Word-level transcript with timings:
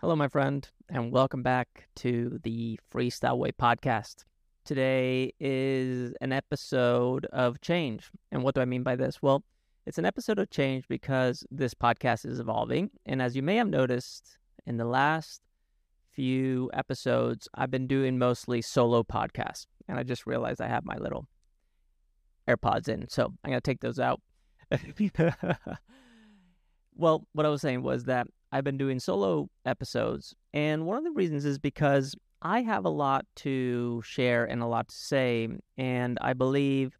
Hello, 0.00 0.16
my 0.16 0.28
friend, 0.28 0.66
and 0.88 1.12
welcome 1.12 1.42
back 1.42 1.86
to 1.96 2.40
the 2.42 2.80
Freestyle 2.90 3.36
Way 3.36 3.52
podcast. 3.52 4.24
Today 4.64 5.34
is 5.38 6.14
an 6.22 6.32
episode 6.32 7.26
of 7.26 7.60
change. 7.60 8.10
And 8.32 8.42
what 8.42 8.54
do 8.54 8.62
I 8.62 8.64
mean 8.64 8.82
by 8.82 8.96
this? 8.96 9.20
Well, 9.20 9.44
it's 9.84 9.98
an 9.98 10.06
episode 10.06 10.38
of 10.38 10.48
change 10.48 10.88
because 10.88 11.44
this 11.50 11.74
podcast 11.74 12.24
is 12.24 12.40
evolving. 12.40 12.88
And 13.04 13.20
as 13.20 13.36
you 13.36 13.42
may 13.42 13.56
have 13.56 13.68
noticed 13.68 14.38
in 14.64 14.78
the 14.78 14.86
last 14.86 15.42
few 16.12 16.70
episodes, 16.72 17.46
I've 17.54 17.70
been 17.70 17.86
doing 17.86 18.18
mostly 18.18 18.62
solo 18.62 19.02
podcasts. 19.02 19.66
And 19.86 19.98
I 19.98 20.02
just 20.02 20.26
realized 20.26 20.62
I 20.62 20.68
have 20.68 20.86
my 20.86 20.96
little 20.96 21.26
AirPods 22.48 22.88
in. 22.88 23.06
So 23.10 23.34
I'm 23.44 23.50
going 23.50 23.58
to 23.58 23.60
take 23.60 23.80
those 23.80 24.00
out. 24.00 24.22
well, 26.96 27.26
what 27.34 27.44
I 27.44 27.50
was 27.50 27.60
saying 27.60 27.82
was 27.82 28.04
that 28.04 28.28
I've 28.52 28.64
been 28.64 28.78
doing 28.78 28.98
solo 28.98 29.48
episodes. 29.64 30.34
And 30.52 30.86
one 30.86 30.98
of 30.98 31.04
the 31.04 31.10
reasons 31.12 31.44
is 31.44 31.58
because 31.58 32.14
I 32.42 32.62
have 32.62 32.84
a 32.84 32.90
lot 32.90 33.26
to 33.36 34.02
share 34.04 34.44
and 34.44 34.62
a 34.62 34.66
lot 34.66 34.88
to 34.88 34.94
say. 34.96 35.48
And 35.76 36.18
I 36.20 36.32
believe 36.32 36.98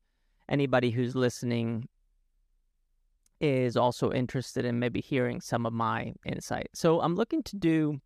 anybody 0.49 0.91
who's 0.91 1.15
listening 1.15 1.89
is 3.41 3.77
also 3.77 4.13
interested 4.13 4.65
in 4.65 4.79
maybe 4.79 5.01
hearing 5.01 5.41
some 5.41 5.65
of 5.65 5.73
my 5.73 6.13
insight. 6.27 6.69
So 6.75 7.01
I'm 7.01 7.17
looking 7.17 7.43
to 7.45 7.57
do, 7.57 8.01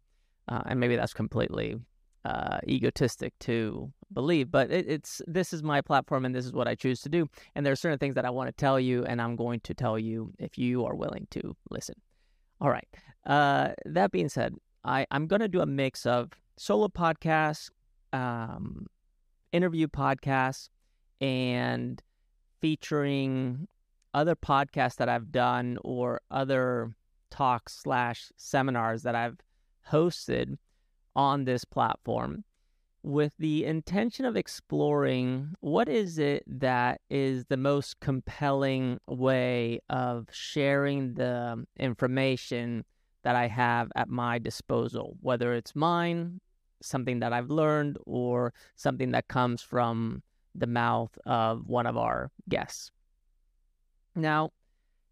uh, 0.49 0.63
and 0.67 0.79
maybe 0.79 0.95
that's 0.97 1.13
completely 1.13 1.77
uh, 2.25 2.59
egotistic 2.69 3.35
to 3.41 3.93
believe, 4.13 4.51
but 4.51 4.71
it, 4.71 4.89
it's 4.89 5.21
this 5.27 5.53
is 5.53 5.63
my 5.63 5.81
platform 5.81 6.25
and 6.25 6.35
this 6.35 6.47
is 6.47 6.53
what 6.53 6.69
I 6.69 6.75
choose 6.75 7.01
to 7.03 7.09
do. 7.09 7.29
And 7.55 7.67
there 7.67 7.73
are 7.73 7.77
certain 7.77 7.99
things 7.99 8.15
that 8.15 8.25
I 8.25 8.31
want 8.31 8.49
to 8.49 8.53
tell 8.53 8.79
you, 8.79 9.05
and 9.05 9.21
I'm 9.21 9.35
going 9.37 9.61
to 9.61 9.75
tell 9.75 9.99
you 9.99 10.33
if 10.39 10.57
you 10.57 10.85
are 10.87 10.95
willing 10.95 11.27
to 11.33 11.57
listen. 11.69 11.97
All 12.65 12.71
right. 12.71 12.89
Uh, 13.27 13.75
that 13.85 14.11
being 14.11 14.31
said, 14.31 14.55
I, 14.85 15.07
I'm 15.11 15.27
going 15.27 15.41
to 15.41 15.49
do 15.49 15.61
a 15.61 15.67
mix 15.67 16.07
of 16.07 16.31
solo 16.57 16.89
podcasts, 16.89 17.69
um, 18.15 18.87
interview 19.53 19.87
podcasts, 19.87 20.71
and 21.21 22.03
featuring 22.63 23.69
other 24.15 24.35
podcasts 24.35 24.97
that 24.97 25.11
I've 25.11 25.31
done 25.31 25.77
or 25.85 26.23
other 26.31 26.97
talks 27.31 27.83
slash 27.83 28.33
seminars 28.39 29.03
that 29.03 29.15
I've 29.15 29.37
hosted 29.91 30.57
on 31.15 31.45
this 31.45 31.67
platform 31.67 32.45
with 33.05 33.35
the 33.39 33.67
intention 33.67 34.25
of 34.25 34.35
exploring 34.35 35.55
what 35.61 35.91
is 35.91 36.19
it 36.19 36.43
that 36.47 37.03
is 37.11 37.45
the 37.45 37.57
most 37.57 38.01
compelling 38.01 38.99
way 39.07 39.79
of 39.91 40.27
sharing 40.33 41.13
the 41.13 41.63
information 41.79 42.83
that 43.23 43.37
I 43.37 43.47
have 43.47 43.93
at 43.95 44.09
my 44.09 44.39
disposal, 44.39 45.17
whether 45.21 45.53
it's 45.53 45.77
mine, 45.77 46.41
something 46.83 47.21
that 47.21 47.33
I've 47.33 47.51
learned, 47.51 47.99
or 48.07 48.55
something 48.75 49.11
that 49.11 49.29
comes 49.29 49.61
from 49.61 50.23
the 50.55 50.67
mouth 50.67 51.17
of 51.27 51.67
one 51.67 51.87
of 51.87 51.99
our 51.99 52.31
guests. 52.49 52.91
Now, 54.17 54.51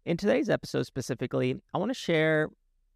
in 0.05 0.17
today's 0.17 0.49
episode 0.49 0.87
specifically, 0.87 1.61
I 1.73 1.77
want 1.77 1.91
to 1.91 1.95
share 1.99 2.49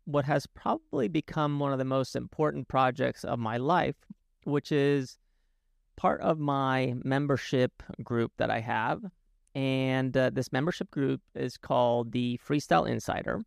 what 0.06 0.26
has 0.26 0.48
probably 0.48 1.08
become 1.08 1.60
one 1.60 1.72
of 1.72 1.78
the 1.78 1.86
most 1.86 2.16
important 2.16 2.68
projects 2.68 3.24
of 3.24 3.38
my 3.38 3.58
life, 3.58 3.96
which 4.48 4.72
is 4.72 5.18
part 5.98 6.22
of 6.22 6.40
my 6.40 6.94
membership 7.04 7.84
group 8.04 8.32
that 8.38 8.50
I 8.50 8.62
have. 8.62 9.02
And 9.54 10.16
uh, 10.16 10.30
this 10.30 10.54
membership 10.54 10.90
group 10.92 11.22
is 11.36 11.58
called 11.58 12.12
the 12.12 12.40
Freestyle 12.48 12.88
Insider. 12.88 13.44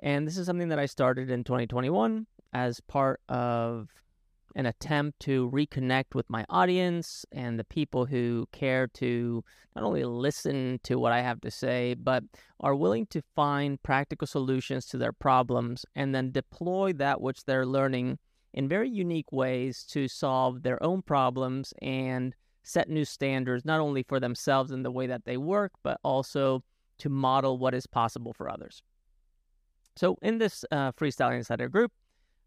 And 0.00 0.26
this 0.26 0.38
is 0.38 0.46
something 0.46 0.68
that 0.68 0.78
I 0.78 0.86
started 0.86 1.30
in 1.30 1.44
2021 1.44 2.26
as 2.52 2.80
part 2.80 3.20
of 3.28 3.88
an 4.56 4.66
attempt 4.66 5.20
to 5.20 5.50
reconnect 5.50 6.14
with 6.14 6.28
my 6.30 6.44
audience 6.48 7.24
and 7.30 7.58
the 7.58 7.64
people 7.64 8.06
who 8.06 8.46
care 8.52 8.86
to 8.88 9.44
not 9.76 9.84
only 9.84 10.04
listen 10.04 10.80
to 10.84 10.96
what 10.96 11.12
I 11.12 11.20
have 11.20 11.40
to 11.42 11.50
say, 11.50 11.94
but 11.94 12.24
are 12.60 12.74
willing 12.74 13.06
to 13.06 13.22
find 13.36 13.80
practical 13.82 14.26
solutions 14.26 14.86
to 14.86 14.96
their 14.96 15.12
problems 15.12 15.84
and 15.94 16.14
then 16.14 16.32
deploy 16.32 16.92
that 16.94 17.20
which 17.20 17.44
they're 17.44 17.66
learning 17.66 18.18
in 18.54 18.68
very 18.68 18.88
unique 18.88 19.32
ways 19.32 19.84
to 19.90 20.08
solve 20.08 20.62
their 20.62 20.82
own 20.82 21.02
problems 21.02 21.72
and 21.82 22.34
set 22.62 22.88
new 22.88 23.04
standards, 23.04 23.64
not 23.64 23.80
only 23.80 24.02
for 24.02 24.20
themselves 24.20 24.70
in 24.72 24.82
the 24.82 24.90
way 24.90 25.06
that 25.06 25.24
they 25.24 25.36
work, 25.36 25.72
but 25.82 25.98
also 26.02 26.62
to 26.98 27.08
model 27.08 27.58
what 27.58 27.74
is 27.74 27.86
possible 27.86 28.32
for 28.32 28.50
others. 28.50 28.82
So, 29.96 30.16
in 30.22 30.38
this 30.38 30.64
uh, 30.70 30.92
Freestyle 30.92 31.34
Insider 31.34 31.68
group, 31.68 31.92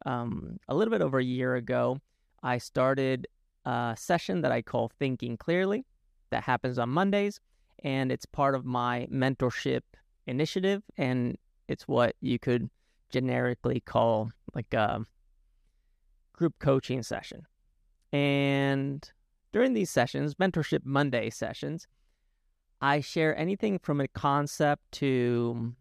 um, 0.06 0.58
a 0.68 0.76
little 0.76 0.92
bit 0.92 1.02
over 1.02 1.20
a 1.20 1.24
year 1.24 1.56
ago, 1.56 2.00
I 2.44 2.58
started 2.58 3.28
a 3.66 3.96
session 3.98 4.42
that 4.42 4.52
I 4.52 4.62
call 4.62 4.92
Thinking 5.00 5.38
Clearly 5.38 5.86
that 6.32 6.44
happens 6.44 6.80
on 6.80 6.90
Mondays. 6.90 7.40
And 7.84 8.12
it's 8.12 8.26
part 8.26 8.56
of 8.56 8.66
my 8.66 9.08
mentorship 9.12 9.82
initiative. 10.28 10.84
And 10.98 11.38
it's 11.68 11.88
what 11.88 12.16
you 12.22 12.40
could 12.40 12.70
generically 13.10 13.80
call 13.82 14.32
like 14.54 14.74
a 14.74 15.06
group 16.42 16.58
coaching 16.58 17.04
session. 17.04 17.44
And 18.12 19.08
during 19.54 19.74
these 19.74 19.92
sessions, 19.92 20.34
Mentorship 20.34 20.84
Monday 20.84 21.30
sessions, 21.30 21.88
I 22.82 23.00
share 23.00 23.38
anything 23.38 23.78
from 23.78 24.02
a 24.02 24.08
concept 24.08 24.82
to 24.94 25.76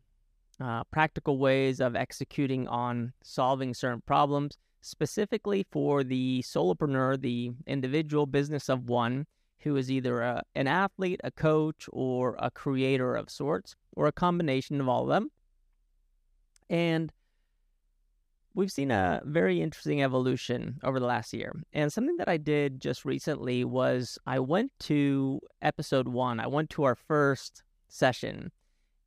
uh, 0.61 0.85
practical 0.85 1.39
ways 1.39 1.81
of 1.81 1.97
executing 1.97 2.69
on 2.69 3.15
solving 3.23 3.73
certain 3.73 4.03
problems, 4.03 4.59
specifically 4.83 5.65
for 5.71 6.05
the 6.05 6.43
solopreneur, 6.43 7.19
the 7.19 7.53
individual 7.67 8.27
business 8.27 8.69
of 8.69 8.91
one 8.91 9.27
who 9.61 9.77
is 9.77 9.91
either 9.91 10.21
a, 10.21 10.43
an 10.55 10.67
athlete, 10.67 11.23
a 11.25 11.31
coach, 11.31 11.89
or 11.91 12.37
a 12.39 12.51
creator 12.51 13.15
of 13.15 13.31
sorts, 13.31 13.77
or 13.97 14.07
a 14.07 14.13
combination 14.13 14.79
of 14.79 14.91
all 14.91 15.05
of 15.05 15.09
them. 15.09 15.31
And 16.69 17.11
we've 18.55 18.73
seen 18.73 18.91
a 18.91 19.23
very 19.25 19.61
interesting 19.61 20.03
evolution 20.03 20.79
over 20.83 20.99
the 20.99 21.07
last 21.07 21.33
year. 21.33 21.55
And 21.73 21.93
something 21.93 22.17
that 22.17 22.29
I 22.29 22.37
did 22.37 22.81
just 22.81 23.05
recently 23.05 23.65
was 23.65 24.19
I 24.27 24.39
went 24.39 24.73
to 24.81 25.41
episode 25.63 26.09
one, 26.09 26.41
I 26.41 26.47
went 26.47 26.71
to 26.71 26.85
our 26.85 26.95
first 26.95 27.63
session, 27.89 28.51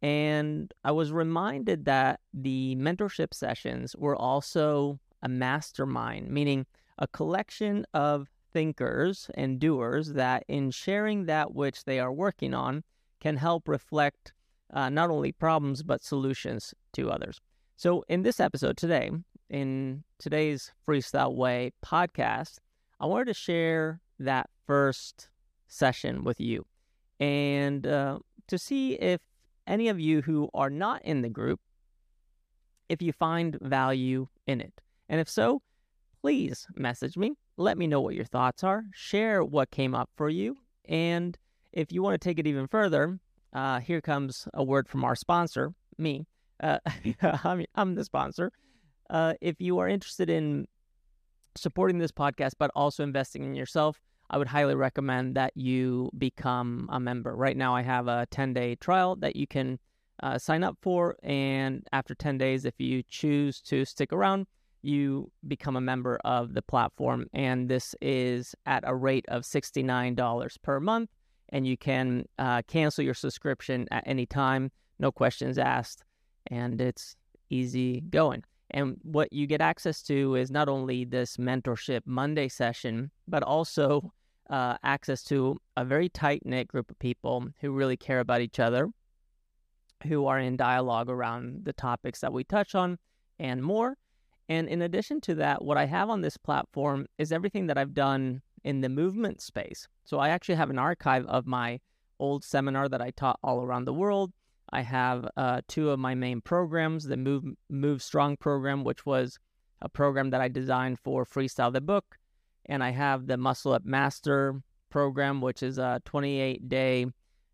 and 0.02 0.74
I 0.84 0.92
was 0.92 1.12
reminded 1.12 1.86
that 1.86 2.20
the 2.34 2.76
mentorship 2.78 3.34
sessions 3.34 3.96
were 3.98 4.16
also 4.16 5.00
a 5.22 5.30
mastermind, 5.30 6.30
meaning 6.30 6.66
a 7.00 7.08
collection 7.08 7.86
of 7.94 8.30
thinkers 8.52 9.30
and 9.36 9.60
doers 9.60 10.14
that, 10.14 10.44
in 10.48 10.72
sharing 10.72 11.26
that 11.26 11.54
which 11.54 11.86
they 11.86 12.00
are 12.00 12.14
working 12.14 12.54
on, 12.54 12.84
can 13.20 13.38
help 13.38 13.68
reflect 13.68 14.34
uh, 14.74 14.90
not 14.90 15.10
only 15.10 15.32
problems 15.32 15.84
but 15.84 16.04
solutions 16.04 16.74
to 16.94 17.10
others. 17.10 17.40
So, 17.78 18.04
in 18.08 18.22
this 18.22 18.40
episode 18.40 18.78
today, 18.78 19.12
in 19.54 20.04
today's 20.18 20.72
Freestyle 20.86 21.36
Way 21.36 21.72
podcast, 21.86 22.58
I 23.00 23.06
wanted 23.06 23.26
to 23.26 23.36
share 23.36 24.02
that 24.18 24.50
first 24.66 25.30
session 25.68 26.24
with 26.24 26.40
you 26.40 26.66
and 27.20 27.86
uh, 27.86 28.18
to 28.48 28.58
see 28.58 28.94
if 28.94 29.22
any 29.68 29.90
of 29.90 30.00
you 30.00 30.24
who 30.24 30.50
are 30.56 30.72
not 30.72 31.06
in 31.06 31.22
the 31.22 31.30
group, 31.30 31.60
if 32.90 33.00
you 33.00 33.14
find 33.14 33.56
value 33.62 34.28
in 34.48 34.60
it. 34.60 34.82
And 35.08 35.22
if 35.22 35.30
so, 35.30 35.62
please 36.24 36.66
message 36.76 37.16
me. 37.16 37.34
Let 37.56 37.78
me 37.78 37.86
know 37.86 38.02
what 38.02 38.16
your 38.16 38.26
thoughts 38.26 38.64
are. 38.64 38.84
Share 38.92 39.44
what 39.44 39.70
came 39.70 39.94
up 39.94 40.10
for 40.16 40.30
you. 40.30 40.58
And 40.86 41.38
if 41.72 41.92
you 41.92 42.02
want 42.02 42.20
to 42.20 42.28
take 42.28 42.40
it 42.40 42.48
even 42.48 42.68
further, 42.68 43.20
uh, 43.54 43.82
here 43.82 44.02
comes 44.02 44.48
a 44.56 44.64
word 44.64 44.90
from 44.90 45.04
our 45.04 45.16
sponsor, 45.16 45.74
me. 46.00 46.26
Uh, 46.60 46.80
I'm, 47.22 47.66
I'm 47.76 47.94
the 47.94 48.04
sponsor. 48.04 48.52
Uh, 49.14 49.36
if 49.42 49.62
you 49.62 49.78
are 49.78 49.88
interested 49.88 50.30
in 50.30 50.68
supporting 51.56 52.00
this 52.00 52.12
podcast, 52.12 52.54
but 52.58 52.72
also 52.76 53.04
investing 53.04 53.44
in 53.44 53.54
yourself, 53.54 54.02
I 54.32 54.38
would 54.40 54.48
highly 54.48 54.74
recommend 54.74 55.36
that 55.36 55.56
you 55.56 56.10
become 56.18 56.90
a 56.92 57.00
member. 57.00 57.36
Right 57.36 57.56
now, 57.56 57.76
I 57.76 57.84
have 57.84 58.08
a 58.08 58.26
10 58.32 58.54
day 58.54 58.76
trial 58.76 59.16
that 59.18 59.36
you 59.36 59.46
can 59.46 59.78
uh, 60.24 60.40
sign 60.40 60.64
up 60.64 60.78
for. 60.82 61.16
And 61.22 61.88
after 61.94 62.16
10 62.16 62.40
days, 62.40 62.66
if 62.66 62.74
you 62.80 63.04
choose 63.08 63.62
to 63.62 63.86
stick 63.86 64.12
around, 64.12 64.48
you 64.82 65.32
become 65.48 65.76
a 65.76 65.82
member 65.82 66.20
of 66.26 66.56
the 66.56 66.64
platform. 66.64 67.28
And 67.34 67.70
this 67.70 67.96
is 68.02 68.56
at 68.66 68.84
a 68.88 68.96
rate 68.96 69.26
of 69.28 69.44
$69 69.44 70.62
per 70.64 70.80
month. 70.80 71.12
And 71.50 71.68
you 71.68 71.78
can 71.78 72.26
uh, 72.40 72.64
cancel 72.68 73.04
your 73.04 73.14
subscription 73.14 73.88
at 73.92 74.04
any 74.08 74.26
time, 74.26 74.72
no 74.98 75.12
questions 75.12 75.60
asked. 75.60 76.04
And 76.48 76.82
it's 76.82 77.16
easy 77.52 78.02
going. 78.02 78.44
And 78.74 78.98
what 79.04 79.32
you 79.32 79.46
get 79.46 79.62
access 79.62 80.02
to 80.04 80.36
is 80.36 80.50
not 80.50 80.68
only 80.68 81.06
this 81.06 81.38
mentorship 81.38 82.02
Monday 82.06 82.50
session, 82.50 83.12
but 83.28 83.44
also 83.44 84.12
uh, 84.50 84.78
access 84.84 85.24
to 85.26 85.60
a 85.78 85.86
very 85.86 86.10
tight 86.10 86.42
knit 86.46 86.68
group 86.68 86.90
of 86.90 86.98
people 87.00 87.48
who 87.62 87.72
really 87.72 87.98
care 87.98 88.20
about 88.20 88.42
each 88.42 88.60
other, 88.60 88.90
who 90.08 90.26
are 90.26 90.40
in 90.40 90.58
dialogue 90.58 91.10
around 91.10 91.66
the 91.66 91.74
topics 91.74 92.20
that 92.22 92.34
we 92.34 92.44
touch 92.44 92.74
on 92.74 92.98
and 93.40 93.62
more. 93.64 93.96
And 94.50 94.68
in 94.68 94.82
addition 94.82 95.22
to 95.22 95.36
that, 95.36 95.64
what 95.64 95.78
I 95.78 95.86
have 95.86 96.10
on 96.10 96.22
this 96.22 96.38
platform 96.38 97.06
is 97.18 97.32
everything 97.32 97.68
that 97.68 97.78
I've 97.78 97.94
done 97.94 98.42
in 98.64 98.82
the 98.82 98.90
movement 98.90 99.42
space. 99.42 99.88
So 100.04 100.20
I 100.20 100.30
actually 100.30 100.56
have 100.56 100.70
an 100.70 100.80
archive 100.80 101.26
of 101.28 101.46
my 101.46 101.80
old 102.20 102.44
seminar 102.44 102.90
that 102.90 103.02
I 103.02 103.12
taught 103.12 103.40
all 103.44 103.64
around 103.64 103.86
the 103.86 103.94
world. 103.94 104.32
I 104.74 104.82
have 104.82 105.30
uh, 105.38 105.62
two 105.68 105.92
of 105.92 106.00
my 106.00 106.16
main 106.16 106.42
programs 106.42 107.06
the 107.06 107.16
Move, 107.16 107.44
Move 107.70 108.02
Strong 108.02 108.38
program, 108.38 108.84
which 108.84 109.06
was 109.06 109.38
a 109.82 109.88
program 109.88 110.32
that 110.32 110.42
I 110.42 110.48
designed 110.48 111.00
for 111.00 111.26
Freestyle 111.26 111.72
the 111.72 111.80
Book. 111.80 112.18
And 112.66 112.84
I 112.84 112.90
have 112.90 113.28
the 113.28 113.38
Muscle 113.38 113.74
Up 113.74 113.86
Master 113.86 114.62
program, 114.90 115.42
which 115.42 115.62
is 115.62 115.78
a 115.78 116.02
28 116.06 116.68
day 116.70 117.06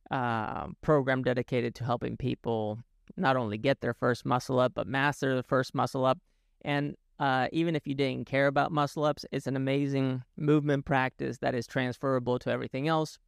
uh, 0.09 0.67
program 0.81 1.21
dedicated 1.21 1.75
to 1.75 1.83
helping 1.83 2.15
people 2.15 2.79
not 3.17 3.35
only 3.35 3.57
get 3.57 3.81
their 3.81 3.93
first 3.93 4.25
muscle 4.25 4.57
up, 4.57 4.73
but 4.73 4.87
master 4.87 5.35
the 5.35 5.43
first 5.43 5.75
muscle 5.75 6.05
up. 6.05 6.19
And 6.61 6.95
uh, 7.19 7.49
even 7.51 7.75
if 7.75 7.85
you 7.85 7.95
didn't 7.95 8.27
care 8.27 8.47
about 8.47 8.71
muscle 8.71 9.03
ups, 9.03 9.25
it's 9.33 9.45
an 9.45 9.57
amazing 9.57 10.23
movement 10.37 10.85
practice 10.85 11.39
that 11.39 11.53
is 11.53 11.67
transferable 11.67 12.39
to 12.39 12.49
everything 12.49 12.87
else. 12.87 13.19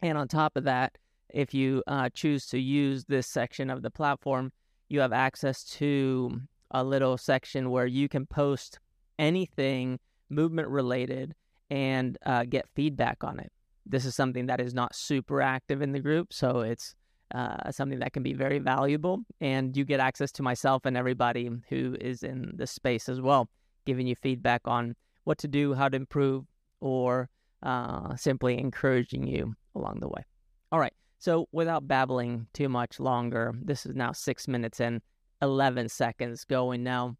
And 0.00 0.16
on 0.16 0.28
top 0.28 0.56
of 0.56 0.62
that, 0.64 0.96
if 1.34 1.52
you 1.52 1.82
uh, 1.86 2.08
choose 2.14 2.46
to 2.46 2.58
use 2.58 3.04
this 3.04 3.26
section 3.26 3.68
of 3.68 3.82
the 3.82 3.90
platform, 3.90 4.52
you 4.88 5.00
have 5.00 5.12
access 5.12 5.64
to 5.64 6.40
a 6.70 6.82
little 6.84 7.18
section 7.18 7.70
where 7.70 7.86
you 7.86 8.08
can 8.08 8.24
post 8.24 8.78
anything 9.18 9.98
movement 10.30 10.68
related 10.68 11.34
and 11.70 12.16
uh, 12.24 12.44
get 12.44 12.68
feedback 12.74 13.24
on 13.24 13.40
it. 13.40 13.50
This 13.84 14.04
is 14.04 14.14
something 14.14 14.46
that 14.46 14.60
is 14.60 14.74
not 14.74 14.94
super 14.94 15.42
active 15.42 15.82
in 15.82 15.92
the 15.92 16.00
group, 16.00 16.32
so 16.32 16.60
it's 16.60 16.94
uh, 17.34 17.70
something 17.70 17.98
that 17.98 18.12
can 18.12 18.22
be 18.22 18.32
very 18.32 18.60
valuable. 18.60 19.20
And 19.40 19.76
you 19.76 19.84
get 19.84 20.00
access 20.00 20.30
to 20.32 20.42
myself 20.42 20.86
and 20.86 20.96
everybody 20.96 21.50
who 21.68 21.96
is 22.00 22.22
in 22.22 22.52
the 22.54 22.66
space 22.66 23.08
as 23.08 23.20
well, 23.20 23.48
giving 23.84 24.06
you 24.06 24.14
feedback 24.14 24.62
on 24.66 24.94
what 25.24 25.38
to 25.38 25.48
do, 25.48 25.74
how 25.74 25.88
to 25.88 25.96
improve, 25.96 26.44
or 26.80 27.28
uh, 27.62 28.14
simply 28.14 28.58
encouraging 28.58 29.26
you 29.26 29.54
along 29.74 29.98
the 30.00 30.08
way. 30.08 30.24
All 30.70 30.78
right. 30.78 30.92
So, 31.24 31.48
without 31.52 31.88
babbling 31.88 32.48
too 32.52 32.68
much 32.68 33.00
longer, 33.00 33.54
this 33.58 33.86
is 33.86 33.94
now 33.94 34.12
six 34.12 34.46
minutes 34.46 34.78
and 34.78 35.00
11 35.40 35.88
seconds 35.88 36.44
going 36.44 36.82
now. 36.82 37.16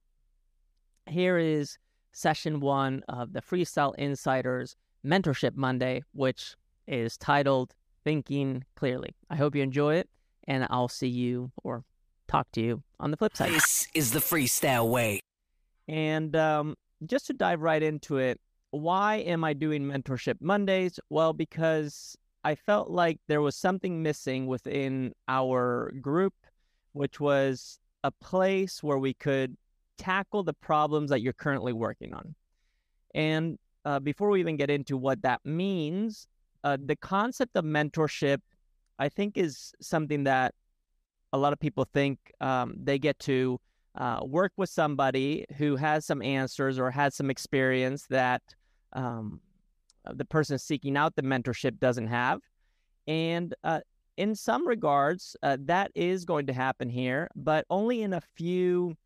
Here 1.08 1.38
is 1.38 1.78
session 2.12 2.60
one 2.60 3.02
of 3.08 3.32
the 3.32 3.40
Freestyle 3.40 3.94
Insiders 3.94 4.76
Mentorship 5.06 5.56
Monday, 5.56 6.02
which 6.12 6.54
is 6.86 7.16
titled 7.16 7.72
Thinking 8.04 8.64
Clearly. 8.76 9.14
I 9.30 9.36
hope 9.36 9.56
you 9.56 9.62
enjoy 9.62 9.94
it, 9.94 10.10
and 10.46 10.66
I'll 10.68 10.88
see 10.88 11.08
you 11.08 11.50
or 11.62 11.82
talk 12.28 12.52
to 12.52 12.60
you 12.60 12.82
on 13.00 13.10
the 13.10 13.16
flip 13.16 13.34
side. 13.34 13.52
This 13.52 13.88
is 13.94 14.12
the 14.12 14.18
Freestyle 14.18 14.90
Way. 14.90 15.22
And 15.88 16.36
um, 16.36 16.74
just 17.06 17.28
to 17.28 17.32
dive 17.32 17.62
right 17.62 17.82
into 17.82 18.18
it, 18.18 18.38
why 18.70 19.20
am 19.20 19.44
I 19.44 19.54
doing 19.54 19.82
Mentorship 19.84 20.42
Mondays? 20.42 21.00
Well, 21.08 21.32
because 21.32 22.18
I 22.44 22.54
felt 22.54 22.90
like 22.90 23.18
there 23.26 23.40
was 23.40 23.56
something 23.56 24.02
missing 24.02 24.46
within 24.46 25.14
our 25.28 25.92
group, 26.00 26.34
which 26.92 27.18
was 27.18 27.80
a 28.04 28.10
place 28.10 28.82
where 28.82 28.98
we 28.98 29.14
could 29.14 29.56
tackle 29.96 30.42
the 30.42 30.52
problems 30.52 31.08
that 31.10 31.22
you're 31.22 31.32
currently 31.32 31.72
working 31.72 32.12
on. 32.12 32.34
And 33.14 33.58
uh, 33.86 33.98
before 34.00 34.28
we 34.28 34.40
even 34.40 34.56
get 34.56 34.68
into 34.68 34.96
what 34.98 35.22
that 35.22 35.40
means, 35.44 36.26
uh, 36.64 36.76
the 36.84 36.96
concept 36.96 37.56
of 37.56 37.64
mentorship, 37.64 38.38
I 38.98 39.08
think, 39.08 39.38
is 39.38 39.72
something 39.80 40.24
that 40.24 40.54
a 41.32 41.38
lot 41.38 41.52
of 41.52 41.58
people 41.58 41.84
think 41.84 42.18
um, 42.40 42.74
they 42.76 42.98
get 42.98 43.18
to 43.20 43.58
uh, 43.96 44.20
work 44.22 44.52
with 44.56 44.68
somebody 44.68 45.46
who 45.56 45.76
has 45.76 46.04
some 46.04 46.20
answers 46.20 46.78
or 46.78 46.90
has 46.90 47.14
some 47.14 47.30
experience 47.30 48.06
that 48.10 48.42
um, 48.92 49.40
the 50.12 50.24
person 50.24 50.58
seeking 50.58 50.96
out 50.96 51.14
the 51.16 51.22
mentorship 51.22 51.78
doesn't 51.78 52.08
have. 52.08 52.40
And 53.06 53.54
uh, 53.64 53.80
in 54.16 54.34
some 54.34 54.66
regards, 54.66 55.36
uh, 55.42 55.56
that 55.60 55.90
is 55.94 56.24
going 56.24 56.46
to 56.46 56.52
happen 56.52 56.88
here, 56.88 57.28
but 57.34 57.64
only 57.70 58.02
in 58.02 58.12
a 58.12 58.20
few 58.20 58.96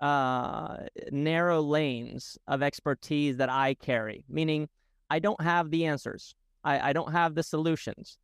uh, 0.00 0.76
narrow 1.10 1.60
lanes 1.60 2.38
of 2.46 2.62
expertise 2.62 3.36
that 3.38 3.50
I 3.50 3.74
carry, 3.74 4.24
meaning 4.28 4.68
I 5.10 5.18
don't 5.18 5.40
have 5.40 5.70
the 5.70 5.86
answers, 5.86 6.34
I, 6.64 6.90
I 6.90 6.92
don't 6.92 7.12
have 7.12 7.34
the 7.34 7.42
solutions, 7.42 8.18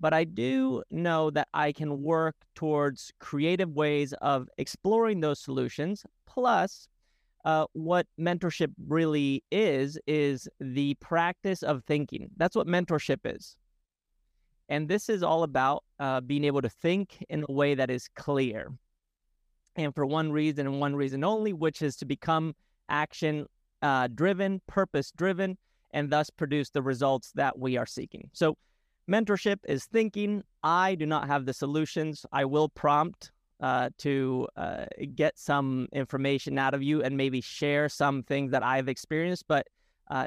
but 0.00 0.14
I 0.14 0.24
do 0.24 0.82
know 0.90 1.30
that 1.30 1.48
I 1.52 1.72
can 1.72 2.02
work 2.02 2.36
towards 2.54 3.12
creative 3.18 3.74
ways 3.74 4.12
of 4.22 4.48
exploring 4.56 5.20
those 5.20 5.40
solutions. 5.40 6.06
Plus, 6.26 6.88
uh, 7.44 7.66
what 7.72 8.06
mentorship 8.18 8.72
really 8.86 9.42
is, 9.50 9.98
is 10.06 10.48
the 10.60 10.94
practice 10.94 11.62
of 11.62 11.84
thinking. 11.84 12.28
That's 12.36 12.56
what 12.56 12.66
mentorship 12.66 13.20
is. 13.24 13.56
And 14.68 14.88
this 14.88 15.08
is 15.08 15.22
all 15.22 15.44
about 15.44 15.84
uh, 15.98 16.20
being 16.20 16.44
able 16.44 16.62
to 16.62 16.68
think 16.68 17.24
in 17.28 17.44
a 17.48 17.52
way 17.52 17.74
that 17.74 17.90
is 17.90 18.08
clear 18.16 18.72
and 19.78 19.94
for 19.94 20.04
one 20.04 20.32
reason 20.32 20.66
and 20.66 20.80
one 20.80 20.94
reason 20.94 21.24
only, 21.24 21.52
which 21.52 21.80
is 21.82 21.96
to 21.96 22.04
become 22.04 22.54
action 22.88 23.46
uh, 23.80 24.08
driven, 24.08 24.60
purpose 24.66 25.12
driven, 25.12 25.56
and 25.92 26.10
thus 26.10 26.30
produce 26.30 26.70
the 26.70 26.82
results 26.82 27.32
that 27.36 27.58
we 27.58 27.76
are 27.76 27.86
seeking. 27.86 28.28
So, 28.32 28.58
mentorship 29.08 29.58
is 29.66 29.84
thinking. 29.86 30.42
I 30.62 30.96
do 30.96 31.06
not 31.06 31.28
have 31.28 31.46
the 31.46 31.54
solutions. 31.54 32.26
I 32.32 32.44
will 32.44 32.68
prompt 32.68 33.30
uh, 33.60 33.90
to 33.98 34.48
uh, 34.56 34.84
get 35.14 35.38
some 35.38 35.88
information 35.92 36.58
out 36.58 36.74
of 36.74 36.82
you 36.82 37.02
and 37.02 37.16
maybe 37.16 37.40
share 37.40 37.88
some 37.88 38.22
things 38.22 38.52
that 38.52 38.62
I've 38.62 38.88
experienced, 38.88 39.44
but 39.48 39.66
uh, 40.10 40.26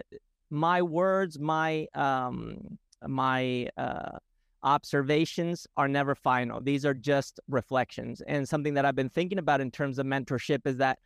my 0.49 0.81
words, 0.81 1.39
my 1.39 1.87
um, 1.95 2.77
my 3.07 3.67
uh, 3.77 4.17
observations 4.63 5.65
are 5.77 5.87
never 5.87 6.13
final. 6.13 6.61
These 6.61 6.85
are 6.85 6.93
just 6.93 7.39
reflections. 7.47 8.21
And 8.21 8.47
something 8.47 8.75
that 8.75 8.85
I've 8.85 8.95
been 8.95 9.09
thinking 9.09 9.39
about 9.39 9.61
in 9.61 9.71
terms 9.71 9.97
of 9.97 10.05
mentorship 10.05 10.67
is 10.67 10.77
that 10.77 10.99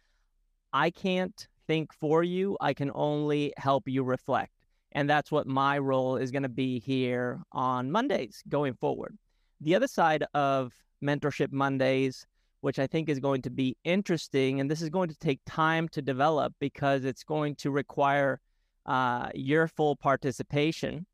I 0.73 0.89
can't 0.89 1.47
think 1.67 1.93
for 1.93 2.23
you, 2.23 2.57
I 2.59 2.73
can 2.73 2.91
only 2.93 3.53
help 3.57 3.87
you 3.87 4.03
reflect. 4.03 4.51
And 4.91 5.09
that's 5.09 5.31
what 5.31 5.47
my 5.47 5.77
role 5.77 6.17
is 6.17 6.31
going 6.31 6.43
to 6.43 6.49
be 6.49 6.79
here 6.79 7.41
on 7.51 7.91
Mondays 7.91 8.43
going 8.49 8.73
forward. 8.73 9.17
The 9.61 9.75
other 9.75 9.87
side 9.87 10.25
of 10.33 10.73
Mentorship 11.05 11.51
Mondays, 11.51 12.25
which 12.61 12.79
I 12.79 12.87
think 12.87 13.09
is 13.09 13.19
going 13.19 13.41
to 13.43 13.49
be 13.49 13.77
interesting, 13.83 14.59
and 14.59 14.69
this 14.69 14.81
is 14.81 14.89
going 14.89 15.09
to 15.09 15.17
take 15.17 15.39
time 15.45 15.87
to 15.89 16.01
develop 16.01 16.53
because 16.59 17.05
it's 17.05 17.23
going 17.23 17.55
to 17.57 17.71
require 17.71 18.41
uh, 18.85 19.29
your 19.33 19.67
full 19.67 19.95
participation 19.95 21.05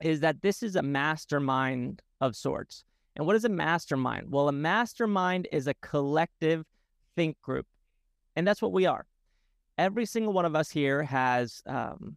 is 0.00 0.20
that 0.20 0.42
this 0.42 0.62
is 0.62 0.76
a 0.76 0.82
mastermind 0.82 2.02
of 2.20 2.36
sorts. 2.36 2.84
And 3.16 3.26
what 3.26 3.36
is 3.36 3.44
a 3.44 3.48
mastermind? 3.48 4.26
Well, 4.30 4.48
a 4.48 4.52
mastermind 4.52 5.48
is 5.52 5.66
a 5.66 5.74
collective 5.74 6.64
think 7.16 7.40
group. 7.42 7.66
And 8.36 8.46
that's 8.46 8.60
what 8.60 8.72
we 8.72 8.86
are. 8.86 9.06
Every 9.78 10.04
single 10.04 10.32
one 10.32 10.44
of 10.44 10.56
us 10.56 10.70
here 10.70 11.02
has 11.02 11.62
um, 11.66 12.16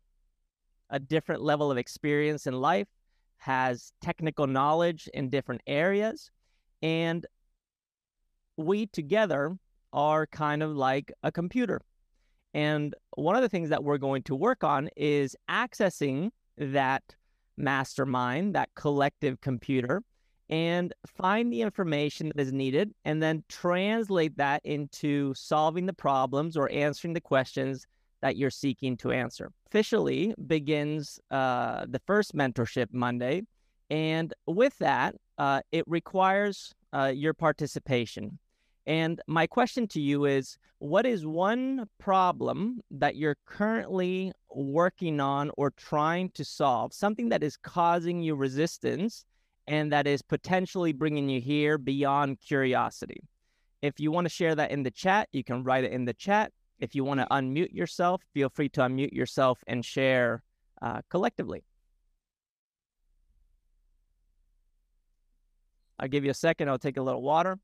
a 0.90 1.00
different 1.00 1.42
level 1.42 1.72
of 1.72 1.78
experience 1.78 2.48
in 2.48 2.54
life, 2.54 2.88
has 3.38 3.94
technical 4.02 4.48
knowledge 4.48 5.08
in 5.14 5.30
different 5.30 5.62
areas. 5.68 6.32
And 6.82 7.26
we 8.58 8.88
together 8.88 9.58
are 9.94 10.28
kind 10.28 10.64
of 10.64 10.76
like 10.76 11.12
a 11.24 11.32
computer. 11.32 11.82
And 12.54 12.96
one 13.16 13.36
of 13.36 13.42
the 13.42 13.50
things 13.50 13.70
that 13.70 13.84
we're 13.84 13.98
going 13.98 14.24
to 14.24 14.36
work 14.36 14.64
on 14.64 14.90
is 14.96 15.36
accessing 15.50 16.32
that 16.58 17.04
mastermind, 17.58 18.56
that 18.56 18.70
collective 18.76 19.42
computer, 19.42 20.02
and 20.50 20.94
find 21.06 21.52
the 21.52 21.62
information 21.62 22.32
that 22.34 22.42
is 22.42 22.54
needed 22.54 22.94
and 23.06 23.22
then 23.22 23.44
translate 23.50 24.38
that 24.38 24.62
into 24.64 25.34
solving 25.34 25.86
the 25.86 25.94
problems 25.94 26.56
or 26.56 26.72
answering 26.72 27.14
the 27.14 27.22
questions 27.22 27.86
that 28.22 28.38
you're 28.38 28.50
seeking 28.50 28.98
to 28.98 29.12
answer. 29.12 29.52
Officially 29.68 30.34
begins 30.48 31.20
uh, 31.32 31.86
the 31.88 32.02
first 32.08 32.36
Mentorship 32.36 32.88
Monday. 32.92 33.44
And 33.90 34.34
with 34.46 34.78
that, 34.80 35.16
uh, 35.38 35.62
it 35.72 35.86
requires 35.88 36.74
uh, 36.94 37.12
your 37.16 37.34
participation. 37.34 38.40
And 38.86 39.22
my 39.28 39.48
question 39.48 39.88
to 39.90 40.02
you 40.02 40.26
is 40.26 40.58
what 40.80 41.06
is 41.06 41.26
one 41.26 41.88
problem 42.00 42.82
that 42.92 43.16
you're 43.16 43.38
currently 43.46 44.32
working 44.50 45.20
on 45.20 45.52
or 45.58 45.72
trying 45.72 46.30
to 46.32 46.46
solve, 46.46 46.94
something 46.94 47.30
that 47.30 47.44
is 47.44 47.58
causing 47.58 48.22
you 48.22 48.36
resistance 48.36 49.26
and 49.68 49.92
that 49.92 50.08
is 50.08 50.22
potentially 50.22 50.94
bringing 50.94 51.28
you 51.28 51.42
here 51.42 51.78
beyond 51.78 52.40
curiosity? 52.40 53.22
If 53.82 54.00
you 54.00 54.12
want 54.12 54.26
to 54.26 54.30
share 54.30 54.56
that 54.56 54.72
in 54.72 54.84
the 54.84 54.92
chat, 54.92 55.28
you 55.34 55.44
can 55.44 55.64
write 55.64 55.84
it 55.84 55.92
in 55.92 56.06
the 56.06 56.14
chat. 56.14 56.52
If 56.80 56.96
you 56.96 57.04
want 57.04 57.20
to 57.20 57.28
unmute 57.30 57.74
yourself, 57.74 58.24
feel 58.34 58.50
free 58.50 58.70
to 58.70 58.82
unmute 58.82 59.12
yourself 59.12 59.60
and 59.68 59.84
share 59.84 60.44
uh, 60.82 61.02
collectively. 61.10 61.64
I'll 66.00 66.08
give 66.08 66.24
you 66.24 66.32
a 66.32 66.36
second. 66.36 66.70
I'll 66.70 66.80
take 66.80 66.98
a 66.98 67.02
little 67.02 67.22
water. 67.22 67.60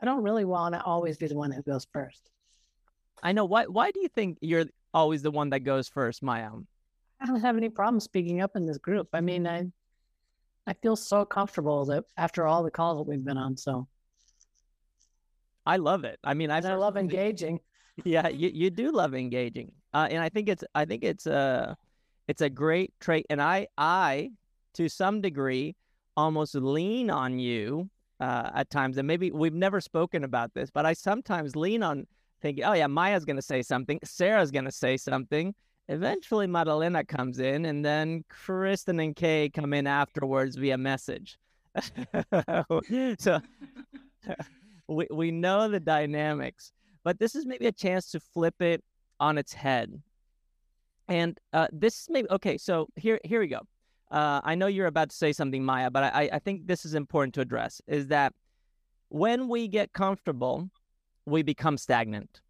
I 0.00 0.04
don't 0.04 0.22
really 0.22 0.44
want 0.44 0.74
to 0.74 0.82
always 0.82 1.16
be 1.16 1.26
the 1.26 1.36
one 1.36 1.50
who 1.50 1.62
goes 1.62 1.86
first. 1.92 2.30
I 3.22 3.32
know. 3.32 3.44
Why? 3.44 3.66
Why 3.66 3.90
do 3.90 4.00
you 4.00 4.08
think 4.08 4.38
you're 4.40 4.66
always 4.92 5.22
the 5.22 5.30
one 5.30 5.50
that 5.50 5.60
goes 5.60 5.88
first, 5.88 6.22
Maya? 6.22 6.50
I 7.20 7.26
don't 7.26 7.40
have 7.40 7.56
any 7.56 7.68
problem 7.68 8.00
speaking 8.00 8.40
up 8.40 8.56
in 8.56 8.66
this 8.66 8.78
group. 8.78 9.08
I 9.12 9.20
mean, 9.20 9.46
I 9.46 9.66
I 10.66 10.72
feel 10.74 10.96
so 10.96 11.24
comfortable 11.24 11.84
that 11.86 12.04
after 12.16 12.46
all 12.46 12.62
the 12.62 12.70
calls 12.70 12.98
that 12.98 13.08
we've 13.08 13.24
been 13.24 13.38
on, 13.38 13.56
so 13.56 13.86
I 15.66 15.76
love 15.76 16.04
it. 16.04 16.18
I 16.24 16.34
mean, 16.34 16.50
I 16.50 16.58
I 16.58 16.74
love 16.74 16.96
engaging. 16.96 17.60
Yeah, 18.04 18.26
you, 18.26 18.50
you 18.52 18.70
do 18.70 18.90
love 18.90 19.14
engaging, 19.14 19.70
uh, 19.92 20.08
and 20.10 20.20
I 20.20 20.28
think 20.28 20.48
it's 20.48 20.64
I 20.74 20.84
think 20.84 21.04
it's 21.04 21.26
a 21.26 21.76
it's 22.26 22.40
a 22.40 22.50
great 22.50 22.92
trait, 22.98 23.24
and 23.30 23.40
I 23.40 23.68
I 23.78 24.32
to 24.72 24.88
some 24.88 25.20
degree 25.20 25.76
almost 26.16 26.54
lean 26.54 27.10
on 27.10 27.38
you 27.38 27.88
uh, 28.20 28.50
at 28.54 28.70
times, 28.70 28.98
and 28.98 29.06
maybe 29.06 29.30
we've 29.30 29.54
never 29.54 29.80
spoken 29.80 30.24
about 30.24 30.54
this, 30.54 30.70
but 30.70 30.86
I 30.86 30.92
sometimes 30.92 31.56
lean 31.56 31.82
on 31.82 32.06
thinking, 32.40 32.64
oh 32.64 32.72
yeah, 32.72 32.86
Maya's 32.86 33.24
going 33.24 33.36
to 33.36 33.42
say 33.42 33.62
something, 33.62 33.98
Sarah's 34.04 34.50
going 34.50 34.64
to 34.64 34.72
say 34.72 34.96
something. 34.96 35.54
Eventually, 35.88 36.46
Madalena 36.46 37.04
comes 37.04 37.40
in, 37.40 37.66
and 37.66 37.84
then 37.84 38.24
Kristen 38.30 39.00
and 39.00 39.14
Kay 39.14 39.50
come 39.50 39.74
in 39.74 39.86
afterwards 39.86 40.56
via 40.56 40.78
message. 40.78 41.38
so 43.18 43.40
we 44.88 45.06
we 45.10 45.30
know 45.30 45.68
the 45.68 45.80
dynamics, 45.80 46.72
but 47.02 47.18
this 47.18 47.34
is 47.34 47.44
maybe 47.44 47.66
a 47.66 47.72
chance 47.72 48.10
to 48.12 48.20
flip 48.20 48.62
it 48.62 48.82
on 49.20 49.36
its 49.36 49.52
head. 49.52 50.00
And 51.08 51.38
uh, 51.52 51.66
this 51.70 52.00
is 52.02 52.06
maybe 52.08 52.30
okay. 52.30 52.56
So 52.56 52.88
here 52.96 53.20
here 53.24 53.40
we 53.40 53.48
go. 53.48 53.60
Uh, 54.10 54.40
I 54.44 54.54
know 54.54 54.66
you're 54.66 54.86
about 54.86 55.10
to 55.10 55.16
say 55.16 55.32
something, 55.32 55.64
Maya, 55.64 55.90
but 55.90 56.04
I, 56.04 56.30
I 56.32 56.38
think 56.38 56.66
this 56.66 56.84
is 56.84 56.94
important 56.94 57.34
to 57.34 57.40
address 57.40 57.80
is 57.86 58.08
that 58.08 58.32
when 59.08 59.48
we 59.48 59.68
get 59.68 59.92
comfortable, 59.92 60.70
we 61.26 61.42
become 61.42 61.78
stagnant. 61.78 62.40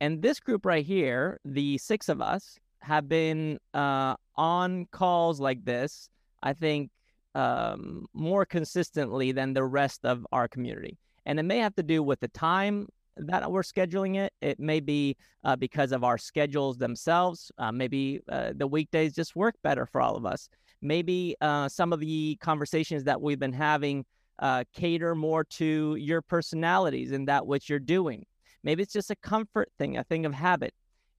And 0.00 0.22
this 0.22 0.38
group 0.38 0.64
right 0.64 0.84
here, 0.84 1.40
the 1.44 1.78
six 1.78 2.08
of 2.08 2.20
us, 2.20 2.58
have 2.80 3.08
been 3.08 3.58
uh, 3.74 4.14
on 4.36 4.86
calls 4.92 5.40
like 5.40 5.64
this, 5.64 6.08
I 6.42 6.52
think, 6.52 6.90
um, 7.34 8.06
more 8.14 8.46
consistently 8.46 9.32
than 9.32 9.54
the 9.54 9.64
rest 9.64 10.04
of 10.04 10.26
our 10.32 10.48
community. 10.48 10.98
And 11.26 11.38
it 11.38 11.42
may 11.42 11.58
have 11.58 11.74
to 11.76 11.82
do 11.82 12.02
with 12.02 12.20
the 12.20 12.28
time 12.28 12.88
that 13.18 13.50
we're 13.50 13.62
scheduling 13.62 14.16
it. 14.16 14.32
It 14.40 14.58
may 14.60 14.80
be 14.80 15.16
uh, 15.44 15.56
because 15.56 15.92
of 15.92 16.04
our 16.04 16.18
schedules 16.18 16.78
themselves. 16.78 17.50
Uh, 17.58 17.72
maybe 17.72 18.20
uh, 18.28 18.52
the 18.56 18.66
weekdays 18.66 19.14
just 19.14 19.36
work 19.36 19.54
better 19.62 19.86
for 19.86 20.00
all 20.00 20.16
of 20.16 20.24
us. 20.24 20.48
Maybe 20.80 21.36
uh, 21.40 21.68
some 21.68 21.92
of 21.92 22.00
the 22.00 22.36
conversations 22.40 23.04
that 23.04 23.20
we've 23.20 23.38
been 23.38 23.52
having 23.52 24.04
uh, 24.38 24.64
cater 24.72 25.14
more 25.14 25.44
to 25.44 25.96
your 25.96 26.22
personalities 26.22 27.12
and 27.12 27.26
that 27.28 27.46
which 27.46 27.68
you're 27.68 27.78
doing. 27.78 28.24
Maybe 28.62 28.82
it's 28.82 28.92
just 28.92 29.10
a 29.10 29.16
comfort 29.16 29.70
thing, 29.78 29.96
a 29.96 30.04
thing 30.04 30.26
of 30.26 30.34
habit. 30.34 30.72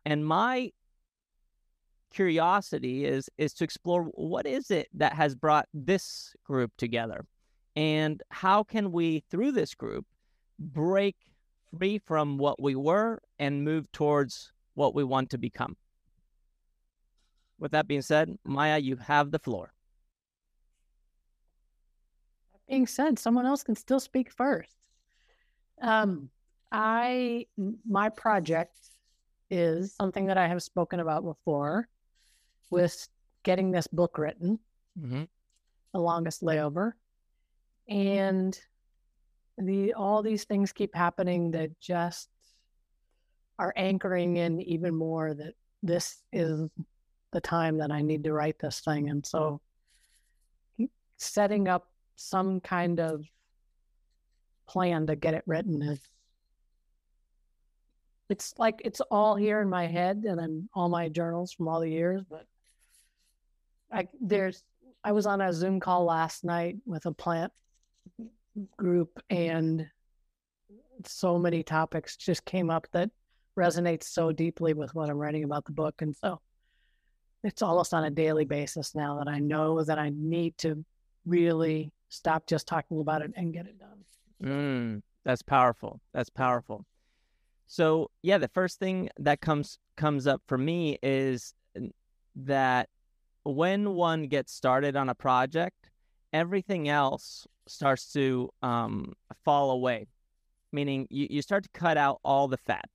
And 0.05 0.25
my 0.25 0.71
curiosity 2.11 3.05
is 3.05 3.29
is 3.37 3.53
to 3.53 3.63
explore 3.63 4.05
what 4.15 4.47
is 4.47 4.71
it 4.71 4.87
that 4.93 5.13
has 5.13 5.35
brought 5.35 5.67
this 5.75 6.33
group 6.43 6.71
together 6.75 7.23
and 7.75 8.23
how 8.29 8.63
can 8.63 8.91
we 8.91 9.23
through 9.29 9.51
this 9.51 9.75
group 9.75 10.05
break 10.57 11.15
free 11.77 11.99
from 11.99 12.37
what 12.37 12.61
we 12.61 12.75
were 12.75 13.21
and 13.37 13.63
move 13.63 13.91
towards 13.91 14.51
what 14.75 14.95
we 14.95 15.03
want 15.03 15.29
to 15.31 15.37
become. 15.37 15.75
With 17.59 17.71
that 17.71 17.87
being 17.87 18.01
said, 18.01 18.37
Maya, 18.45 18.77
you 18.77 18.95
have 18.95 19.31
the 19.31 19.39
floor. 19.39 19.73
That 22.53 22.61
being 22.67 22.87
said, 22.87 23.19
someone 23.19 23.45
else 23.45 23.63
can 23.63 23.75
still 23.75 23.99
speak 23.99 24.31
first. 24.31 24.75
Um, 25.81 26.29
I 26.71 27.47
my 27.87 28.09
project 28.09 28.77
is 29.49 29.93
something 29.93 30.27
that 30.27 30.37
I 30.37 30.47
have 30.47 30.61
spoken 30.61 30.99
about 30.99 31.23
before, 31.23 31.87
with 32.69 33.07
getting 33.43 33.71
this 33.71 33.87
book 33.87 34.17
written, 34.17 34.59
mm-hmm. 34.99 35.23
the 35.93 35.99
longest 35.99 36.41
layover, 36.41 36.93
and 37.87 38.59
the 39.59 39.93
all 39.93 40.23
these 40.23 40.45
things 40.45 40.71
keep 40.71 40.95
happening 40.95 41.51
that 41.51 41.79
just 41.79 42.29
are 43.57 43.73
anchoring 43.75 44.37
in 44.37 44.61
even 44.61 44.95
more 44.95 45.33
that 45.33 45.53
this 45.83 46.23
is 46.31 46.69
the 47.31 47.41
time 47.41 47.77
that 47.77 47.91
I 47.91 48.01
need 48.01 48.23
to 48.23 48.33
write 48.33 48.57
this 48.59 48.79
thing. 48.79 49.09
And 49.09 49.25
so 49.25 49.61
setting 51.17 51.67
up 51.67 51.89
some 52.15 52.61
kind 52.61 52.99
of 52.99 53.25
plan 54.67 55.07
to 55.07 55.15
get 55.15 55.33
it 55.33 55.43
written 55.45 55.81
is 55.81 55.99
it's 58.29 58.53
like 58.57 58.81
it's 58.85 59.01
all 59.11 59.35
here 59.35 59.59
in 59.61 59.69
my 59.69 59.87
head 59.87 60.23
and 60.27 60.39
then 60.39 60.69
all 60.73 60.87
my 60.87 61.09
journals 61.09 61.51
from 61.51 61.67
all 61.67 61.79
the 61.79 61.89
years, 61.89 62.21
but 62.29 62.45
I 63.91 64.07
there's 64.21 64.63
I 65.03 65.11
was 65.11 65.25
on 65.25 65.41
a 65.41 65.51
Zoom 65.51 65.79
call 65.79 66.05
last 66.05 66.43
night 66.43 66.77
with 66.85 67.05
a 67.05 67.11
plant 67.11 67.51
group 68.77 69.19
and 69.29 69.87
so 71.05 71.37
many 71.39 71.63
topics 71.63 72.17
just 72.17 72.43
came 72.45 72.69
up 72.69 72.87
that 72.91 73.09
resonates 73.57 74.03
so 74.03 74.31
deeply 74.31 74.73
with 74.73 74.93
what 74.95 75.09
I'm 75.09 75.17
writing 75.17 75.43
about 75.43 75.65
the 75.65 75.71
book. 75.71 76.01
And 76.01 76.15
so 76.15 76.41
it's 77.43 77.61
almost 77.61 77.93
on 77.93 78.03
a 78.03 78.09
daily 78.09 78.45
basis 78.45 78.95
now 78.95 79.17
that 79.17 79.27
I 79.27 79.39
know 79.39 79.83
that 79.83 79.97
I 79.97 80.11
need 80.13 80.57
to 80.59 80.83
really 81.25 81.91
stop 82.09 82.47
just 82.47 82.67
talking 82.67 82.99
about 82.99 83.21
it 83.21 83.31
and 83.35 83.53
get 83.53 83.65
it 83.65 83.77
done. 83.79 83.99
Mm, 84.43 85.01
that's 85.23 85.41
powerful. 85.41 86.01
That's 86.13 86.29
powerful. 86.29 86.85
So 87.67 88.09
yeah, 88.23 88.39
the 88.39 88.47
first 88.47 88.79
thing 88.79 89.09
that 89.19 89.41
comes 89.41 89.77
comes 89.95 90.25
up 90.25 90.41
for 90.47 90.57
me 90.57 90.97
is 91.03 91.53
that 92.35 92.89
when 93.43 93.93
one 93.93 94.27
gets 94.27 94.53
started 94.53 94.95
on 94.95 95.09
a 95.09 95.15
project, 95.15 95.78
everything 96.33 96.89
else 96.89 97.47
starts 97.67 98.11
to 98.13 98.49
um, 98.61 99.13
fall 99.43 99.71
away, 99.71 100.07
meaning 100.71 101.07
you, 101.09 101.27
you 101.29 101.41
start 101.41 101.63
to 101.63 101.69
cut 101.73 101.97
out 101.97 102.19
all 102.23 102.47
the 102.47 102.57
fat. 102.57 102.89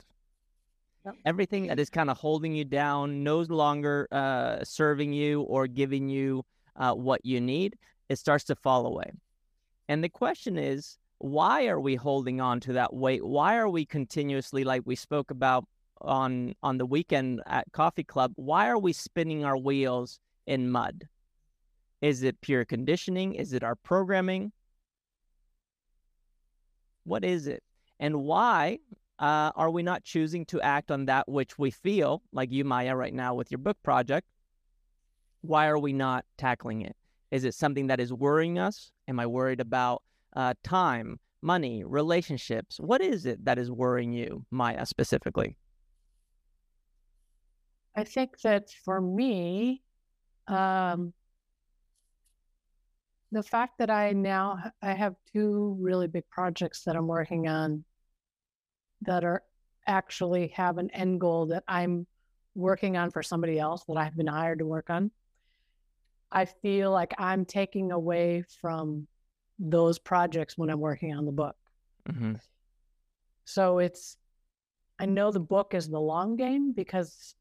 Yep. 1.05 1.15
Everything 1.27 1.67
that 1.67 1.79
is 1.79 1.91
kind 1.91 2.11
of 2.11 2.17
holding 2.17 2.55
you 2.55 2.65
down, 2.65 3.23
no 3.23 3.41
longer 3.41 4.09
uh, 4.11 4.65
serving 4.65 5.13
you 5.13 5.43
or 5.43 5.67
giving 5.67 6.09
you 6.09 6.45
uh, 6.77 6.93
what 6.93 7.21
you 7.25 7.41
need, 7.41 7.77
it 8.09 8.19
starts 8.19 8.45
to 8.45 8.57
fall 8.57 8.87
away. 8.87 9.11
And 9.89 10.03
the 10.03 10.09
question 10.09 10.57
is, 10.57 10.99
why 11.19 11.67
are 11.67 11.81
we 11.81 11.95
holding 11.95 12.41
on 12.41 12.61
to 12.61 12.73
that 12.75 12.95
weight? 12.95 13.25
Why 13.25 13.57
are 13.57 13.69
we 13.69 13.85
continuously, 13.85 14.65
like 14.65 14.83
we 14.85 14.97
spoke 14.97 15.31
about 15.31 15.67
on 16.01 16.55
on 16.63 16.79
the 16.79 16.87
weekend 16.87 17.43
at 17.47 17.71
Coffee 17.73 18.05
Club, 18.05 18.33
why 18.37 18.69
are 18.69 18.79
we 18.79 18.93
spinning 18.93 19.45
our 19.45 19.57
wheels 19.57 20.19
in 20.47 20.71
mud? 20.71 21.09
Is 22.05 22.23
it 22.23 22.39
pure 22.43 22.67
conditioning? 22.67 23.33
Is 23.33 23.55
it 23.55 23.65
our 23.65 23.77
programming? 23.77 24.53
What 27.05 27.25
is 27.25 27.47
it? 27.47 27.63
And 27.99 28.25
why 28.25 28.81
uh, 29.19 29.53
are 29.57 29.71
we 29.71 29.83
not 29.83 30.05
choosing 30.05 30.45
to 30.47 30.61
act 30.61 30.91
on 30.91 31.07
that 31.07 31.27
which 31.27 31.59
we 31.59 31.71
feel, 31.71 32.21
like 32.31 32.53
you, 32.53 32.63
Maya, 32.63 32.95
right 32.95 33.15
now 33.15 33.33
with 33.33 33.51
your 33.51 33.57
book 33.57 33.79
project? 33.83 34.29
Why 35.41 35.67
are 35.67 35.79
we 35.79 35.95
not 35.95 36.27
tackling 36.37 36.83
it? 36.83 36.95
Is 37.31 37.45
it 37.45 37.55
something 37.55 37.87
that 37.87 38.01
is 38.01 38.13
worrying 38.13 38.59
us? 38.59 38.93
Am 39.09 39.19
I 39.19 39.27
worried 39.27 39.61
about 39.61 40.03
uh, 40.37 40.53
time, 40.63 41.19
money, 41.41 41.85
relationships? 41.85 42.79
What 42.79 43.01
is 43.01 43.25
it 43.25 43.43
that 43.47 43.59
is 43.59 43.71
worrying 43.71 44.13
you, 44.13 44.45
Maya, 44.51 44.85
specifically? 44.85 45.57
I 47.97 48.05
think 48.05 48.43
that 48.43 48.69
for 48.85 49.01
me, 49.01 49.81
um, 50.49 51.15
the 53.35 53.43
fact 53.43 53.79
that 53.79 53.91
I 53.91 54.13
now 54.13 54.63
I 54.81 54.93
have 54.93 55.17
two 55.33 55.77
really 55.81 56.07
big 56.07 56.29
projects 56.31 56.85
that 56.85 56.95
I'm 56.95 57.09
working 57.09 57.49
on 57.49 57.85
that 59.03 59.25
are 59.25 59.43
actually 59.87 60.49
have 60.49 60.79
an 60.79 60.91
end 60.93 61.21
goal 61.21 61.47
that 61.47 61.65
I'm 61.67 62.07
working 62.55 62.97
on 62.97 63.11
for 63.11 63.23
somebody 63.23 63.59
else 63.59 63.85
that 63.89 63.97
I've 63.97 64.17
been 64.17 64.29
hired 64.29 64.61
to 64.61 64.67
work 64.67 64.89
on. 64.89 65.11
I 66.31 66.45
feel 66.45 66.93
like 66.93 67.13
I'm 67.19 67.45
taking 67.45 67.91
away 67.91 68.45
from 68.61 69.09
those 69.59 69.99
projects 69.99 70.57
when 70.57 70.71
I'm 70.71 70.81
working 70.81 71.13
on 71.13 71.27
the 71.27 71.33
book. 71.33 71.57
Mm-hmm. 72.09 72.35
So 73.45 73.79
it's, 73.79 74.17
I 74.99 75.07
know 75.07 75.33
the 75.33 75.41
book 75.41 75.75
is 75.75 75.89
the 75.89 76.01
long 76.01 76.37
game 76.37 76.73
because 76.73 77.35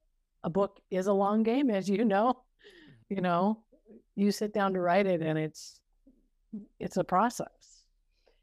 a 0.44 0.50
book 0.50 0.80
is 0.90 1.06
a 1.06 1.14
long 1.14 1.44
game, 1.44 1.70
as 1.70 1.88
you 1.88 2.04
know. 2.04 2.42
You 3.10 3.22
know, 3.22 3.64
you 4.16 4.32
sit 4.32 4.54
down 4.54 4.74
to 4.74 4.80
write 4.80 5.06
it 5.06 5.22
and 5.22 5.38
it's 5.38 5.80
it's 6.80 6.98
a 6.98 7.04
process. 7.04 7.84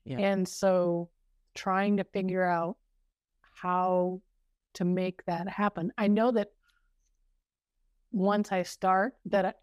Yeah. 0.04 0.18
And 0.18 0.46
so 0.46 1.10
trying 1.54 1.96
to 1.98 2.04
figure 2.04 2.44
out 2.44 2.76
how 3.54 4.20
to 4.74 4.84
make 4.84 5.24
that 5.26 5.48
happen. 5.48 5.92
I 5.98 6.08
know 6.08 6.30
that 6.32 6.48
once 8.12 8.52
I 8.52 8.62
start 8.62 9.14
that 9.26 9.56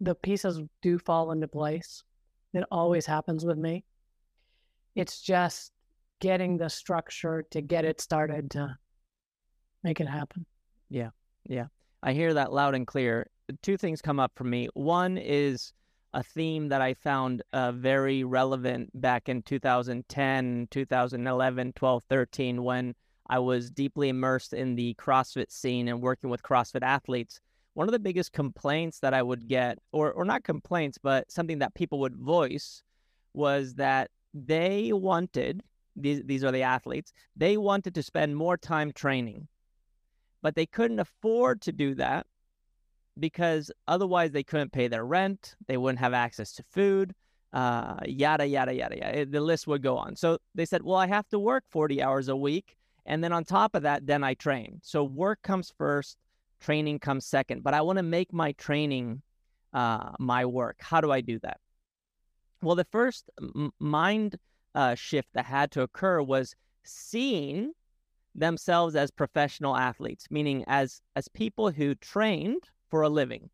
the 0.00 0.14
pieces 0.14 0.60
do 0.82 0.98
fall 0.98 1.32
into 1.32 1.48
place. 1.48 2.02
It 2.54 2.64
always 2.70 3.06
happens 3.06 3.44
with 3.44 3.58
me. 3.58 3.84
It's 4.94 5.20
just 5.20 5.72
getting 6.20 6.56
the 6.56 6.68
structure 6.68 7.44
to 7.50 7.60
get 7.60 7.84
it 7.84 8.00
started 8.00 8.50
to 8.52 8.76
make 9.82 10.00
it 10.00 10.08
happen. 10.08 10.46
Yeah. 10.88 11.10
Yeah. 11.46 11.66
I 12.02 12.12
hear 12.12 12.34
that 12.34 12.52
loud 12.52 12.74
and 12.74 12.86
clear. 12.86 13.28
Two 13.62 13.76
things 13.76 14.00
come 14.00 14.20
up 14.20 14.32
for 14.36 14.44
me. 14.44 14.68
One 14.74 15.18
is 15.18 15.72
a 16.14 16.22
theme 16.22 16.68
that 16.68 16.80
I 16.80 16.94
found 16.94 17.42
uh, 17.52 17.72
very 17.72 18.24
relevant 18.24 18.90
back 19.00 19.28
in 19.28 19.42
2010, 19.42 20.68
2011, 20.70 21.72
12, 21.74 22.04
13, 22.08 22.64
when 22.64 22.94
I 23.28 23.38
was 23.38 23.70
deeply 23.70 24.08
immersed 24.08 24.54
in 24.54 24.74
the 24.74 24.94
CrossFit 24.94 25.50
scene 25.50 25.88
and 25.88 26.00
working 26.00 26.30
with 26.30 26.42
CrossFit 26.42 26.82
athletes. 26.82 27.40
One 27.74 27.86
of 27.86 27.92
the 27.92 27.98
biggest 27.98 28.32
complaints 28.32 29.00
that 29.00 29.14
I 29.14 29.22
would 29.22 29.46
get, 29.46 29.78
or, 29.92 30.12
or 30.12 30.24
not 30.24 30.44
complaints, 30.44 30.98
but 31.00 31.30
something 31.30 31.58
that 31.58 31.74
people 31.74 32.00
would 32.00 32.16
voice, 32.16 32.82
was 33.34 33.74
that 33.74 34.10
they 34.32 34.92
wanted, 34.92 35.62
these, 35.94 36.22
these 36.24 36.42
are 36.42 36.52
the 36.52 36.62
athletes, 36.62 37.12
they 37.36 37.56
wanted 37.56 37.94
to 37.94 38.02
spend 38.02 38.34
more 38.34 38.56
time 38.56 38.92
training, 38.92 39.46
but 40.42 40.54
they 40.54 40.66
couldn't 40.66 41.00
afford 41.00 41.60
to 41.62 41.72
do 41.72 41.94
that 41.96 42.26
because 43.18 43.70
otherwise 43.86 44.32
they 44.32 44.42
couldn't 44.42 44.72
pay 44.72 44.88
their 44.88 45.04
rent, 45.04 45.56
they 45.66 45.76
wouldn't 45.76 45.98
have 45.98 46.14
access 46.14 46.52
to 46.52 46.62
food, 46.70 47.14
uh, 47.52 47.96
yada, 48.06 48.46
yada, 48.46 48.74
yada, 48.74 48.96
yada. 48.98 49.26
The 49.26 49.40
list 49.40 49.66
would 49.66 49.82
go 49.82 49.96
on. 49.96 50.16
So 50.16 50.38
they 50.54 50.64
said, 50.64 50.82
well, 50.82 50.96
I 50.96 51.06
have 51.06 51.28
to 51.28 51.38
work 51.38 51.64
40 51.70 52.02
hours 52.02 52.28
a 52.28 52.36
week. 52.36 52.76
And 53.06 53.24
then 53.24 53.32
on 53.32 53.44
top 53.44 53.74
of 53.74 53.82
that, 53.82 54.06
then 54.06 54.22
I 54.22 54.34
train. 54.34 54.80
So 54.82 55.02
work 55.02 55.40
comes 55.42 55.72
first, 55.78 56.18
training 56.60 56.98
comes 56.98 57.24
second. 57.24 57.62
But 57.62 57.74
I 57.74 57.80
want 57.80 57.96
to 57.96 58.02
make 58.02 58.32
my 58.32 58.52
training 58.52 59.22
uh, 59.72 60.12
my 60.18 60.44
work. 60.44 60.76
How 60.80 61.00
do 61.00 61.10
I 61.10 61.20
do 61.20 61.38
that? 61.40 61.58
Well, 62.62 62.76
the 62.76 62.84
first 62.84 63.30
m- 63.40 63.72
mind 63.78 64.36
uh, 64.74 64.94
shift 64.94 65.28
that 65.34 65.44
had 65.46 65.70
to 65.72 65.82
occur 65.82 66.20
was 66.20 66.54
seeing 66.84 67.72
themselves 68.34 68.96
as 68.96 69.10
professional 69.10 69.76
athletes, 69.76 70.26
meaning 70.30 70.64
as 70.66 71.00
as 71.16 71.28
people 71.28 71.70
who 71.70 71.94
trained 71.96 72.64
for 72.90 73.02
a 73.02 73.08
living. 73.08 73.50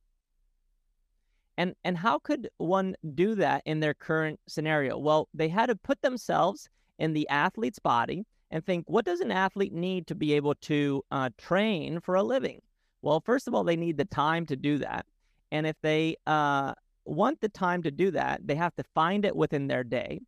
And 1.56 1.74
and 1.84 1.96
how 1.96 2.18
could 2.18 2.48
one 2.58 2.96
do 3.14 3.34
that 3.36 3.62
in 3.64 3.80
their 3.80 3.94
current 3.94 4.40
scenario? 4.48 4.98
Well, 4.98 5.28
they 5.34 5.48
had 5.48 5.66
to 5.66 5.76
put 5.76 6.02
themselves 6.02 6.68
in 6.98 7.12
the 7.12 7.28
athlete's 7.28 7.78
body 7.78 8.24
and 8.50 8.64
think, 8.64 8.84
what 8.88 9.04
does 9.04 9.20
an 9.20 9.30
athlete 9.30 9.72
need 9.72 10.06
to 10.06 10.14
be 10.14 10.32
able 10.32 10.54
to 10.56 11.02
uh, 11.10 11.30
train 11.38 12.00
for 12.00 12.14
a 12.14 12.22
living? 12.22 12.60
Well, 13.02 13.20
first 13.24 13.48
of 13.48 13.54
all, 13.54 13.64
they 13.64 13.76
need 13.76 13.98
the 13.98 14.04
time 14.04 14.46
to 14.46 14.56
do 14.56 14.78
that. 14.78 15.06
And 15.52 15.66
if 15.66 15.76
they 15.82 16.16
uh, 16.26 16.74
want 17.04 17.40
the 17.40 17.48
time 17.48 17.82
to 17.82 17.90
do 17.90 18.10
that, 18.12 18.46
they 18.46 18.54
have 18.54 18.74
to 18.76 18.84
find 18.94 19.24
it 19.24 19.36
within 19.36 19.66
their 19.66 19.84
day. 19.84 20.20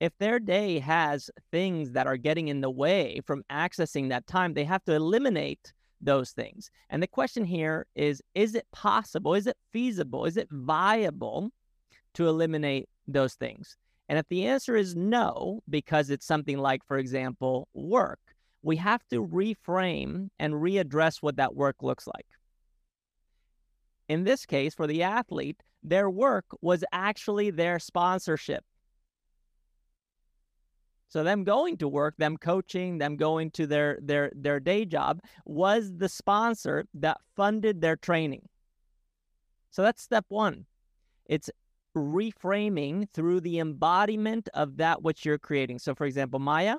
If 0.00 0.12
their 0.18 0.40
day 0.40 0.80
has 0.80 1.30
things 1.52 1.92
that 1.92 2.06
are 2.06 2.16
getting 2.16 2.48
in 2.48 2.60
the 2.60 2.70
way 2.70 3.20
from 3.24 3.44
accessing 3.50 4.08
that 4.08 4.26
time, 4.26 4.54
they 4.54 4.64
have 4.64 4.84
to 4.84 4.94
eliminate 4.94 5.72
those 6.02 6.32
things. 6.32 6.70
And 6.90 7.02
the 7.02 7.06
question 7.06 7.44
here 7.44 7.86
is 7.94 8.22
is 8.34 8.54
it 8.54 8.66
possible? 8.72 9.34
Is 9.34 9.46
it 9.46 9.56
feasible? 9.72 10.24
Is 10.24 10.36
it 10.36 10.48
viable 10.50 11.50
to 12.14 12.28
eliminate 12.28 12.88
those 13.06 13.34
things? 13.34 13.76
And 14.08 14.18
if 14.18 14.28
the 14.28 14.46
answer 14.46 14.76
is 14.76 14.94
no, 14.94 15.62
because 15.70 16.10
it's 16.10 16.26
something 16.26 16.58
like, 16.58 16.84
for 16.84 16.98
example, 16.98 17.68
work, 17.72 18.20
we 18.62 18.76
have 18.76 19.02
to 19.10 19.26
reframe 19.26 20.28
and 20.38 20.54
readdress 20.54 21.22
what 21.22 21.36
that 21.36 21.54
work 21.54 21.76
looks 21.82 22.06
like. 22.06 22.26
In 24.08 24.24
this 24.24 24.44
case, 24.44 24.74
for 24.74 24.86
the 24.86 25.02
athlete, 25.02 25.62
their 25.82 26.10
work 26.10 26.44
was 26.60 26.84
actually 26.92 27.50
their 27.50 27.78
sponsorship. 27.78 28.64
So 31.12 31.22
them 31.22 31.44
going 31.44 31.76
to 31.76 31.88
work, 31.88 32.16
them 32.16 32.38
coaching, 32.38 32.96
them 32.96 33.16
going 33.16 33.50
to 33.50 33.66
their 33.66 33.98
their 34.00 34.32
their 34.34 34.58
day 34.58 34.86
job 34.86 35.20
was 35.44 35.92
the 35.98 36.08
sponsor 36.08 36.86
that 36.94 37.18
funded 37.36 37.82
their 37.82 37.96
training. 37.96 38.48
So 39.72 39.82
that's 39.82 40.00
step 40.00 40.24
1. 40.30 40.64
It's 41.26 41.50
reframing 41.94 43.10
through 43.12 43.42
the 43.42 43.58
embodiment 43.58 44.48
of 44.54 44.78
that 44.78 45.02
which 45.02 45.26
you're 45.26 45.36
creating. 45.36 45.80
So 45.80 45.94
for 45.94 46.06
example, 46.06 46.38
Maya, 46.38 46.76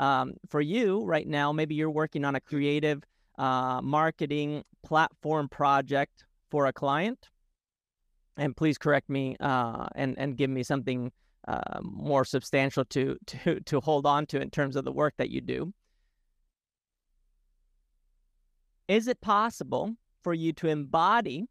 um, 0.00 0.34
for 0.48 0.60
you 0.60 1.04
right 1.04 1.28
now, 1.28 1.52
maybe 1.52 1.76
you're 1.76 1.88
working 1.88 2.24
on 2.24 2.34
a 2.34 2.40
creative 2.40 3.04
uh, 3.38 3.80
marketing 3.82 4.64
platform 4.82 5.48
project 5.48 6.24
for 6.50 6.66
a 6.66 6.72
client. 6.72 7.28
And 8.36 8.56
please 8.56 8.78
correct 8.78 9.08
me 9.08 9.36
uh, 9.38 9.86
and 9.94 10.18
and 10.18 10.36
give 10.36 10.50
me 10.50 10.64
something 10.64 11.12
uh, 11.46 11.80
more 11.82 12.24
substantial 12.24 12.84
to 12.86 13.16
to 13.26 13.60
to 13.60 13.80
hold 13.80 14.06
on 14.06 14.26
to 14.26 14.40
in 14.40 14.50
terms 14.50 14.76
of 14.76 14.84
the 14.84 14.92
work 14.92 15.14
that 15.18 15.30
you 15.30 15.40
do. 15.40 15.72
Is 18.88 19.08
it 19.08 19.20
possible 19.20 19.94
for 20.22 20.32
you 20.32 20.52
to 20.54 20.68
embody 20.68 21.46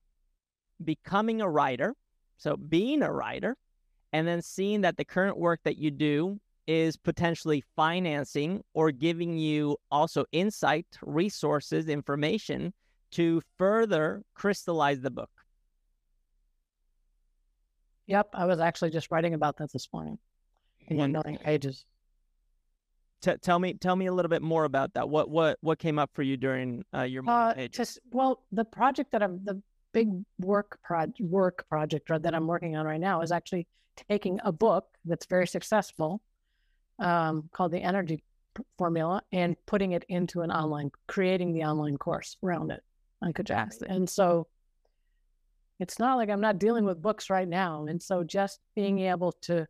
becoming 0.84 1.42
a 1.42 1.50
writer, 1.50 1.94
so 2.38 2.56
being 2.56 3.02
a 3.02 3.12
writer, 3.12 3.56
and 4.14 4.28
then 4.28 4.42
seeing 4.42 4.82
that 4.82 4.98
the 4.98 5.06
current 5.06 5.38
work 5.38 5.60
that 5.64 5.78
you 5.78 5.92
do 5.92 6.40
is 6.68 6.98
potentially 6.98 7.64
financing 7.76 8.62
or 8.74 8.92
giving 8.92 9.38
you 9.38 9.78
also 9.92 10.26
insight, 10.32 10.88
resources, 11.02 11.88
information 11.88 12.74
to 13.12 13.42
further 13.58 14.24
crystallize 14.34 15.02
the 15.02 15.12
book? 15.12 15.30
Yep, 18.08 18.30
I 18.34 18.46
was 18.46 18.60
actually 18.60 18.92
just 18.92 19.10
writing 19.12 19.34
about 19.34 19.58
that 19.58 19.72
this 19.72 19.88
morning. 19.92 20.18
One 20.90 21.12
million 21.12 21.38
pages. 21.40 21.86
T- 23.22 23.36
tell 23.42 23.58
me, 23.58 23.74
tell 23.74 23.96
me 23.96 24.06
a 24.06 24.14
little 24.14 24.30
bit 24.30 24.44
more 24.44 24.66
about 24.66 24.94
that. 24.94 25.10
What 25.10 25.30
what 25.30 25.58
what 25.62 25.80
came 25.80 25.98
up 25.98 26.12
for 26.14 26.22
you 26.22 26.38
during 26.38 26.84
uh, 26.94 27.02
your 27.02 27.28
uh? 27.28 27.68
Just 27.68 28.00
well, 28.12 28.44
the 28.52 28.66
project 28.66 29.12
that 29.14 29.24
I'm 29.24 29.44
the 29.44 29.62
big 29.94 30.10
work 30.40 30.78
pro- 30.84 31.12
work 31.20 31.66
project 31.70 32.08
that 32.10 32.36
I'm 32.36 32.46
working 32.46 32.76
on 32.76 32.86
right 32.86 33.00
now 33.00 33.22
is 33.22 33.32
actually 33.32 33.66
taking 34.10 34.40
a 34.44 34.52
book 34.52 34.86
that's 35.06 35.26
very 35.26 35.48
successful, 35.48 36.22
um, 37.00 37.50
called 37.54 37.72
the 37.72 37.80
Energy 37.80 38.22
Formula, 38.78 39.24
and 39.32 39.56
putting 39.66 39.94
it 39.94 40.06
into 40.10 40.42
an 40.42 40.52
online, 40.52 40.92
creating 41.08 41.54
the 41.54 41.64
online 41.64 41.98
course 41.98 42.38
around 42.44 42.72
it 42.72 42.84
on 43.22 43.34
Kajabi. 43.34 43.84
And 43.88 44.08
so 44.08 44.48
it's 45.80 46.00
not 46.00 46.16
like 46.18 46.30
I'm 46.30 46.42
not 46.42 46.60
dealing 46.60 46.86
with 46.86 47.02
books 47.02 47.30
right 47.30 47.48
now. 47.48 47.86
And 47.86 48.02
so 48.02 48.24
just 48.24 48.60
being 48.76 49.00
able 49.00 49.34
to 49.44 49.68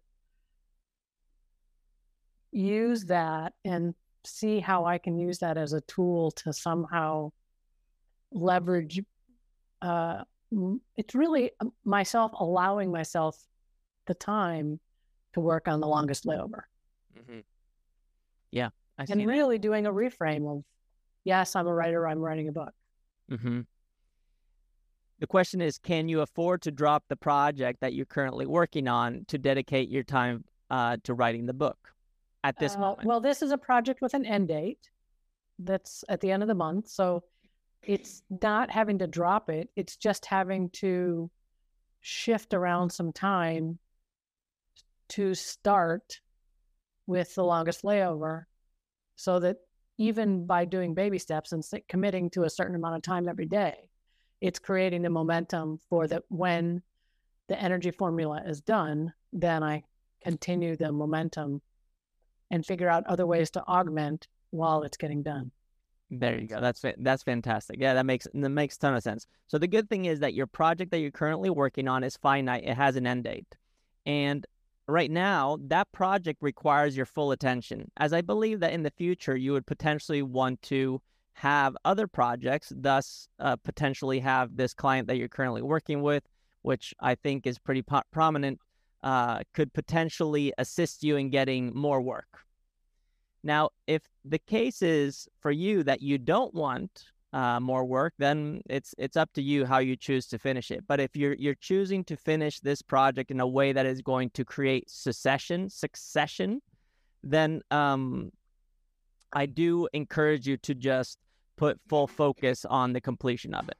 use 2.51 3.05
that 3.05 3.53
and 3.63 3.93
see 4.23 4.59
how 4.59 4.85
I 4.85 4.97
can 4.97 5.17
use 5.17 5.39
that 5.39 5.57
as 5.57 5.73
a 5.73 5.81
tool 5.81 6.31
to 6.31 6.53
somehow 6.53 7.31
leverage 8.31 9.01
uh, 9.81 10.23
it's 10.95 11.15
really 11.15 11.51
um, 11.59 11.73
myself 11.83 12.31
allowing 12.39 12.91
myself 12.91 13.37
the 14.07 14.13
time 14.13 14.79
to 15.33 15.39
work 15.39 15.67
on 15.67 15.79
the 15.79 15.87
longest 15.87 16.25
layover. 16.25 16.61
Mm-hmm. 17.17 17.39
Yeah. 18.51 18.69
I 18.97 19.05
and 19.09 19.27
really 19.27 19.57
that. 19.57 19.61
doing 19.61 19.85
a 19.85 19.91
reframe 19.91 20.49
of, 20.49 20.63
yes, 21.23 21.55
I'm 21.55 21.67
a 21.67 21.73
writer, 21.73 22.07
I'm 22.07 22.19
writing 22.19 22.47
a 22.47 22.51
book. 22.51 22.73
Mm-hmm. 23.31 23.61
The 25.19 25.27
question 25.27 25.61
is, 25.61 25.77
can 25.77 26.09
you 26.09 26.21
afford 26.21 26.61
to 26.63 26.71
drop 26.71 27.05
the 27.07 27.15
project 27.15 27.79
that 27.81 27.93
you're 27.93 28.05
currently 28.05 28.45
working 28.45 28.87
on 28.87 29.25
to 29.29 29.37
dedicate 29.37 29.89
your 29.89 30.03
time 30.03 30.43
uh, 30.69 30.97
to 31.03 31.13
writing 31.13 31.45
the 31.45 31.53
book 31.53 31.93
at 32.43 32.59
this 32.59 32.75
uh, 32.75 32.79
moment? 32.79 33.07
Well, 33.07 33.21
this 33.21 33.41
is 33.41 33.51
a 33.51 33.57
project 33.57 34.01
with 34.01 34.13
an 34.13 34.25
end 34.25 34.49
date 34.49 34.89
that's 35.59 36.03
at 36.09 36.19
the 36.19 36.31
end 36.31 36.43
of 36.43 36.47
the 36.47 36.55
month. 36.55 36.89
So 36.89 37.23
it's 37.81 38.23
not 38.41 38.69
having 38.69 38.97
to 38.99 39.07
drop 39.07 39.49
it, 39.49 39.69
it's 39.75 39.95
just 39.95 40.25
having 40.25 40.69
to 40.71 41.29
shift 42.01 42.53
around 42.53 42.89
some 42.91 43.13
time 43.13 43.79
to 45.07 45.33
start 45.33 46.19
with 47.07 47.33
the 47.35 47.43
longest 47.43 47.83
layover 47.83 48.45
so 49.15 49.39
that 49.39 49.57
even 49.97 50.45
by 50.45 50.65
doing 50.65 50.93
baby 50.93 51.19
steps 51.19 51.51
and 51.51 51.63
committing 51.87 52.29
to 52.31 52.43
a 52.43 52.49
certain 52.49 52.75
amount 52.75 52.95
of 52.95 53.01
time 53.01 53.29
every 53.29 53.45
day, 53.45 53.89
it's 54.45 54.59
creating 54.59 55.01
the 55.01 55.09
momentum 55.09 55.79
for 55.89 56.07
that 56.07 56.21
when 56.29 56.79
the 57.47 57.59
energy 57.59 57.89
formula 57.89 58.43
is 58.45 58.61
done, 58.61 59.11
then 59.33 59.63
I 59.63 59.83
continue 60.23 60.75
the 60.75 60.91
momentum 60.91 61.63
and 62.51 62.63
figure 62.63 62.87
out 62.87 63.07
other 63.07 63.25
ways 63.25 63.49
to 63.51 63.63
augment 63.63 64.27
while 64.51 64.83
it's 64.83 64.97
getting 64.97 65.23
done. 65.23 65.51
There 66.11 66.39
you 66.39 66.47
go. 66.47 66.61
That's 66.61 66.85
that's 66.99 67.23
fantastic. 67.23 67.77
Yeah, 67.79 67.95
that 67.95 68.05
makes 68.05 68.27
that 68.31 68.49
makes 68.49 68.77
ton 68.77 68.93
of 68.93 69.01
sense. 69.01 69.25
So 69.47 69.57
the 69.57 69.67
good 69.67 69.89
thing 69.89 70.05
is 70.05 70.19
that 70.19 70.35
your 70.35 70.45
project 70.45 70.91
that 70.91 70.99
you're 70.99 71.09
currently 71.09 71.49
working 71.49 71.87
on 71.87 72.03
is 72.03 72.15
finite. 72.15 72.63
It 72.63 72.75
has 72.75 72.95
an 72.95 73.07
end 73.07 73.23
date, 73.23 73.55
and 74.05 74.45
right 74.87 75.09
now 75.09 75.57
that 75.69 75.91
project 75.91 76.43
requires 76.43 76.95
your 76.95 77.07
full 77.07 77.31
attention. 77.31 77.91
As 77.97 78.13
I 78.13 78.21
believe 78.21 78.59
that 78.59 78.73
in 78.73 78.83
the 78.83 78.91
future 78.91 79.35
you 79.35 79.53
would 79.53 79.65
potentially 79.65 80.21
want 80.21 80.61
to 80.63 81.01
have 81.35 81.75
other 81.83 82.07
projects, 82.07 82.71
thus 82.75 83.27
uh, 83.39 83.57
potentially 83.57 84.19
have 84.19 84.55
this 84.55 84.73
client 84.73 85.07
that 85.07 85.17
you're 85.17 85.27
currently 85.27 85.61
working 85.61 86.01
with, 86.01 86.23
which 86.61 86.93
I 86.99 87.15
think 87.15 87.45
is 87.45 87.59
pretty 87.59 87.81
po- 87.81 88.03
prominent, 88.11 88.59
uh, 89.03 89.39
could 89.53 89.73
potentially 89.73 90.53
assist 90.57 91.03
you 91.03 91.17
in 91.17 91.29
getting 91.29 91.75
more 91.75 92.01
work. 92.01 92.39
Now, 93.43 93.69
if 93.85 94.01
the 94.23 94.39
case 94.39 94.81
is 94.81 95.27
for 95.39 95.51
you 95.51 95.83
that 95.83 96.01
you 96.01 96.17
don't 96.17 96.53
want 96.53 97.03
uh, 97.33 97.59
more 97.59 97.83
work, 97.83 98.13
then 98.17 98.61
it's 98.69 98.95
it's 98.97 99.17
up 99.17 99.31
to 99.33 99.41
you 99.41 99.65
how 99.65 99.79
you 99.79 99.97
choose 99.97 100.25
to 100.27 100.39
finish 100.39 100.71
it. 100.71 100.85
But 100.87 101.01
if 101.01 101.15
you're 101.17 101.35
you're 101.35 101.53
choosing 101.55 102.03
to 102.05 102.15
finish 102.15 102.61
this 102.61 102.81
project 102.81 103.29
in 103.29 103.41
a 103.41 103.47
way 103.47 103.73
that 103.73 103.85
is 103.85 104.01
going 104.01 104.29
to 104.31 104.45
create 104.45 104.89
succession, 104.89 105.69
succession, 105.69 106.61
then 107.23 107.61
um, 107.71 108.31
I 109.33 109.45
do 109.47 109.89
encourage 109.91 110.47
you 110.47 110.55
to 110.57 110.73
just 110.73 111.19
put 111.57 111.79
full 111.87 112.07
focus 112.07 112.65
on 112.65 112.93
the 112.93 113.01
completion 113.01 113.53
of 113.53 113.67
it. 113.69 113.77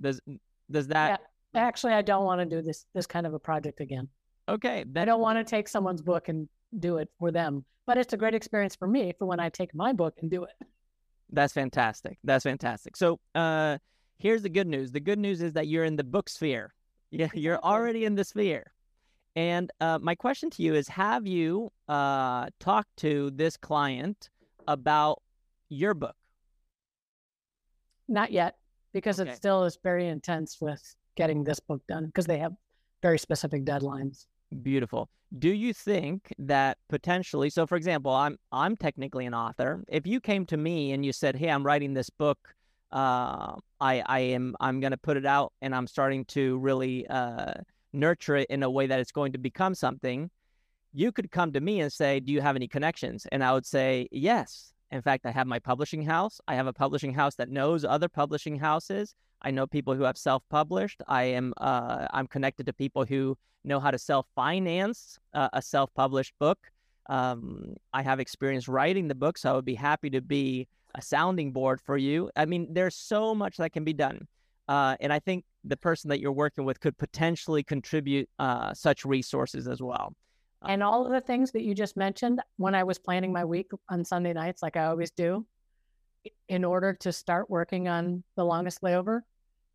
Does 0.00 0.20
does 0.70 0.88
that? 0.88 1.20
Yeah. 1.54 1.60
Actually, 1.62 1.94
I 1.94 2.02
don't 2.02 2.24
want 2.24 2.40
to 2.40 2.46
do 2.46 2.62
this 2.62 2.86
this 2.94 3.06
kind 3.06 3.26
of 3.26 3.34
a 3.34 3.38
project 3.38 3.80
again. 3.80 4.08
Okay, 4.48 4.84
I 4.96 5.04
don't 5.04 5.20
want 5.20 5.38
to 5.38 5.44
take 5.44 5.68
someone's 5.68 6.02
book 6.02 6.28
and 6.28 6.48
do 6.78 6.98
it 6.98 7.08
for 7.18 7.30
them, 7.30 7.64
but 7.86 7.98
it's 7.98 8.12
a 8.12 8.16
great 8.16 8.34
experience 8.34 8.74
for 8.74 8.88
me 8.88 9.12
for 9.18 9.26
when 9.26 9.40
I 9.40 9.48
take 9.48 9.74
my 9.74 9.92
book 9.92 10.14
and 10.20 10.30
do 10.30 10.44
it. 10.44 10.66
That's 11.32 11.52
fantastic. 11.52 12.18
That's 12.24 12.44
fantastic. 12.44 12.96
So, 12.96 13.20
uh, 13.34 13.78
here's 14.18 14.42
the 14.42 14.48
good 14.48 14.66
news. 14.66 14.90
The 14.90 15.00
good 15.00 15.18
news 15.18 15.42
is 15.42 15.52
that 15.52 15.68
you're 15.68 15.84
in 15.84 15.96
the 15.96 16.04
book 16.04 16.28
sphere. 16.28 16.74
Yeah, 17.10 17.28
you're 17.34 17.58
already 17.58 18.04
in 18.04 18.14
the 18.14 18.24
sphere. 18.24 18.72
And 19.36 19.70
uh, 19.80 19.98
my 20.00 20.14
question 20.14 20.50
to 20.50 20.62
you 20.62 20.74
is: 20.74 20.88
Have 20.88 21.26
you 21.26 21.70
uh, 21.88 22.46
talked 22.58 22.96
to 22.98 23.30
this 23.30 23.56
client 23.56 24.30
about 24.66 25.22
your 25.68 25.94
book? 25.94 26.16
Not 28.10 28.32
yet, 28.32 28.56
because 28.92 29.20
Okay. 29.20 29.30
it 29.30 29.36
still 29.36 29.64
is 29.64 29.78
very 29.82 30.08
intense 30.08 30.60
with 30.60 30.96
getting 31.14 31.44
this 31.44 31.60
book 31.60 31.80
done 31.86 32.06
because 32.06 32.26
they 32.26 32.38
have 32.38 32.52
very 33.02 33.18
specific 33.18 33.64
deadlines. 33.64 34.26
Beautiful. 34.62 35.08
Do 35.38 35.50
you 35.50 35.72
think 35.72 36.34
that 36.40 36.78
potentially 36.88 37.50
so 37.50 37.68
for 37.68 37.76
example, 37.76 38.10
I'm 38.10 38.36
I'm 38.50 38.76
technically 38.76 39.26
an 39.26 39.34
author. 39.34 39.84
If 39.86 40.08
you 40.08 40.20
came 40.20 40.44
to 40.46 40.56
me 40.56 40.90
and 40.92 41.06
you 41.06 41.12
said, 41.12 41.36
"Hey, 41.36 41.48
I'm 41.48 41.64
writing 41.64 41.94
this 41.94 42.10
book. 42.10 42.52
Uh, 42.90 43.54
I 43.80 44.02
I 44.06 44.18
am 44.20 44.56
I'm 44.58 44.80
going 44.80 44.90
to 44.90 44.98
put 44.98 45.16
it 45.16 45.24
out 45.24 45.52
and 45.62 45.72
I'm 45.72 45.86
starting 45.86 46.24
to 46.26 46.58
really 46.58 47.06
uh, 47.06 47.54
nurture 47.92 48.36
it 48.36 48.48
in 48.50 48.64
a 48.64 48.70
way 48.70 48.88
that 48.88 48.98
it's 48.98 49.12
going 49.12 49.32
to 49.32 49.38
become 49.38 49.74
something." 49.74 50.30
You 50.92 51.12
could 51.12 51.30
come 51.30 51.52
to 51.52 51.60
me 51.60 51.80
and 51.80 51.92
say, 51.92 52.18
"Do 52.18 52.32
you 52.32 52.40
have 52.40 52.56
any 52.56 52.66
connections?" 52.66 53.24
And 53.30 53.44
I 53.44 53.52
would 53.52 53.66
say, 53.66 54.08
"Yes." 54.10 54.74
In 54.90 55.02
fact, 55.02 55.24
I 55.24 55.30
have 55.30 55.46
my 55.46 55.58
publishing 55.58 56.02
house. 56.02 56.40
I 56.48 56.54
have 56.56 56.66
a 56.66 56.72
publishing 56.72 57.14
house 57.14 57.36
that 57.36 57.48
knows 57.48 57.84
other 57.84 58.08
publishing 58.08 58.58
houses. 58.58 59.14
I 59.42 59.50
know 59.50 59.66
people 59.66 59.94
who 59.94 60.02
have 60.02 60.18
self-published. 60.18 61.02
I 61.06 61.24
am 61.24 61.54
uh, 61.58 62.08
I'm 62.12 62.26
connected 62.26 62.66
to 62.66 62.72
people 62.72 63.04
who 63.04 63.38
know 63.64 63.78
how 63.78 63.90
to 63.90 63.98
self-finance 63.98 65.18
uh, 65.34 65.48
a 65.52 65.62
self-published 65.62 66.34
book. 66.38 66.58
Um, 67.08 67.76
I 67.92 68.02
have 68.02 68.20
experience 68.20 68.68
writing 68.68 69.08
the 69.08 69.14
book, 69.14 69.38
so 69.38 69.50
I 69.50 69.54
would 69.54 69.64
be 69.64 69.74
happy 69.74 70.10
to 70.10 70.20
be 70.20 70.68
a 70.94 71.02
sounding 71.02 71.52
board 71.52 71.80
for 71.80 71.96
you. 71.96 72.30
I 72.36 72.44
mean, 72.46 72.66
there's 72.70 72.96
so 72.96 73.34
much 73.34 73.56
that 73.58 73.72
can 73.72 73.84
be 73.84 73.92
done, 73.92 74.26
uh, 74.68 74.96
and 75.00 75.12
I 75.12 75.20
think 75.20 75.44
the 75.64 75.76
person 75.76 76.08
that 76.10 76.20
you're 76.20 76.32
working 76.32 76.64
with 76.64 76.80
could 76.80 76.96
potentially 76.98 77.62
contribute 77.62 78.28
uh, 78.38 78.74
such 78.74 79.04
resources 79.04 79.68
as 79.68 79.80
well. 79.80 80.14
Uh, 80.62 80.68
and 80.68 80.82
all 80.82 81.06
of 81.06 81.12
the 81.12 81.20
things 81.20 81.52
that 81.52 81.62
you 81.62 81.74
just 81.74 81.96
mentioned, 81.96 82.40
when 82.56 82.74
I 82.74 82.84
was 82.84 82.98
planning 82.98 83.32
my 83.32 83.44
week 83.44 83.70
on 83.88 84.04
Sunday 84.04 84.32
nights, 84.32 84.62
like 84.62 84.76
I 84.76 84.86
always 84.86 85.10
do, 85.10 85.46
in 86.48 86.64
order 86.64 86.92
to 86.92 87.12
start 87.12 87.48
working 87.48 87.88
on 87.88 88.22
the 88.36 88.44
longest 88.44 88.82
layover, 88.82 89.20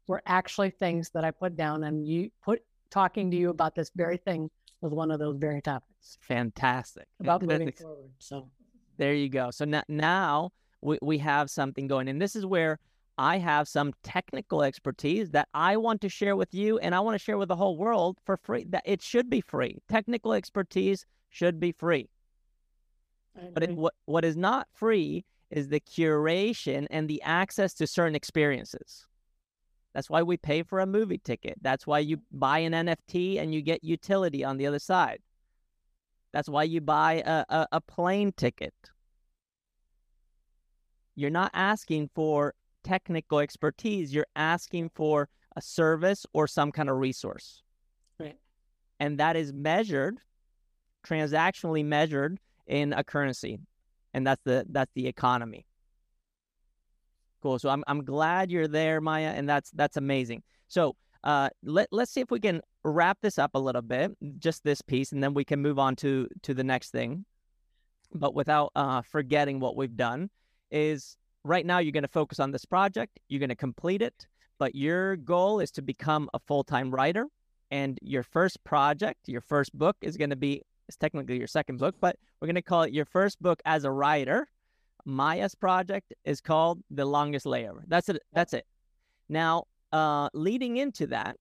were 0.08 0.22
actually 0.26 0.70
things 0.70 1.10
that 1.12 1.24
I 1.24 1.32
put 1.32 1.56
down. 1.56 1.84
And 1.84 2.08
you 2.08 2.30
put 2.44 2.62
talking 2.92 3.32
to 3.32 3.38
you 3.38 3.50
about 3.50 3.76
this 3.76 3.92
very 3.96 4.18
thing 4.18 4.50
was 4.82 4.94
one 4.94 5.10
of 5.10 5.20
those 5.20 5.38
very 5.38 5.62
topics 5.62 6.18
Fantastic. 6.22 7.08
about 7.20 7.42
moving 7.42 7.72
forward. 7.72 8.12
So 8.20 8.50
There 8.98 9.14
you 9.14 9.30
go. 9.30 9.50
So 9.52 9.66
now, 9.66 9.84
now 9.88 10.52
we, 10.82 11.00
we 11.02 11.18
have 11.20 11.50
something 11.50 11.88
going. 11.88 12.08
And 12.08 12.22
this 12.22 12.36
is 12.36 12.46
where 12.46 12.80
I 13.18 13.38
have 13.38 13.68
some 13.68 13.94
technical 14.04 14.64
expertise 14.64 15.30
that 15.32 15.48
I 15.54 15.78
want 15.78 16.02
to 16.02 16.10
share 16.10 16.36
with 16.36 16.54
you 16.54 16.78
and 16.80 16.94
I 16.94 17.00
want 17.00 17.16
to 17.16 17.24
share 17.24 17.38
with 17.38 17.48
the 17.50 17.56
whole 17.56 17.78
world 17.78 18.18
for 18.26 18.38
free. 18.38 18.66
That 18.70 18.84
it 18.86 19.02
should 19.02 19.30
be 19.30 19.42
free. 19.42 19.82
Technical 19.90 20.34
expertise 20.34 21.06
should 21.30 21.60
be 21.60 21.72
free. 21.72 22.10
But 23.54 23.64
it, 23.64 23.76
what, 23.76 23.94
what 24.06 24.24
is 24.24 24.38
not 24.38 24.68
free 24.74 25.26
is 25.52 25.68
the 25.68 25.80
curation 25.80 26.88
and 26.90 27.10
the 27.10 27.22
access 27.22 27.74
to 27.76 27.88
certain 27.88 28.16
experiences. 28.16 29.06
That's 29.94 30.10
why 30.10 30.24
we 30.24 30.38
pay 30.38 30.64
for 30.64 30.80
a 30.80 30.86
movie 30.86 31.18
ticket. 31.18 31.56
That's 31.62 31.88
why 31.88 32.00
you 32.00 32.18
buy 32.32 32.60
an 32.60 32.74
NFT 32.74 33.40
and 33.40 33.54
you 33.54 33.62
get 33.62 33.84
utility 33.84 34.44
on 34.44 34.58
the 34.58 34.68
other 34.68 34.80
side. 34.80 35.20
That's 36.34 36.50
why 36.50 36.64
you 36.64 36.82
buy 36.82 37.24
a, 37.26 37.46
a, 37.48 37.68
a 37.74 37.82
plane 37.82 38.34
ticket. 38.34 38.74
You're 41.16 41.30
not 41.30 41.52
asking 41.54 42.10
for 42.14 42.54
technical 42.86 43.40
expertise, 43.40 44.14
you're 44.14 44.28
asking 44.36 44.92
for 44.96 45.28
a 45.56 45.62
service 45.62 46.26
or 46.34 46.48
some 46.48 46.72
kind 46.72 46.90
of 46.90 46.98
resource. 46.98 47.64
Right. 48.20 48.38
And 49.00 49.20
that 49.20 49.36
is 49.36 49.52
measured, 49.52 50.20
transactionally 51.06 51.84
measured 51.84 52.40
in 52.68 52.94
a 52.94 53.04
currency. 53.04 53.60
And 54.14 54.26
that's 54.26 54.42
the 54.46 54.66
that's 54.70 54.92
the 54.96 55.08
economy. 55.08 55.66
Cool. 57.42 57.60
So 57.60 57.70
I'm 57.70 57.84
I'm 57.88 58.06
glad 58.06 58.50
you're 58.50 58.68
there, 58.68 59.02
Maya, 59.02 59.34
and 59.36 59.48
that's 59.48 59.72
that's 59.72 59.98
amazing. 59.98 60.44
So 60.68 60.96
uh, 61.24 61.50
let 61.64 61.90
let's 61.92 62.12
see 62.12 62.22
if 62.22 62.32
we 62.32 62.40
can 62.40 62.62
wrap 62.84 63.18
this 63.22 63.38
up 63.38 63.52
a 63.56 63.60
little 63.60 63.82
bit, 63.82 64.12
just 64.40 64.64
this 64.64 64.82
piece, 64.82 65.12
and 65.12 65.22
then 65.22 65.34
we 65.34 65.44
can 65.44 65.62
move 65.62 65.78
on 65.78 65.96
to 65.98 66.28
to 66.44 66.54
the 66.54 66.64
next 66.64 66.92
thing. 66.92 67.26
But 68.14 68.34
without 68.34 68.72
uh, 68.76 69.02
forgetting 69.02 69.60
what 69.60 69.76
we've 69.76 69.98
done, 69.98 70.30
is 70.72 71.18
right 71.46 71.66
now 71.66 71.78
you're 71.78 71.92
going 71.92 72.04
to 72.04 72.10
focus 72.10 72.40
on 72.40 72.52
this 72.52 72.66
project. 72.66 73.20
You're 73.30 73.40
going 73.40 73.50
to 73.50 73.56
complete 73.56 74.02
it, 74.02 74.26
but 74.58 74.76
your 74.76 75.16
goal 75.16 75.60
is 75.60 75.72
to 75.72 75.82
become 75.82 76.30
a 76.34 76.40
full 76.40 76.64
time 76.64 76.94
writer. 76.94 77.28
And 77.72 77.98
your 78.02 78.24
first 78.24 78.64
project, 78.64 79.28
your 79.28 79.42
first 79.42 79.78
book, 79.78 79.96
is 80.02 80.18
going 80.18 80.30
to 80.30 80.36
be 80.36 80.62
it's 80.88 80.98
technically 80.98 81.38
your 81.38 81.48
second 81.48 81.80
book, 81.80 81.96
but 82.00 82.16
we're 82.40 82.48
going 82.48 82.56
to 82.56 82.62
call 82.62 82.84
it 82.84 82.94
your 82.94 83.06
first 83.06 83.42
book 83.42 83.60
as 83.66 83.86
a 83.86 83.92
writer. 83.92 84.48
Maya's 85.04 85.56
project 85.56 86.14
is 86.26 86.42
called 86.42 86.82
The 86.92 87.06
Longest 87.06 87.46
Layover. 87.46 87.82
That's 87.88 88.10
it. 88.10 88.22
That's 88.34 88.54
it. 88.54 88.66
Now, 89.30 89.66
uh, 89.92 90.30
leading 90.34 90.78
into 90.78 91.08
that, 91.08 91.38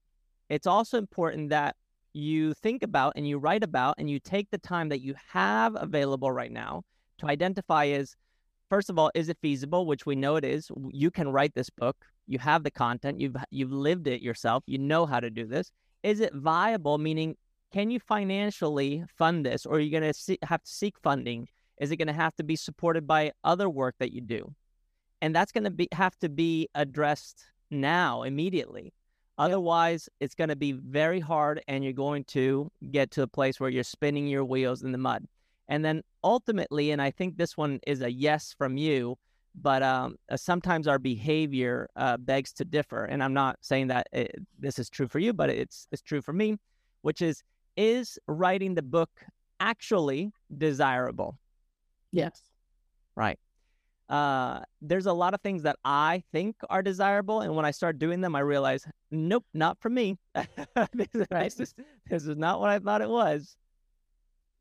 it's 0.49 0.65
also 0.65 0.97
important 0.97 1.49
that 1.49 1.75
you 2.13 2.53
think 2.55 2.81
about 2.81 3.13
and 3.15 3.27
you 3.27 3.37
write 3.37 3.63
about 3.63 3.95
and 3.97 4.09
you 4.09 4.19
take 4.19 4.49
the 4.49 4.57
time 4.57 4.89
that 4.89 5.01
you 5.01 5.13
have 5.31 5.75
available 5.79 6.31
right 6.31 6.51
now 6.51 6.83
to 7.19 7.27
identify 7.27 7.85
is 7.85 8.15
first 8.75 8.89
of 8.89 8.99
all 8.99 9.09
is 9.15 9.29
it 9.29 9.37
feasible 9.41 9.85
which 9.85 10.05
we 10.05 10.15
know 10.15 10.35
it 10.35 10.43
is 10.43 10.69
you 10.91 11.09
can 11.09 11.29
write 11.29 11.53
this 11.55 11.69
book 11.69 11.95
you 12.27 12.39
have 12.39 12.63
the 12.63 12.71
content 12.71 13.21
you've 13.21 13.37
you've 13.49 13.71
lived 13.71 14.05
it 14.05 14.21
yourself 14.21 14.63
you 14.65 14.77
know 14.77 15.05
how 15.05 15.19
to 15.19 15.29
do 15.29 15.45
this. 15.45 15.71
Is 16.03 16.19
it 16.19 16.33
viable 16.33 16.97
meaning 16.97 17.37
can 17.71 17.89
you 17.89 17.99
financially 17.99 19.05
fund 19.17 19.45
this 19.45 19.65
or 19.65 19.77
are 19.77 19.79
you 19.79 19.91
going 19.91 20.03
to 20.03 20.13
see, 20.13 20.37
have 20.43 20.61
to 20.63 20.71
seek 20.71 20.95
funding? 20.99 21.47
Is 21.79 21.91
it 21.91 21.95
going 21.95 22.07
to 22.07 22.13
have 22.13 22.35
to 22.35 22.43
be 22.43 22.57
supported 22.57 23.07
by 23.07 23.31
other 23.45 23.69
work 23.69 23.95
that 23.99 24.11
you 24.11 24.21
do? 24.21 24.53
And 25.21 25.33
that's 25.33 25.53
going 25.53 25.63
to 25.63 25.71
be 25.71 25.87
have 25.93 26.17
to 26.17 26.29
be 26.29 26.67
addressed 26.75 27.45
now 27.71 28.23
immediately. 28.23 28.93
Otherwise 29.37 30.09
it's 30.19 30.35
going 30.35 30.49
to 30.49 30.55
be 30.55 30.73
very 30.73 31.21
hard 31.21 31.61
and 31.69 31.81
you're 31.81 31.93
going 31.93 32.25
to 32.25 32.69
get 32.91 33.11
to 33.11 33.21
a 33.21 33.27
place 33.27 33.57
where 33.57 33.69
you're 33.69 33.83
spinning 33.83 34.27
your 34.27 34.43
wheels 34.43 34.83
in 34.83 34.91
the 34.91 34.97
mud 34.97 35.25
and 35.67 35.83
then 35.83 36.01
ultimately 36.23 36.91
and 36.91 37.01
i 37.01 37.11
think 37.11 37.37
this 37.37 37.57
one 37.57 37.79
is 37.87 38.01
a 38.01 38.11
yes 38.11 38.53
from 38.57 38.77
you 38.77 39.17
but 39.61 39.81
um, 39.81 40.17
uh, 40.29 40.35
sometimes 40.35 40.85
our 40.87 40.99
behavior 40.99 41.87
uh, 41.95 42.17
begs 42.17 42.51
to 42.53 42.65
differ 42.65 43.05
and 43.05 43.23
i'm 43.23 43.33
not 43.33 43.57
saying 43.61 43.87
that 43.87 44.07
it, 44.11 44.35
this 44.59 44.79
is 44.79 44.89
true 44.89 45.07
for 45.07 45.19
you 45.19 45.33
but 45.33 45.49
it's 45.49 45.87
it's 45.91 46.01
true 46.01 46.21
for 46.21 46.33
me 46.33 46.57
which 47.01 47.21
is 47.21 47.43
is 47.77 48.17
writing 48.27 48.75
the 48.75 48.81
book 48.81 49.09
actually 49.59 50.31
desirable 50.57 51.37
yes. 52.11 52.41
right 53.15 53.39
uh, 54.07 54.59
there's 54.81 55.07
a 55.07 55.13
lot 55.13 55.33
of 55.33 55.41
things 55.41 55.63
that 55.63 55.77
i 55.83 56.21
think 56.31 56.55
are 56.69 56.83
desirable 56.83 57.41
and 57.41 57.55
when 57.55 57.65
i 57.65 57.71
start 57.71 57.97
doing 57.97 58.21
them 58.21 58.35
i 58.35 58.39
realize 58.39 58.85
nope 59.11 59.45
not 59.53 59.79
for 59.79 59.89
me 59.89 60.17
this, 60.93 61.07
Right. 61.31 61.43
this, 61.43 61.59
is, 61.59 61.75
this 62.09 62.25
is 62.25 62.37
not 62.37 62.59
what 62.59 62.69
i 62.69 62.77
thought 62.77 63.01
it 63.01 63.09
was 63.09 63.55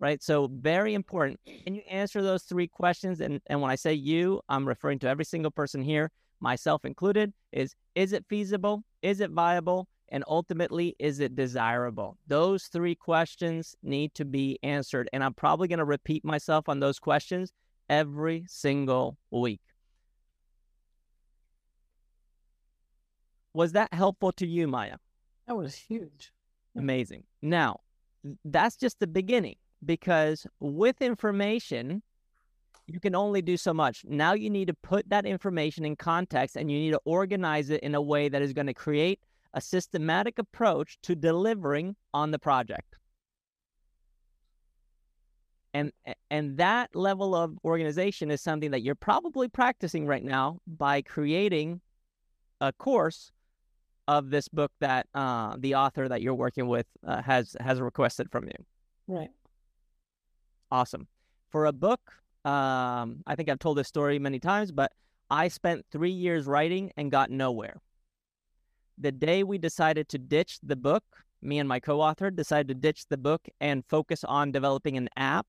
right? 0.04 0.22
So 0.22 0.50
very 0.52 0.92
important. 0.92 1.40
Can 1.64 1.74
you 1.74 1.80
answer 1.88 2.20
those 2.20 2.42
three 2.42 2.68
questions? 2.68 3.22
And, 3.22 3.40
and 3.46 3.62
when 3.62 3.70
i 3.70 3.74
say 3.74 3.94
you 3.94 4.42
i'm 4.50 4.68
referring 4.68 4.98
to 4.98 5.08
every 5.08 5.24
single 5.24 5.50
person 5.50 5.82
here 5.82 6.10
myself 6.40 6.84
included 6.84 7.32
is 7.52 7.74
is 7.94 8.12
it 8.12 8.26
feasible? 8.28 8.84
Is 9.00 9.20
it 9.20 9.30
viable? 9.30 9.88
And 10.10 10.22
ultimately 10.28 10.94
is 10.98 11.20
it 11.20 11.34
desirable? 11.34 12.18
Those 12.26 12.64
three 12.64 12.94
questions 12.94 13.74
need 13.82 14.12
to 14.16 14.26
be 14.26 14.58
answered. 14.62 15.08
And 15.14 15.24
i'm 15.24 15.32
probably 15.32 15.68
going 15.68 15.78
to 15.86 15.86
repeat 15.86 16.22
myself 16.22 16.68
on 16.68 16.80
those 16.80 16.98
questions 16.98 17.50
every 17.88 18.44
single 18.46 19.16
week. 19.30 19.62
Was 23.54 23.72
that 23.72 23.94
helpful 23.94 24.32
to 24.32 24.46
you 24.46 24.68
maya? 24.68 24.98
That 25.46 25.56
was 25.56 25.74
huge. 25.74 26.30
Amazing. 26.76 27.22
Now, 27.40 27.80
that's 28.44 28.76
just 28.76 28.98
the 29.00 29.06
beginning 29.06 29.56
because 29.84 30.46
with 30.60 31.00
information, 31.02 32.02
you 32.86 33.00
can 33.00 33.14
only 33.14 33.42
do 33.42 33.56
so 33.56 33.72
much. 33.72 34.04
Now 34.06 34.34
you 34.34 34.50
need 34.50 34.68
to 34.68 34.74
put 34.74 35.08
that 35.08 35.24
information 35.24 35.84
in 35.84 35.96
context 35.96 36.56
and 36.56 36.70
you 36.70 36.78
need 36.78 36.90
to 36.90 37.00
organize 37.04 37.70
it 37.70 37.80
in 37.82 37.94
a 37.94 38.02
way 38.02 38.28
that 38.28 38.42
is 38.42 38.52
going 38.52 38.66
to 38.66 38.74
create 38.74 39.20
a 39.54 39.60
systematic 39.60 40.38
approach 40.38 40.98
to 41.02 41.14
delivering 41.14 41.96
on 42.12 42.30
the 42.30 42.38
project. 42.38 42.96
And 45.72 45.90
and 46.30 46.56
that 46.58 46.94
level 46.94 47.34
of 47.34 47.58
organization 47.64 48.30
is 48.30 48.40
something 48.40 48.70
that 48.70 48.82
you're 48.82 48.94
probably 48.94 49.48
practicing 49.48 50.06
right 50.06 50.22
now 50.22 50.58
by 50.66 51.02
creating 51.02 51.80
a 52.60 52.72
course 52.72 53.32
of 54.06 54.30
this 54.30 54.46
book 54.48 54.70
that 54.80 55.06
uh, 55.14 55.56
the 55.58 55.74
author 55.74 56.08
that 56.08 56.22
you're 56.22 56.34
working 56.34 56.68
with 56.68 56.86
uh, 57.04 57.22
has 57.22 57.56
has 57.60 57.80
requested 57.80 58.30
from 58.30 58.44
you. 58.44 58.64
Right. 59.08 59.30
Awesome. 60.74 61.06
For 61.50 61.66
a 61.66 61.72
book, 61.72 62.00
um, 62.44 63.22
I 63.28 63.36
think 63.36 63.48
I've 63.48 63.60
told 63.60 63.78
this 63.78 63.86
story 63.86 64.18
many 64.18 64.40
times, 64.40 64.72
but 64.72 64.90
I 65.30 65.46
spent 65.46 65.86
three 65.92 66.10
years 66.10 66.46
writing 66.46 66.90
and 66.96 67.12
got 67.12 67.30
nowhere. 67.30 67.76
The 68.98 69.12
day 69.12 69.44
we 69.44 69.56
decided 69.56 70.08
to 70.08 70.18
ditch 70.18 70.58
the 70.64 70.74
book, 70.74 71.04
me 71.40 71.60
and 71.60 71.68
my 71.68 71.78
co-author 71.78 72.28
decided 72.28 72.66
to 72.66 72.74
ditch 72.74 73.06
the 73.08 73.16
book 73.16 73.46
and 73.60 73.84
focus 73.86 74.24
on 74.24 74.50
developing 74.50 74.96
an 74.96 75.08
app. 75.16 75.46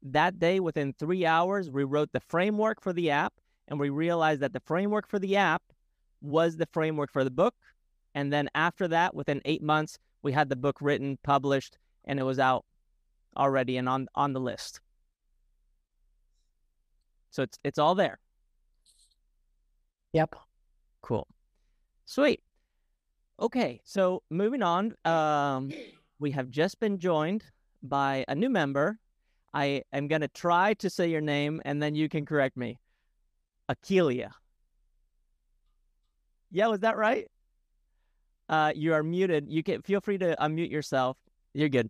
That 0.00 0.38
day, 0.38 0.60
within 0.60 0.92
three 0.92 1.26
hours, 1.26 1.68
we 1.68 1.82
wrote 1.82 2.12
the 2.12 2.20
framework 2.20 2.80
for 2.80 2.92
the 2.92 3.10
app, 3.10 3.34
and 3.66 3.80
we 3.80 3.90
realized 3.90 4.42
that 4.42 4.52
the 4.52 4.62
framework 4.64 5.08
for 5.08 5.18
the 5.18 5.34
app 5.34 5.62
was 6.20 6.56
the 6.56 6.68
framework 6.70 7.10
for 7.10 7.24
the 7.24 7.32
book. 7.32 7.56
And 8.14 8.32
then 8.32 8.48
after 8.54 8.86
that, 8.86 9.12
within 9.12 9.42
eight 9.44 9.60
months, 9.60 9.98
we 10.22 10.30
had 10.30 10.50
the 10.50 10.54
book 10.54 10.76
written, 10.80 11.18
published, 11.24 11.78
and 12.04 12.20
it 12.20 12.22
was 12.22 12.38
out 12.38 12.64
already 13.36 13.76
and 13.76 13.88
on 13.88 14.08
on 14.14 14.32
the 14.32 14.40
list. 14.40 14.80
So 17.30 17.42
it's 17.42 17.58
it's 17.64 17.78
all 17.78 17.94
there. 17.94 18.18
Yep. 20.12 20.34
Cool. 21.02 21.26
Sweet. 22.04 22.42
Okay, 23.40 23.80
so 23.84 24.22
moving 24.28 24.62
on, 24.62 24.94
um, 25.04 25.72
we 26.18 26.30
have 26.32 26.50
just 26.50 26.78
been 26.78 26.98
joined 26.98 27.44
by 27.82 28.24
a 28.28 28.34
new 28.34 28.50
member. 28.50 28.98
I 29.54 29.82
am 29.92 30.08
going 30.08 30.20
to 30.20 30.28
try 30.28 30.74
to 30.74 30.90
say 30.90 31.08
your 31.08 31.22
name 31.22 31.62
and 31.64 31.82
then 31.82 31.94
you 31.94 32.08
can 32.08 32.26
correct 32.26 32.56
me. 32.56 32.78
Akelia. 33.70 34.30
Yeah, 36.50 36.66
was 36.66 36.80
that 36.80 36.96
right? 36.96 37.28
Uh, 38.48 38.72
you 38.74 38.92
are 38.92 39.02
muted. 39.02 39.46
You 39.48 39.62
can 39.62 39.80
feel 39.82 40.00
free 40.00 40.18
to 40.18 40.36
unmute 40.40 40.70
yourself. 40.70 41.16
You're 41.54 41.68
good. 41.68 41.88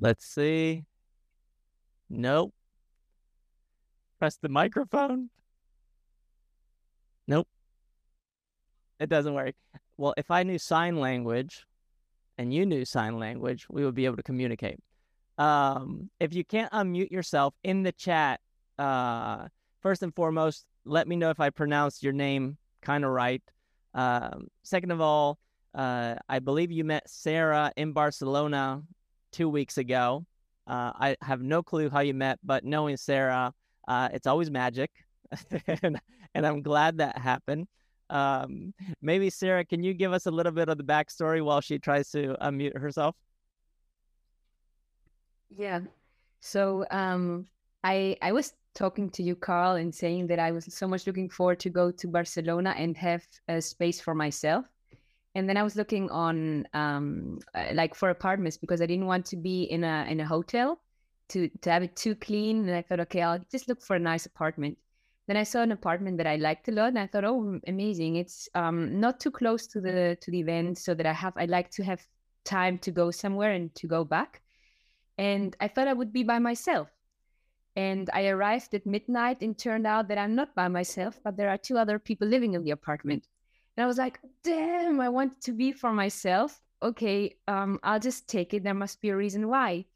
Let's 0.00 0.26
see. 0.26 0.84
Nope. 2.10 2.52
Press 4.18 4.36
the 4.36 4.48
microphone. 4.48 5.30
Nope. 7.26 7.48
It 9.00 9.08
doesn't 9.08 9.34
work. 9.34 9.54
Well, 9.96 10.14
if 10.16 10.30
I 10.30 10.42
knew 10.42 10.58
sign 10.58 10.96
language 10.96 11.66
and 12.38 12.52
you 12.52 12.66
knew 12.66 12.84
sign 12.84 13.18
language, 13.18 13.66
we 13.68 13.84
would 13.84 13.94
be 13.94 14.04
able 14.04 14.16
to 14.16 14.22
communicate. 14.22 14.78
Um, 15.38 16.10
if 16.20 16.34
you 16.34 16.44
can't 16.44 16.70
unmute 16.72 17.10
yourself 17.10 17.54
in 17.64 17.82
the 17.82 17.92
chat, 17.92 18.40
uh, 18.78 19.48
first 19.80 20.02
and 20.02 20.14
foremost, 20.14 20.66
let 20.84 21.08
me 21.08 21.16
know 21.16 21.30
if 21.30 21.40
I 21.40 21.50
pronounced 21.50 22.02
your 22.02 22.12
name 22.12 22.56
kind 22.82 23.04
of 23.04 23.10
right. 23.10 23.42
Um, 23.94 24.48
second 24.62 24.90
of 24.90 25.00
all, 25.00 25.38
uh, 25.74 26.16
I 26.28 26.38
believe 26.38 26.70
you 26.70 26.84
met 26.84 27.08
Sarah 27.08 27.72
in 27.76 27.92
Barcelona 27.92 28.82
two 29.34 29.48
weeks 29.48 29.78
ago. 29.78 30.24
Uh, 30.66 30.92
I 30.94 31.16
have 31.20 31.42
no 31.42 31.62
clue 31.62 31.90
how 31.90 32.00
you 32.00 32.14
met, 32.14 32.38
but 32.42 32.64
knowing 32.64 32.96
Sarah, 32.96 33.52
uh, 33.86 34.08
it's 34.12 34.26
always 34.26 34.50
magic, 34.50 34.90
and, 35.82 36.00
and 36.34 36.46
I'm 36.46 36.62
glad 36.62 36.98
that 36.98 37.18
happened. 37.18 37.66
Um, 38.08 38.72
maybe 39.02 39.28
Sarah, 39.28 39.64
can 39.64 39.82
you 39.82 39.92
give 39.92 40.12
us 40.12 40.26
a 40.26 40.30
little 40.30 40.52
bit 40.52 40.68
of 40.68 40.78
the 40.78 40.84
backstory 40.84 41.44
while 41.44 41.60
she 41.60 41.78
tries 41.78 42.10
to 42.10 42.36
unmute 42.40 42.78
herself? 42.78 43.16
Yeah. 45.50 45.80
So 46.40 46.86
um, 46.90 47.46
I 47.82 48.16
I 48.22 48.32
was 48.32 48.54
talking 48.74 49.10
to 49.10 49.22
you, 49.22 49.34
Carl, 49.34 49.76
and 49.76 49.94
saying 49.94 50.26
that 50.28 50.38
I 50.38 50.52
was 50.52 50.72
so 50.72 50.86
much 50.86 51.06
looking 51.06 51.28
forward 51.28 51.60
to 51.60 51.70
go 51.70 51.90
to 51.90 52.08
Barcelona 52.08 52.74
and 52.76 52.96
have 52.96 53.26
a 53.48 53.60
space 53.60 54.00
for 54.00 54.14
myself 54.14 54.64
and 55.34 55.48
then 55.48 55.56
I 55.56 55.62
was 55.62 55.74
looking 55.74 56.10
on 56.10 56.66
um, 56.74 57.40
uh, 57.54 57.66
like 57.72 57.94
for 57.94 58.10
apartments 58.10 58.56
because 58.56 58.80
I 58.80 58.86
didn't 58.86 59.06
want 59.06 59.26
to 59.26 59.36
be 59.36 59.64
in 59.64 59.82
a 59.82 60.06
in 60.08 60.20
a 60.20 60.26
hotel 60.26 60.80
to 61.30 61.48
to 61.62 61.70
have 61.70 61.82
it 61.82 61.96
too 61.96 62.14
clean. 62.14 62.68
And 62.68 62.76
I 62.76 62.82
thought, 62.82 63.00
okay, 63.00 63.22
I'll 63.22 63.44
just 63.50 63.68
look 63.68 63.82
for 63.82 63.96
a 63.96 63.98
nice 63.98 64.26
apartment. 64.26 64.78
Then 65.26 65.36
I 65.36 65.42
saw 65.42 65.62
an 65.62 65.72
apartment 65.72 66.18
that 66.18 66.26
I 66.26 66.36
liked 66.36 66.68
a 66.68 66.72
lot, 66.72 66.88
and 66.88 66.98
I 66.98 67.06
thought, 67.06 67.24
oh, 67.24 67.58
amazing! 67.66 68.16
It's 68.16 68.48
um, 68.54 69.00
not 69.00 69.20
too 69.20 69.30
close 69.30 69.66
to 69.68 69.80
the 69.80 70.16
to 70.20 70.30
the 70.30 70.40
event, 70.40 70.78
so 70.78 70.94
that 70.94 71.06
I 71.06 71.12
have 71.12 71.34
I 71.36 71.46
like 71.46 71.70
to 71.72 71.82
have 71.82 72.06
time 72.44 72.78
to 72.78 72.90
go 72.92 73.10
somewhere 73.10 73.52
and 73.52 73.74
to 73.76 73.88
go 73.88 74.04
back. 74.04 74.42
And 75.18 75.56
I 75.60 75.68
thought 75.68 75.88
I 75.88 75.94
would 75.94 76.12
be 76.12 76.24
by 76.24 76.38
myself. 76.38 76.90
And 77.76 78.08
I 78.12 78.28
arrived 78.28 78.74
at 78.74 78.86
midnight, 78.86 79.42
and 79.42 79.58
turned 79.58 79.86
out 79.86 80.08
that 80.08 80.18
I'm 80.18 80.36
not 80.36 80.54
by 80.54 80.68
myself, 80.68 81.18
but 81.24 81.36
there 81.36 81.48
are 81.48 81.58
two 81.58 81.76
other 81.76 81.98
people 81.98 82.28
living 82.28 82.54
in 82.54 82.62
the 82.62 82.70
apartment. 82.70 83.26
And 83.76 83.84
I 83.84 83.86
was 83.86 83.98
like, 83.98 84.20
damn, 84.42 85.00
I 85.00 85.08
want 85.08 85.40
to 85.42 85.52
be 85.52 85.72
for 85.72 85.92
myself. 85.92 86.60
Okay, 86.82 87.36
um, 87.48 87.80
I'll 87.82 88.00
just 88.00 88.28
take 88.28 88.54
it. 88.54 88.62
There 88.62 88.74
must 88.74 89.00
be 89.00 89.10
a 89.10 89.16
reason 89.16 89.48
why. 89.48 89.86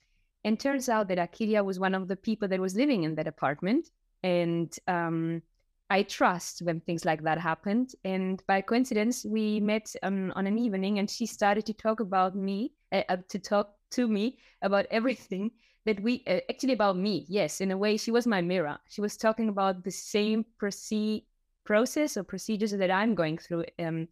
And 0.45 0.59
turns 0.59 0.88
out 0.88 1.09
that 1.09 1.19
Akelia 1.19 1.64
was 1.64 1.79
one 1.79 1.95
of 1.95 2.09
the 2.09 2.17
people 2.17 2.49
that 2.49 2.61
was 2.61 2.75
living 2.75 3.05
in 3.05 3.14
that 3.17 3.27
apartment. 3.27 3.91
And 4.23 4.75
um, 4.88 5.43
I 5.91 6.03
trust 6.03 6.62
when 6.62 6.81
things 6.81 7.05
like 7.05 7.23
that 7.23 7.38
happened. 7.38 7.95
And 8.05 8.43
by 8.47 8.62
coincidence, 8.62 9.25
we 9.25 9.61
met 9.61 9.95
um, 10.03 10.33
on 10.35 10.47
an 10.47 10.59
evening 10.59 10.99
and 10.99 11.09
she 11.09 11.27
started 11.27 11.67
to 11.67 11.75
talk 11.75 12.01
about 12.01 12.35
me, 12.35 12.73
uh, 12.93 13.03
uh 13.09 13.17
to 13.29 13.38
talk 13.38 13.75
to 13.93 14.09
me 14.09 14.38
about 14.62 14.87
everything 14.91 15.51
that 15.87 16.01
we 16.01 16.23
uh, 16.27 16.41
actually 16.51 16.73
about 16.75 16.97
me. 16.97 17.27
Yes, 17.29 17.61
in 17.61 17.71
a 17.71 17.79
way, 17.79 17.97
she 17.97 18.11
was 18.11 18.27
my 18.27 18.43
mirror. 18.43 18.79
She 18.88 19.01
was 19.01 19.17
talking 19.17 19.49
about 19.49 19.85
the 19.85 19.91
same 19.91 20.45
perceived 20.59 21.25
process 21.68 22.16
or 22.16 22.24
procedures 22.24 22.72
that 22.72 22.90
I'm 22.90 23.14
going 23.14 23.37
through, 23.37 23.64
um, 23.78 24.09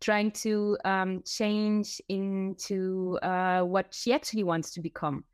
trying 0.00 0.30
to 0.44 0.78
um, 0.84 1.22
change 1.26 2.00
into 2.08 3.18
uh, 3.20 3.62
what 3.62 3.92
she 3.92 4.12
actually 4.12 4.44
wants 4.44 4.70
to 4.74 4.80
become, 4.80 5.24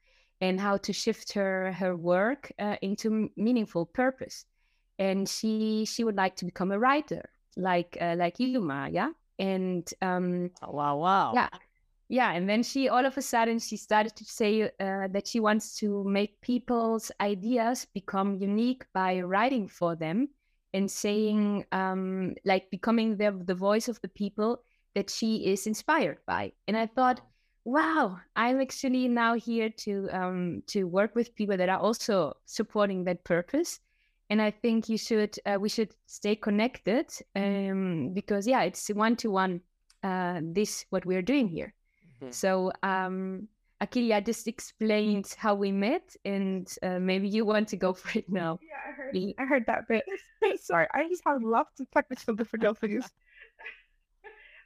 and 0.40 0.58
how 0.58 0.78
to 0.78 0.92
shift 0.94 1.34
her 1.34 1.72
her 1.72 1.94
work 1.94 2.50
uh, 2.58 2.76
into 2.80 3.28
meaningful 3.36 3.84
purpose. 3.84 4.46
And 4.98 5.28
she 5.28 5.84
she 5.84 6.02
would 6.02 6.16
like 6.16 6.34
to 6.36 6.46
become 6.46 6.72
a 6.72 6.78
writer, 6.78 7.28
like 7.58 7.98
uh, 8.00 8.16
like 8.16 8.40
you, 8.40 8.72
yeah. 8.90 9.10
And 9.38 9.86
um, 10.00 10.50
oh, 10.62 10.72
wow, 10.72 10.96
wow, 10.96 11.32
yeah, 11.34 11.50
yeah 12.08 12.32
and 12.32 12.48
then 12.48 12.62
she 12.62 12.88
all 12.88 13.04
of 13.04 13.18
a 13.18 13.22
sudden 13.22 13.58
she 13.58 13.76
started 13.76 14.16
to 14.16 14.24
say 14.24 14.62
uh, 14.62 15.08
that 15.12 15.26
she 15.26 15.40
wants 15.40 15.76
to 15.80 16.02
make 16.04 16.40
people's 16.40 17.12
ideas 17.20 17.86
become 17.92 18.40
unique 18.40 18.86
by 18.94 19.20
writing 19.20 19.68
for 19.68 19.94
them 19.94 20.28
and 20.74 20.90
saying 20.90 21.64
um, 21.72 22.34
like 22.44 22.70
becoming 22.70 23.16
the, 23.16 23.38
the 23.44 23.54
voice 23.54 23.88
of 23.88 24.00
the 24.00 24.08
people 24.08 24.60
that 24.94 25.10
she 25.10 25.46
is 25.46 25.66
inspired 25.66 26.18
by. 26.26 26.52
And 26.68 26.76
i 26.76 26.86
thought 26.86 27.20
wow 27.64 28.16
i'm 28.36 28.60
actually 28.60 29.08
now 29.08 29.34
here 29.34 29.68
to 29.68 30.08
um, 30.12 30.62
to 30.68 30.84
work 30.84 31.14
with 31.16 31.34
people 31.34 31.56
that 31.56 31.68
are 31.68 31.80
also 31.80 32.36
supporting 32.44 33.04
that 33.04 33.24
purpose. 33.24 33.80
And 34.28 34.42
i 34.42 34.50
think 34.50 34.88
you 34.88 34.98
should 34.98 35.36
uh, 35.46 35.58
we 35.60 35.68
should 35.68 35.90
stay 36.06 36.34
connected 36.34 37.06
um, 37.34 38.12
because 38.14 38.46
yeah 38.46 38.62
it's 38.62 38.88
one 38.88 39.16
to 39.16 39.30
one 39.30 39.60
this 40.54 40.86
what 40.90 41.04
we're 41.04 41.22
doing 41.22 41.48
here. 41.48 41.74
Mm-hmm. 42.22 42.30
so 42.30 42.72
um, 42.82 43.48
Akelia 43.82 44.24
just 44.24 44.48
explained 44.48 45.34
how 45.36 45.54
we 45.54 45.70
met, 45.70 46.16
and 46.24 46.72
uh, 46.82 46.98
maybe 46.98 47.28
you 47.28 47.44
want 47.44 47.68
to 47.68 47.76
go 47.76 47.92
for 48.00 48.18
it 48.18 48.28
now. 48.28 48.58
Yeah, 48.62 48.76
I 48.88 48.92
heard. 48.92 49.34
I 49.38 49.44
heard 49.44 49.66
that 49.66 49.88
bit. 49.88 50.04
Sorry, 50.60 50.86
I 50.94 51.08
just 51.08 51.22
have 51.26 51.42
lots 51.42 51.80
of 51.80 51.90
technical 51.90 52.34
difficulties. 52.34 53.04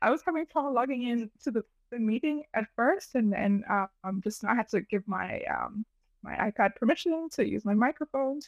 I 0.02 0.10
was 0.10 0.22
having 0.24 0.46
trouble 0.46 0.72
logging 0.72 1.02
in 1.02 1.30
to 1.44 1.50
the, 1.50 1.62
the 1.90 1.98
meeting 1.98 2.44
at 2.54 2.64
first, 2.76 3.14
and 3.14 3.32
then 3.32 3.64
um, 3.68 4.20
just 4.22 4.44
I 4.44 4.54
had 4.54 4.68
to 4.70 4.80
give 4.80 5.06
my 5.06 5.42
um, 5.42 5.84
my 6.22 6.36
iPad 6.36 6.76
permission 6.76 7.28
to 7.32 7.46
use 7.46 7.64
my 7.64 7.74
microphone. 7.74 8.40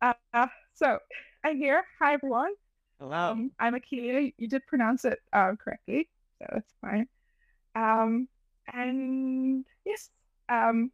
Uh, 0.00 0.46
so 0.74 0.98
I'm 1.44 1.56
here. 1.56 1.84
Hi 2.00 2.14
everyone. 2.14 2.52
Hello. 3.00 3.16
Um, 3.16 3.50
I'm 3.58 3.74
Akilia. 3.74 4.32
You 4.38 4.48
did 4.48 4.66
pronounce 4.66 5.04
it 5.04 5.18
uh, 5.32 5.52
correctly, 5.62 6.08
so 6.38 6.46
that's 6.52 6.74
fine. 6.80 7.08
Um, 7.74 8.28
and 8.72 9.64
yes, 9.84 10.10
um, 10.48 10.90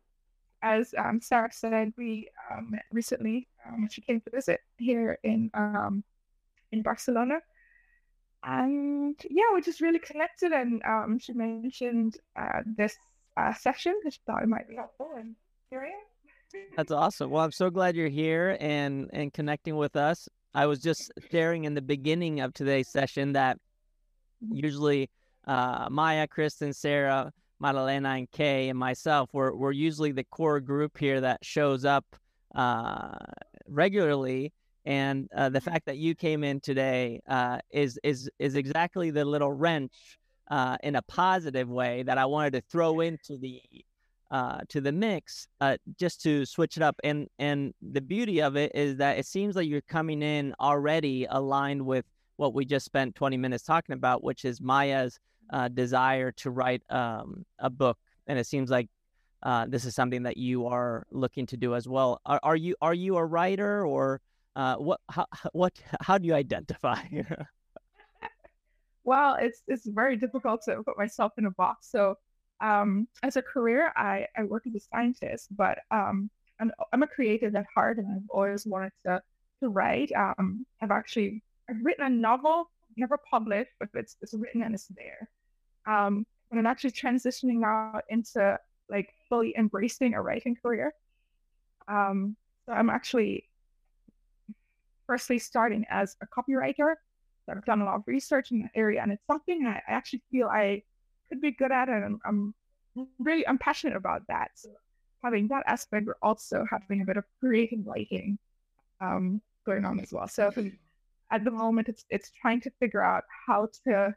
as 0.62 0.94
um, 0.96 1.20
Sarah 1.20 1.50
said, 1.52 1.92
we 1.96 2.28
um, 2.50 2.70
met 2.70 2.84
recently. 2.92 3.48
Um, 3.66 3.88
she 3.90 4.00
came 4.00 4.20
to 4.22 4.30
visit 4.30 4.60
here 4.78 5.18
in 5.22 5.50
um, 5.54 6.04
in 6.72 6.82
Barcelona, 6.82 7.40
and 8.42 9.16
yeah, 9.28 9.44
we 9.54 9.60
just 9.62 9.80
really 9.80 9.98
connected. 9.98 10.52
And 10.52 10.82
um, 10.84 11.18
she 11.18 11.32
mentioned 11.32 12.16
uh, 12.36 12.60
this 12.64 12.96
uh, 13.36 13.52
session. 13.54 14.00
Just 14.04 14.20
thought 14.26 14.42
it 14.42 14.48
might 14.48 14.68
be 14.68 14.76
helpful, 14.76 15.10
and 15.16 15.34
here 15.70 15.80
I 15.82 15.86
am. 15.88 16.62
That's 16.76 16.92
awesome. 16.92 17.30
Well, 17.30 17.42
I'm 17.42 17.52
so 17.52 17.68
glad 17.68 17.96
you're 17.96 18.08
here 18.08 18.56
and 18.60 19.10
and 19.12 19.32
connecting 19.32 19.76
with 19.76 19.96
us. 19.96 20.28
I 20.54 20.66
was 20.66 20.78
just 20.78 21.12
sharing 21.30 21.64
in 21.64 21.74
the 21.74 21.82
beginning 21.82 22.40
of 22.40 22.54
today's 22.54 22.88
session 22.88 23.32
that 23.32 23.58
usually 24.52 25.10
uh, 25.46 25.88
Maya, 25.90 26.28
Kristen, 26.28 26.72
Sarah, 26.72 27.32
Madalena, 27.60 28.10
and 28.10 28.30
Kay, 28.30 28.68
and 28.68 28.78
myself, 28.78 29.30
we're, 29.32 29.54
we're 29.54 29.72
usually 29.72 30.12
the 30.12 30.24
core 30.24 30.60
group 30.60 30.98
here 30.98 31.20
that 31.20 31.44
shows 31.44 31.84
up 31.84 32.04
uh, 32.54 33.16
regularly. 33.68 34.52
And 34.84 35.28
uh, 35.34 35.48
the 35.48 35.60
fact 35.60 35.86
that 35.86 35.96
you 35.96 36.14
came 36.14 36.44
in 36.44 36.60
today 36.60 37.22
uh, 37.26 37.58
is 37.70 37.98
is 38.02 38.30
is 38.38 38.54
exactly 38.54 39.10
the 39.10 39.24
little 39.24 39.50
wrench 39.50 40.18
uh, 40.50 40.76
in 40.82 40.96
a 40.96 41.02
positive 41.02 41.70
way 41.70 42.02
that 42.02 42.18
I 42.18 42.26
wanted 42.26 42.52
to 42.52 42.60
throw 42.70 43.00
into 43.00 43.38
the 43.38 43.62
uh, 44.30 44.60
to 44.68 44.80
the 44.80 44.92
mix 44.92 45.46
uh, 45.60 45.76
just 45.98 46.20
to 46.22 46.44
switch 46.44 46.76
it 46.76 46.82
up. 46.82 46.96
And 47.02 47.28
and 47.38 47.72
the 47.80 48.00
beauty 48.00 48.42
of 48.42 48.56
it 48.56 48.72
is 48.74 48.96
that 48.96 49.18
it 49.18 49.26
seems 49.26 49.56
like 49.56 49.68
you're 49.68 49.80
coming 49.80 50.22
in 50.22 50.54
already 50.60 51.26
aligned 51.30 51.84
with 51.84 52.04
what 52.36 52.52
we 52.52 52.64
just 52.64 52.84
spent 52.84 53.14
20 53.14 53.36
minutes 53.36 53.64
talking 53.64 53.94
about, 53.94 54.24
which 54.24 54.44
is 54.44 54.60
Maya's 54.60 55.18
uh, 55.50 55.68
desire 55.68 56.32
to 56.32 56.50
write 56.50 56.82
um, 56.90 57.44
a 57.58 57.70
book. 57.70 57.98
And 58.26 58.38
it 58.38 58.46
seems 58.46 58.70
like 58.70 58.88
uh, 59.42 59.66
this 59.68 59.84
is 59.84 59.94
something 59.94 60.22
that 60.22 60.36
you 60.36 60.66
are 60.66 61.06
looking 61.10 61.46
to 61.46 61.56
do 61.56 61.74
as 61.74 61.86
well. 61.86 62.20
Are, 62.24 62.40
are 62.42 62.56
you 62.56 62.74
are 62.80 62.94
you 62.94 63.16
a 63.16 63.24
writer 63.24 63.86
or 63.86 64.20
uh, 64.56 64.76
what? 64.76 65.00
How, 65.10 65.26
what? 65.52 65.74
How 66.00 66.18
do 66.18 66.26
you 66.26 66.34
identify? 66.34 67.02
well, 69.04 69.34
it's 69.34 69.62
it's 69.68 69.86
very 69.86 70.16
difficult 70.16 70.62
to 70.64 70.82
put 70.82 70.96
myself 70.96 71.32
in 71.36 71.46
a 71.46 71.50
box. 71.50 71.90
So 71.90 72.16
um, 72.60 73.06
as 73.22 73.36
a 73.36 73.42
career, 73.42 73.92
I, 73.96 74.26
I 74.36 74.44
work 74.44 74.66
as 74.66 74.74
a 74.74 74.80
scientist, 74.80 75.48
but 75.54 75.78
um, 75.90 76.30
I'm, 76.60 76.72
I'm 76.92 77.02
a 77.02 77.06
creative 77.06 77.54
at 77.54 77.66
heart, 77.74 77.98
and 77.98 78.06
I've 78.08 78.30
always 78.30 78.66
wanted 78.66 78.92
to 79.04 79.22
to 79.60 79.68
write. 79.68 80.10
Um, 80.16 80.64
I've 80.80 80.90
actually 80.90 81.42
I've 81.68 81.82
written 81.82 82.06
a 82.06 82.10
novel, 82.10 82.70
never 82.96 83.18
published, 83.18 83.70
but 83.78 83.88
it's 83.94 84.16
it's 84.20 84.34
written 84.34 84.62
and 84.62 84.74
it's 84.74 84.88
there. 84.88 85.28
Um, 85.86 86.26
and 86.50 86.60
I'm 86.60 86.66
actually 86.66 86.92
transitioning 86.92 87.60
now 87.60 88.00
into 88.08 88.58
like 88.88 89.10
fully 89.28 89.54
embracing 89.56 90.14
a 90.14 90.22
writing 90.22 90.56
career. 90.60 90.94
Um, 91.88 92.36
so 92.66 92.72
I'm 92.72 92.90
actually 92.90 93.48
firstly 95.06 95.38
starting 95.38 95.84
as 95.90 96.16
a 96.22 96.26
copywriter. 96.26 96.94
So 97.44 97.52
I've 97.52 97.64
done 97.64 97.82
a 97.82 97.84
lot 97.84 97.96
of 97.96 98.02
research 98.06 98.52
in 98.52 98.62
that 98.62 98.70
area, 98.74 99.02
and 99.02 99.12
it's 99.12 99.26
something 99.26 99.66
I, 99.66 99.82
I 99.88 99.92
actually 99.92 100.22
feel 100.30 100.48
I 100.48 100.82
could 101.28 101.40
be 101.40 101.50
good 101.50 101.72
at, 101.72 101.88
and 101.88 102.18
I'm, 102.24 102.54
I'm 102.96 103.08
really 103.18 103.46
I'm 103.46 103.58
passionate 103.58 103.96
about 103.96 104.22
that. 104.28 104.52
So 104.54 104.70
having 105.22 105.48
that 105.48 105.64
aspect, 105.66 106.06
we're 106.06 106.14
also 106.22 106.64
having 106.70 107.02
a 107.02 107.04
bit 107.04 107.16
of 107.16 107.24
creative 107.40 107.80
writing 107.86 108.38
um, 109.00 109.42
going 109.66 109.84
on 109.84 110.00
as 110.00 110.12
well. 110.12 110.28
So 110.28 110.50
at 111.34 111.44
the 111.44 111.50
moment, 111.50 111.88
it's 111.88 112.04
it's 112.10 112.30
trying 112.40 112.60
to 112.62 112.70
figure 112.80 113.02
out 113.02 113.24
how 113.46 113.68
to 113.84 114.14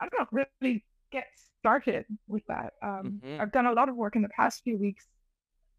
I 0.00 0.08
don't 0.08 0.32
know 0.32 0.46
really 0.62 0.84
get 1.10 1.26
started 1.60 2.04
with 2.28 2.44
that. 2.48 2.74
Um, 2.82 3.20
mm-hmm. 3.24 3.40
I've 3.40 3.52
done 3.52 3.66
a 3.66 3.72
lot 3.72 3.88
of 3.88 3.96
work 3.96 4.16
in 4.16 4.22
the 4.22 4.28
past 4.28 4.62
few 4.64 4.76
weeks, 4.76 5.06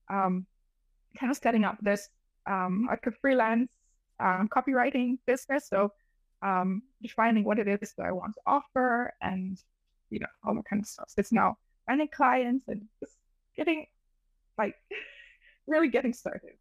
um, 0.10 0.46
kind 1.20 1.32
of 1.32 1.38
setting 1.38 1.64
up 1.64 1.78
this 1.82 2.10
um, 2.50 2.88
like 2.90 3.06
a 3.06 3.12
freelance 3.22 3.72
um, 4.20 4.50
copywriting 4.56 5.18
business. 5.28 5.68
So 5.70 5.92
um, 6.42 6.82
defining 7.02 7.44
what 7.44 7.60
it 7.60 7.68
is 7.68 7.94
that 7.98 8.06
I 8.06 8.12
want 8.12 8.34
to 8.36 8.42
offer 8.46 9.14
and 9.22 9.58
you 10.10 10.20
know, 10.20 10.28
all 10.44 10.56
that 10.56 10.66
kind 10.66 10.82
of 10.82 10.88
stuff. 10.88 11.10
So 11.10 11.20
it's 11.20 11.32
now 11.32 11.58
finding 11.88 12.08
clients 12.08 12.66
and 12.68 12.84
just 13.00 13.16
getting 13.56 13.86
like 14.58 14.76
really 15.68 15.90
getting 15.90 16.14
started. 16.14 16.54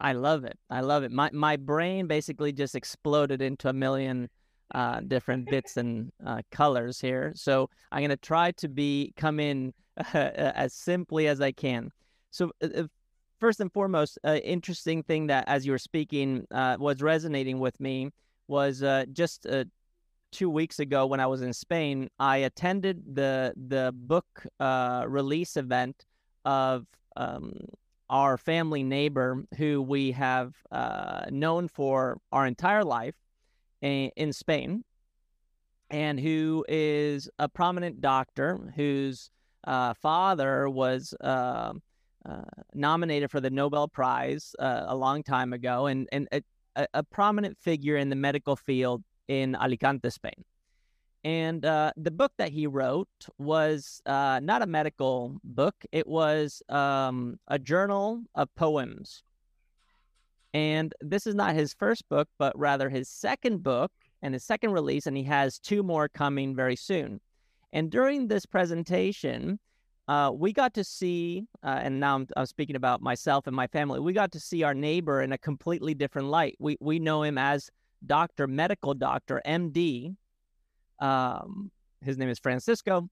I 0.00 0.12
love 0.12 0.44
it. 0.44 0.58
I 0.70 0.80
love 0.80 1.02
it. 1.02 1.12
My 1.12 1.30
my 1.32 1.56
brain 1.56 2.06
basically 2.06 2.52
just 2.52 2.74
exploded 2.74 3.42
into 3.42 3.68
a 3.68 3.72
million 3.72 4.28
uh, 4.74 5.00
different 5.00 5.50
bits 5.50 5.76
and 5.76 6.12
uh, 6.26 6.42
colors 6.50 7.00
here. 7.00 7.32
So 7.34 7.70
I'm 7.92 8.02
gonna 8.02 8.16
try 8.16 8.52
to 8.52 8.68
be 8.68 9.12
come 9.16 9.40
in 9.40 9.72
uh, 9.96 10.02
as 10.14 10.74
simply 10.74 11.28
as 11.28 11.40
I 11.40 11.52
can. 11.52 11.90
So 12.30 12.52
uh, 12.62 12.68
uh, 12.74 12.82
first 13.40 13.60
and 13.60 13.72
foremost, 13.72 14.18
uh, 14.24 14.36
interesting 14.44 15.02
thing 15.02 15.26
that 15.28 15.44
as 15.48 15.64
you 15.64 15.72
were 15.72 15.78
speaking 15.78 16.46
was 16.50 17.02
resonating 17.02 17.58
with 17.58 17.78
me 17.80 18.10
was 18.46 18.82
just 19.12 19.46
two 20.30 20.50
weeks 20.50 20.78
ago 20.78 21.06
when 21.06 21.20
I 21.20 21.26
was 21.26 21.42
in 21.42 21.52
Spain, 21.52 22.08
I 22.18 22.38
attended 22.38 23.02
the 23.14 23.52
the 23.56 23.92
book 23.94 24.46
uh, 24.60 25.04
release 25.08 25.56
event 25.56 26.06
of 26.44 26.86
um, 27.16 27.52
our 28.10 28.38
family 28.38 28.82
neighbor 28.82 29.44
who 29.56 29.82
we 29.82 30.12
have 30.12 30.54
uh, 30.70 31.26
known 31.30 31.68
for 31.68 32.18
our 32.32 32.46
entire 32.46 32.84
life 32.84 33.14
in, 33.82 34.10
in 34.16 34.32
Spain, 34.32 34.84
and 35.90 36.18
who 36.18 36.64
is 36.68 37.28
a 37.38 37.48
prominent 37.48 38.00
doctor 38.00 38.72
whose 38.76 39.30
uh, 39.64 39.94
father 39.94 40.68
was. 40.68 41.14
Uh, 41.20 41.74
uh, 42.28 42.42
nominated 42.74 43.30
for 43.30 43.40
the 43.40 43.48
Nobel 43.48 43.88
Prize 43.88 44.54
uh, 44.58 44.84
a 44.88 44.94
long 44.94 45.22
time 45.22 45.54
ago, 45.54 45.86
and 45.86 46.06
and 46.12 46.28
a, 46.32 46.86
a 46.92 47.02
prominent 47.02 47.56
figure 47.56 47.96
in 47.96 48.10
the 48.10 48.16
medical 48.16 48.56
field 48.56 49.02
in 49.28 49.54
Alicante, 49.54 50.10
Spain. 50.10 50.44
And 51.24 51.64
uh, 51.64 51.92
the 51.96 52.10
book 52.10 52.32
that 52.38 52.50
he 52.50 52.66
wrote 52.66 53.08
was 53.38 54.00
uh, 54.06 54.40
not 54.42 54.62
a 54.62 54.66
medical 54.66 55.36
book, 55.42 55.74
it 55.90 56.06
was 56.06 56.62
um, 56.68 57.38
a 57.48 57.58
journal 57.58 58.22
of 58.34 58.54
poems. 58.54 59.24
And 60.54 60.94
this 61.00 61.26
is 61.26 61.34
not 61.34 61.54
his 61.54 61.74
first 61.74 62.08
book, 62.08 62.28
but 62.38 62.58
rather 62.58 62.88
his 62.88 63.08
second 63.08 63.62
book 63.62 63.90
and 64.22 64.32
his 64.32 64.44
second 64.44 64.72
release, 64.72 65.06
and 65.06 65.16
he 65.16 65.24
has 65.24 65.58
two 65.58 65.82
more 65.82 66.08
coming 66.08 66.54
very 66.54 66.76
soon. 66.76 67.20
And 67.72 67.90
during 67.90 68.28
this 68.28 68.46
presentation, 68.46 69.58
uh, 70.08 70.32
we 70.34 70.52
got 70.52 70.72
to 70.74 70.84
see, 70.84 71.44
uh, 71.62 71.80
and 71.82 72.00
now 72.00 72.14
I'm, 72.14 72.26
I'm, 72.36 72.46
speaking 72.46 72.76
about 72.76 73.02
myself 73.02 73.46
and 73.46 73.54
my 73.54 73.66
family, 73.66 74.00
we 74.00 74.14
got 74.14 74.32
to 74.32 74.40
see 74.40 74.62
our 74.62 74.72
neighbor 74.72 75.20
in 75.20 75.32
a 75.32 75.38
completely 75.38 75.92
different 75.92 76.28
light. 76.28 76.56
We, 76.58 76.78
we 76.80 76.98
know 76.98 77.22
him 77.22 77.36
as 77.36 77.70
doctor, 78.06 78.46
medical 78.46 78.94
doctor, 78.94 79.42
MD. 79.44 80.16
Um, 81.00 81.70
his 82.02 82.18
name 82.18 82.28
is 82.28 82.38
Francisco. 82.38 83.08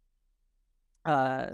Uh, 1.04 1.48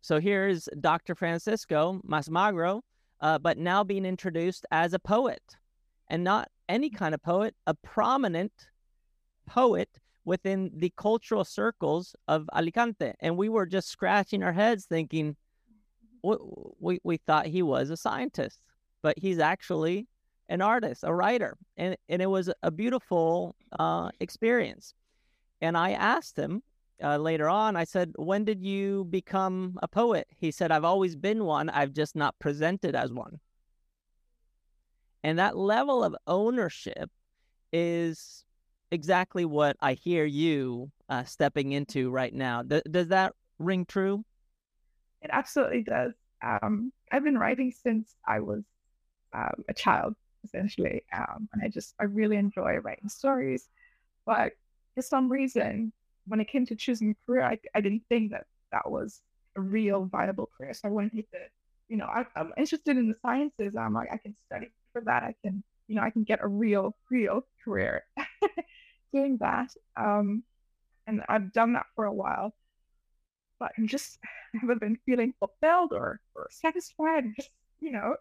so 0.00 0.20
here's 0.20 0.68
Dr. 0.80 1.14
Francisco 1.14 2.00
Masmagro, 2.06 2.82
uh, 3.20 3.38
but 3.38 3.58
now 3.58 3.84
being 3.84 4.04
introduced 4.04 4.66
as 4.70 4.92
a 4.92 4.98
poet, 4.98 5.56
and 6.08 6.22
not 6.22 6.50
any 6.68 6.90
kind 6.90 7.14
of 7.14 7.22
poet, 7.22 7.54
a 7.66 7.74
prominent 7.74 8.52
poet 9.46 9.88
within 10.24 10.70
the 10.74 10.92
cultural 10.96 11.44
circles 11.44 12.14
of 12.28 12.48
Alicante. 12.54 13.12
And 13.20 13.36
we 13.36 13.48
were 13.48 13.66
just 13.66 13.88
scratching 13.88 14.42
our 14.42 14.52
heads 14.52 14.86
thinking, 14.86 15.36
we, 16.22 16.98
we, 17.02 17.18
thought 17.18 17.46
he 17.46 17.62
was 17.62 17.90
a 17.90 17.96
scientist, 17.98 18.58
but 19.02 19.18
he's 19.18 19.38
actually 19.38 20.06
an 20.48 20.62
artist, 20.62 21.04
a 21.06 21.14
writer, 21.14 21.56
and 21.76 21.96
and 22.08 22.22
it 22.22 22.26
was 22.26 22.50
a 22.62 22.70
beautiful 22.70 23.54
uh, 23.78 24.10
experience. 24.20 24.94
And 25.64 25.78
I 25.78 25.92
asked 25.92 26.38
him 26.38 26.62
uh, 27.02 27.16
later 27.16 27.48
on. 27.48 27.74
I 27.74 27.84
said, 27.84 28.12
"When 28.16 28.44
did 28.44 28.62
you 28.62 29.06
become 29.08 29.78
a 29.82 29.88
poet?" 29.88 30.26
He 30.36 30.50
said, 30.50 30.70
"I've 30.70 30.84
always 30.84 31.16
been 31.16 31.44
one. 31.44 31.70
I've 31.70 31.94
just 31.94 32.14
not 32.14 32.38
presented 32.38 32.94
as 32.94 33.10
one." 33.12 33.40
And 35.22 35.38
that 35.38 35.56
level 35.56 36.04
of 36.04 36.14
ownership 36.26 37.10
is 37.72 38.44
exactly 38.90 39.46
what 39.46 39.74
I 39.80 39.94
hear 39.94 40.26
you 40.26 40.92
uh, 41.08 41.24
stepping 41.24 41.72
into 41.72 42.10
right 42.10 42.34
now. 42.34 42.62
Does 42.62 43.08
that 43.08 43.32
ring 43.58 43.86
true? 43.86 44.22
It 45.22 45.30
absolutely 45.32 45.82
does. 45.82 46.12
Um, 46.42 46.92
I've 47.10 47.24
been 47.24 47.38
writing 47.38 47.72
since 47.72 48.16
I 48.28 48.40
was 48.40 48.64
um, 49.32 49.64
a 49.70 49.72
child 49.72 50.14
essentially. 50.44 51.04
Um, 51.10 51.48
and 51.54 51.62
I 51.64 51.68
just, 51.68 51.94
I 51.98 52.04
really 52.04 52.36
enjoy 52.36 52.76
writing 52.82 53.08
stories. 53.08 53.70
But 54.26 54.52
for 54.94 55.02
some 55.02 55.30
reason, 55.30 55.92
when 56.26 56.40
it 56.40 56.48
came 56.48 56.66
to 56.66 56.76
choosing 56.76 57.10
a 57.10 57.26
career, 57.26 57.44
I, 57.44 57.58
I 57.74 57.80
didn't 57.80 58.02
think 58.08 58.30
that 58.32 58.46
that 58.72 58.90
was 58.90 59.20
a 59.56 59.60
real 59.60 60.06
viable 60.06 60.50
career. 60.56 60.74
So 60.74 60.88
I 60.88 60.90
went 60.90 61.12
into, 61.12 61.26
you 61.88 61.96
know, 61.96 62.06
I, 62.06 62.24
I'm 62.36 62.52
interested 62.56 62.96
in 62.96 63.08
the 63.08 63.16
sciences. 63.22 63.76
I'm 63.76 63.94
like, 63.94 64.08
I 64.12 64.16
can 64.16 64.34
study 64.46 64.70
for 64.92 65.02
that. 65.02 65.22
I 65.22 65.34
can, 65.42 65.62
you 65.86 65.96
know, 65.96 66.02
I 66.02 66.10
can 66.10 66.24
get 66.24 66.40
a 66.42 66.48
real, 66.48 66.96
real 67.10 67.46
career 67.64 68.04
doing 69.12 69.38
that. 69.40 69.70
Um, 69.96 70.42
and 71.06 71.22
I've 71.28 71.52
done 71.52 71.74
that 71.74 71.86
for 71.94 72.06
a 72.06 72.12
while, 72.12 72.54
but 73.58 73.72
I'm 73.78 73.86
just 73.86 74.18
haven't 74.60 74.80
been 74.80 74.98
feeling 75.04 75.34
fulfilled 75.38 75.92
or, 75.92 76.20
or 76.34 76.48
satisfied. 76.50 77.24
Just, 77.36 77.50
you 77.80 77.92
know, 77.92 78.16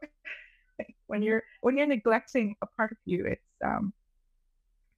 when 1.08 1.24
you're 1.24 1.44
when 1.62 1.78
you're 1.78 1.88
neglecting 1.88 2.56
a 2.62 2.66
part 2.66 2.92
of 2.92 2.98
you, 3.06 3.26
it's 3.26 3.42
um, 3.64 3.94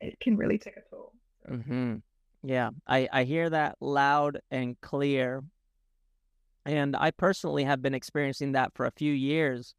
it 0.01 0.19
can 0.19 0.37
really 0.37 0.57
take 0.57 0.77
a 0.77 0.81
toll. 0.89 1.13
Mm-hmm. 1.49 1.95
Yeah, 2.43 2.71
I 2.87 3.07
I 3.11 3.23
hear 3.23 3.49
that 3.49 3.75
loud 3.79 4.39
and 4.51 4.79
clear. 4.81 5.43
And 6.65 6.95
I 6.95 7.11
personally 7.11 7.63
have 7.63 7.81
been 7.81 7.93
experiencing 7.93 8.53
that 8.53 8.73
for 8.73 8.87
a 8.87 8.91
few 8.91 9.13
years, 9.13 9.75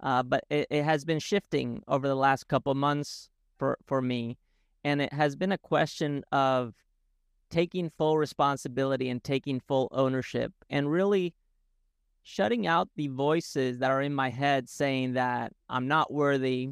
uh, 0.00 0.22
but 0.22 0.44
it, 0.50 0.68
it 0.70 0.84
has 0.84 1.04
been 1.04 1.18
shifting 1.18 1.82
over 1.88 2.06
the 2.06 2.14
last 2.14 2.46
couple 2.46 2.72
months 2.76 3.28
for, 3.58 3.76
for 3.86 4.00
me. 4.00 4.38
And 4.84 5.02
it 5.02 5.12
has 5.12 5.34
been 5.34 5.50
a 5.50 5.58
question 5.58 6.22
of 6.30 6.74
taking 7.50 7.90
full 7.90 8.16
responsibility 8.18 9.08
and 9.08 9.22
taking 9.22 9.58
full 9.58 9.88
ownership 9.90 10.52
and 10.70 10.90
really 10.90 11.34
shutting 12.22 12.66
out 12.66 12.88
the 12.94 13.08
voices 13.08 13.78
that 13.78 13.90
are 13.90 14.02
in 14.02 14.14
my 14.14 14.30
head 14.30 14.68
saying 14.68 15.14
that 15.14 15.52
I'm 15.68 15.88
not 15.88 16.12
worthy 16.12 16.68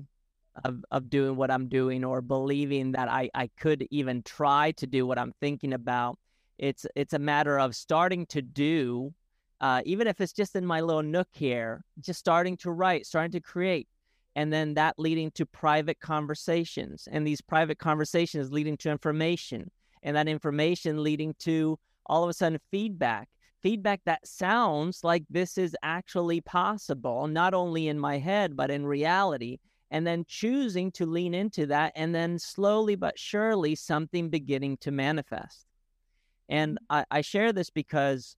of, 0.65 0.85
of 0.91 1.11
doing 1.11 1.37
what 1.37 1.51
I'm 1.51 1.69
doing 1.69 2.05
or 2.05 2.21
believing 2.21 2.93
that 2.93 3.09
I, 3.09 3.31
I 3.35 3.49
could 3.59 3.87
even 3.91 4.23
try 4.23 4.73
to 4.73 4.87
do 4.87 5.07
what 5.07 5.19
I'm 5.19 5.33
thinking 5.41 5.73
about. 5.73 6.19
It's 6.59 6.87
it's 6.95 7.13
a 7.13 7.19
matter 7.19 7.59
of 7.59 7.77
starting 7.77 8.25
to 8.27 8.41
do, 8.41 9.13
uh, 9.61 9.83
even 9.85 10.07
if 10.07 10.21
it's 10.21 10.33
just 10.33 10.57
in 10.57 10.65
my 10.65 10.81
little 10.81 11.03
nook 11.03 11.29
here, 11.33 11.85
just 12.01 12.19
starting 12.19 12.57
to 12.59 12.71
write, 12.71 13.07
starting 13.07 13.33
to 13.33 13.41
create, 13.41 13.89
and 14.35 14.53
then 14.53 14.75
that 14.75 14.95
leading 14.99 15.31
to 15.33 15.45
private 15.45 16.01
conversations, 16.01 17.09
and 17.11 17.27
these 17.27 17.43
private 17.43 17.79
conversations 17.79 18.51
leading 18.53 18.79
to 18.79 18.91
information, 18.91 19.71
and 20.03 20.17
that 20.17 20.29
information 20.29 21.03
leading 21.03 21.35
to 21.41 21.79
all 22.07 22.23
of 22.23 22.31
a 22.31 22.33
sudden 22.33 22.59
feedback 22.71 23.29
feedback 23.63 24.01
that 24.05 24.25
sounds 24.25 25.03
like 25.03 25.25
this 25.29 25.59
is 25.59 25.75
actually 25.83 26.41
possible 26.41 27.27
not 27.27 27.53
only 27.53 27.89
in 27.89 27.99
my 27.99 28.17
head 28.17 28.55
but 28.55 28.71
in 28.71 28.87
reality 28.87 29.59
and 29.91 30.07
then 30.07 30.25
choosing 30.27 30.91
to 30.93 31.07
lean 31.07 31.35
into 31.35 31.67
that 31.67 31.93
and 31.97 32.15
then 32.15 32.39
slowly 32.39 32.95
but 32.95 33.19
surely 33.19 33.75
something 33.75 34.29
beginning 34.29 34.77
to 34.79 34.91
manifest 34.91 35.67
and 36.49 36.73
mm-hmm. 36.73 36.97
I, 37.13 37.19
I 37.19 37.21
share 37.21 37.53
this 37.53 37.71
because 37.71 38.37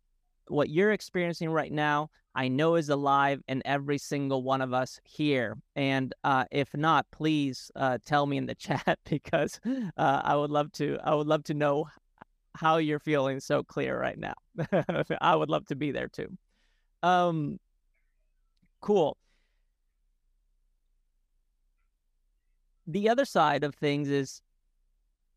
what 0.49 0.71
you're 0.71 0.93
experiencing 0.93 1.51
right 1.51 1.73
now 1.73 2.11
I 2.39 2.47
know 2.47 2.77
is 2.77 2.89
alive 2.89 3.43
in 3.49 3.63
every 3.65 3.99
single 3.99 4.45
one 4.45 4.61
of 4.61 4.73
us 4.73 5.01
here. 5.03 5.59
And 5.75 6.15
uh, 6.23 6.45
if 6.53 6.73
not, 6.73 7.05
please 7.11 7.69
uh, 7.75 7.99
tell 8.07 8.27
me 8.27 8.37
in 8.37 8.47
the 8.47 8.55
chat 8.55 8.97
because 9.11 9.59
uh, 9.67 10.23
I 10.25 10.37
would 10.37 10.51
love 10.51 10.71
to. 10.75 10.99
I 11.03 11.17
would 11.17 11.27
love 11.27 11.43
to 11.45 11.55
know 11.55 11.89
how 12.55 12.77
you're 12.77 13.01
feeling 13.01 13.41
so 13.41 13.65
clear 13.65 14.01
right 14.01 14.17
now. 14.17 14.35
I 15.21 15.35
would 15.35 15.51
love 15.51 15.67
to 15.67 15.75
be 15.75 15.91
there 15.91 16.07
too. 16.07 16.29
Um, 17.03 17.59
cool. 18.81 19.17
The 22.89 23.11
other 23.11 23.27
side 23.27 23.65
of 23.65 23.75
things 23.75 24.09
is 24.09 24.41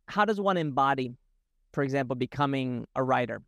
how 0.08 0.24
does 0.24 0.40
one 0.40 0.56
embody, 0.56 1.12
for 1.74 1.84
example, 1.84 2.16
becoming 2.16 2.88
a 2.96 3.04
writer? 3.04 3.44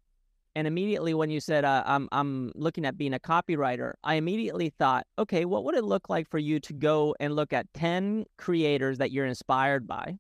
And 0.55 0.67
immediately 0.67 1.13
when 1.13 1.29
you 1.29 1.39
said 1.39 1.65
uh, 1.65 1.83
I'm 1.85 2.09
I'm 2.11 2.51
looking 2.53 2.85
at 2.85 2.97
being 2.97 3.13
a 3.13 3.19
copywriter, 3.19 3.93
I 4.03 4.15
immediately 4.15 4.69
thought, 4.77 5.07
okay, 5.17 5.45
what 5.45 5.63
would 5.63 5.75
it 5.75 5.85
look 5.85 6.09
like 6.09 6.29
for 6.29 6.37
you 6.37 6.59
to 6.59 6.73
go 6.73 7.15
and 7.21 7.33
look 7.33 7.53
at 7.53 7.73
10 7.73 8.25
creators 8.37 8.97
that 8.99 9.11
you're 9.11 9.25
inspired 9.25 9.87
by, 9.87 10.19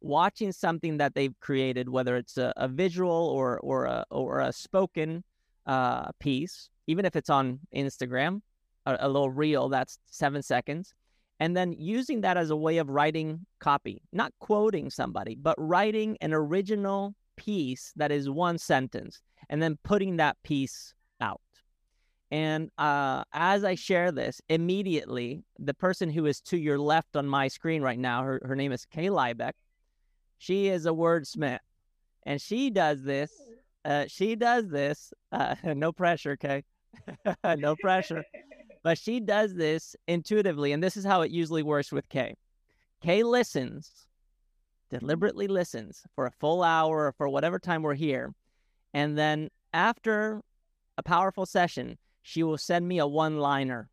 watching 0.00 0.50
something 0.52 0.98
that 0.98 1.14
they've 1.14 1.38
created, 1.40 1.88
whether 1.88 2.16
it's 2.16 2.36
a, 2.36 2.52
a 2.56 2.68
visual 2.68 3.10
or 3.10 3.58
or 3.60 3.84
a 3.86 4.04
or 4.10 4.40
a 4.40 4.52
spoken 4.52 5.22
uh, 5.66 6.10
piece, 6.18 6.68
even 6.88 7.04
if 7.04 7.14
it's 7.14 7.30
on 7.30 7.60
Instagram, 7.74 8.42
a, 8.86 8.96
a 9.00 9.08
little 9.08 9.30
reel 9.30 9.68
that's 9.68 9.98
seven 10.10 10.42
seconds, 10.42 10.94
and 11.42 11.56
then 11.56 11.72
using 11.72 12.20
that 12.20 12.36
as 12.36 12.50
a 12.50 12.56
way 12.56 12.78
of 12.78 12.88
writing 12.88 13.44
copy, 13.58 14.00
not 14.12 14.32
quoting 14.38 14.88
somebody, 14.88 15.34
but 15.34 15.56
writing 15.58 16.16
an 16.20 16.32
original 16.32 17.16
piece 17.36 17.92
that 17.96 18.12
is 18.12 18.30
one 18.30 18.56
sentence 18.56 19.20
and 19.48 19.60
then 19.60 19.76
putting 19.82 20.18
that 20.18 20.36
piece 20.44 20.94
out. 21.20 21.40
And 22.30 22.70
uh, 22.78 23.24
as 23.32 23.64
I 23.64 23.74
share 23.74 24.12
this, 24.12 24.40
immediately 24.48 25.42
the 25.58 25.74
person 25.74 26.10
who 26.10 26.26
is 26.26 26.40
to 26.42 26.56
your 26.56 26.78
left 26.78 27.16
on 27.16 27.26
my 27.26 27.48
screen 27.48 27.82
right 27.82 27.98
now, 27.98 28.22
her, 28.22 28.40
her 28.44 28.54
name 28.54 28.70
is 28.70 28.84
Kay 28.84 29.08
Liebeck. 29.08 29.54
She 30.38 30.68
is 30.68 30.86
a 30.86 30.90
wordsmith, 30.90 31.58
and 32.24 32.40
she 32.40 32.70
does 32.70 33.02
this. 33.02 33.32
Uh, 33.84 34.04
she 34.06 34.36
does 34.36 34.68
this. 34.68 35.12
Uh, 35.32 35.56
no 35.74 35.90
pressure, 35.90 36.36
Kay. 36.36 36.62
no 37.58 37.74
pressure. 37.74 38.24
But 38.82 38.98
she 38.98 39.20
does 39.20 39.54
this 39.54 39.94
intuitively, 40.08 40.72
and 40.72 40.82
this 40.82 40.96
is 40.96 41.04
how 41.04 41.22
it 41.22 41.30
usually 41.30 41.62
works 41.62 41.92
with 41.92 42.08
Kay. 42.08 42.34
Kay 43.00 43.22
listens 43.22 44.06
deliberately 44.92 45.48
listens 45.48 46.02
for 46.14 46.26
a 46.26 46.30
full 46.30 46.62
hour 46.62 47.06
or 47.06 47.12
for 47.12 47.28
whatever 47.28 47.58
time 47.58 47.82
we're 47.82 47.94
here. 47.94 48.34
And 48.92 49.16
then 49.16 49.48
after 49.72 50.42
a 50.98 51.02
powerful 51.02 51.46
session, 51.46 51.96
she 52.20 52.42
will 52.42 52.58
send 52.58 52.86
me 52.86 52.98
a 52.98 53.06
one 53.06 53.38
liner. 53.38 53.88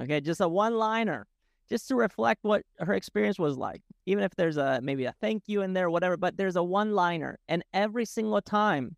Okay, 0.00 0.20
just 0.20 0.40
a 0.40 0.48
one 0.48 0.74
liner, 0.74 1.26
just 1.68 1.86
to 1.88 1.94
reflect 1.94 2.40
what 2.42 2.64
her 2.80 2.94
experience 2.94 3.38
was 3.38 3.56
like. 3.56 3.80
Even 4.06 4.24
if 4.24 4.34
there's 4.34 4.56
a 4.56 4.80
maybe 4.82 5.04
a 5.04 5.14
thank 5.20 5.44
you 5.46 5.62
in 5.62 5.72
there, 5.72 5.88
whatever, 5.88 6.16
but 6.16 6.36
there's 6.36 6.56
a 6.56 6.62
one 6.62 6.94
liner. 6.94 7.38
And 7.48 7.62
every 7.72 8.04
single 8.04 8.42
time 8.42 8.96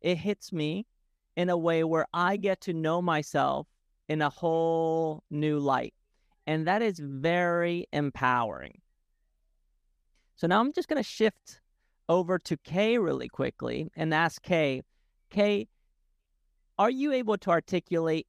it 0.00 0.18
hits 0.18 0.52
me 0.52 0.86
in 1.36 1.50
a 1.50 1.56
way 1.56 1.84
where 1.84 2.06
I 2.12 2.36
get 2.36 2.60
to 2.62 2.72
know 2.72 3.00
myself 3.00 3.68
in 4.08 4.22
a 4.22 4.30
whole 4.30 5.22
new 5.30 5.58
light. 5.58 5.94
And 6.46 6.66
that 6.66 6.82
is 6.82 6.98
very 6.98 7.86
empowering. 7.92 8.80
So 10.36 10.46
now 10.46 10.60
I'm 10.60 10.72
just 10.72 10.88
going 10.88 11.02
to 11.02 11.08
shift 11.08 11.60
over 12.08 12.38
to 12.38 12.56
Kay 12.58 12.98
really 12.98 13.28
quickly 13.28 13.90
and 13.96 14.12
ask 14.12 14.42
Kay, 14.42 14.82
Kay, 15.30 15.68
are 16.78 16.90
you 16.90 17.12
able 17.12 17.38
to 17.38 17.50
articulate 17.50 18.26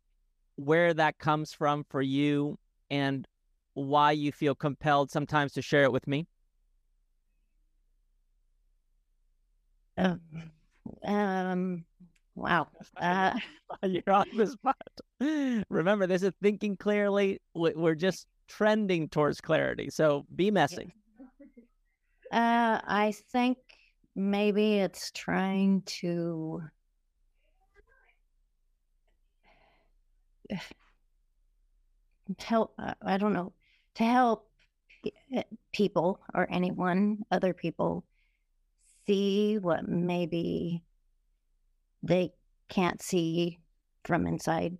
where 0.55 0.93
that 0.93 1.17
comes 1.17 1.51
from 1.51 1.83
for 1.89 2.01
you 2.01 2.57
and 2.89 3.27
why 3.73 4.11
you 4.11 4.31
feel 4.31 4.55
compelled 4.55 5.11
sometimes 5.11 5.51
to 5.53 5.61
share 5.61 5.83
it 5.83 5.91
with 5.91 6.07
me? 6.07 6.27
Um, 9.97 10.21
um 11.03 11.85
wow. 12.35 12.67
Uh, 12.97 13.37
You're 13.83 14.03
on 14.11 14.27
the 14.35 14.47
spot. 14.47 14.75
Remember, 15.69 16.07
this 16.07 16.23
is 16.23 16.33
thinking 16.41 16.77
clearly. 16.77 17.41
We're 17.53 17.95
just 17.95 18.27
trending 18.47 19.09
towards 19.09 19.41
clarity. 19.41 19.89
So 19.89 20.25
be 20.35 20.51
messy. 20.51 20.93
Uh, 22.31 22.79
I 22.83 23.13
think 23.31 23.57
maybe 24.15 24.75
it's 24.79 25.11
trying 25.11 25.81
to 25.85 26.61
help. 32.39 32.73
Uh, 32.77 32.93
I 33.01 33.17
don't 33.17 33.33
know 33.33 33.53
to 33.95 34.03
help 34.03 34.49
eh, 35.33 35.43
people 35.71 36.19
or 36.33 36.47
anyone, 36.51 37.25
other 37.31 37.53
people, 37.53 38.05
see 39.05 39.57
what 39.57 39.87
maybe 39.87 40.83
they 42.05 42.31
can't 42.69 43.01
see 43.01 43.59
from 44.03 44.27
inside. 44.27 44.77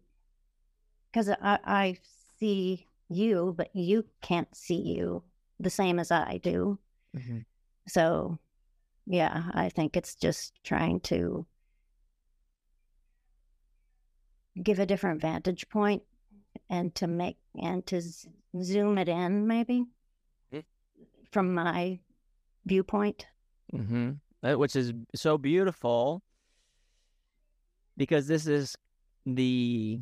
Because 1.12 1.30
I, 1.30 1.60
I 1.64 1.98
see 2.40 2.88
you, 3.10 3.54
but 3.58 3.70
you 3.74 4.06
can't 4.22 4.54
see 4.56 4.82
you 4.82 5.24
the 5.60 5.70
same 5.70 6.00
as 6.00 6.12
I 6.12 6.40
do. 6.44 6.80
Mm-hmm. 7.16 7.40
So, 7.88 8.38
yeah, 9.06 9.44
I 9.54 9.70
think 9.70 9.96
it's 9.96 10.16
just 10.16 10.54
trying 10.64 11.00
to 11.02 11.46
give 14.62 14.80
a 14.80 14.86
different 14.86 15.22
vantage 15.22 15.68
point 15.70 16.04
and 16.70 16.94
to 16.96 17.08
make 17.08 17.38
and 17.62 17.86
to 17.88 18.02
z- 18.02 18.30
zoom 18.62 18.98
it 18.98 19.10
in 19.10 19.48
maybe 19.48 19.86
mm-hmm. 20.54 20.60
from 21.32 21.54
my 21.54 22.00
viewpoint 22.66 23.28
mm-hmm. 23.74 24.12
which 24.56 24.76
is 24.76 24.94
so 25.14 25.38
beautiful 25.38 26.24
because 27.98 28.28
this 28.28 28.48
is 28.48 28.76
the 29.26 30.00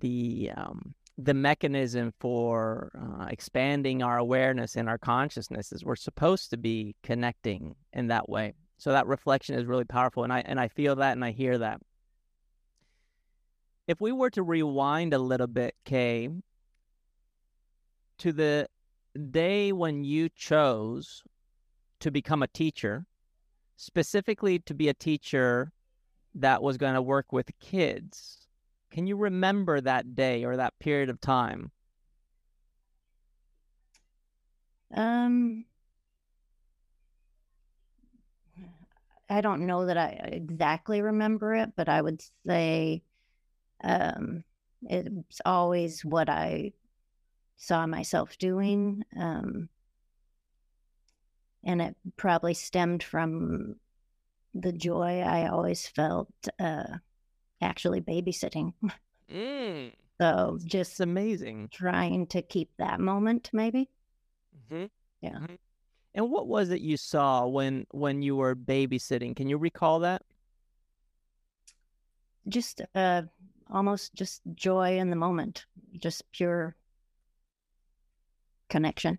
the 0.00 0.50
um 0.56 0.94
the 1.16 1.34
mechanism 1.34 2.12
for 2.18 2.90
uh, 2.98 3.26
expanding 3.26 4.02
our 4.02 4.18
awareness 4.18 4.74
and 4.76 4.88
our 4.88 4.98
consciousness 4.98 5.70
is 5.70 5.84
we're 5.84 5.94
supposed 5.94 6.50
to 6.50 6.56
be 6.56 6.96
connecting 7.04 7.76
in 7.92 8.08
that 8.08 8.28
way. 8.28 8.52
So 8.78 8.90
that 8.90 9.06
reflection 9.06 9.54
is 9.54 9.66
really 9.66 9.84
powerful, 9.84 10.24
and 10.24 10.32
I 10.32 10.40
and 10.40 10.58
I 10.58 10.68
feel 10.68 10.96
that 10.96 11.12
and 11.12 11.24
I 11.24 11.30
hear 11.30 11.58
that. 11.58 11.80
If 13.86 14.00
we 14.00 14.12
were 14.12 14.30
to 14.30 14.42
rewind 14.42 15.14
a 15.14 15.18
little 15.18 15.46
bit, 15.46 15.74
Kay, 15.84 16.30
to 18.18 18.32
the 18.32 18.66
day 19.30 19.72
when 19.72 20.04
you 20.04 20.28
chose 20.30 21.22
to 22.00 22.10
become 22.10 22.42
a 22.42 22.48
teacher, 22.48 23.06
specifically 23.76 24.58
to 24.60 24.74
be 24.74 24.88
a 24.88 24.94
teacher 24.94 25.70
that 26.34 26.62
was 26.62 26.76
going 26.76 26.94
to 26.94 27.02
work 27.02 27.32
with 27.32 27.50
kids 27.60 28.44
can 28.94 29.08
you 29.08 29.16
remember 29.16 29.80
that 29.80 30.14
day 30.14 30.44
or 30.44 30.56
that 30.56 30.78
period 30.78 31.10
of 31.10 31.20
time? 31.20 31.72
Um, 34.94 35.64
I 39.28 39.40
don't 39.40 39.66
know 39.66 39.86
that 39.86 39.98
I 39.98 40.10
exactly 40.30 41.02
remember 41.02 41.56
it, 41.56 41.70
but 41.74 41.88
I 41.88 42.00
would 42.00 42.22
say 42.46 43.02
um, 43.82 44.44
it's 44.82 45.40
always 45.44 46.04
what 46.04 46.28
I 46.28 46.70
saw 47.56 47.88
myself 47.88 48.38
doing. 48.38 49.02
Um, 49.18 49.68
and 51.64 51.82
it 51.82 51.96
probably 52.16 52.54
stemmed 52.54 53.02
from 53.02 53.74
the 54.54 54.72
joy 54.72 55.20
I 55.20 55.48
always 55.48 55.86
felt 55.86 56.28
uh, 56.58 56.84
actually 57.60 58.00
babysitting. 58.00 58.72
Mm, 59.32 59.92
So 60.20 60.52
it's 60.54 60.64
just 60.64 61.00
amazing. 61.00 61.68
trying 61.72 62.28
to 62.28 62.40
keep 62.40 62.70
that 62.78 63.00
moment, 63.00 63.50
maybe. 63.52 63.90
Mm-hmm. 64.56 64.84
Yeah. 65.20 65.38
Mhm. 65.38 65.58
And 66.14 66.30
what 66.30 66.46
was 66.46 66.70
it 66.70 66.80
you 66.80 66.96
saw 66.96 67.46
when 67.48 67.86
when 67.90 68.22
you 68.22 68.36
were 68.36 68.54
babysitting? 68.54 69.34
Can 69.34 69.48
you 69.48 69.58
recall 69.58 69.98
that? 70.00 70.22
Just 72.48 72.82
uh, 72.94 73.22
almost 73.72 74.14
just 74.14 74.42
joy 74.54 74.98
in 74.98 75.10
the 75.10 75.16
moment, 75.16 75.66
just 75.98 76.22
pure 76.30 76.76
connection. 78.68 79.18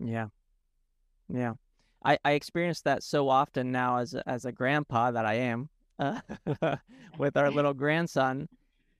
Yeah. 0.00 0.26
Yeah. 1.28 1.52
I, 2.04 2.18
I 2.24 2.32
experience 2.32 2.82
that 2.82 3.02
so 3.02 3.28
often 3.28 3.72
now 3.72 3.98
as 3.98 4.14
as 4.26 4.44
a 4.44 4.52
grandpa 4.52 5.10
that 5.10 5.24
I 5.24 5.34
am 5.34 5.68
uh, 5.98 6.20
with 7.18 7.36
our 7.36 7.50
little 7.50 7.74
grandson. 7.74 8.48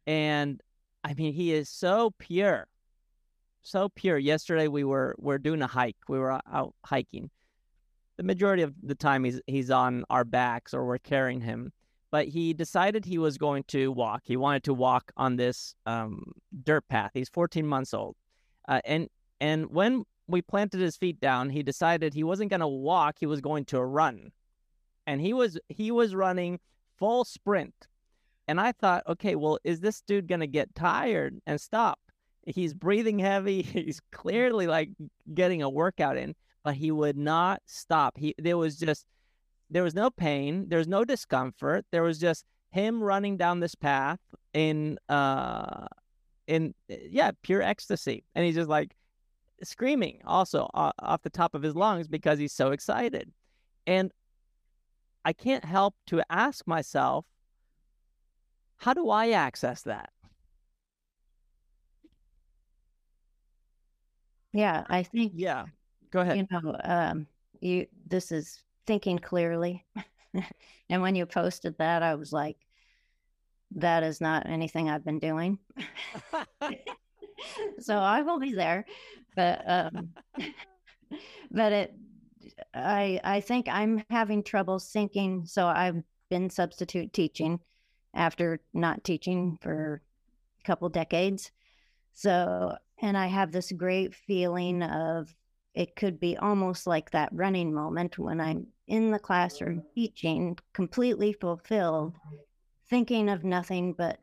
And 0.06 0.60
I 1.02 1.14
mean, 1.14 1.32
he 1.32 1.52
is 1.52 1.68
so 1.68 2.12
pure, 2.18 2.66
so 3.62 3.88
pure. 3.88 4.18
Yesterday 4.18 4.68
we 4.68 4.84
were, 4.84 5.14
we're 5.18 5.38
doing 5.38 5.62
a 5.62 5.66
hike. 5.66 5.96
We 6.08 6.18
were 6.18 6.32
out 6.32 6.74
hiking. 6.84 7.30
The 8.16 8.22
majority 8.22 8.62
of 8.62 8.74
the 8.82 8.94
time 8.94 9.24
he's, 9.24 9.40
he's 9.46 9.70
on 9.70 10.04
our 10.08 10.24
backs 10.24 10.72
or 10.72 10.84
we're 10.86 10.98
carrying 10.98 11.40
him. 11.40 11.72
But 12.10 12.28
he 12.28 12.52
decided 12.52 13.04
he 13.04 13.18
was 13.18 13.38
going 13.38 13.64
to 13.68 13.90
walk. 13.90 14.22
He 14.24 14.36
wanted 14.36 14.62
to 14.64 14.74
walk 14.74 15.10
on 15.16 15.34
this 15.34 15.74
um, 15.84 16.32
dirt 16.62 16.86
path. 16.88 17.10
He's 17.12 17.28
14 17.28 17.66
months 17.66 17.92
old. 17.92 18.14
Uh, 18.68 18.80
and 18.84 19.08
and 19.40 19.66
when 19.66 20.04
we 20.26 20.42
planted 20.42 20.80
his 20.80 20.96
feet 20.96 21.20
down, 21.20 21.50
he 21.50 21.62
decided 21.62 22.14
he 22.14 22.24
wasn't 22.24 22.50
going 22.50 22.60
to 22.60 22.68
walk, 22.68 23.16
he 23.18 23.26
was 23.26 23.40
going 23.40 23.64
to 23.66 23.82
run. 23.82 24.32
And 25.06 25.20
he 25.20 25.32
was 25.32 25.58
he 25.68 25.90
was 25.90 26.14
running 26.14 26.60
full 26.96 27.24
sprint. 27.24 27.74
And 28.48 28.60
I 28.60 28.72
thought, 28.72 29.04
okay, 29.06 29.36
well, 29.36 29.58
is 29.64 29.80
this 29.80 30.02
dude 30.02 30.28
going 30.28 30.40
to 30.40 30.46
get 30.46 30.74
tired 30.74 31.40
and 31.46 31.60
stop? 31.60 31.98
He's 32.46 32.74
breathing 32.74 33.18
heavy. 33.18 33.62
He's 33.62 34.00
clearly 34.12 34.66
like 34.66 34.90
getting 35.32 35.62
a 35.62 35.70
workout 35.70 36.16
in, 36.16 36.34
but 36.62 36.74
he 36.74 36.90
would 36.90 37.16
not 37.16 37.62
stop. 37.66 38.16
He 38.18 38.34
there 38.38 38.58
was 38.58 38.76
just 38.76 39.06
there 39.70 39.82
was 39.82 39.94
no 39.94 40.10
pain, 40.10 40.68
there 40.68 40.78
was 40.78 40.88
no 40.88 41.04
discomfort. 41.04 41.86
There 41.90 42.02
was 42.02 42.18
just 42.18 42.44
him 42.70 43.02
running 43.02 43.36
down 43.36 43.60
this 43.60 43.74
path 43.74 44.18
in 44.52 44.98
uh 45.08 45.86
in 46.46 46.74
yeah, 46.88 47.30
pure 47.42 47.62
ecstasy. 47.62 48.24
And 48.34 48.44
he's 48.44 48.54
just 48.54 48.68
like 48.68 48.94
screaming 49.64 50.20
also 50.24 50.68
uh, 50.74 50.92
off 50.98 51.22
the 51.22 51.30
top 51.30 51.54
of 51.54 51.62
his 51.62 51.74
lungs 51.74 52.08
because 52.08 52.38
he's 52.38 52.52
so 52.52 52.72
excited. 52.72 53.32
And 53.86 54.12
I 55.24 55.32
can't 55.32 55.64
help 55.64 55.94
to 56.08 56.22
ask 56.30 56.66
myself, 56.66 57.24
how 58.78 58.92
do 58.92 59.08
I 59.10 59.30
access 59.30 59.82
that? 59.82 60.10
Yeah, 64.52 64.84
I 64.88 65.02
think 65.02 65.32
Yeah. 65.34 65.66
Go 66.10 66.20
ahead. 66.20 66.36
you 66.36 66.46
know 66.50 66.76
um, 66.84 67.26
you 67.60 67.86
this 68.06 68.30
is 68.30 68.62
thinking 68.86 69.18
clearly, 69.18 69.84
and 70.88 71.02
when 71.02 71.16
you 71.16 71.26
posted 71.26 71.76
that, 71.78 72.02
I 72.02 72.14
was 72.14 72.32
like, 72.32 72.56
that 73.76 74.02
is 74.04 74.20
not 74.20 74.46
anything 74.48 74.88
I've 74.88 75.04
been 75.04 75.18
doing. 75.18 75.58
so 77.80 77.96
I 77.98 78.22
will 78.22 78.38
be 78.38 78.52
there, 78.52 78.84
but 79.36 79.62
um, 79.66 80.10
but 81.50 81.72
it, 81.72 81.94
I 82.72 83.20
I 83.24 83.40
think 83.40 83.68
I'm 83.68 84.04
having 84.10 84.42
trouble 84.42 84.78
syncing. 84.78 85.48
So 85.48 85.66
I've 85.66 86.02
been 86.30 86.50
substitute 86.50 87.12
teaching 87.12 87.60
after 88.14 88.60
not 88.72 89.04
teaching 89.04 89.58
for 89.60 90.02
a 90.60 90.64
couple 90.64 90.88
decades. 90.88 91.50
So 92.14 92.76
and 93.00 93.16
I 93.16 93.26
have 93.26 93.52
this 93.52 93.72
great 93.72 94.14
feeling 94.14 94.82
of 94.82 95.34
it 95.74 95.96
could 95.96 96.20
be 96.20 96.36
almost 96.36 96.86
like 96.86 97.10
that 97.10 97.30
running 97.32 97.72
moment 97.74 98.18
when 98.18 98.40
I'm 98.40 98.68
in 98.86 99.10
the 99.10 99.18
classroom 99.18 99.82
teaching, 99.94 100.56
completely 100.72 101.32
fulfilled, 101.32 102.14
thinking 102.88 103.28
of 103.28 103.44
nothing 103.44 103.92
but 103.92 104.20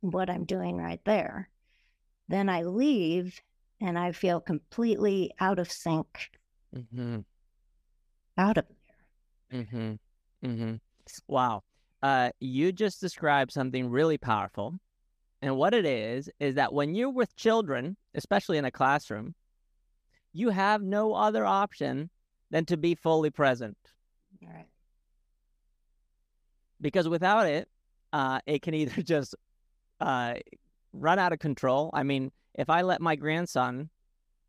what 0.00 0.30
I'm 0.30 0.44
doing 0.44 0.76
right 0.76 1.00
there. 1.04 1.50
Then 2.28 2.48
I 2.48 2.62
leave 2.62 3.40
and 3.80 3.98
I 3.98 4.12
feel 4.12 4.40
completely 4.40 5.32
out 5.40 5.58
of 5.58 5.70
sync, 5.70 6.30
mm-hmm. 6.74 7.20
out 8.36 8.58
of 8.58 8.64
Mm-hmm. 9.52 9.94
Mm-hmm. 10.44 10.74
Wow. 11.26 11.62
Uh, 12.02 12.30
you 12.40 12.72
just 12.72 13.00
described 13.00 13.52
something 13.52 13.88
really 13.88 14.18
powerful. 14.18 14.78
And 15.40 15.56
what 15.56 15.74
it 15.74 15.86
is, 15.86 16.28
is 16.40 16.56
that 16.56 16.72
when 16.72 16.94
you're 16.94 17.10
with 17.10 17.34
children, 17.36 17.96
especially 18.14 18.58
in 18.58 18.64
a 18.64 18.70
classroom, 18.70 19.34
you 20.32 20.50
have 20.50 20.82
no 20.82 21.14
other 21.14 21.46
option 21.46 22.10
than 22.50 22.64
to 22.66 22.76
be 22.76 22.94
fully 22.94 23.30
present. 23.30 23.76
All 24.42 24.52
right. 24.52 24.66
Because 26.80 27.08
without 27.08 27.46
it, 27.46 27.68
uh, 28.12 28.40
it 28.46 28.62
can 28.62 28.74
either 28.74 29.02
just 29.02 29.34
uh, 30.00 30.34
run 30.92 31.18
out 31.18 31.32
of 31.32 31.38
control. 31.38 31.90
I 31.92 32.02
mean, 32.02 32.30
if 32.54 32.70
I 32.70 32.82
let 32.82 33.00
my 33.00 33.16
grandson 33.16 33.90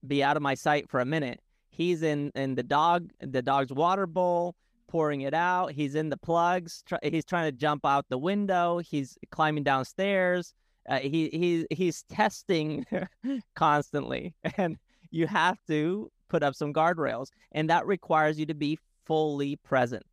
be 0.06 0.24
out 0.24 0.38
of 0.38 0.44
my 0.44 0.56
sight 0.56 0.90
for 0.90 1.00
a 1.00 1.06
minute, 1.06 1.42
he's 1.70 2.04
in, 2.04 2.32
in 2.36 2.56
the 2.56 2.64
dog 2.64 3.12
the 3.22 3.42
dog's 3.42 3.72
water 3.72 4.08
bowl, 4.08 4.56
pouring 4.88 5.22
it 5.22 5.34
out. 5.34 5.72
He's 5.72 5.96
in 5.96 6.10
the 6.10 6.18
plugs. 6.18 6.84
He's 7.04 7.26
trying 7.26 7.52
to 7.52 7.58
jump 7.58 7.86
out 7.86 8.06
the 8.10 8.18
window. 8.18 8.80
He's 8.80 9.18
climbing 9.32 9.64
downstairs. 9.64 10.54
Uh, 10.90 11.00
he 11.00 11.30
he 11.30 11.68
he's 11.70 12.04
testing 12.04 12.86
constantly, 13.56 14.34
and 14.58 14.78
you 15.12 15.28
have 15.28 15.58
to 15.68 16.12
put 16.30 16.44
up 16.44 16.56
some 16.56 16.74
guardrails, 16.74 17.28
and 17.52 17.70
that 17.70 17.86
requires 17.86 18.40
you 18.40 18.46
to 18.48 18.56
be 18.56 18.78
fully 19.06 19.56
present. 19.58 20.06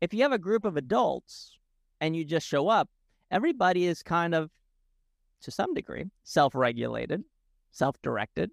If 0.00 0.12
you 0.12 0.22
have 0.22 0.32
a 0.32 0.38
group 0.38 0.64
of 0.64 0.76
adults 0.76 1.56
and 2.00 2.16
you 2.16 2.24
just 2.24 2.46
show 2.46 2.68
up, 2.68 2.88
everybody 3.32 3.86
is 3.86 4.02
kind 4.02 4.34
of, 4.34 4.50
to 5.40 5.50
some 5.50 5.74
degree, 5.74 6.04
self-regulated, 6.22 7.24
self-directed, 7.72 8.50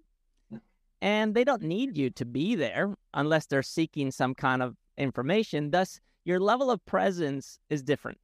and 1.00 1.34
they 1.34 1.44
don't 1.44 1.62
need 1.62 1.96
you 1.96 2.10
to 2.10 2.24
be 2.24 2.56
there 2.56 2.96
unless 3.14 3.46
they're 3.46 3.62
seeking 3.62 4.10
some 4.10 4.34
kind 4.34 4.62
of 4.62 4.76
information. 4.98 5.70
Thus, 5.70 6.00
your 6.24 6.40
level 6.40 6.70
of 6.70 6.84
presence 6.84 7.58
is 7.70 7.82
different. 7.82 8.18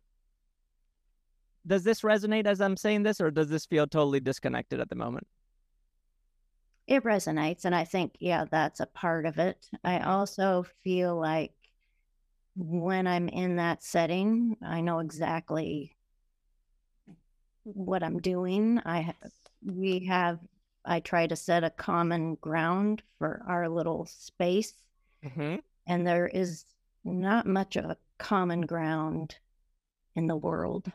Does 1.67 1.85
this 1.85 2.03
resonate 2.03 2.47
as 2.47 2.61
I'm 2.61 2.77
saying 2.77 3.03
this, 3.03 3.21
or 3.21 3.31
does 3.31 3.49
this 3.49 3.67
feel 3.67 3.87
totally 3.87 4.21
disconnected 4.21 4.81
at 4.81 4.89
the 4.89 4.95
moment? 4.95 5.27
It 6.87 7.03
resonates. 7.03 7.65
And 7.65 7.75
I 7.75 7.85
think, 7.85 8.15
yeah, 8.21 8.45
that's 8.49 8.81
a 8.81 8.87
part 8.87 9.27
of 9.27 9.39
it. 9.39 9.69
I 9.83 10.01
also 10.01 10.67
feel 10.85 11.19
like 11.19 11.53
when 12.55 13.07
I'm 13.07 13.29
in 13.29 13.57
that 13.57 13.83
setting, 13.83 14.57
I 14.63 14.81
know 14.81 15.01
exactly 15.01 15.96
what 17.75 18.03
I'm 18.03 18.19
doing. 18.21 18.81
I 18.85 19.15
we 19.65 20.05
have 20.07 20.39
I 20.85 21.01
try 21.01 21.27
to 21.27 21.35
set 21.37 21.65
a 21.65 21.71
common 21.71 22.37
ground 22.37 23.03
for 23.19 23.43
our 23.49 23.69
little 23.69 24.07
space, 24.07 24.75
Mm-hmm. 25.25 25.57
and 25.89 26.07
there 26.07 26.29
is 26.29 26.65
not 27.05 27.47
much 27.47 27.77
of 27.77 27.85
a 27.87 27.97
common 28.19 28.61
ground 28.63 29.37
in 30.15 30.27
the 30.29 30.37
world. 30.37 30.91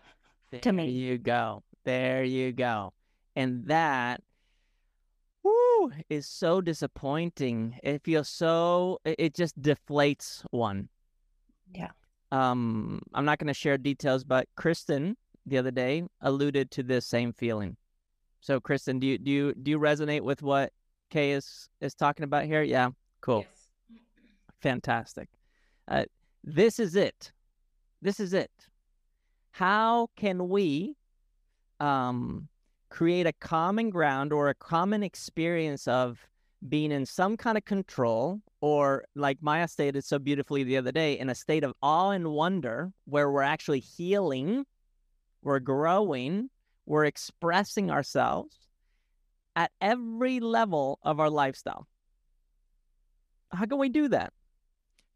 There 0.51 0.74
me. 0.74 0.89
you 0.89 1.17
go. 1.17 1.63
There 1.84 2.24
you 2.24 2.51
go. 2.53 2.93
And 3.36 3.65
that 3.67 4.22
whoo, 5.43 5.91
is 6.09 6.28
so 6.28 6.61
disappointing. 6.61 7.78
It 7.84 8.03
feels 8.03 8.30
so 8.30 8.99
it 9.05 9.15
it 9.19 9.34
just 9.36 9.59
deflates 9.61 10.43
one. 10.51 10.89
Yeah. 11.74 11.91
Um 12.32 13.01
I'm 13.13 13.26
not 13.26 13.39
gonna 13.39 13.53
share 13.53 13.78
details, 13.78 14.24
but 14.24 14.47
Kristen 14.55 15.17
the 15.46 15.58
other 15.58 15.72
day 15.72 16.04
alluded 16.22 16.72
to 16.72 16.84
this 16.84 17.06
same 17.06 17.34
feeling. 17.34 17.76
So 18.42 18.60
Kristen, 18.60 19.00
do 19.00 19.08
you 19.08 19.18
do 19.18 19.32
you 19.32 19.54
do 19.54 19.72
you 19.72 19.80
resonate 19.80 20.22
with 20.22 20.42
what 20.42 20.74
Kay 21.10 21.32
is 21.32 21.70
is 21.80 21.94
talking 21.94 22.24
about 22.24 22.46
here? 22.46 22.64
Yeah. 22.64 22.89
Cool. 23.22 23.46
Fantastic. 24.62 25.30
Uh, 25.88 26.06
this 26.44 26.80
is 26.80 26.96
it. 26.96 27.32
This 28.02 28.20
is 28.20 28.34
it. 28.34 28.52
How 29.52 30.08
can 30.16 30.50
we 30.50 30.96
um, 31.80 32.48
create 32.89 33.28
a 33.28 33.34
common 33.34 33.89
ground 33.89 34.34
or 34.34 34.50
a 34.50 34.56
common 34.56 35.04
experience 35.04 35.88
of 35.88 36.28
being 36.70 36.92
in 36.92 37.06
some 37.06 37.36
kind 37.38 37.58
of 37.58 37.66
control, 37.66 38.39
or 38.62 39.04
like 39.16 39.38
Maya 39.42 39.68
stated 39.68 40.04
so 40.04 40.20
beautifully 40.20 40.64
the 40.64 40.78
other 40.78 40.92
day, 40.92 41.18
in 41.18 41.30
a 41.30 41.36
state 41.36 41.64
of 41.64 41.74
awe 41.82 42.12
and 42.12 42.28
wonder 42.28 42.92
where 43.06 43.32
we're 43.32 43.42
actually 43.42 43.80
healing, 43.80 44.66
we're 45.42 45.60
growing, 45.60 46.50
we're 46.86 47.06
expressing 47.06 47.89
ourselves 47.92 48.56
at 49.56 49.72
every 49.82 50.39
level 50.39 51.00
of 51.04 51.20
our 51.20 51.30
lifestyle. 51.30 51.88
How 53.52 53.66
can 53.66 53.80
we 53.80 53.89
do 53.89 54.08
that? 54.10 54.34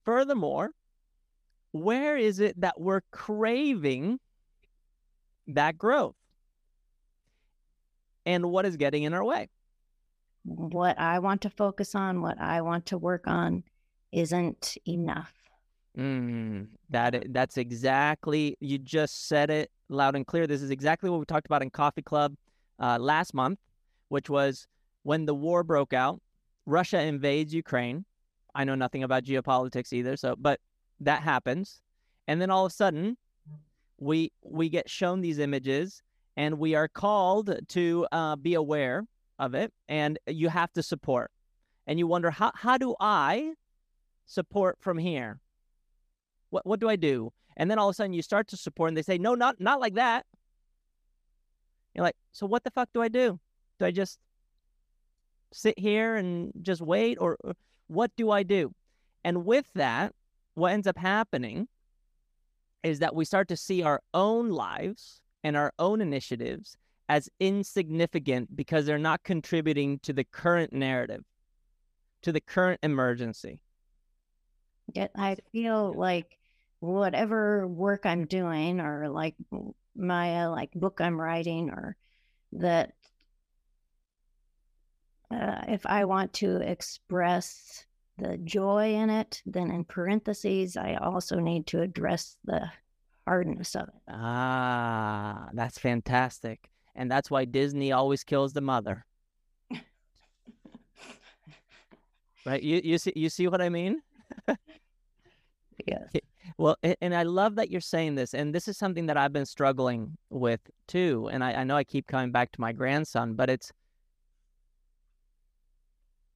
Furthermore, 0.04 0.72
where 1.72 2.18
is 2.18 2.40
it 2.40 2.60
that 2.62 2.80
we're 2.80 3.02
craving 3.12 4.20
that 5.48 5.78
growth? 5.78 6.16
And 8.26 8.52
what 8.52 8.66
is 8.66 8.78
getting 8.78 9.04
in 9.04 9.14
our 9.14 9.24
way? 9.24 9.50
What 10.44 11.00
I 11.00 11.20
want 11.20 11.42
to 11.42 11.50
focus 11.50 11.96
on, 11.96 12.22
what 12.22 12.40
I 12.40 12.62
want 12.62 12.88
to 12.88 12.98
work 12.98 13.28
on, 13.28 13.64
isn't 14.12 14.78
enough. 14.88 15.34
Mm, 15.98 16.68
that 16.90 17.28
that's 17.30 17.58
exactly 17.58 18.58
you 18.60 18.78
just 18.78 19.28
said 19.28 19.50
it 19.50 19.72
loud 19.88 20.16
and 20.16 20.28
clear. 20.28 20.46
This 20.46 20.62
is 20.62 20.70
exactly 20.70 21.10
what 21.10 21.20
we 21.20 21.26
talked 21.26 21.46
about 21.46 21.62
in 21.62 21.70
Coffee 21.70 22.02
Club 22.02 22.36
uh, 22.80 22.98
last 23.00 23.34
month, 23.34 23.60
which 24.10 24.30
was 24.30 24.68
when 25.04 25.26
the 25.26 25.34
war 25.34 25.64
broke 25.64 25.94
out. 25.94 26.22
Russia 26.66 27.02
invades 27.02 27.54
Ukraine. 27.54 28.04
I 28.56 28.64
know 28.64 28.76
nothing 28.76 29.04
about 29.04 29.24
geopolitics 29.24 29.94
either, 29.94 30.18
so 30.18 30.36
but 30.38 30.60
that 31.00 31.22
happens, 31.22 31.82
and 32.28 32.42
then 32.42 32.50
all 32.50 32.66
of 32.66 32.72
a 32.72 32.76
sudden, 32.76 33.18
we 33.98 34.32
we 34.42 34.68
get 34.68 34.90
shown 34.90 35.22
these 35.22 35.40
images, 35.40 36.02
and 36.36 36.60
we 36.60 36.76
are 36.76 36.90
called 36.90 37.56
to 37.70 38.08
uh, 38.12 38.36
be 38.36 38.56
aware 38.56 39.06
of 39.40 39.54
it, 39.54 39.72
and 39.88 40.20
you 40.28 40.50
have 40.50 40.74
to 40.74 40.84
support. 40.84 41.32
And 41.88 42.00
you 42.00 42.08
wonder 42.08 42.32
how 42.32 42.52
how 42.56 42.78
do 42.78 42.96
I 43.00 43.54
support 44.26 44.78
from 44.82 44.98
here? 44.98 45.40
What 46.56 46.66
what 46.66 46.80
do 46.80 46.88
I 46.88 46.96
do? 46.96 47.34
And 47.58 47.70
then 47.70 47.78
all 47.78 47.90
of 47.90 47.94
a 47.94 47.96
sudden 47.96 48.14
you 48.14 48.22
start 48.22 48.48
to 48.48 48.56
support 48.56 48.88
and 48.88 48.96
they 48.96 49.02
say, 49.02 49.18
No, 49.18 49.36
not 49.36 49.60
not 49.60 49.82
like 49.82 49.96
that. 49.96 50.26
You're 51.94 52.06
like, 52.06 52.16
so 52.32 52.46
what 52.46 52.64
the 52.64 52.72
fuck 52.72 52.88
do 52.94 53.02
I 53.02 53.10
do? 53.10 53.38
Do 53.78 53.86
I 53.86 53.92
just 53.92 54.20
sit 55.52 55.78
here 55.78 56.16
and 56.16 56.54
just 56.62 56.80
wait 56.80 57.18
or 57.20 57.38
or 57.44 57.56
what 57.88 58.12
do 58.16 58.32
I 58.32 58.44
do? 58.44 58.74
And 59.26 59.46
with 59.46 59.66
that, 59.76 60.14
what 60.54 60.72
ends 60.72 60.88
up 60.88 60.98
happening 60.98 61.68
is 62.84 63.00
that 63.00 63.14
we 63.14 63.26
start 63.26 63.50
to 63.50 63.58
see 63.58 63.84
our 63.84 64.02
own 64.14 64.50
lives 64.50 65.20
and 65.44 65.58
our 65.58 65.74
own 65.78 66.00
initiatives 66.00 66.78
as 67.10 67.30
insignificant 67.42 68.56
because 68.56 68.86
they're 68.86 68.98
not 68.98 69.24
contributing 69.24 70.00
to 70.00 70.14
the 70.14 70.24
current 70.24 70.72
narrative, 70.72 71.26
to 72.22 72.32
the 72.32 72.40
current 72.40 72.80
emergency. 72.82 73.60
Yet 74.94 75.12
I 75.18 75.36
feel 75.52 75.94
like 75.94 76.38
whatever 76.80 77.68
work 77.68 78.06
I'm 78.06 78.26
doing, 78.26 78.80
or 78.80 79.10
like 79.10 79.36
my 79.96 80.44
uh, 80.44 80.50
like 80.52 80.72
book 80.74 81.02
I'm 81.02 81.20
writing, 81.20 81.70
or 81.70 81.96
that 82.54 82.94
uh, 85.32 85.62
if 85.68 85.86
I 85.86 86.06
want 86.06 86.34
to 86.34 86.58
express 86.58 87.86
the 88.18 88.38
joy 88.38 88.94
in 88.94 89.10
it, 89.10 89.42
then 89.46 89.72
in 89.72 89.84
parentheses, 89.84 90.78
I 90.78 90.96
also 90.96 91.40
need 91.40 91.68
to 91.68 91.82
address 91.82 92.38
the 92.46 92.70
hardness 93.28 93.76
of 93.76 93.90
it. 93.90 93.94
Ah, 94.10 95.50
that's 95.54 95.78
fantastic. 95.78 96.70
And 96.96 97.12
that's 97.12 97.30
why 97.30 97.44
Disney 97.46 97.92
always 97.92 98.24
kills 98.24 98.54
the 98.54 98.62
mother. 98.62 99.06
Right? 102.46 102.62
You 102.62 102.80
you 102.84 103.00
see 103.00 103.12
you 103.16 103.28
see 103.30 103.48
what 103.48 103.60
I 103.60 103.70
mean? 103.70 104.04
Yes. 105.88 106.10
Well, 106.58 106.78
and 107.02 107.14
I 107.14 107.24
love 107.24 107.56
that 107.56 107.70
you're 107.70 107.82
saying 107.82 108.16
this, 108.16 108.34
and 108.34 108.56
this 108.56 108.70
is 108.70 108.78
something 108.78 109.08
that 109.08 109.18
I've 109.18 109.34
been 109.34 109.46
struggling 109.46 110.18
with 110.30 110.62
too. 110.88 111.30
And 111.32 111.44
I, 111.44 111.54
I 111.54 111.64
know 111.66 111.76
I 111.76 111.84
keep 111.84 112.08
coming 112.08 112.32
back 112.32 112.52
to 112.54 112.62
my 112.62 112.72
grandson, 112.72 113.34
but 113.34 113.50
it's 113.50 113.74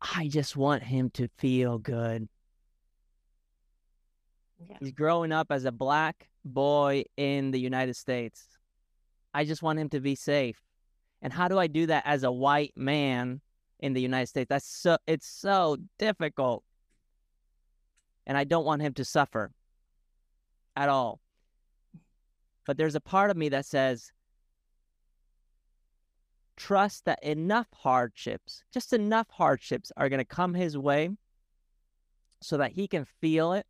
I 0.02 0.28
just 0.28 0.58
want 0.58 0.84
him 0.84 1.10
to 1.12 1.30
feel 1.38 1.78
good. 1.78 2.28
Yeah. 4.70 4.78
He's 4.82 4.92
growing 4.92 5.32
up 5.32 5.48
as 5.52 5.64
a 5.64 5.72
black 5.72 6.28
boy 6.44 7.04
in 7.16 7.52
the 7.52 7.60
United 7.60 7.96
States. 7.96 8.46
I 9.34 9.46
just 9.46 9.62
want 9.62 9.80
him 9.80 9.90
to 9.90 10.02
be 10.02 10.16
safe. 10.16 10.62
And 11.22 11.32
how 11.32 11.48
do 11.48 11.58
I 11.58 11.68
do 11.68 11.86
that 11.88 12.04
as 12.06 12.24
a 12.24 12.32
white 12.32 12.74
man 12.76 13.40
in 13.80 13.94
the 13.94 14.02
United 14.02 14.28
States? 14.28 14.50
That's 14.50 14.66
so 14.66 14.98
it's 15.08 15.28
so 15.28 15.78
difficult. 15.98 16.64
And 18.26 18.38
I 18.38 18.44
don't 18.44 18.66
want 18.66 18.82
him 18.82 18.94
to 18.96 19.06
suffer 19.06 19.52
at 20.80 20.88
all. 20.88 21.20
But 22.66 22.78
there's 22.78 22.96
a 22.96 23.02
part 23.02 23.30
of 23.30 23.38
me 23.38 23.50
that 23.50 23.66
says 23.66 24.14
trust 26.56 27.06
that 27.06 27.22
enough 27.22 27.68
hardships, 27.74 28.64
just 28.74 28.94
enough 28.94 29.28
hardships 29.30 29.92
are 29.98 30.08
going 30.08 30.20
to 30.20 30.26
come 30.26 30.54
his 30.54 30.78
way 30.78 31.10
so 32.42 32.58
that 32.58 32.72
he 32.72 32.88
can 32.88 33.06
feel 33.20 33.52
it 33.54 33.66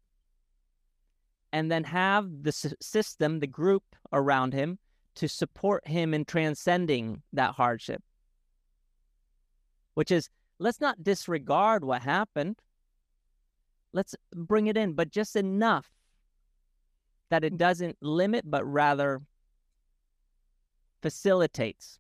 and 1.52 1.72
then 1.72 1.84
have 1.84 2.28
the 2.44 2.52
system, 2.52 3.40
the 3.40 3.48
group 3.48 3.84
around 4.14 4.54
him 4.54 4.78
to 5.16 5.28
support 5.28 5.88
him 5.88 6.14
in 6.14 6.26
transcending 6.26 7.24
that 7.34 7.56
hardship. 7.56 8.04
Which 9.96 10.12
is, 10.12 10.30
let's 10.60 10.80
not 10.80 11.04
disregard 11.04 11.84
what 11.84 12.04
happened. 12.04 12.58
Let's 13.94 14.16
bring 14.36 14.68
it 14.68 14.78
in, 14.78 14.94
but 14.94 15.10
just 15.10 15.36
enough 15.36 15.90
that 17.30 17.44
it 17.44 17.58
doesn't 17.58 17.98
limit, 18.02 18.50
but 18.50 18.66
rather 18.66 19.22
facilitates. 21.02 22.00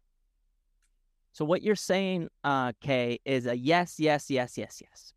So, 1.31 1.45
what 1.45 1.61
you're 1.61 1.75
saying, 1.75 2.29
uh, 2.43 2.73
Kay, 2.81 3.19
is 3.25 3.45
a 3.45 3.57
yes, 3.57 3.99
yes, 3.99 4.29
yes, 4.29 4.57
yes, 4.57 4.81
yes. 4.81 5.13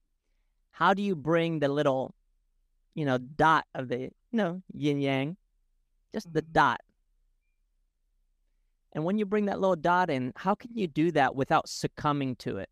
How 0.71 0.95
do 0.95 1.03
you 1.03 1.17
bring 1.17 1.59
the 1.59 1.69
little, 1.69 2.15
you 2.95 3.05
know, 3.05 3.19
dot 3.19 3.65
of 3.75 3.89
the, 3.89 3.99
you 3.99 4.11
know, 4.33 4.63
yin 4.73 5.01
yang, 5.01 5.37
just 6.13 6.33
the 6.33 6.43
dot? 6.43 6.81
And 8.93 9.05
when 9.05 9.19
you 9.19 9.25
bring 9.25 9.47
that 9.47 9.61
little 9.61 9.77
dot 9.77 10.11
in, 10.11 10.33
how 10.37 10.55
can 10.55 10.71
you 10.75 10.87
do 10.87 11.11
that 11.13 11.35
without 11.35 11.69
succumbing 11.69 12.37
to 12.37 12.59
it? 12.59 12.69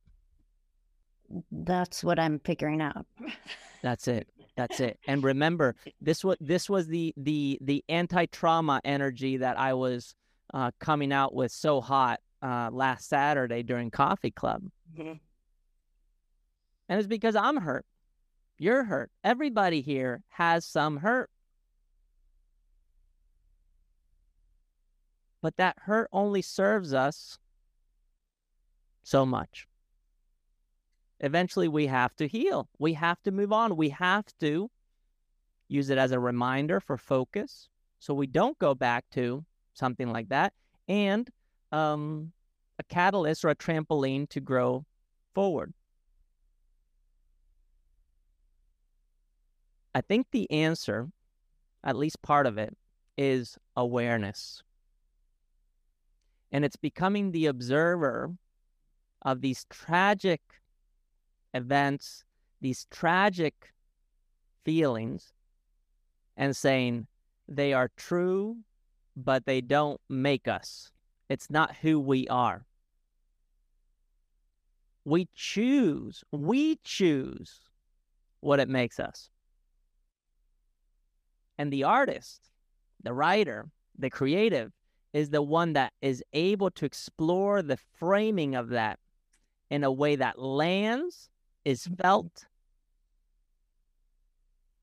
That's 1.51 2.05
what 2.05 2.19
I'm 2.19 2.41
figuring 2.41 2.83
out. 2.83 3.07
That's 3.83 4.07
it. 4.09 4.29
That's 4.61 4.79
it. 4.81 5.01
And 5.07 5.25
remember, 5.25 5.75
this 6.03 6.23
was 6.23 6.37
this 6.39 6.69
was 6.69 6.87
the 6.87 7.15
the 7.17 7.57
the 7.63 7.83
anti 7.89 8.27
trauma 8.27 8.83
energy 8.85 9.39
that 9.39 9.59
I 9.59 9.73
was 9.73 10.15
uh, 10.53 10.71
coming 10.79 11.15
out 11.15 11.35
with 11.35 11.51
so 11.51 11.81
hot 11.81 12.21
uh, 12.43 12.69
last 12.71 13.09
Saturday 13.09 13.63
during 13.63 13.91
Coffee 13.91 14.31
Club, 14.31 14.65
Mhm. 14.99 15.19
and 16.91 16.99
it's 16.99 17.07
because 17.09 17.37
I'm 17.37 17.57
hurt. 17.57 17.87
You're 18.59 18.85
hurt. 18.85 19.11
Everybody 19.25 19.81
here 19.81 20.23
has 20.29 20.67
some 20.67 20.99
hurt, 20.99 21.31
but 25.41 25.57
that 25.57 25.79
hurt 25.85 26.11
only 26.13 26.43
serves 26.43 26.93
us 26.93 27.39
so 29.05 29.25
much 29.25 29.67
eventually 31.21 31.69
we 31.69 31.87
have 31.87 32.15
to 32.17 32.27
heal. 32.27 32.69
We 32.79 32.95
have 32.95 33.23
to 33.23 33.31
move 33.31 33.53
on. 33.53 33.77
We 33.77 33.91
have 33.91 34.27
to 34.41 34.71
use 35.69 35.91
it 35.91 35.99
as 35.99 36.13
a 36.13 36.19
reminder 36.19 36.81
for 36.81 36.97
focus 36.97 37.69
so 38.01 38.13
we 38.15 38.27
don't 38.27 38.59
go 38.59 38.75
back 38.75 39.05
to 39.13 39.45
something 39.75 40.11
like 40.11 40.29
that 40.31 40.53
and 40.89 41.31
um, 41.71 42.33
a 42.79 42.83
catalyst 42.83 43.45
or 43.45 43.51
a 43.51 43.55
trampoline 43.55 44.29
to 44.31 44.41
grow 44.41 44.85
forward. 45.35 45.73
I 49.95 50.01
think 50.01 50.29
the 50.31 50.51
answer, 50.51 51.09
at 51.85 51.97
least 51.97 52.23
part 52.23 52.47
of 52.47 52.59
it, 52.59 52.77
is 53.17 53.59
awareness. 53.77 54.63
And 56.53 56.65
it's 56.65 56.77
becoming 56.77 57.31
the 57.31 57.47
observer 57.47 58.35
of 59.23 59.41
these 59.41 59.67
tragic 59.69 60.41
events, 61.55 62.25
these 62.61 62.87
tragic 62.91 63.73
feelings, 64.65 65.33
and 66.37 66.57
saying 66.57 67.07
they 67.49 67.73
are 67.73 67.91
true, 67.97 68.57
but 69.17 69.45
they 69.47 69.61
don't 69.61 70.01
make 70.09 70.47
us. 70.47 70.91
It's 71.29 71.51
not 71.51 71.77
who 71.77 71.99
we 71.99 72.29
are. 72.29 72.67
We 75.05 75.29
choose, 75.35 76.23
we 76.31 76.79
choose 76.85 77.61
what 78.41 78.61
it 78.61 78.69
makes 78.69 79.01
us. 79.01 79.31
And 81.59 81.73
the 81.73 81.85
artist, 81.85 82.51
the 83.03 83.13
writer, 83.13 83.71
the 83.99 84.11
creative 84.11 84.73
is 85.13 85.31
the 85.31 85.43
one 85.43 85.73
that 85.73 85.93
is 86.01 86.23
able 86.33 86.71
to 86.71 86.85
explore 86.85 87.63
the 87.63 87.79
framing 87.99 88.55
of 88.55 88.69
that 88.69 88.99
in 89.71 89.85
a 89.85 89.93
way 89.93 90.17
that 90.17 90.39
lands 90.39 91.30
is 91.65 91.89
felt, 92.01 92.47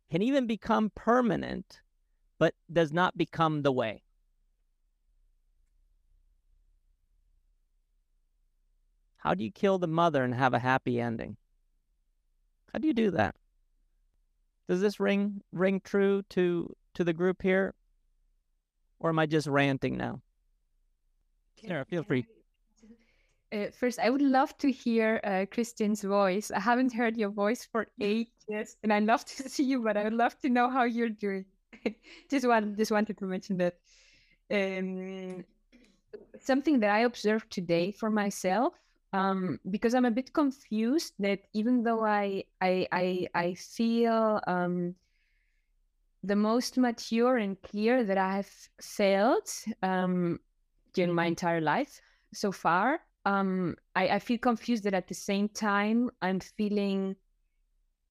can 0.09 0.21
even 0.21 0.47
become 0.47 0.91
permanent, 0.95 1.81
but 2.39 2.53
does 2.71 2.93
not 2.93 3.17
become 3.17 3.61
the 3.61 3.71
way. 3.71 4.03
How 9.17 9.33
do 9.33 9.43
you 9.43 9.51
kill 9.51 9.77
the 9.77 9.87
mother 9.87 10.23
and 10.23 10.33
have 10.33 10.53
a 10.53 10.59
happy 10.59 11.01
ending? 11.01 11.35
How 12.71 12.79
do 12.79 12.87
you 12.87 12.93
do 12.93 13.11
that? 13.11 13.35
Does 14.69 14.81
this 14.81 14.99
ring 14.99 15.41
ring 15.51 15.81
true 15.81 16.23
to 16.29 16.75
to 16.93 17.03
the 17.03 17.13
group 17.13 17.41
here? 17.41 17.73
Or 18.99 19.09
am 19.09 19.19
I 19.19 19.25
just 19.25 19.47
ranting 19.47 19.97
now? 19.97 20.21
Sarah, 21.65 21.85
feel 21.85 22.03
free. 22.03 22.25
Uh, 23.53 23.67
first, 23.71 23.97
I 23.99 24.09
would 24.09 24.21
love 24.21 24.57
to 24.57 24.69
hear 24.69 25.21
uh, 25.23 25.45
Christian's 25.49 26.01
voice. 26.01 26.51
I 26.51 26.59
haven't 26.59 26.93
heard 26.93 27.15
your 27.15 27.29
voice 27.29 27.63
for 27.63 27.87
ages, 28.01 28.75
and 28.83 28.91
I'd 28.91 29.05
love 29.05 29.23
to 29.37 29.49
see 29.49 29.63
you, 29.63 29.81
but 29.81 29.95
I 29.95 30.03
would 30.03 30.13
love 30.13 30.37
to 30.41 30.49
know 30.49 30.69
how 30.69 30.83
you're 30.83 31.09
doing. 31.09 31.45
just 32.29 32.45
one, 32.45 32.75
just 32.75 32.91
wanted 32.91 33.17
to 33.17 33.25
mention 33.25 33.57
that. 33.57 33.75
Um, 34.51 35.45
something 36.39 36.79
that 36.79 36.89
I 36.89 36.99
observed 36.99 37.49
today 37.49 37.91
for 37.91 38.09
myself, 38.09 38.73
um, 39.13 39.59
because 39.69 39.93
I'm 39.93 40.05
a 40.05 40.11
bit 40.11 40.33
confused. 40.33 41.13
That 41.19 41.39
even 41.53 41.83
though 41.83 42.03
I, 42.03 42.43
I, 42.59 42.87
I, 42.91 43.27
I 43.33 43.53
feel 43.53 44.41
um, 44.45 44.95
the 46.23 46.35
most 46.35 46.77
mature 46.77 47.37
and 47.37 47.61
clear 47.61 48.03
that 48.03 48.17
I 48.17 48.35
have 48.37 48.51
felt 48.81 49.63
um, 49.81 50.39
during 50.93 51.13
my 51.13 51.25
entire 51.25 51.61
life 51.61 52.01
so 52.33 52.51
far 52.51 52.99
um, 53.27 53.75
I, 53.93 54.07
I 54.07 54.19
feel 54.19 54.37
confused 54.37 54.85
that 54.85 54.93
at 54.93 55.07
the 55.07 55.13
same 55.13 55.49
time 55.49 56.09
I'm 56.21 56.39
feeling 56.39 57.17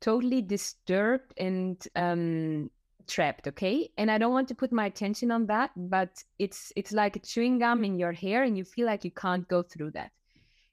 totally 0.02 0.42
disturbed 0.42 1.32
and 1.38 1.82
um, 1.96 2.70
trapped. 3.08 3.48
Okay, 3.48 3.90
and 3.96 4.10
I 4.10 4.18
don't 4.18 4.34
want 4.34 4.48
to 4.48 4.54
put 4.54 4.72
my 4.72 4.86
attention 4.86 5.30
on 5.30 5.46
that, 5.46 5.70
but 5.74 6.22
it's 6.38 6.70
it's 6.76 6.92
like 6.92 7.16
a 7.16 7.20
chewing 7.20 7.58
gum 7.58 7.82
in 7.82 7.98
your 7.98 8.12
hair, 8.12 8.42
and 8.42 8.58
you 8.58 8.64
feel 8.64 8.84
like 8.86 9.04
you 9.04 9.10
can't 9.10 9.48
go 9.48 9.62
through 9.62 9.92
that. 9.92 10.10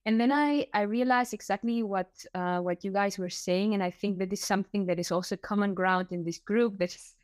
And 0.06 0.20
then 0.20 0.32
I 0.34 0.68
I 0.74 0.82
realized 0.82 1.34
exactly 1.34 1.82
what 1.82 2.12
uh, 2.36 2.60
what 2.60 2.84
you 2.84 2.92
guys 2.92 3.18
were 3.18 3.30
saying, 3.30 3.74
and 3.74 3.82
I 3.82 3.92
think 3.92 4.20
that 4.20 4.34
is 4.34 4.42
something 4.42 4.86
that 4.88 5.00
is 5.00 5.12
also 5.12 5.38
common 5.38 5.74
ground 5.74 6.08
in 6.12 6.26
this 6.26 6.40
group. 6.40 6.78
That's 6.80 7.16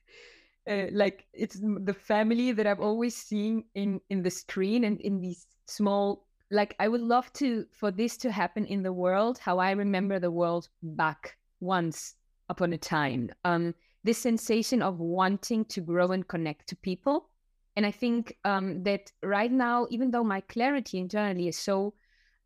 uh, 0.72 0.86
like 0.94 1.28
it's 1.34 1.60
the 1.60 1.94
family 1.94 2.54
that 2.54 2.66
I've 2.66 2.80
always 2.80 3.18
seen 3.18 3.66
in 3.76 4.00
in 4.10 4.24
the 4.24 4.32
screen 4.32 4.86
and 4.86 5.02
in 5.02 5.20
these 5.20 5.46
small 5.68 6.29
like 6.52 6.76
I 6.80 6.88
would 6.88 7.02
love 7.02 7.32
to 7.34 7.66
for 7.72 7.92
this 7.92 8.18
to 8.18 8.32
happen 8.32 8.66
in 8.66 8.84
the 8.84 8.94
world 8.94 9.38
how 9.38 9.60
I 9.60 9.72
remember 9.72 10.20
the 10.20 10.32
world 10.32 10.70
back 10.82 11.38
once 11.60 12.16
upon 12.50 12.74
a 12.74 12.78
time. 12.78 13.30
Um, 13.46 13.76
this 14.04 14.18
sensation 14.18 14.82
of 14.82 15.00
wanting 15.00 15.66
to 15.66 15.82
grow 15.82 16.12
and 16.12 16.28
connect 16.28 16.68
to 16.70 16.76
people. 16.76 17.30
And 17.76 17.86
I 17.86 17.92
think 17.92 18.38
um, 18.46 18.84
that 18.84 19.12
right 19.24 19.52
now, 19.52 19.88
even 19.90 20.12
though 20.12 20.24
my 20.24 20.42
clarity 20.42 21.00
internally 21.00 21.48
is 21.48 21.58
so, 21.58 21.94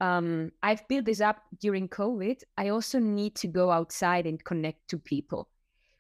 um, 0.02 0.52
I've 0.62 0.88
built 0.88 1.06
this 1.06 1.22
up 1.22 1.42
during 1.60 1.88
COVID, 1.88 2.42
I 2.58 2.70
also 2.70 3.00
need 3.00 3.36
to 3.36 3.48
go 3.48 3.72
outside 3.72 4.26
and 4.26 4.44
connect 4.44 4.88
to 4.90 4.98
people, 4.98 5.48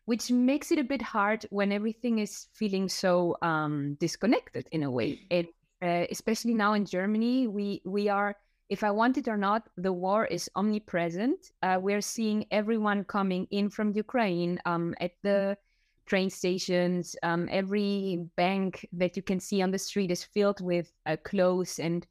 which 0.05 0.29
makes 0.29 0.71
it 0.71 0.79
a 0.79 0.83
bit 0.83 1.01
hard 1.01 1.45
when 1.49 1.71
everything 1.71 2.19
is 2.19 2.47
feeling 2.53 2.89
so 2.89 3.37
um, 3.41 3.95
disconnected 3.99 4.67
in 4.71 4.83
a 4.83 4.91
way. 4.91 5.21
It 5.29 5.47
uh, 5.83 6.05
especially 6.09 6.53
now 6.53 6.73
in 6.73 6.85
Germany, 6.85 7.47
we 7.47 7.81
we 7.83 8.07
are, 8.07 8.37
if 8.69 8.83
I 8.83 8.91
want 8.91 9.17
it 9.17 9.27
or 9.27 9.35
not, 9.35 9.67
the 9.75 9.91
war 9.91 10.25
is 10.25 10.49
omnipresent. 10.55 11.51
Uh, 11.61 11.77
we're 11.81 12.01
seeing 12.01 12.45
everyone 12.51 13.03
coming 13.03 13.47
in 13.51 13.69
from 13.69 13.91
Ukraine 13.91 14.59
um, 14.65 14.95
at 15.01 15.11
the 15.23 15.57
train 16.05 16.29
stations. 16.29 17.17
Um, 17.21 17.49
every 17.51 18.25
bank 18.37 18.87
that 18.93 19.17
you 19.17 19.23
can 19.23 19.41
see 19.41 19.61
on 19.61 19.71
the 19.71 19.77
street 19.77 20.09
is 20.09 20.23
filled 20.23 20.61
with 20.61 20.91
uh, 21.05 21.17
clothes 21.23 21.79
and. 21.79 22.07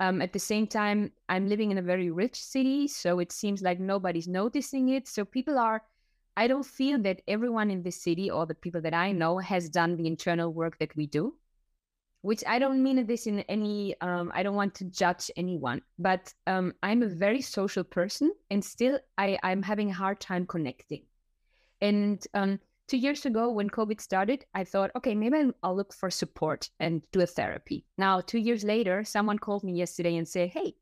Um, 0.00 0.20
at 0.20 0.32
the 0.32 0.40
same 0.40 0.66
time, 0.66 1.12
I'm 1.28 1.48
living 1.48 1.70
in 1.70 1.78
a 1.78 1.82
very 1.82 2.10
rich 2.10 2.34
city, 2.34 2.88
so 2.88 3.20
it 3.20 3.30
seems 3.30 3.62
like 3.62 3.78
nobody's 3.78 4.26
noticing 4.26 4.88
it. 4.88 5.06
So 5.06 5.24
people 5.24 5.56
are 5.56 5.84
I 6.36 6.48
don't 6.48 6.66
feel 6.66 6.98
that 7.02 7.22
everyone 7.28 7.70
in 7.70 7.84
the 7.84 7.92
city 7.92 8.28
or 8.28 8.44
the 8.44 8.56
people 8.56 8.80
that 8.80 8.92
I 8.92 9.12
know 9.12 9.38
has 9.38 9.68
done 9.68 9.96
the 9.96 10.08
internal 10.08 10.52
work 10.52 10.78
that 10.80 10.96
we 10.96 11.06
do 11.06 11.36
which 12.24 12.42
I 12.46 12.58
don't 12.58 12.82
mean 12.82 13.04
this 13.04 13.26
in 13.26 13.40
any, 13.50 13.94
um, 14.00 14.32
I 14.34 14.42
don't 14.42 14.54
want 14.54 14.74
to 14.76 14.86
judge 14.86 15.30
anyone, 15.36 15.82
but 15.98 16.32
um, 16.46 16.72
I'm 16.82 17.02
a 17.02 17.06
very 17.06 17.42
social 17.42 17.84
person 17.84 18.32
and 18.50 18.64
still 18.64 18.98
I, 19.18 19.38
I'm 19.42 19.62
having 19.62 19.90
a 19.90 19.94
hard 19.94 20.20
time 20.20 20.46
connecting. 20.46 21.02
And 21.82 22.26
um, 22.32 22.60
two 22.88 22.96
years 22.96 23.26
ago 23.26 23.50
when 23.50 23.68
COVID 23.68 24.00
started, 24.00 24.46
I 24.54 24.64
thought, 24.64 24.90
okay, 24.96 25.14
maybe 25.14 25.50
I'll 25.62 25.76
look 25.76 25.92
for 25.92 26.08
support 26.08 26.70
and 26.80 27.02
do 27.12 27.20
a 27.20 27.26
therapy. 27.26 27.84
Now, 27.98 28.22
two 28.22 28.38
years 28.38 28.64
later, 28.64 29.04
someone 29.04 29.38
called 29.38 29.62
me 29.62 29.74
yesterday 29.74 30.16
and 30.16 30.26
said, 30.26 30.48
hey, 30.48 30.76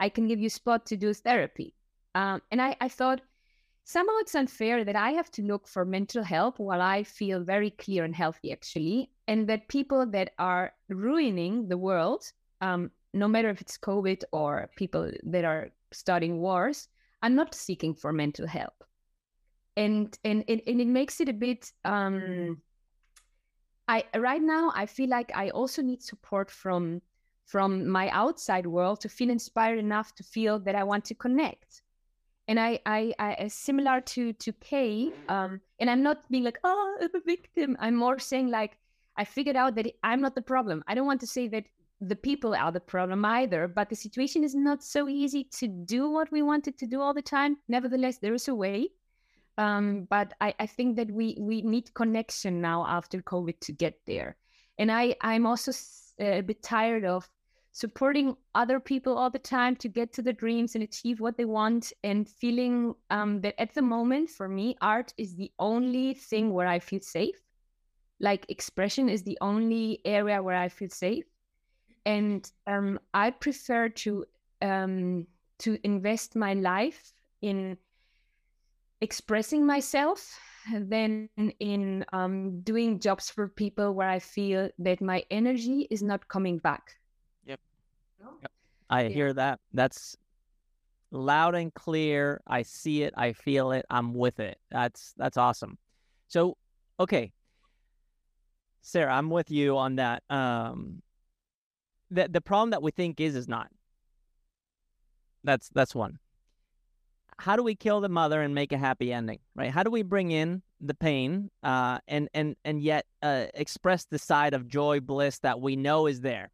I 0.00 0.08
can 0.08 0.26
give 0.26 0.40
you 0.40 0.48
a 0.48 0.50
spot 0.50 0.84
to 0.86 0.96
do 0.96 1.14
therapy. 1.14 1.76
Um, 2.16 2.42
and 2.50 2.60
I, 2.60 2.74
I 2.80 2.88
thought, 2.88 3.20
somehow 3.84 4.14
it's 4.18 4.34
unfair 4.34 4.84
that 4.84 4.96
I 4.96 5.12
have 5.12 5.30
to 5.30 5.42
look 5.42 5.68
for 5.68 5.84
mental 5.84 6.24
help 6.24 6.58
while 6.58 6.82
I 6.82 7.04
feel 7.04 7.44
very 7.44 7.70
clear 7.70 8.02
and 8.02 8.16
healthy, 8.16 8.50
actually, 8.50 9.12
and 9.28 9.46
that 9.48 9.68
people 9.68 10.06
that 10.06 10.30
are 10.38 10.72
ruining 10.88 11.68
the 11.68 11.78
world, 11.78 12.24
um, 12.60 12.90
no 13.14 13.28
matter 13.28 13.50
if 13.50 13.60
it's 13.60 13.78
COVID 13.78 14.24
or 14.32 14.68
people 14.76 15.12
that 15.22 15.44
are 15.44 15.70
starting 15.92 16.40
wars, 16.40 16.88
are 17.22 17.30
not 17.30 17.54
seeking 17.54 17.94
for 17.94 18.12
mental 18.12 18.46
help. 18.46 18.84
And 19.76 20.18
and 20.24 20.42
it, 20.48 20.62
and 20.66 20.80
it 20.80 20.88
makes 20.88 21.20
it 21.20 21.28
a 21.28 21.32
bit. 21.32 21.70
Um, 21.84 22.60
I 23.86 24.04
right 24.16 24.42
now 24.42 24.72
I 24.74 24.86
feel 24.86 25.08
like 25.08 25.30
I 25.36 25.50
also 25.50 25.82
need 25.82 26.02
support 26.02 26.50
from 26.50 27.00
from 27.44 27.88
my 27.88 28.08
outside 28.10 28.66
world 28.66 29.00
to 29.02 29.08
feel 29.08 29.30
inspired 29.30 29.78
enough 29.78 30.14
to 30.16 30.24
feel 30.24 30.58
that 30.60 30.74
I 30.74 30.82
want 30.84 31.04
to 31.06 31.14
connect 31.14 31.82
and 32.48 32.58
I, 32.58 32.80
I, 32.86 33.14
I 33.18 33.48
similar 33.48 34.00
to 34.00 34.32
to 34.32 34.52
Kay, 34.54 35.12
um, 35.28 35.60
and 35.78 35.90
I'm 35.90 36.02
not 36.02 36.28
being 36.30 36.44
like, 36.44 36.58
oh, 36.64 36.96
I'm 37.00 37.14
a 37.14 37.20
victim. 37.20 37.76
I'm 37.78 37.94
more 37.94 38.18
saying 38.18 38.48
like, 38.48 38.78
I 39.18 39.24
figured 39.24 39.56
out 39.56 39.74
that 39.74 39.92
I'm 40.02 40.20
not 40.20 40.34
the 40.34 40.42
problem. 40.42 40.82
I 40.86 40.94
don't 40.94 41.06
want 41.06 41.20
to 41.20 41.26
say 41.26 41.48
that 41.48 41.64
the 42.00 42.16
people 42.16 42.54
are 42.54 42.70
the 42.70 42.80
problem 42.80 43.24
either, 43.24 43.66
but 43.66 43.90
the 43.90 43.96
situation 43.96 44.44
is 44.44 44.54
not 44.54 44.84
so 44.84 45.08
easy 45.08 45.44
to 45.58 45.66
do 45.66 46.08
what 46.08 46.30
we 46.30 46.42
wanted 46.42 46.78
to 46.78 46.86
do 46.86 47.00
all 47.00 47.12
the 47.12 47.20
time. 47.22 47.56
Nevertheless, 47.66 48.18
there 48.18 48.34
is 48.34 48.46
a 48.46 48.54
way. 48.54 48.90
Um, 49.58 50.06
but 50.08 50.32
I, 50.40 50.54
I 50.60 50.66
think 50.66 50.94
that 50.96 51.10
we 51.10 51.36
we 51.40 51.62
need 51.62 51.92
connection 51.94 52.60
now 52.60 52.86
after 52.86 53.20
COVID 53.20 53.58
to 53.62 53.72
get 53.72 53.98
there. 54.06 54.36
And 54.78 54.92
I 54.92 55.16
I'm 55.20 55.46
also 55.46 55.72
a 56.20 56.42
bit 56.42 56.62
tired 56.62 57.04
of 57.04 57.28
supporting 57.72 58.36
other 58.54 58.80
people 58.80 59.16
all 59.16 59.30
the 59.30 59.38
time 59.38 59.76
to 59.76 59.88
get 59.88 60.12
to 60.12 60.22
the 60.22 60.32
dreams 60.32 60.74
and 60.74 60.84
achieve 60.84 61.20
what 61.20 61.36
they 61.36 61.44
want 61.44 61.92
and 62.02 62.28
feeling 62.28 62.94
um, 63.10 63.40
that 63.40 63.60
at 63.60 63.74
the 63.74 63.82
moment 63.82 64.30
for 64.30 64.48
me 64.48 64.76
art 64.80 65.12
is 65.16 65.36
the 65.36 65.52
only 65.60 66.14
thing 66.14 66.52
where 66.52 66.66
i 66.66 66.78
feel 66.78 67.00
safe 67.00 67.40
like 68.20 68.46
expression 68.48 69.08
is 69.08 69.22
the 69.22 69.38
only 69.40 70.00
area 70.04 70.42
where 70.42 70.56
i 70.56 70.68
feel 70.68 70.88
safe 70.88 71.24
and 72.06 72.52
um, 72.66 72.98
i 73.14 73.30
prefer 73.30 73.88
to 73.88 74.24
um, 74.62 75.26
to 75.58 75.78
invest 75.84 76.34
my 76.34 76.54
life 76.54 77.12
in 77.42 77.76
expressing 79.00 79.64
myself 79.64 80.38
than 80.72 81.28
in 81.60 82.04
um, 82.12 82.60
doing 82.62 82.98
jobs 82.98 83.30
for 83.30 83.48
people 83.48 83.92
where 83.92 84.08
i 84.08 84.18
feel 84.18 84.68
that 84.78 85.00
my 85.00 85.22
energy 85.30 85.86
is 85.90 86.02
not 86.02 86.26
coming 86.28 86.58
back 86.58 86.98
Yep. 88.42 88.52
I 88.90 89.02
yeah. 89.02 89.08
hear 89.08 89.32
that. 89.34 89.60
That's 89.72 90.16
loud 91.10 91.54
and 91.54 91.72
clear. 91.74 92.40
I 92.46 92.62
see 92.62 93.02
it. 93.02 93.14
I 93.16 93.32
feel 93.32 93.72
it. 93.72 93.86
I'm 93.90 94.14
with 94.14 94.40
it. 94.40 94.58
That's 94.70 95.14
that's 95.16 95.36
awesome. 95.36 95.78
So, 96.28 96.56
okay. 97.00 97.32
Sarah, 98.88 99.12
I'm 99.12 99.28
with 99.28 99.50
you 99.50 99.76
on 99.76 99.96
that. 99.96 100.22
Um 100.30 101.02
the 102.10 102.28
the 102.28 102.40
problem 102.40 102.70
that 102.70 102.82
we 102.82 102.90
think 102.90 103.20
is 103.20 103.36
is 103.36 103.46
not. 103.46 103.68
That's 105.44 105.68
that's 105.68 105.94
one. 105.94 106.18
How 107.38 107.54
do 107.54 107.62
we 107.62 107.76
kill 107.76 108.00
the 108.00 108.08
mother 108.08 108.40
and 108.40 108.54
make 108.54 108.72
a 108.72 108.78
happy 108.78 109.12
ending, 109.12 109.38
right? 109.54 109.70
How 109.70 109.82
do 109.82 109.90
we 109.90 110.02
bring 110.02 110.30
in 110.30 110.62
the 110.80 110.94
pain 110.94 111.50
uh 111.62 111.98
and 112.08 112.28
and 112.32 112.56
and 112.64 112.80
yet 112.80 113.04
uh 113.22 113.46
express 113.54 114.04
the 114.06 114.18
side 114.18 114.54
of 114.54 114.66
joy 114.66 115.00
bliss 115.00 115.38
that 115.40 115.60
we 115.60 115.76
know 115.76 116.06
is 116.06 116.22
there? 116.22 116.50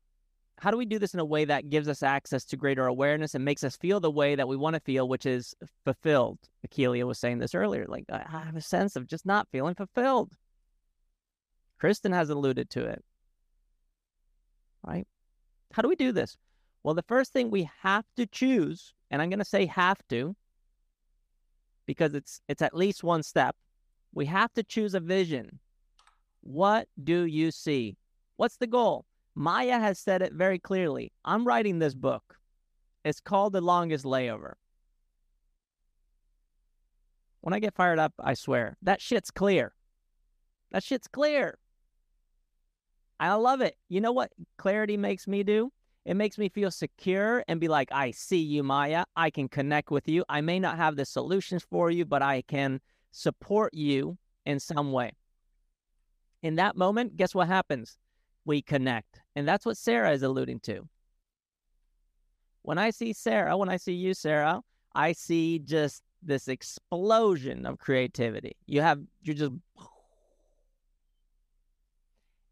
how 0.60 0.70
do 0.70 0.76
we 0.76 0.84
do 0.86 0.98
this 0.98 1.14
in 1.14 1.20
a 1.20 1.24
way 1.24 1.44
that 1.44 1.68
gives 1.68 1.88
us 1.88 2.02
access 2.02 2.44
to 2.44 2.56
greater 2.56 2.86
awareness 2.86 3.34
and 3.34 3.44
makes 3.44 3.64
us 3.64 3.76
feel 3.76 4.00
the 4.00 4.10
way 4.10 4.34
that 4.34 4.48
we 4.48 4.56
want 4.56 4.74
to 4.74 4.80
feel, 4.80 5.08
which 5.08 5.26
is 5.26 5.54
fulfilled? 5.84 6.38
Akelia 6.66 7.04
was 7.06 7.18
saying 7.18 7.38
this 7.38 7.54
earlier. 7.54 7.86
Like, 7.88 8.04
I 8.08 8.24
have 8.28 8.56
a 8.56 8.60
sense 8.60 8.96
of 8.96 9.06
just 9.06 9.26
not 9.26 9.48
feeling 9.50 9.74
fulfilled. 9.74 10.32
Kristen 11.84 12.12
has 12.12 12.30
alluded 12.30 12.70
to 12.70 12.82
it. 12.86 13.04
Right? 14.86 15.06
How 15.70 15.82
do 15.82 15.88
we 15.90 15.96
do 15.96 16.12
this? 16.12 16.38
Well, 16.82 16.94
the 16.94 17.02
first 17.02 17.30
thing 17.30 17.50
we 17.50 17.68
have 17.82 18.06
to 18.16 18.24
choose, 18.24 18.94
and 19.10 19.20
I'm 19.20 19.28
going 19.28 19.38
to 19.38 19.44
say 19.44 19.66
have 19.66 19.98
to, 20.08 20.34
because 21.84 22.14
it's 22.14 22.40
it's 22.48 22.62
at 22.62 22.74
least 22.74 23.04
one 23.04 23.22
step. 23.22 23.54
We 24.14 24.24
have 24.24 24.50
to 24.54 24.62
choose 24.62 24.94
a 24.94 24.98
vision. 25.00 25.58
What 26.40 26.88
do 27.02 27.26
you 27.26 27.50
see? 27.50 27.98
What's 28.36 28.56
the 28.56 28.66
goal? 28.66 29.04
Maya 29.34 29.78
has 29.78 29.98
said 29.98 30.22
it 30.22 30.32
very 30.32 30.58
clearly. 30.58 31.12
I'm 31.22 31.46
writing 31.46 31.80
this 31.80 31.94
book. 31.94 32.38
It's 33.04 33.20
called 33.20 33.52
The 33.52 33.60
Longest 33.60 34.06
Layover. 34.06 34.54
When 37.42 37.52
I 37.52 37.58
get 37.58 37.74
fired 37.74 37.98
up, 37.98 38.14
I 38.18 38.32
swear, 38.32 38.78
that 38.80 39.02
shit's 39.02 39.30
clear. 39.30 39.74
That 40.70 40.82
shit's 40.82 41.08
clear. 41.08 41.58
I 43.30 43.34
love 43.34 43.60
it. 43.60 43.76
You 43.88 44.00
know 44.00 44.12
what 44.12 44.32
clarity 44.58 44.96
makes 44.96 45.26
me 45.26 45.42
do? 45.42 45.72
It 46.04 46.14
makes 46.14 46.36
me 46.36 46.48
feel 46.50 46.70
secure 46.70 47.42
and 47.48 47.58
be 47.58 47.68
like, 47.68 47.88
I 47.90 48.10
see 48.10 48.40
you, 48.40 48.62
Maya. 48.62 49.04
I 49.16 49.30
can 49.30 49.48
connect 49.48 49.90
with 49.90 50.06
you. 50.06 50.24
I 50.28 50.42
may 50.42 50.58
not 50.58 50.76
have 50.76 50.96
the 50.96 51.06
solutions 51.06 51.64
for 51.70 51.90
you, 51.90 52.04
but 52.04 52.20
I 52.20 52.42
can 52.42 52.80
support 53.10 53.72
you 53.72 54.18
in 54.44 54.60
some 54.60 54.92
way. 54.92 55.12
In 56.42 56.56
that 56.56 56.76
moment, 56.76 57.16
guess 57.16 57.34
what 57.34 57.48
happens? 57.48 57.96
We 58.44 58.60
connect. 58.60 59.20
And 59.34 59.48
that's 59.48 59.64
what 59.64 59.78
Sarah 59.78 60.12
is 60.12 60.22
alluding 60.22 60.60
to. 60.60 60.86
When 62.60 62.76
I 62.76 62.90
see 62.90 63.14
Sarah, 63.14 63.56
when 63.56 63.70
I 63.70 63.78
see 63.78 63.94
you, 63.94 64.12
Sarah, 64.12 64.60
I 64.94 65.12
see 65.12 65.58
just 65.60 66.02
this 66.22 66.48
explosion 66.48 67.64
of 67.64 67.78
creativity. 67.78 68.56
You 68.66 68.82
have, 68.82 69.00
you're 69.22 69.36
just, 69.36 69.52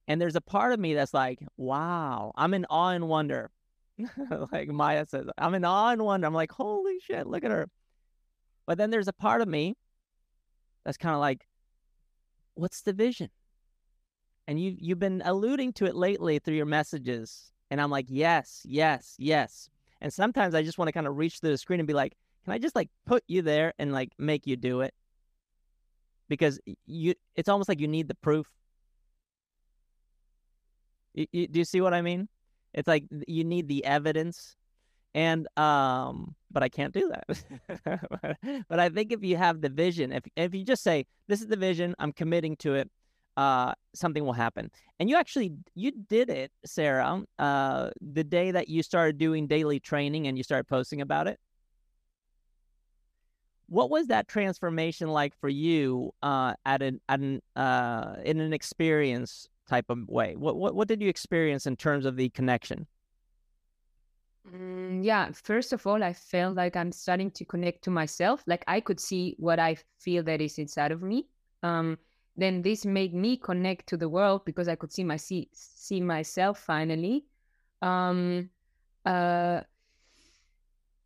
and 0.08 0.20
there's 0.20 0.36
a 0.36 0.40
part 0.40 0.72
of 0.72 0.80
me 0.80 0.94
that's 0.94 1.14
like, 1.14 1.40
wow, 1.56 2.32
I'm 2.36 2.54
in 2.54 2.66
awe 2.68 2.90
and 2.90 3.08
wonder. 3.08 3.50
like 4.52 4.68
Maya 4.68 5.06
says, 5.06 5.26
I'm 5.38 5.54
in 5.54 5.64
awe 5.64 5.90
and 5.90 6.02
wonder. 6.02 6.26
I'm 6.26 6.34
like, 6.34 6.52
holy 6.52 6.98
shit, 7.00 7.26
look 7.26 7.44
at 7.44 7.50
her. 7.50 7.68
But 8.66 8.78
then 8.78 8.90
there's 8.90 9.08
a 9.08 9.12
part 9.12 9.40
of 9.40 9.48
me 9.48 9.76
that's 10.84 10.96
kind 10.96 11.14
of 11.14 11.20
like, 11.20 11.46
what's 12.54 12.82
the 12.82 12.92
vision? 12.92 13.30
And 14.48 14.60
you 14.60 14.76
you've 14.78 14.98
been 14.98 15.22
alluding 15.24 15.72
to 15.74 15.86
it 15.86 15.94
lately 15.94 16.38
through 16.38 16.56
your 16.56 16.66
messages. 16.66 17.52
And 17.70 17.80
I'm 17.80 17.90
like, 17.90 18.06
yes, 18.08 18.62
yes, 18.64 19.14
yes. 19.18 19.70
And 20.00 20.12
sometimes 20.12 20.54
I 20.54 20.62
just 20.62 20.78
want 20.78 20.88
to 20.88 20.92
kind 20.92 21.06
of 21.06 21.16
reach 21.16 21.38
through 21.38 21.50
the 21.50 21.58
screen 21.58 21.80
and 21.80 21.86
be 21.86 21.94
like, 21.94 22.16
can 22.44 22.52
I 22.52 22.58
just 22.58 22.74
like 22.74 22.90
put 23.06 23.22
you 23.28 23.42
there 23.42 23.72
and 23.78 23.92
like 23.92 24.10
make 24.18 24.46
you 24.46 24.56
do 24.56 24.80
it? 24.80 24.94
Because 26.28 26.60
you 26.86 27.14
it's 27.36 27.48
almost 27.48 27.68
like 27.68 27.80
you 27.80 27.88
need 27.88 28.08
the 28.08 28.16
proof. 28.16 28.48
You, 31.14 31.26
you, 31.32 31.46
do 31.48 31.58
you 31.58 31.64
see 31.64 31.80
what 31.80 31.94
I 31.94 32.02
mean? 32.02 32.28
It's 32.74 32.88
like 32.88 33.04
you 33.26 33.44
need 33.44 33.68
the 33.68 33.84
evidence 33.84 34.56
and 35.14 35.46
um 35.58 36.34
but 36.50 36.62
I 36.62 36.68
can't 36.68 36.92
do 36.92 37.10
that. 37.10 38.64
but 38.68 38.78
I 38.78 38.88
think 38.90 39.10
if 39.12 39.22
you 39.22 39.36
have 39.36 39.60
the 39.60 39.68
vision, 39.68 40.12
if 40.12 40.24
if 40.36 40.54
you 40.54 40.64
just 40.64 40.82
say 40.82 41.06
this 41.28 41.40
is 41.40 41.46
the 41.48 41.56
vision, 41.56 41.94
I'm 41.98 42.12
committing 42.12 42.56
to 42.56 42.74
it, 42.74 42.90
uh 43.36 43.74
something 43.94 44.24
will 44.24 44.32
happen. 44.32 44.70
And 45.00 45.10
you 45.10 45.16
actually 45.16 45.52
you 45.74 45.92
did 45.92 46.30
it, 46.30 46.50
Sarah, 46.64 47.22
uh 47.38 47.90
the 48.00 48.24
day 48.24 48.50
that 48.50 48.68
you 48.68 48.82
started 48.82 49.18
doing 49.18 49.46
daily 49.46 49.80
training 49.80 50.26
and 50.26 50.36
you 50.36 50.44
started 50.44 50.64
posting 50.64 51.00
about 51.00 51.26
it. 51.26 51.38
What 53.68 53.88
was 53.88 54.08
that 54.08 54.28
transformation 54.28 55.08
like 55.08 55.34
for 55.38 55.48
you 55.48 56.12
uh 56.22 56.54
at 56.64 56.82
an 56.82 57.00
at 57.08 57.20
an 57.20 57.42
uh 57.56 58.16
in 58.24 58.40
an 58.40 58.52
experience 58.52 59.48
type 59.68 59.86
of 59.88 60.08
way? 60.08 60.36
What 60.36 60.56
what 60.56 60.74
what 60.74 60.88
did 60.88 61.02
you 61.02 61.08
experience 61.08 61.66
in 61.66 61.76
terms 61.76 62.06
of 62.06 62.16
the 62.16 62.28
connection? 62.30 62.86
Mm, 64.50 65.04
yeah, 65.04 65.30
first 65.32 65.72
of 65.72 65.86
all, 65.86 66.02
I 66.02 66.12
felt 66.12 66.56
like 66.56 66.76
I'm 66.76 66.90
starting 66.90 67.30
to 67.32 67.44
connect 67.44 67.84
to 67.84 67.90
myself. 67.90 68.42
Like 68.46 68.64
I 68.66 68.80
could 68.80 68.98
see 68.98 69.36
what 69.38 69.58
I 69.60 69.76
feel 69.98 70.22
that 70.24 70.40
is 70.40 70.58
inside 70.58 70.90
of 70.90 71.02
me. 71.02 71.28
Um, 71.62 71.98
then 72.36 72.62
this 72.62 72.84
made 72.84 73.14
me 73.14 73.36
connect 73.36 73.88
to 73.88 73.96
the 73.96 74.08
world 74.08 74.44
because 74.44 74.66
I 74.68 74.74
could 74.74 74.92
see 74.92 75.04
my 75.04 75.16
see, 75.16 75.48
see 75.52 76.00
myself 76.00 76.58
finally. 76.58 77.24
Um, 77.82 78.50
uh, 79.04 79.60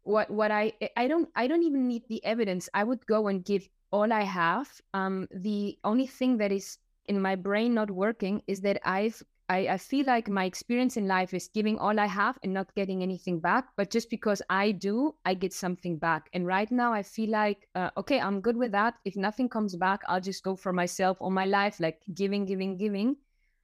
what 0.02 0.30
what 0.30 0.50
I 0.50 0.72
I 0.96 1.08
don't 1.08 1.28
I 1.34 1.46
don't 1.46 1.64
even 1.64 1.88
need 1.88 2.04
the 2.08 2.24
evidence. 2.24 2.68
I 2.72 2.84
would 2.84 3.04
go 3.06 3.26
and 3.28 3.44
give 3.44 3.68
all 3.90 4.12
I 4.12 4.22
have. 4.22 4.68
Um, 4.94 5.26
the 5.34 5.78
only 5.84 6.06
thing 6.06 6.38
that 6.38 6.52
is 6.52 6.78
in 7.08 7.20
my 7.20 7.34
brain 7.34 7.74
not 7.74 7.90
working 7.90 8.42
is 8.46 8.60
that 8.62 8.80
I've 8.84 9.22
I, 9.48 9.68
I 9.68 9.78
feel 9.78 10.04
like 10.06 10.28
my 10.28 10.44
experience 10.44 10.96
in 10.96 11.06
life 11.06 11.32
is 11.32 11.48
giving 11.48 11.78
all 11.78 12.00
I 12.00 12.06
have 12.06 12.38
and 12.42 12.52
not 12.52 12.74
getting 12.74 13.02
anything 13.02 13.38
back. 13.38 13.68
But 13.76 13.90
just 13.90 14.10
because 14.10 14.42
I 14.50 14.72
do, 14.72 15.14
I 15.24 15.34
get 15.34 15.52
something 15.52 15.98
back. 15.98 16.28
And 16.32 16.46
right 16.46 16.70
now, 16.70 16.92
I 16.92 17.04
feel 17.04 17.30
like, 17.30 17.68
uh, 17.76 17.90
okay, 17.96 18.18
I'm 18.20 18.40
good 18.40 18.56
with 18.56 18.72
that. 18.72 18.94
If 19.04 19.14
nothing 19.16 19.48
comes 19.48 19.76
back, 19.76 20.00
I'll 20.08 20.20
just 20.20 20.42
go 20.42 20.56
for 20.56 20.72
myself 20.72 21.18
all 21.20 21.30
my 21.30 21.44
life, 21.44 21.78
like 21.78 22.00
giving, 22.12 22.44
giving, 22.44 22.76
giving. 22.76 23.16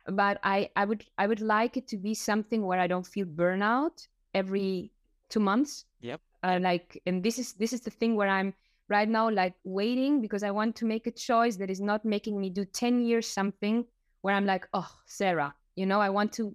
But 0.07 0.39
I, 0.45 0.71
I 0.77 0.85
would, 0.85 1.05
I 1.19 1.27
would 1.27 1.41
like 1.41 1.77
it 1.77 1.89
to 1.89 1.97
be 1.97 2.15
something 2.15 2.65
where 2.65 2.79
I 2.79 2.87
don't 2.87 3.07
feel 3.07 3.27
burnout 3.27 4.07
every 4.35 4.93
two 5.31 5.41
months. 5.41 5.85
Yep. 6.01 6.21
Uh, 6.45 6.59
like, 6.61 7.01
and 7.07 7.23
this 7.23 7.39
is 7.39 7.53
this 7.55 7.73
is 7.73 7.83
the 7.83 7.91
thing 7.91 8.17
where 8.17 8.29
I'm 8.29 8.53
right 8.93 9.09
now, 9.09 9.31
like 9.31 9.55
waiting 9.65 10.21
because 10.21 10.45
I 10.45 10.53
want 10.53 10.77
to 10.77 10.85
make 10.85 11.09
a 11.09 11.11
choice 11.11 11.57
that 11.57 11.71
is 11.71 11.81
not 11.81 12.05
making 12.05 12.41
me 12.41 12.51
do 12.51 12.65
ten 12.65 13.01
years 13.01 13.27
something 13.27 13.85
where 14.21 14.37
I'm 14.37 14.47
like, 14.47 14.69
oh, 14.73 14.89
Sarah, 15.07 15.53
you 15.77 15.87
know 15.87 16.01
i 16.01 16.11
want 16.11 16.33
to 16.33 16.55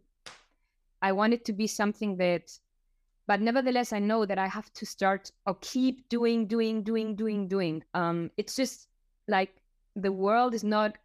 i 1.02 1.12
want 1.12 1.34
it 1.34 1.46
to 1.46 1.54
be 1.54 1.68
something 1.68 2.18
that 2.18 2.52
but 3.26 3.42
nevertheless 3.42 3.94
i 3.94 4.00
know 4.00 4.26
that 4.26 4.38
i 4.38 4.48
have 4.48 4.72
to 4.74 4.86
start 4.86 5.32
or 5.46 5.58
keep 5.62 6.08
doing 6.10 6.48
doing 6.48 6.84
doing 6.84 7.16
doing 7.16 7.48
doing. 7.48 7.84
Um 7.94 8.32
it's 8.38 8.56
just 8.56 8.88
like 9.28 9.56
the 9.96 10.12
world 10.12 10.54
is 10.54 10.64
not 10.64 10.98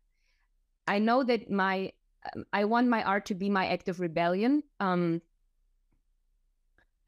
i 0.86 0.98
know 0.98 1.24
that 1.24 1.50
my 1.50 1.92
i 2.52 2.64
want 2.64 2.88
my 2.88 3.02
art 3.02 3.26
to 3.26 3.34
be 3.34 3.50
my 3.50 3.66
act 3.66 3.88
of 3.88 4.00
rebellion. 4.00 4.62
Um 4.80 5.22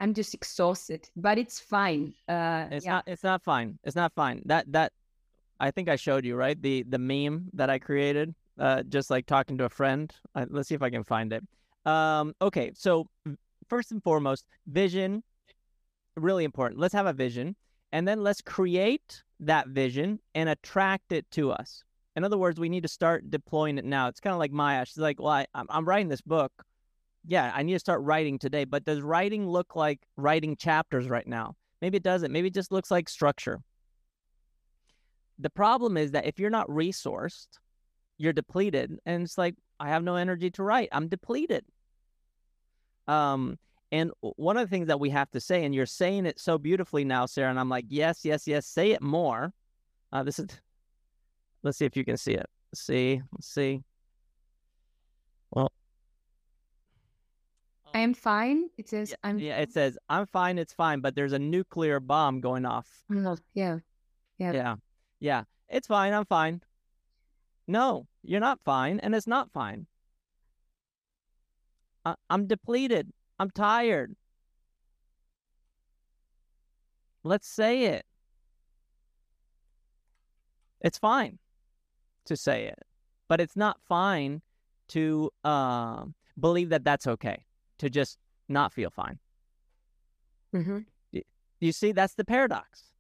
i'm 0.05 0.15
just 0.15 0.35
exhausted 0.35 1.03
but 1.17 1.37
it's 1.43 1.59
fine 1.59 2.05
uh 2.29 2.67
It's 2.71 2.85
yeah. 2.87 2.93
not 2.95 3.05
it's 3.13 3.25
not 3.31 3.41
fine. 3.43 3.79
It's 3.87 3.97
not 4.03 4.13
fine. 4.15 4.43
That 4.45 4.65
that 4.77 4.93
I 5.67 5.71
think 5.71 5.89
I 5.89 5.97
showed 5.97 6.25
you, 6.29 6.35
right? 6.45 6.61
The 6.61 6.85
the 6.95 6.99
meme 6.99 7.37
that 7.55 7.71
I 7.71 7.79
created 7.79 8.35
uh, 8.59 8.83
just 8.85 9.11
like 9.11 9.27
talking 9.27 9.59
to 9.59 9.65
a 9.65 9.69
friend. 9.69 10.13
Uh, 10.35 10.47
let's 10.51 10.69
see 10.69 10.75
if 10.75 10.83
I 10.83 10.91
can 10.91 11.05
find 11.05 11.33
it. 11.33 11.43
Um, 11.85 12.35
okay, 12.41 12.73
so 12.75 13.09
first 13.69 13.93
and 13.93 14.03
foremost, 14.03 14.47
vision, 14.67 15.23
really 16.17 16.45
important. 16.45 16.81
Let's 16.81 16.95
have 16.95 17.07
a 17.07 17.13
vision, 17.13 17.57
and 17.93 18.07
then 18.07 18.23
let's 18.23 18.41
create 18.41 19.23
that 19.41 19.69
vision 19.69 20.21
and 20.35 20.49
attract 20.49 21.13
it 21.13 21.29
to 21.33 21.51
us. 21.51 21.85
In 22.17 22.25
other 22.25 22.39
words, 22.39 22.61
we 22.61 22.69
need 22.69 22.83
to 22.83 22.89
start 22.89 23.31
deploying 23.31 23.79
it 23.79 23.85
now. 23.85 24.09
It's 24.09 24.21
kind 24.21 24.35
of 24.35 24.39
like 24.39 24.53
Maya. 24.53 24.85
She's 24.87 24.99
like, 24.99 25.21
"Well, 25.21 25.33
I, 25.33 25.47
I'm, 25.55 25.67
I'm 25.69 25.89
writing 25.89 26.09
this 26.09 26.23
book. 26.23 26.53
Yeah, 27.27 27.51
I 27.55 27.63
need 27.63 27.73
to 27.73 27.79
start 27.79 28.03
writing 28.03 28.39
today. 28.39 28.65
But 28.65 28.85
does 28.85 29.01
writing 29.01 29.49
look 29.49 29.77
like 29.77 30.01
writing 30.17 30.57
chapters 30.57 31.09
right 31.09 31.27
now? 31.27 31.55
Maybe 31.81 31.97
it 31.97 32.03
doesn't. 32.03 32.33
Maybe 32.33 32.49
it 32.49 32.55
just 32.55 32.73
looks 32.73 32.91
like 32.91 33.09
structure. 33.09 33.63
The 35.39 35.51
problem 35.51 35.97
is 35.97 36.13
that 36.13 36.27
if 36.27 36.39
you're 36.39 36.51
not 36.51 36.69
resourced, 36.69 37.49
you're 38.19 38.33
depleted 38.33 38.99
and 39.07 39.23
it's 39.23 39.39
like 39.39 39.55
i 39.81 39.89
have 39.89 40.03
no 40.03 40.17
energy 40.17 40.51
to 40.51 40.63
write 40.63 40.89
i'm 40.93 41.09
depleted 41.09 41.65
um 43.09 43.59
and 43.93 44.11
one 44.21 44.57
of 44.57 44.69
the 44.69 44.71
things 44.75 44.87
that 44.87 45.01
we 45.01 45.11
have 45.11 45.31
to 45.31 45.41
say 45.41 45.65
and 45.65 45.75
you're 45.75 45.87
saying 45.87 46.27
it 46.27 46.39
so 46.39 46.57
beautifully 46.57 47.05
now 47.05 47.27
sarah 47.27 47.51
and 47.51 47.59
i'm 47.59 47.69
like 47.69 47.85
yes 47.89 48.25
yes 48.25 48.47
yes 48.47 48.67
say 48.67 48.93
it 48.93 49.03
more 49.03 49.53
uh 50.13 50.23
this 50.23 50.39
is 50.39 50.47
let's 51.63 51.79
see 51.79 51.85
if 51.85 51.97
you 51.97 52.05
can 52.05 52.17
see 52.17 52.35
it 52.35 52.47
see 52.75 53.21
let's 53.33 53.49
see 53.49 53.83
well 55.51 55.73
i 57.95 57.99
am 57.99 58.13
fine 58.13 58.69
it 58.77 58.89
says 58.89 59.11
yeah, 59.11 59.17
i'm 59.23 59.39
yeah 59.39 59.57
it 59.59 59.73
says 59.73 59.97
i'm 60.09 60.27
fine 60.27 60.59
it's 60.59 60.73
fine 60.73 61.01
but 61.01 61.15
there's 61.15 61.33
a 61.33 61.39
nuclear 61.39 62.01
bomb 62.01 62.41
going 62.41 62.67
off 62.67 62.89
oh, 63.15 63.37
yeah 63.55 63.79
yeah 64.39 64.53
yeah 64.53 64.75
yeah 65.21 65.43
it's 65.69 65.87
fine 65.87 66.13
i'm 66.13 66.27
fine 66.27 66.61
no, 67.67 68.07
you're 68.23 68.41
not 68.41 68.61
fine, 68.65 69.01
and 69.01 69.15
it's 69.15 69.27
not 69.27 69.51
fine. 69.51 69.87
I- 72.05 72.17
I'm 72.29 72.47
depleted. 72.47 73.13
I'm 73.39 73.51
tired. 73.51 74.15
Let's 77.23 77.49
say 77.49 77.85
it. 77.85 78.05
It's 80.83 80.99
fine 80.99 81.39
to 82.27 82.37
say 82.37 82.67
it, 82.67 82.79
but 83.29 83.41
it's 83.41 83.57
not 83.57 83.81
fine 83.89 84.43
to 84.89 85.31
uh, 85.43 86.05
believe 86.39 86.69
that 86.69 86.85
that's 86.85 87.07
okay, 87.07 87.47
to 87.79 87.91
just 87.91 88.19
not 88.49 88.73
feel 88.73 88.91
fine. 88.91 89.19
mm-hmm. 90.55 90.79
You 91.61 91.73
see, 91.73 91.93
that's 91.93 92.15
the 92.15 92.25
paradox. 92.25 92.91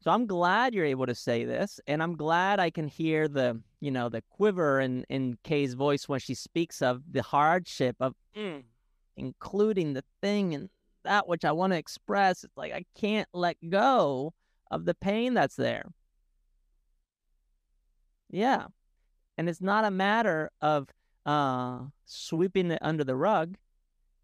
So 0.00 0.10
I'm 0.10 0.26
glad 0.26 0.74
you're 0.74 0.84
able 0.84 1.06
to 1.06 1.14
say 1.14 1.44
this, 1.44 1.80
and 1.86 2.02
I'm 2.02 2.16
glad 2.16 2.58
I 2.60 2.70
can 2.70 2.88
hear 2.88 3.28
the, 3.28 3.60
you 3.80 3.90
know, 3.90 4.08
the 4.08 4.22
quiver 4.30 4.80
in 4.80 5.04
in 5.08 5.38
Kay's 5.44 5.74
voice 5.74 6.08
when 6.08 6.20
she 6.20 6.34
speaks 6.34 6.82
of 6.82 7.02
the 7.10 7.22
hardship 7.22 7.96
of 8.00 8.14
mm, 8.36 8.62
including 9.16 9.92
the 9.92 10.04
thing 10.22 10.54
and 10.54 10.68
that 11.04 11.28
which 11.28 11.44
I 11.44 11.52
want 11.52 11.72
to 11.72 11.78
express. 11.78 12.44
It's 12.44 12.56
like 12.56 12.72
I 12.72 12.84
can't 12.98 13.28
let 13.32 13.56
go 13.68 14.34
of 14.70 14.84
the 14.84 14.94
pain 14.94 15.34
that's 15.34 15.56
there. 15.56 15.86
Yeah. 18.30 18.66
And 19.36 19.48
it's 19.48 19.60
not 19.60 19.84
a 19.84 19.90
matter 19.90 20.50
of 20.60 20.88
uh, 21.26 21.80
sweeping 22.04 22.70
it 22.70 22.78
under 22.82 23.04
the 23.04 23.16
rug. 23.16 23.56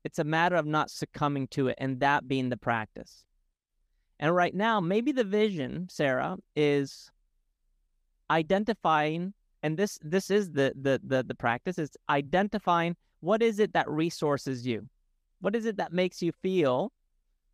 It's 0.04 0.18
a 0.18 0.24
matter 0.24 0.56
of 0.56 0.66
not 0.66 0.90
succumbing 0.90 1.48
to 1.48 1.68
it 1.68 1.76
and 1.78 2.00
that 2.00 2.28
being 2.28 2.50
the 2.50 2.56
practice. 2.56 3.24
And 4.20 4.34
right 4.34 4.54
now, 4.54 4.80
maybe 4.80 5.12
the 5.12 5.24
vision, 5.24 5.88
Sarah, 5.90 6.36
is 6.54 7.10
identifying, 8.30 9.34
and 9.62 9.76
this 9.76 9.98
this 10.02 10.30
is 10.30 10.52
the 10.52 10.72
the 10.80 11.00
the, 11.02 11.22
the 11.22 11.34
practice 11.34 11.78
is 11.78 11.90
identifying 12.08 12.96
what 13.20 13.42
is 13.42 13.58
it 13.58 13.72
that 13.72 13.88
resources 13.88 14.66
you? 14.66 14.88
What 15.40 15.56
is 15.56 15.66
it 15.66 15.78
that 15.78 15.92
makes 15.92 16.22
you 16.22 16.32
feel 16.32 16.92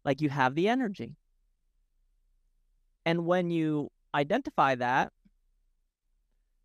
like 0.05 0.21
you 0.21 0.29
have 0.29 0.55
the 0.55 0.69
energy? 0.69 1.17
And 3.07 3.25
when 3.25 3.51
you 3.51 3.91
identify 4.15 4.75
that, 4.75 5.13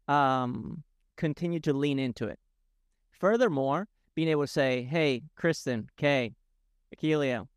um, 0.07 0.84
continue 1.15 1.59
to 1.61 1.73
lean 1.73 1.99
into 1.99 2.28
it. 2.28 2.39
Furthermore, 3.20 3.88
being 4.13 4.28
able 4.28 4.43
to 4.43 4.47
say, 4.47 4.84
hey, 4.84 5.24
Kristen, 5.36 5.89
Kay, 5.97 6.36
Akelia, 6.95 7.47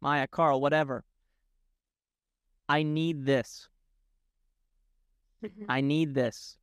Maya, 0.00 0.26
Carl, 0.26 0.60
whatever, 0.60 1.04
I 2.68 2.82
need 2.82 3.24
this. 3.24 3.68
Mm-hmm. 5.44 5.64
I 5.68 5.80
need 5.80 6.14
this. 6.14 6.56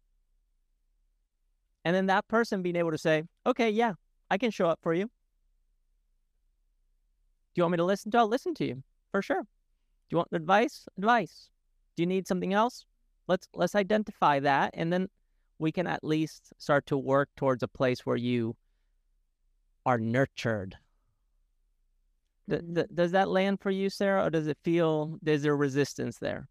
And 1.85 1.95
then 1.95 2.07
that 2.07 2.27
person 2.27 2.61
being 2.61 2.75
able 2.75 2.91
to 2.91 2.97
say, 2.97 3.23
okay, 3.45 3.69
yeah, 3.69 3.93
I 4.29 4.37
can 4.37 4.51
show 4.51 4.67
up 4.67 4.79
for 4.81 4.93
you. 4.93 5.05
Do 5.05 5.11
you 7.55 7.63
want 7.63 7.71
me 7.71 7.77
to 7.77 7.83
listen 7.83 8.11
to? 8.11 8.19
I'll 8.19 8.27
listen 8.27 8.53
to 8.55 8.65
you 8.65 8.83
for 9.11 9.21
sure. 9.21 9.41
Do 9.41 9.47
you 10.11 10.17
want 10.17 10.29
advice? 10.31 10.87
Advice. 10.97 11.49
Do 11.95 12.03
you 12.03 12.07
need 12.07 12.27
something 12.27 12.53
else? 12.53 12.85
Let's 13.27 13.47
let's 13.53 13.75
identify 13.75 14.39
that, 14.39 14.71
and 14.73 14.91
then 14.91 15.07
we 15.59 15.71
can 15.71 15.87
at 15.87 16.03
least 16.03 16.53
start 16.57 16.85
to 16.87 16.97
work 16.97 17.29
towards 17.35 17.63
a 17.63 17.67
place 17.67 18.05
where 18.05 18.15
you 18.15 18.55
are 19.85 19.97
nurtured. 19.97 20.77
Th- 22.49 22.63
th- 22.73 22.87
does 22.93 23.11
that 23.11 23.29
land 23.29 23.59
for 23.61 23.69
you, 23.69 23.89
Sarah, 23.89 24.25
or 24.25 24.29
does 24.29 24.47
it 24.47 24.57
feel 24.63 25.19
there's 25.21 25.45
a 25.45 25.53
resistance 25.53 26.17
there? 26.17 26.47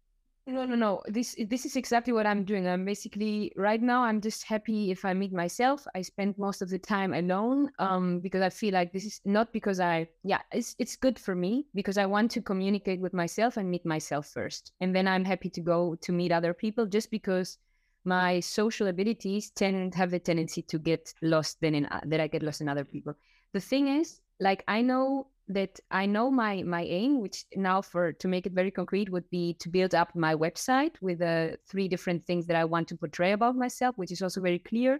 No, 0.47 0.65
no, 0.65 0.73
no. 0.73 1.03
This 1.05 1.35
this 1.47 1.65
is 1.65 1.75
exactly 1.75 2.11
what 2.11 2.25
I'm 2.25 2.43
doing. 2.43 2.67
I'm 2.67 2.83
basically 2.83 3.51
right 3.55 3.79
now. 3.79 4.03
I'm 4.03 4.19
just 4.19 4.43
happy 4.43 4.89
if 4.89 5.05
I 5.05 5.13
meet 5.13 5.31
myself. 5.31 5.85
I 5.93 6.01
spend 6.01 6.39
most 6.39 6.63
of 6.63 6.69
the 6.69 6.79
time 6.79 7.13
alone, 7.13 7.69
um, 7.77 8.19
because 8.19 8.41
I 8.41 8.49
feel 8.49 8.73
like 8.73 8.91
this 8.91 9.05
is 9.05 9.21
not 9.25 9.53
because 9.53 9.79
I, 9.79 10.07
yeah, 10.23 10.41
it's 10.51 10.75
it's 10.79 10.95
good 10.95 11.19
for 11.19 11.35
me 11.35 11.67
because 11.75 11.99
I 11.99 12.07
want 12.07 12.31
to 12.31 12.41
communicate 12.41 12.99
with 12.99 13.13
myself 13.13 13.57
and 13.57 13.69
meet 13.69 13.85
myself 13.85 14.25
first, 14.27 14.71
and 14.81 14.95
then 14.95 15.07
I'm 15.07 15.23
happy 15.23 15.51
to 15.51 15.61
go 15.61 15.95
to 16.01 16.11
meet 16.11 16.31
other 16.31 16.55
people 16.55 16.87
just 16.87 17.11
because 17.11 17.59
my 18.05 18.39
social 18.39 18.87
abilities 18.87 19.51
tend 19.51 19.95
have 19.95 20.11
the 20.11 20.19
tendency 20.19 20.61
to 20.63 20.79
get 20.79 21.13
lost 21.21 21.57
then 21.61 21.75
in 21.75 21.87
that 22.05 22.19
I 22.19 22.27
get 22.27 22.43
lost 22.43 22.61
in 22.61 22.69
other 22.69 22.85
people. 22.85 23.13
The 23.53 23.59
thing 23.59 23.87
is, 23.87 24.21
like 24.39 24.63
I 24.67 24.81
know 24.81 25.27
that 25.49 25.79
I 25.91 26.05
know 26.05 26.29
my 26.29 26.63
my 26.63 26.83
aim, 26.83 27.19
which 27.19 27.45
now 27.55 27.81
for 27.81 28.13
to 28.13 28.27
make 28.27 28.45
it 28.45 28.53
very 28.53 28.71
concrete 28.71 29.11
would 29.11 29.29
be 29.29 29.55
to 29.55 29.69
build 29.69 29.95
up 29.95 30.15
my 30.15 30.35
website 30.35 30.95
with 31.01 31.19
the 31.19 31.51
uh, 31.53 31.55
three 31.67 31.87
different 31.87 32.25
things 32.25 32.45
that 32.47 32.55
I 32.55 32.65
want 32.65 32.87
to 32.89 32.97
portray 32.97 33.31
about 33.33 33.55
myself, 33.55 33.97
which 33.97 34.11
is 34.11 34.21
also 34.21 34.41
very 34.41 34.59
clear: 34.59 34.99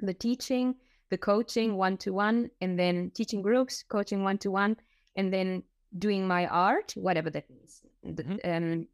the 0.00 0.14
teaching, 0.14 0.74
the 1.10 1.18
coaching 1.18 1.76
one 1.76 1.96
to 1.98 2.12
one, 2.12 2.50
and 2.60 2.78
then 2.78 3.12
teaching 3.14 3.42
groups, 3.42 3.84
coaching 3.88 4.24
one 4.24 4.38
to 4.38 4.50
one, 4.50 4.76
and 5.16 5.32
then 5.32 5.62
doing 5.98 6.26
my 6.26 6.46
art, 6.46 6.92
whatever 6.96 7.30
that 7.30 7.48
means. 7.48 7.82
Mm-hmm. 8.04 8.36
Um, 8.44 8.86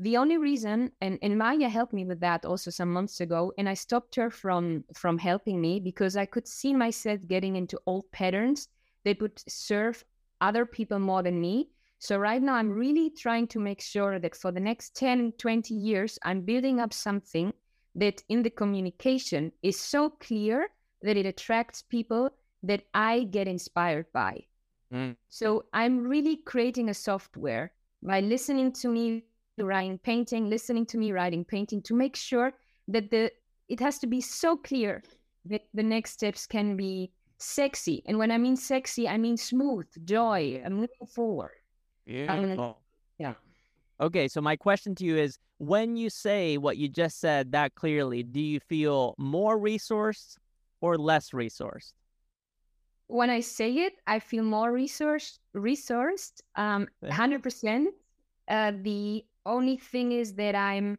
the 0.00 0.16
only 0.16 0.38
reason 0.38 0.92
and, 1.00 1.18
and 1.22 1.36
maya 1.36 1.68
helped 1.68 1.92
me 1.92 2.04
with 2.04 2.20
that 2.20 2.44
also 2.44 2.70
some 2.70 2.92
months 2.92 3.20
ago 3.20 3.52
and 3.58 3.68
i 3.68 3.74
stopped 3.74 4.14
her 4.14 4.30
from 4.30 4.84
from 4.94 5.18
helping 5.18 5.60
me 5.60 5.80
because 5.80 6.16
i 6.16 6.24
could 6.24 6.46
see 6.46 6.72
myself 6.72 7.20
getting 7.26 7.56
into 7.56 7.80
old 7.86 8.10
patterns. 8.12 8.68
That 9.04 9.20
would 9.22 9.40
serve 9.48 10.04
other 10.40 10.66
people 10.66 10.98
more 10.98 11.22
than 11.22 11.40
me. 11.40 11.70
So 11.98 12.18
right 12.18 12.42
now 12.42 12.54
i'm 12.54 12.70
really 12.70 13.10
trying 13.10 13.46
to 13.48 13.58
make 13.58 13.80
sure 13.80 14.18
that 14.18 14.36
for 14.36 14.52
the 14.52 14.60
next 14.60 14.94
10 14.96 15.32
20 15.38 15.74
years 15.74 16.18
i'm 16.22 16.42
building 16.42 16.78
up 16.78 16.92
something 16.92 17.52
that 17.94 18.22
in 18.28 18.42
the 18.42 18.50
communication 18.50 19.50
is 19.62 19.80
so 19.80 20.10
clear 20.10 20.68
that 21.02 21.16
it 21.16 21.26
attracts 21.26 21.82
people 21.82 22.30
that 22.62 22.82
i 22.94 23.24
get 23.24 23.48
inspired 23.48 24.06
by. 24.12 24.44
Mm. 24.92 25.16
so 25.28 25.64
i'm 25.72 26.06
really 26.06 26.36
creating 26.36 26.88
a 26.88 26.94
software 26.94 27.72
by 28.02 28.20
listening 28.20 28.72
to 28.72 28.88
me 28.88 29.24
writing 29.66 29.98
painting, 29.98 30.48
listening 30.48 30.86
to 30.86 30.98
me 30.98 31.12
writing 31.12 31.44
painting 31.44 31.82
to 31.82 31.94
make 31.94 32.16
sure 32.16 32.52
that 32.88 33.10
the 33.10 33.30
it 33.68 33.80
has 33.80 33.98
to 33.98 34.06
be 34.06 34.20
so 34.20 34.56
clear 34.56 35.02
that 35.44 35.62
the 35.74 35.82
next 35.82 36.12
steps 36.12 36.46
can 36.46 36.76
be 36.76 37.10
sexy. 37.38 38.02
And 38.06 38.18
when 38.18 38.30
I 38.30 38.38
mean 38.38 38.56
sexy, 38.56 39.08
I 39.08 39.16
mean 39.16 39.36
smooth, 39.36 39.86
joy, 40.04 40.60
I'm 40.64 40.74
moving 40.74 41.06
forward. 41.06 41.52
Beautiful. 42.06 42.64
Um, 42.64 42.74
yeah. 43.18 43.34
Okay, 44.00 44.28
so 44.28 44.40
my 44.40 44.56
question 44.56 44.94
to 44.96 45.04
you 45.04 45.16
is 45.16 45.38
when 45.58 45.96
you 45.96 46.08
say 46.08 46.56
what 46.56 46.76
you 46.76 46.88
just 46.88 47.20
said 47.20 47.52
that 47.52 47.74
clearly, 47.74 48.22
do 48.22 48.40
you 48.40 48.60
feel 48.60 49.14
more 49.18 49.58
resourced 49.58 50.36
or 50.80 50.96
less 50.96 51.30
resourced? 51.30 51.92
When 53.08 53.30
I 53.30 53.40
say 53.40 53.72
it, 53.72 53.94
I 54.06 54.18
feel 54.18 54.44
more 54.44 54.72
resourced, 54.72 55.38
resourced, 55.56 56.42
um, 56.56 56.88
100%. 57.02 57.86
Uh, 58.48 58.72
the 58.82 59.24
only 59.48 59.76
thing 59.76 60.12
is 60.12 60.34
that 60.34 60.54
I'm 60.54 60.98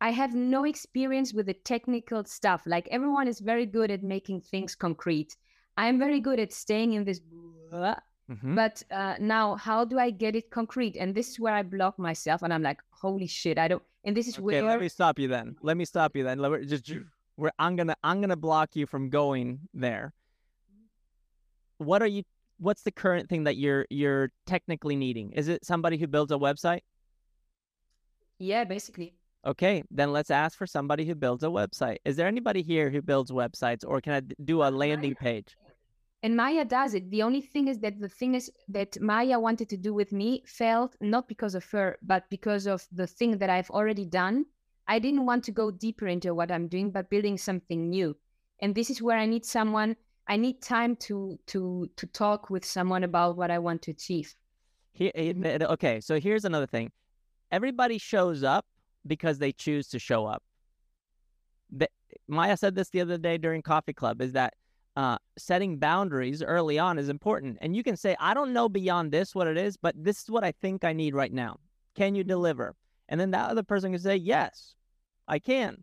I 0.00 0.10
have 0.10 0.34
no 0.34 0.64
experience 0.64 1.32
with 1.32 1.46
the 1.46 1.54
technical 1.54 2.22
stuff. 2.24 2.62
Like 2.66 2.86
everyone 2.90 3.28
is 3.28 3.40
very 3.40 3.64
good 3.64 3.90
at 3.90 4.02
making 4.02 4.42
things 4.42 4.74
concrete. 4.74 5.36
I'm 5.78 5.98
very 5.98 6.20
good 6.20 6.38
at 6.38 6.52
staying 6.52 6.92
in 6.92 7.04
this 7.04 7.20
mm-hmm. 7.20 8.54
but 8.54 8.82
uh, 8.90 9.14
now 9.20 9.54
how 9.56 9.84
do 9.84 9.98
I 9.98 10.10
get 10.10 10.36
it 10.36 10.50
concrete? 10.50 10.96
And 10.96 11.14
this 11.14 11.30
is 11.30 11.40
where 11.40 11.54
I 11.54 11.62
block 11.62 11.98
myself 11.98 12.42
and 12.42 12.52
I'm 12.52 12.62
like, 12.62 12.80
holy 12.90 13.26
shit, 13.26 13.58
I 13.58 13.68
don't 13.68 13.82
and 14.04 14.16
this 14.16 14.28
is 14.28 14.34
okay, 14.34 14.44
where 14.44 14.62
let 14.64 14.80
me 14.80 14.88
stop 14.88 15.18
you 15.18 15.28
then. 15.28 15.56
Let 15.62 15.76
me 15.76 15.84
stop 15.84 16.14
you 16.14 16.24
then. 16.24 16.38
Let 16.38 16.52
me 16.52 16.66
just 16.66 16.92
where 17.36 17.52
I'm 17.58 17.76
gonna 17.76 17.96
I'm 18.04 18.20
gonna 18.20 18.36
block 18.36 18.76
you 18.76 18.86
from 18.86 19.08
going 19.08 19.60
there. 19.72 20.12
What 21.78 22.02
are 22.02 22.06
you 22.06 22.22
what's 22.58 22.82
the 22.82 22.90
current 22.90 23.28
thing 23.28 23.44
that 23.44 23.56
you're 23.56 23.86
you're 23.90 24.30
technically 24.46 24.96
needing? 24.96 25.32
Is 25.32 25.48
it 25.48 25.64
somebody 25.64 25.96
who 25.96 26.06
builds 26.06 26.32
a 26.32 26.36
website? 26.36 26.80
Yeah, 28.38 28.64
basically. 28.64 29.14
Okay, 29.46 29.84
then 29.90 30.12
let's 30.12 30.30
ask 30.30 30.58
for 30.58 30.66
somebody 30.66 31.04
who 31.04 31.14
builds 31.14 31.44
a 31.44 31.48
website. 31.48 31.98
Is 32.04 32.16
there 32.16 32.26
anybody 32.26 32.62
here 32.62 32.90
who 32.90 33.00
builds 33.00 33.30
websites 33.30 33.84
or 33.86 34.00
can 34.00 34.12
I 34.12 34.20
do 34.44 34.62
a 34.62 34.70
landing 34.70 35.14
page? 35.14 35.56
And 36.22 36.36
Maya 36.36 36.64
does 36.64 36.94
it. 36.94 37.08
The 37.10 37.22
only 37.22 37.40
thing 37.40 37.68
is 37.68 37.78
that 37.80 38.00
the 38.00 38.08
thing 38.08 38.34
is 38.34 38.50
that 38.68 39.00
Maya 39.00 39.38
wanted 39.38 39.68
to 39.68 39.76
do 39.76 39.94
with 39.94 40.12
me 40.12 40.42
failed 40.46 40.96
not 41.00 41.28
because 41.28 41.54
of 41.54 41.64
her, 41.70 41.98
but 42.02 42.24
because 42.30 42.66
of 42.66 42.84
the 42.90 43.06
thing 43.06 43.38
that 43.38 43.50
I've 43.50 43.70
already 43.70 44.04
done. 44.04 44.46
I 44.88 44.98
didn't 44.98 45.26
want 45.26 45.44
to 45.44 45.52
go 45.52 45.70
deeper 45.70 46.08
into 46.08 46.34
what 46.34 46.50
I'm 46.50 46.66
doing, 46.66 46.90
but 46.90 47.10
building 47.10 47.38
something 47.38 47.88
new. 47.88 48.16
And 48.60 48.74
this 48.74 48.90
is 48.90 49.02
where 49.02 49.18
I 49.18 49.26
need 49.26 49.44
someone. 49.44 49.94
I 50.26 50.36
need 50.36 50.60
time 50.60 50.96
to 51.06 51.38
to 51.46 51.88
to 51.96 52.06
talk 52.06 52.50
with 52.50 52.64
someone 52.64 53.04
about 53.04 53.36
what 53.36 53.52
I 53.52 53.58
want 53.60 53.82
to 53.82 53.92
achieve. 53.92 54.34
Here, 54.92 55.12
mm-hmm. 55.14 55.70
okay, 55.74 56.00
so 56.00 56.18
here's 56.18 56.44
another 56.44 56.66
thing 56.66 56.90
everybody 57.50 57.98
shows 57.98 58.42
up 58.42 58.66
because 59.06 59.38
they 59.38 59.52
choose 59.52 59.88
to 59.88 59.98
show 59.98 60.26
up. 60.26 60.42
Maya 62.28 62.56
said 62.56 62.74
this 62.74 62.88
the 62.90 63.00
other 63.00 63.18
day 63.18 63.38
during 63.38 63.62
Coffee 63.62 63.92
Club 63.92 64.20
is 64.20 64.32
that 64.32 64.54
uh, 64.96 65.18
setting 65.36 65.78
boundaries 65.78 66.42
early 66.42 66.78
on 66.78 66.98
is 66.98 67.08
important. 67.08 67.58
And 67.60 67.76
you 67.76 67.82
can 67.82 67.96
say, 67.96 68.16
I 68.18 68.34
don't 68.34 68.52
know 68.52 68.68
beyond 68.68 69.12
this 69.12 69.34
what 69.34 69.46
it 69.46 69.56
is, 69.56 69.76
but 69.76 69.94
this 69.96 70.22
is 70.22 70.30
what 70.30 70.42
I 70.44 70.52
think 70.52 70.84
I 70.84 70.92
need 70.92 71.14
right 71.14 71.32
now. 71.32 71.58
Can 71.94 72.14
you 72.14 72.24
deliver? 72.24 72.74
And 73.08 73.20
then 73.20 73.30
that 73.32 73.50
other 73.50 73.62
person 73.62 73.92
can 73.92 74.00
say, 74.00 74.16
Yes, 74.16 74.74
I 75.28 75.38
can. 75.38 75.82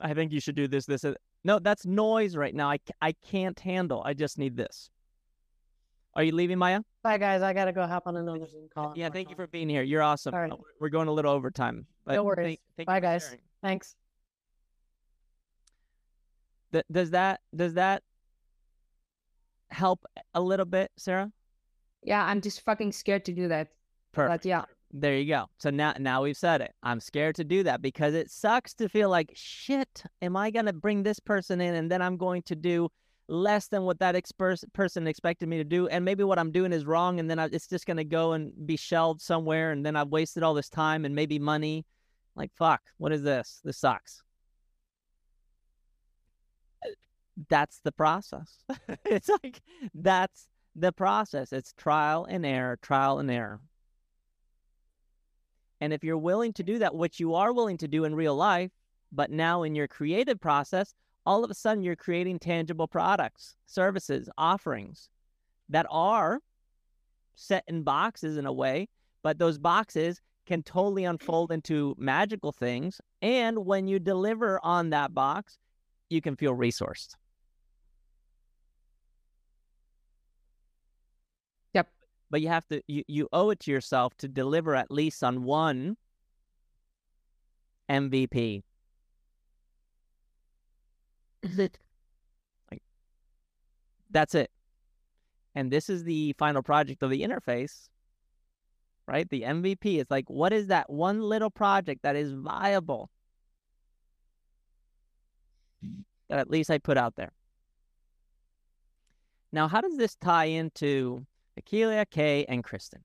I 0.00 0.14
think 0.14 0.32
you 0.32 0.40
should 0.40 0.54
do 0.54 0.68
this, 0.68 0.86
this. 0.86 1.04
No, 1.44 1.58
that's 1.58 1.86
noise 1.86 2.36
right 2.36 2.54
now. 2.54 2.70
I, 2.70 2.78
I 3.00 3.12
can't 3.12 3.58
handle. 3.58 4.02
I 4.04 4.14
just 4.14 4.38
need 4.38 4.56
this. 4.56 4.90
Are 6.14 6.22
you 6.22 6.32
leaving, 6.34 6.58
Maya? 6.58 6.80
Bye, 7.02 7.18
guys. 7.18 7.42
I 7.42 7.52
gotta 7.52 7.72
go 7.72 7.86
hop 7.86 8.06
on 8.06 8.16
another 8.16 8.46
Zoom 8.46 8.68
call. 8.72 8.92
Yeah, 8.94 9.08
thank 9.08 9.30
you 9.30 9.36
for 9.36 9.46
being 9.46 9.68
here. 9.68 9.82
You're 9.82 10.02
awesome. 10.02 10.34
All 10.34 10.40
uh, 10.40 10.42
right. 10.42 10.52
We're 10.78 10.90
going 10.90 11.08
a 11.08 11.12
little 11.12 11.32
overtime. 11.32 11.86
But 12.04 12.14
no 12.14 12.24
worries. 12.24 12.44
Thank, 12.44 12.60
thank 12.76 12.86
Bye, 12.86 13.00
guys. 13.00 13.24
Sharing. 13.24 13.40
Thanks. 13.62 13.96
Th- 16.72 16.84
does 16.90 17.10
that 17.10 17.40
does 17.54 17.74
that 17.74 18.02
help 19.70 20.04
a 20.34 20.40
little 20.40 20.66
bit, 20.66 20.90
Sarah? 20.98 21.32
Yeah, 22.02 22.24
I'm 22.24 22.40
just 22.40 22.62
fucking 22.62 22.92
scared 22.92 23.24
to 23.26 23.32
do 23.32 23.48
that. 23.48 23.68
Perfect. 24.12 24.42
But 24.42 24.48
yeah. 24.48 24.64
There 24.94 25.16
you 25.16 25.26
go. 25.26 25.46
So 25.58 25.70
now 25.70 25.94
now 25.98 26.22
we've 26.22 26.36
said 26.36 26.60
it. 26.60 26.74
I'm 26.82 27.00
scared 27.00 27.36
to 27.36 27.44
do 27.44 27.62
that 27.62 27.80
because 27.80 28.12
it 28.12 28.30
sucks 28.30 28.74
to 28.74 28.88
feel 28.90 29.08
like 29.08 29.32
shit, 29.34 30.02
am 30.20 30.36
I 30.36 30.50
gonna 30.50 30.74
bring 30.74 31.02
this 31.02 31.18
person 31.18 31.62
in 31.62 31.74
and 31.74 31.90
then 31.90 32.02
I'm 32.02 32.18
going 32.18 32.42
to 32.42 32.54
do 32.54 32.90
less 33.28 33.68
than 33.68 33.84
what 33.84 33.98
that 34.00 34.14
expers- 34.14 34.64
person 34.72 35.06
expected 35.06 35.48
me 35.48 35.58
to 35.58 35.64
do, 35.64 35.88
and 35.88 36.04
maybe 36.04 36.24
what 36.24 36.38
I'm 36.38 36.52
doing 36.52 36.72
is 36.72 36.84
wrong, 36.84 37.20
and 37.20 37.30
then 37.30 37.38
I, 37.38 37.46
it's 37.46 37.66
just 37.66 37.86
gonna 37.86 38.04
go 38.04 38.32
and 38.32 38.52
be 38.66 38.76
shelved 38.76 39.20
somewhere, 39.20 39.72
and 39.72 39.84
then 39.84 39.96
I've 39.96 40.08
wasted 40.08 40.42
all 40.42 40.54
this 40.54 40.68
time 40.68 41.04
and 41.04 41.14
maybe 41.14 41.38
money. 41.38 41.86
Like 42.34 42.50
fuck, 42.54 42.82
what 42.98 43.12
is 43.12 43.22
this? 43.22 43.60
This 43.64 43.78
sucks. 43.78 44.22
That's 47.48 47.80
the 47.80 47.92
process. 47.92 48.58
it's 49.04 49.28
like 49.28 49.60
that's 49.94 50.48
the 50.74 50.92
process. 50.92 51.52
It's 51.52 51.72
trial 51.74 52.26
and 52.28 52.44
error, 52.44 52.78
trial 52.80 53.18
and 53.18 53.30
error. 53.30 53.60
And 55.80 55.92
if 55.92 56.04
you're 56.04 56.18
willing 56.18 56.52
to 56.54 56.62
do 56.62 56.78
that, 56.78 56.94
which 56.94 57.18
you 57.18 57.34
are 57.34 57.52
willing 57.52 57.78
to 57.78 57.88
do 57.88 58.04
in 58.04 58.14
real 58.14 58.36
life, 58.36 58.70
but 59.10 59.30
now 59.30 59.62
in 59.64 59.74
your 59.74 59.88
creative 59.88 60.40
process, 60.40 60.94
all 61.24 61.44
of 61.44 61.50
a 61.50 61.54
sudden 61.54 61.82
you're 61.82 61.96
creating 61.96 62.38
tangible 62.38 62.88
products, 62.88 63.56
services, 63.66 64.28
offerings 64.36 65.08
that 65.68 65.86
are 65.90 66.40
set 67.34 67.64
in 67.68 67.82
boxes 67.82 68.36
in 68.36 68.46
a 68.46 68.52
way, 68.52 68.88
but 69.22 69.38
those 69.38 69.58
boxes 69.58 70.20
can 70.46 70.62
totally 70.62 71.04
unfold 71.04 71.52
into 71.52 71.94
magical 71.98 72.52
things. 72.52 73.00
And 73.20 73.64
when 73.64 73.86
you 73.86 73.98
deliver 73.98 74.58
on 74.62 74.90
that 74.90 75.14
box, 75.14 75.58
you 76.10 76.20
can 76.20 76.36
feel 76.36 76.54
resourced. 76.54 77.14
Yep. 81.74 81.88
But 82.30 82.42
you 82.42 82.48
have 82.48 82.66
to, 82.68 82.82
you, 82.88 83.04
you 83.06 83.28
owe 83.32 83.50
it 83.50 83.60
to 83.60 83.70
yourself 83.70 84.16
to 84.18 84.28
deliver 84.28 84.74
at 84.74 84.90
least 84.90 85.22
on 85.22 85.44
one 85.44 85.96
MVP. 87.88 88.62
Like, 92.70 92.82
that's 94.10 94.34
it. 94.34 94.50
And 95.54 95.70
this 95.70 95.90
is 95.90 96.04
the 96.04 96.34
final 96.38 96.62
project 96.62 97.02
of 97.02 97.10
the 97.10 97.22
interface, 97.22 97.88
right? 99.06 99.28
The 99.28 99.42
MVP 99.42 100.00
is 100.00 100.10
like, 100.10 100.30
what 100.30 100.52
is 100.52 100.68
that 100.68 100.88
one 100.88 101.20
little 101.20 101.50
project 101.50 102.02
that 102.02 102.16
is 102.16 102.32
viable 102.32 103.10
that 106.28 106.38
at 106.38 106.50
least 106.50 106.70
I 106.70 106.78
put 106.78 106.96
out 106.96 107.16
there? 107.16 107.32
Now, 109.52 109.68
how 109.68 109.82
does 109.82 109.98
this 109.98 110.16
tie 110.16 110.46
into 110.46 111.26
Akelia, 111.60 112.06
Kay, 112.10 112.46
and 112.46 112.64
Kristen? 112.64 113.04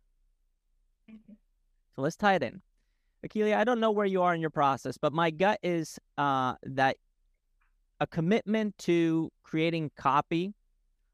So 1.96 2.02
let's 2.02 2.16
tie 2.16 2.36
it 2.36 2.44
in. 2.44 2.62
Akelia, 3.26 3.58
I 3.58 3.64
don't 3.64 3.80
know 3.80 3.92
where 3.92 4.06
you 4.06 4.22
are 4.22 4.34
in 4.34 4.40
your 4.40 4.50
process, 4.52 4.98
but 4.98 5.12
my 5.12 5.32
gut 5.32 5.60
is 5.64 6.00
uh, 6.18 6.54
that 6.64 6.96
a 8.00 8.08
commitment 8.08 8.78
to 8.80 9.32
creating 9.44 9.92
copy 9.98 10.54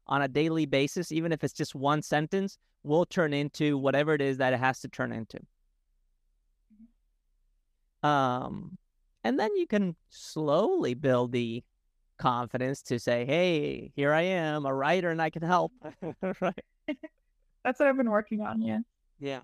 on 0.06 0.22
a 0.22 0.28
daily 0.28 0.66
basis, 0.66 1.12
even 1.12 1.32
if 1.32 1.42
it's 1.42 1.54
just 1.54 1.74
one 1.74 2.02
sentence, 2.02 2.58
will 2.82 3.06
turn 3.06 3.32
into 3.32 3.78
whatever 3.78 4.14
it 4.14 4.20
is 4.20 4.38
that 4.38 4.52
it 4.52 4.58
has 4.58 4.80
to 4.80 4.88
turn 4.88 5.12
into. 5.12 5.40
Um, 8.06 8.76
and 9.22 9.40
then 9.40 9.56
you 9.56 9.66
can 9.66 9.96
slowly 10.10 10.92
build 10.92 11.32
the 11.32 11.64
confidence 12.18 12.82
to 12.82 12.98
say, 12.98 13.24
"Hey, 13.24 13.92
here 13.96 14.12
I 14.12 14.22
am, 14.22 14.66
a 14.66 14.74
writer, 14.74 15.10
and 15.10 15.22
I 15.22 15.30
can 15.30 15.42
help." 15.42 15.72
right? 16.40 16.64
That's 17.64 17.80
what 17.80 17.88
I've 17.88 17.96
been 17.96 18.10
working 18.10 18.42
on. 18.42 18.60
Yeah. 18.60 18.80
Yeah. 19.18 19.40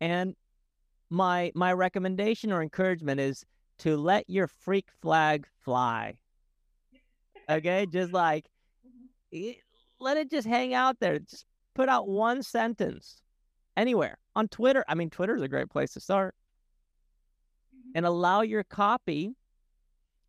And 0.00 0.36
my 1.08 1.52
my 1.54 1.72
recommendation 1.72 2.52
or 2.52 2.62
encouragement 2.62 3.20
is 3.20 3.44
to 3.78 3.96
let 3.96 4.28
your 4.28 4.46
freak 4.46 4.88
flag 5.00 5.46
fly. 5.62 6.18
Okay, 7.48 7.86
just 7.86 8.12
like 8.12 8.46
let 10.00 10.16
it 10.16 10.30
just 10.30 10.46
hang 10.46 10.74
out 10.74 10.98
there. 11.00 11.18
Just 11.18 11.46
put 11.74 11.88
out 11.88 12.08
one 12.08 12.42
sentence 12.42 13.20
anywhere 13.76 14.18
on 14.34 14.48
Twitter. 14.48 14.84
I 14.88 14.94
mean, 14.94 15.10
Twitter 15.10 15.36
is 15.36 15.42
a 15.42 15.48
great 15.48 15.70
place 15.70 15.92
to 15.92 16.00
start. 16.00 16.34
And 17.94 18.04
allow 18.04 18.42
your 18.42 18.64
copy 18.64 19.34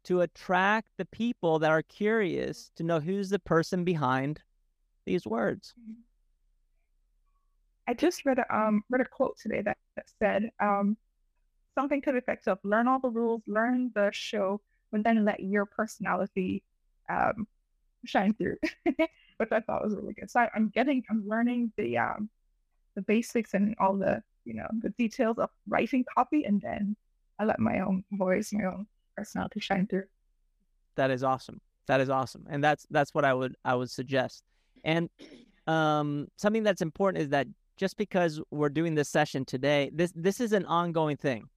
to 0.05 0.21
attract 0.21 0.89
the 0.97 1.05
people 1.05 1.59
that 1.59 1.71
are 1.71 1.81
curious 1.81 2.71
to 2.75 2.83
know 2.83 2.99
who's 2.99 3.29
the 3.29 3.39
person 3.39 3.83
behind 3.83 4.41
these 5.05 5.25
words. 5.25 5.73
I 7.87 7.93
just 7.93 8.25
read 8.25 8.39
a 8.39 8.55
um 8.55 8.83
read 8.89 9.01
a 9.01 9.05
quote 9.05 9.37
today 9.41 9.61
that, 9.61 9.77
that 9.95 10.05
said 10.19 10.49
um 10.61 10.97
something 11.75 12.01
to 12.01 12.11
the 12.11 12.17
effect 12.17 12.47
of 12.47 12.57
learn 12.63 12.87
all 12.87 12.99
the 12.99 13.09
rules, 13.09 13.41
learn 13.47 13.91
the 13.95 14.09
show, 14.13 14.61
but 14.91 15.03
then 15.03 15.25
let 15.25 15.39
your 15.39 15.65
personality 15.65 16.63
um 17.09 17.47
shine 18.05 18.33
through, 18.33 18.57
which 19.37 19.51
I 19.51 19.59
thought 19.59 19.83
was 19.83 19.95
really 19.95 20.13
good. 20.13 20.29
So 20.29 20.41
I, 20.41 20.49
I'm 20.55 20.69
getting 20.69 21.03
I'm 21.09 21.27
learning 21.27 21.71
the 21.77 21.97
um 21.97 22.29
the 22.95 23.01
basics 23.01 23.53
and 23.53 23.75
all 23.79 23.95
the 23.95 24.21
you 24.45 24.53
know 24.53 24.67
the 24.79 24.89
details 24.89 25.37
of 25.37 25.49
writing 25.67 26.05
copy, 26.15 26.43
and 26.43 26.61
then 26.61 26.95
I 27.39 27.45
let 27.45 27.59
my 27.59 27.79
own 27.79 28.03
voice, 28.11 28.51
my 28.53 28.65
own 28.65 28.87
personality 29.15 29.59
shine 29.59 29.87
through. 29.87 30.05
That 30.95 31.11
is 31.11 31.23
awesome. 31.23 31.61
That 31.87 32.01
is 32.01 32.09
awesome, 32.09 32.45
and 32.49 32.63
that's 32.63 32.85
that's 32.89 33.13
what 33.13 33.25
I 33.25 33.33
would 33.33 33.55
I 33.63 33.75
would 33.75 33.89
suggest. 33.89 34.43
And 34.83 35.09
um, 35.67 36.27
something 36.37 36.63
that's 36.63 36.81
important 36.81 37.23
is 37.23 37.29
that 37.29 37.47
just 37.77 37.97
because 37.97 38.41
we're 38.51 38.69
doing 38.69 38.95
this 38.95 39.09
session 39.09 39.45
today, 39.45 39.91
this 39.93 40.11
this 40.15 40.39
is 40.39 40.53
an 40.53 40.65
ongoing 40.65 41.17
thing. 41.17 41.49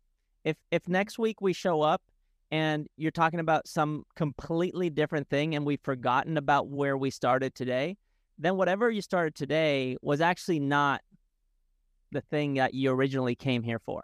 If 0.44 0.56
if 0.70 0.88
next 0.88 1.18
week 1.18 1.40
we 1.40 1.52
show 1.52 1.80
up 1.82 2.02
and 2.50 2.86
you're 2.96 3.10
talking 3.10 3.40
about 3.40 3.68
some 3.68 4.04
completely 4.16 4.90
different 4.90 5.28
thing 5.28 5.54
and 5.54 5.64
we've 5.64 5.80
forgotten 5.82 6.36
about 6.36 6.68
where 6.68 6.96
we 6.96 7.10
started 7.10 7.54
today, 7.54 7.96
then 8.38 8.56
whatever 8.56 8.90
you 8.90 9.02
started 9.02 9.34
today 9.34 9.96
was 10.02 10.20
actually 10.20 10.60
not 10.60 11.00
the 12.12 12.20
thing 12.20 12.54
that 12.54 12.74
you 12.74 12.90
originally 12.90 13.34
came 13.34 13.62
here 13.62 13.78
for. 13.78 14.02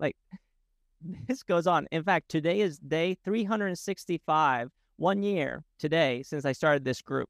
Like 0.00 0.16
this 1.28 1.42
goes 1.42 1.66
on. 1.66 1.86
In 1.92 2.02
fact, 2.02 2.28
today 2.28 2.60
is 2.60 2.78
day 2.78 3.16
365, 3.24 4.70
one 4.96 5.22
year 5.22 5.64
today 5.78 6.22
since 6.22 6.44
I 6.44 6.52
started 6.52 6.84
this 6.84 7.02
group. 7.02 7.28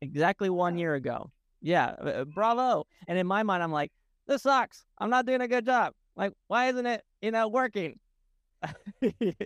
Exactly 0.00 0.50
one 0.50 0.76
year 0.76 0.94
ago. 0.94 1.30
Yeah, 1.62 1.86
uh, 1.86 2.24
bravo. 2.24 2.86
And 3.08 3.18
in 3.18 3.26
my 3.26 3.42
mind, 3.42 3.62
I'm 3.62 3.72
like, 3.72 3.92
this 4.26 4.42
sucks. 4.42 4.84
I'm 4.98 5.10
not 5.10 5.24
doing 5.24 5.40
a 5.40 5.48
good 5.48 5.64
job. 5.64 5.94
Like, 6.16 6.32
why 6.48 6.68
isn't 6.68 6.86
it, 6.86 7.02
you 7.22 7.30
know, 7.30 7.48
working? 7.48 7.98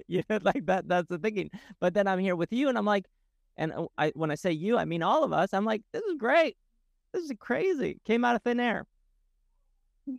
you 0.09 0.23
know, 0.29 0.39
like 0.43 0.67
that. 0.67 0.89
That's 0.89 1.09
the 1.09 1.19
thinking. 1.19 1.51
But 1.81 1.95
then 1.95 2.07
I'm 2.07 2.19
here 2.19 2.37
with 2.37 2.53
you, 2.53 2.69
and 2.69 2.79
I'm 2.79 2.85
like, 2.85 3.07
and 3.57 3.73
uh, 3.73 3.87
I 3.97 4.13
when 4.15 4.31
I 4.31 4.35
say 4.35 4.53
you, 4.53 4.77
I 4.77 4.85
mean 4.85 5.03
all 5.03 5.25
of 5.25 5.33
us. 5.33 5.53
I'm 5.53 5.65
like, 5.65 5.83
this 5.93 6.03
is 6.03 6.15
great. 6.19 6.57
This 7.13 7.25
is 7.25 7.33
crazy. 7.39 8.01
Came 8.05 8.25
out 8.25 8.37
of 8.37 8.43
thin 8.43 8.61
air. 8.61 8.87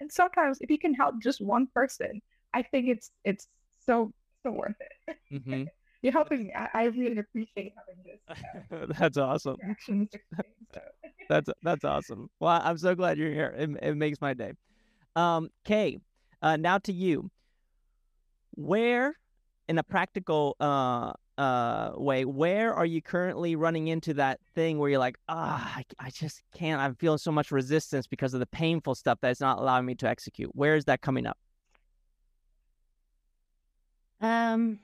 And 0.00 0.12
sometimes, 0.12 0.58
if 0.60 0.70
you 0.70 0.78
can 0.78 0.94
help 0.94 1.20
just 1.20 1.40
one 1.40 1.66
person, 1.74 2.22
I 2.54 2.62
think 2.62 2.88
it's 2.88 3.10
it's 3.24 3.48
so 3.84 4.12
so 4.44 4.52
worth 4.52 4.76
it. 4.80 5.16
Mm-hmm. 5.32 5.64
You're 6.02 6.12
helping 6.12 6.44
me. 6.44 6.52
I, 6.54 6.68
I 6.72 6.84
really 6.84 7.18
appreciate 7.18 7.72
having 7.76 8.04
this. 8.04 8.70
Uh, 8.70 8.86
that's 8.96 9.16
awesome. 9.16 9.56
so. 9.84 10.80
That's 11.28 11.50
that's 11.62 11.84
awesome. 11.84 12.30
Well, 12.38 12.60
I'm 12.62 12.78
so 12.78 12.94
glad 12.94 13.18
you're 13.18 13.32
here. 13.32 13.52
It, 13.58 13.70
it 13.82 13.96
makes 13.96 14.20
my 14.20 14.32
day. 14.32 14.52
Um, 15.16 15.48
Kay, 15.64 15.98
uh, 16.40 16.56
now 16.56 16.78
to 16.78 16.92
you. 16.92 17.30
Where, 18.58 19.14
in 19.68 19.78
a 19.78 19.84
practical 19.84 20.56
uh, 20.58 21.12
uh, 21.38 21.92
way, 21.94 22.24
where 22.24 22.74
are 22.74 22.84
you 22.84 23.00
currently 23.00 23.54
running 23.54 23.86
into 23.86 24.14
that 24.14 24.40
thing 24.56 24.78
where 24.78 24.90
you're 24.90 24.98
like, 24.98 25.16
ah, 25.28 25.74
I, 25.76 25.84
I 26.00 26.10
just 26.10 26.42
can't. 26.52 26.80
I'm 26.82 26.96
feeling 26.96 27.18
so 27.18 27.30
much 27.30 27.52
resistance 27.52 28.08
because 28.08 28.34
of 28.34 28.40
the 28.40 28.46
painful 28.46 28.96
stuff 28.96 29.18
that's 29.22 29.40
not 29.40 29.58
allowing 29.58 29.86
me 29.86 29.94
to 29.94 30.08
execute. 30.08 30.50
Where 30.56 30.74
is 30.74 30.86
that 30.86 31.00
coming 31.02 31.24
up? 31.24 31.38
Um, 34.20 34.80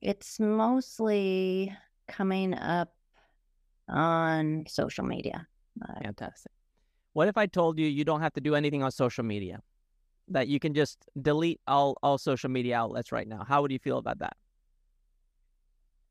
it's 0.00 0.38
mostly 0.38 1.76
coming 2.06 2.54
up 2.54 2.94
on 3.88 4.64
social 4.68 5.04
media. 5.04 5.48
Fantastic. 6.04 6.52
What 7.14 7.26
if 7.26 7.36
I 7.36 7.46
told 7.46 7.80
you 7.80 7.86
you 7.88 8.04
don't 8.04 8.20
have 8.20 8.34
to 8.34 8.40
do 8.40 8.54
anything 8.54 8.84
on 8.84 8.92
social 8.92 9.24
media? 9.24 9.58
That 10.28 10.48
you 10.48 10.58
can 10.58 10.74
just 10.74 10.98
delete 11.20 11.60
all 11.66 11.98
all 12.02 12.18
social 12.18 12.50
media 12.50 12.76
outlets 12.76 13.12
right 13.12 13.28
now. 13.28 13.44
How 13.46 13.62
would 13.62 13.70
you 13.70 13.78
feel 13.78 13.98
about 13.98 14.20
that? 14.20 14.36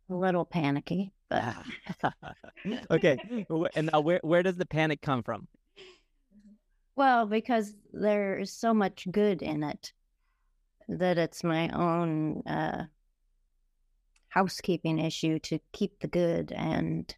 a 0.10 0.16
little 0.16 0.46
panicky, 0.46 1.12
but 1.30 1.56
okay. 2.92 3.18
And 3.76 3.90
now 3.92 4.02
where 4.02 4.20
where 4.24 4.44
does 4.44 4.58
the 4.58 4.66
panic 4.66 5.02
come 5.02 5.24
from? 5.24 5.48
well, 6.96 7.26
because 7.26 7.74
there 7.92 8.38
is 8.38 8.52
so 8.52 8.74
much 8.74 9.08
good 9.12 9.42
in 9.42 9.64
it 9.64 9.94
that 10.88 11.18
it's 11.18 11.44
my 11.44 11.70
own 11.70 12.44
uh, 12.46 12.86
housekeeping 14.30 15.00
issue 15.00 15.40
to 15.40 15.60
keep 15.72 16.00
the 16.00 16.08
good 16.08 16.52
and 16.52 17.16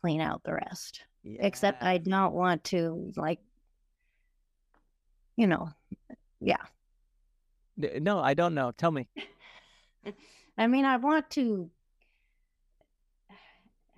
clean 0.00 0.20
out 0.20 0.42
the 0.44 0.54
rest. 0.54 1.02
Except 1.24 1.82
I 1.82 1.98
don't 1.98 2.32
want 2.32 2.64
to, 2.64 3.12
like, 3.16 3.40
you 5.38 5.46
know, 5.46 5.70
yeah. 6.40 6.64
No, 7.76 8.18
I 8.18 8.34
don't 8.34 8.54
know. 8.54 8.72
Tell 8.72 8.90
me. 8.90 9.08
I 10.58 10.66
mean, 10.66 10.84
I 10.84 10.96
want 10.98 11.30
to 11.32 11.70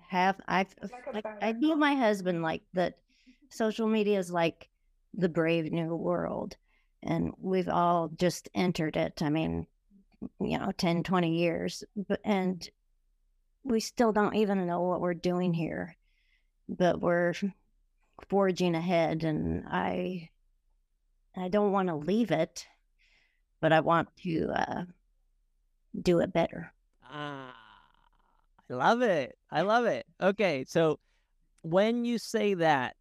have. 0.09 0.39
I 0.47 0.67
Like 0.91 1.05
like, 1.13 1.25
I 1.41 1.51
balance. 1.51 1.59
feel 1.61 1.75
my 1.75 1.95
husband 1.95 2.43
like 2.43 2.61
that. 2.73 2.97
Social 3.49 3.87
media 3.87 4.19
is 4.19 4.31
like 4.31 4.69
the 5.13 5.29
brave 5.29 5.71
new 5.71 5.95
world, 5.95 6.57
and 7.03 7.33
we've 7.39 7.69
all 7.69 8.09
just 8.09 8.49
entered 8.55 8.95
it. 8.95 9.21
I 9.21 9.29
mean, 9.29 9.67
you 10.39 10.57
know, 10.59 10.71
10, 10.77 11.03
20 11.03 11.37
years, 11.37 11.83
but 11.95 12.21
and 12.23 12.69
we 13.63 13.79
still 13.79 14.13
don't 14.13 14.35
even 14.35 14.67
know 14.67 14.81
what 14.81 15.01
we're 15.01 15.15
doing 15.15 15.53
here, 15.53 15.97
but 16.69 17.01
we're 17.01 17.33
forging 18.29 18.75
ahead, 18.75 19.23
and 19.23 19.65
I 19.67 20.30
I 21.35 21.47
don't 21.47 21.71
want 21.71 21.87
to 21.87 21.95
leave 21.95 22.31
it, 22.31 22.67
but 23.59 23.71
I 23.71 23.79
want 23.79 24.09
to 24.23 24.51
uh, 24.53 24.83
do 25.99 26.19
it 26.19 26.33
better. 26.33 26.73
Ah, 27.03 27.55
I 28.69 28.73
love 28.73 29.01
it. 29.01 29.37
I 29.49 29.61
love 29.61 29.85
it. 29.85 30.05
Okay, 30.21 30.65
so 30.67 30.99
when 31.61 32.05
you 32.05 32.17
say 32.17 32.53
that, 32.55 32.95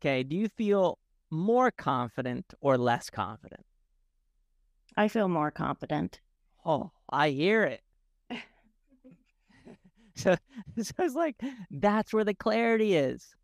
okay, 0.00 0.22
do 0.22 0.36
you 0.36 0.48
feel 0.48 0.98
more 1.30 1.70
confident 1.70 2.54
or 2.60 2.78
less 2.78 3.10
confident? 3.10 3.64
I 4.96 5.08
feel 5.08 5.28
more 5.28 5.50
confident. 5.50 6.20
Oh, 6.64 6.90
I 7.08 7.30
hear 7.30 7.64
it. 7.64 7.82
so, 10.14 10.36
so 10.82 10.94
it's 10.98 11.14
like 11.14 11.36
that's 11.70 12.12
where 12.12 12.24
the 12.24 12.34
clarity 12.34 12.94
is. 12.96 13.34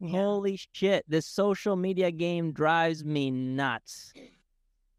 Holy 0.00 0.58
shit, 0.72 1.04
this 1.08 1.26
social 1.26 1.76
media 1.76 2.10
game 2.10 2.52
drives 2.52 3.04
me 3.04 3.30
nuts. 3.30 4.12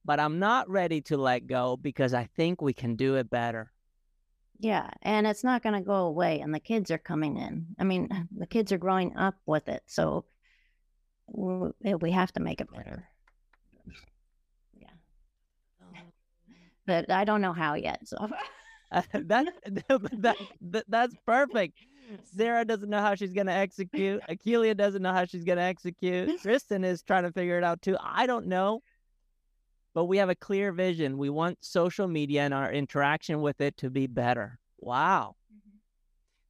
But 0.04 0.20
I'm 0.20 0.40
not 0.40 0.70
ready 0.70 1.02
to 1.02 1.18
let 1.18 1.48
go 1.48 1.78
because 1.78 2.14
I 2.14 2.26
think 2.36 2.62
we 2.62 2.74
can 2.74 2.96
do 2.96 3.16
it 3.16 3.30
better. 3.30 3.72
Yeah, 4.60 4.90
and 5.02 5.26
it's 5.26 5.44
not 5.44 5.64
going 5.64 5.76
to 5.76 5.82
go 5.82 6.06
away, 6.08 6.42
and 6.42 6.54
the 6.54 6.60
kids 6.60 6.92
are 6.92 6.98
coming 6.98 7.38
in. 7.38 7.68
I 7.80 7.86
mean, 7.86 8.28
the 8.38 8.48
kids 8.48 8.72
are 8.72 8.78
growing 8.78 9.16
up 9.16 9.36
with 9.46 9.70
it, 9.70 9.84
so 9.86 10.26
eh, 11.86 11.94
we 11.94 12.12
have 12.12 12.34
to 12.34 12.42
make 12.42 12.60
it 12.60 12.72
better. 12.74 13.08
Yeah, 14.78 16.02
but 16.86 17.10
I 17.10 17.24
don't 17.24 17.42
know 17.42 17.54
how 17.54 17.76
yet. 17.76 18.06
So 18.06 18.30
Uh, 18.92 19.02
that, 19.14 19.48
that, 19.66 20.38
that 20.62 20.86
that's 20.88 21.16
perfect. 21.26 21.78
Sarah 22.36 22.66
doesn't 22.66 22.90
know 22.90 23.02
how 23.02 23.16
she's 23.16 23.34
gonna 23.34 23.52
execute. 23.52 24.22
Akelia 24.30 24.76
doesn't 24.76 25.02
know 25.02 25.14
how 25.14 25.26
she's 25.26 25.44
gonna 25.44 25.62
execute. 25.62 26.40
Kristen 26.42 26.84
is 26.84 27.02
trying 27.02 27.24
to 27.24 27.32
figure 27.32 27.58
it 27.58 27.64
out 27.64 27.82
too. 27.82 27.98
I 28.02 28.26
don't 28.26 28.48
know, 28.48 28.82
but 29.94 30.06
we 30.06 30.18
have 30.18 30.30
a 30.30 30.36
clear 30.36 30.72
vision. 30.72 31.18
We 31.18 31.30
want 31.30 31.58
social 31.62 32.08
media 32.08 32.42
and 32.42 32.54
our 32.54 32.72
interaction 32.72 33.42
with 33.42 33.62
it 33.62 33.78
to 33.78 33.90
be 33.90 34.08
better. 34.08 34.60
Wow. 34.80 35.36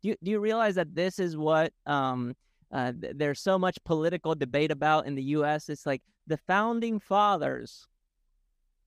Do 0.01 0.09
you, 0.09 0.15
do 0.23 0.31
you 0.31 0.39
realize 0.39 0.75
that 0.75 0.95
this 0.95 1.19
is 1.19 1.35
what 1.35 1.73
um 1.85 2.35
uh, 2.71 2.93
th- 2.99 3.13
there's 3.15 3.39
so 3.39 3.57
much 3.57 3.77
political 3.83 4.35
debate 4.35 4.71
about 4.71 5.07
in 5.07 5.15
the 5.15 5.23
U.S. 5.23 5.69
It's 5.69 5.85
like 5.85 6.03
the 6.27 6.37
founding 6.37 6.99
fathers. 6.99 7.87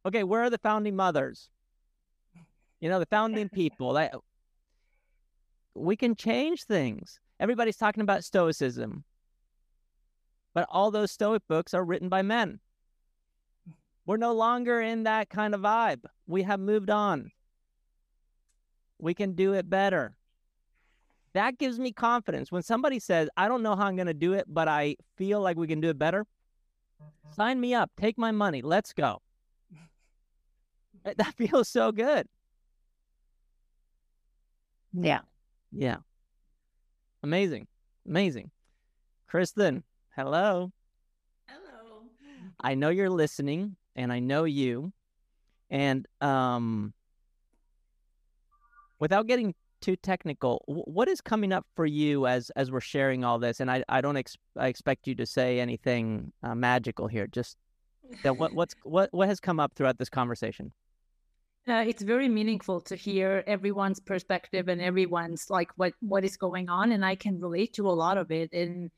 Okay, 0.06 0.22
where 0.22 0.42
are 0.42 0.50
the 0.50 0.58
founding 0.58 0.94
mothers? 0.94 1.48
You 2.80 2.88
know, 2.88 2.98
the 2.98 3.06
founding 3.06 3.48
people. 3.54 3.94
That 3.94 4.14
we 5.74 5.96
can 5.96 6.14
change 6.14 6.64
things. 6.64 7.20
Everybody's 7.40 7.76
talking 7.76 8.02
about 8.02 8.24
stoicism, 8.24 9.04
but 10.54 10.66
all 10.70 10.90
those 10.90 11.10
stoic 11.10 11.42
books 11.48 11.74
are 11.74 11.84
written 11.84 12.08
by 12.08 12.22
men. 12.22 12.60
We're 14.06 14.16
no 14.16 14.32
longer 14.32 14.80
in 14.80 15.04
that 15.04 15.28
kind 15.30 15.54
of 15.54 15.60
vibe. 15.60 16.04
We 16.26 16.42
have 16.42 16.60
moved 16.60 16.90
on. 16.90 17.30
We 18.98 19.14
can 19.14 19.34
do 19.34 19.52
it 19.54 19.68
better. 19.70 20.16
That 21.34 21.58
gives 21.58 21.78
me 21.78 21.92
confidence. 21.92 22.52
When 22.52 22.62
somebody 22.62 22.98
says, 22.98 23.28
I 23.36 23.48
don't 23.48 23.62
know 23.62 23.74
how 23.74 23.86
I'm 23.86 23.96
going 23.96 24.06
to 24.06 24.14
do 24.14 24.34
it, 24.34 24.44
but 24.48 24.68
I 24.68 24.96
feel 25.16 25.40
like 25.40 25.56
we 25.56 25.66
can 25.66 25.80
do 25.80 25.88
it 25.88 25.98
better, 25.98 26.26
sign 27.34 27.60
me 27.60 27.74
up. 27.74 27.90
Take 27.98 28.18
my 28.18 28.32
money. 28.32 28.62
Let's 28.62 28.92
go. 28.92 29.20
That 31.04 31.34
feels 31.34 31.68
so 31.68 31.90
good. 31.90 32.28
yeah, 34.92 35.20
Yeah. 35.72 35.96
Amazing. 37.22 37.66
Amazing. 38.06 38.50
Kristen, 39.26 39.82
hello. 40.14 40.72
Hello. 41.48 42.02
I 42.60 42.74
know 42.74 42.90
you're 42.90 43.10
listening 43.10 43.76
and 43.96 44.12
I 44.12 44.18
know 44.18 44.44
you. 44.44 44.92
And 45.70 46.06
um 46.20 46.92
without 48.98 49.26
getting 49.26 49.54
too 49.80 49.96
technical, 49.96 50.62
what 50.66 51.08
is 51.08 51.20
coming 51.20 51.52
up 51.52 51.66
for 51.74 51.86
you 51.86 52.26
as 52.26 52.50
as 52.50 52.70
we're 52.70 52.80
sharing 52.80 53.24
all 53.24 53.38
this? 53.38 53.60
And 53.60 53.70
I 53.70 53.84
I 53.88 54.00
don't 54.00 54.16
ex- 54.16 54.36
I 54.56 54.68
expect 54.68 55.06
you 55.06 55.14
to 55.16 55.26
say 55.26 55.60
anything 55.60 56.32
uh, 56.42 56.54
magical 56.54 57.06
here. 57.08 57.26
Just 57.26 57.56
that 58.22 58.36
what 58.36 58.52
what's 58.52 58.74
what 58.84 59.08
what 59.12 59.28
has 59.28 59.40
come 59.40 59.58
up 59.58 59.72
throughout 59.74 59.98
this 59.98 60.10
conversation? 60.10 60.72
Uh, 61.68 61.84
it's 61.86 62.02
very 62.02 62.28
meaningful 62.28 62.80
to 62.80 62.96
hear 62.96 63.44
everyone's 63.46 64.00
perspective 64.00 64.66
and 64.66 64.80
everyone's 64.80 65.48
like 65.48 65.70
what 65.76 65.92
what 66.00 66.24
is 66.24 66.36
going 66.36 66.68
on, 66.68 66.90
and 66.90 67.04
I 67.04 67.14
can 67.14 67.40
relate 67.40 67.74
to 67.74 67.88
a 67.88 67.92
lot 67.92 68.18
of 68.18 68.32
it 68.32 68.52
in 68.52 68.90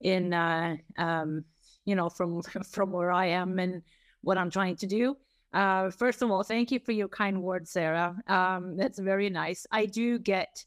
in 0.00 0.32
uh, 0.32 0.76
um, 0.98 1.44
you 1.84 1.96
know 1.96 2.08
from 2.08 2.42
from 2.70 2.92
where 2.92 3.10
I 3.10 3.26
am 3.26 3.58
and 3.58 3.82
what 4.20 4.38
I'm 4.38 4.50
trying 4.50 4.76
to 4.76 4.86
do. 4.86 5.16
Uh, 5.52 5.90
first 5.90 6.22
of 6.22 6.30
all, 6.30 6.44
thank 6.44 6.70
you 6.70 6.78
for 6.78 6.92
your 6.92 7.08
kind 7.08 7.42
words, 7.42 7.72
Sarah. 7.72 8.16
Um, 8.26 8.76
that's 8.76 8.98
very 8.98 9.28
nice. 9.28 9.66
I 9.70 9.86
do 9.86 10.18
get 10.18 10.64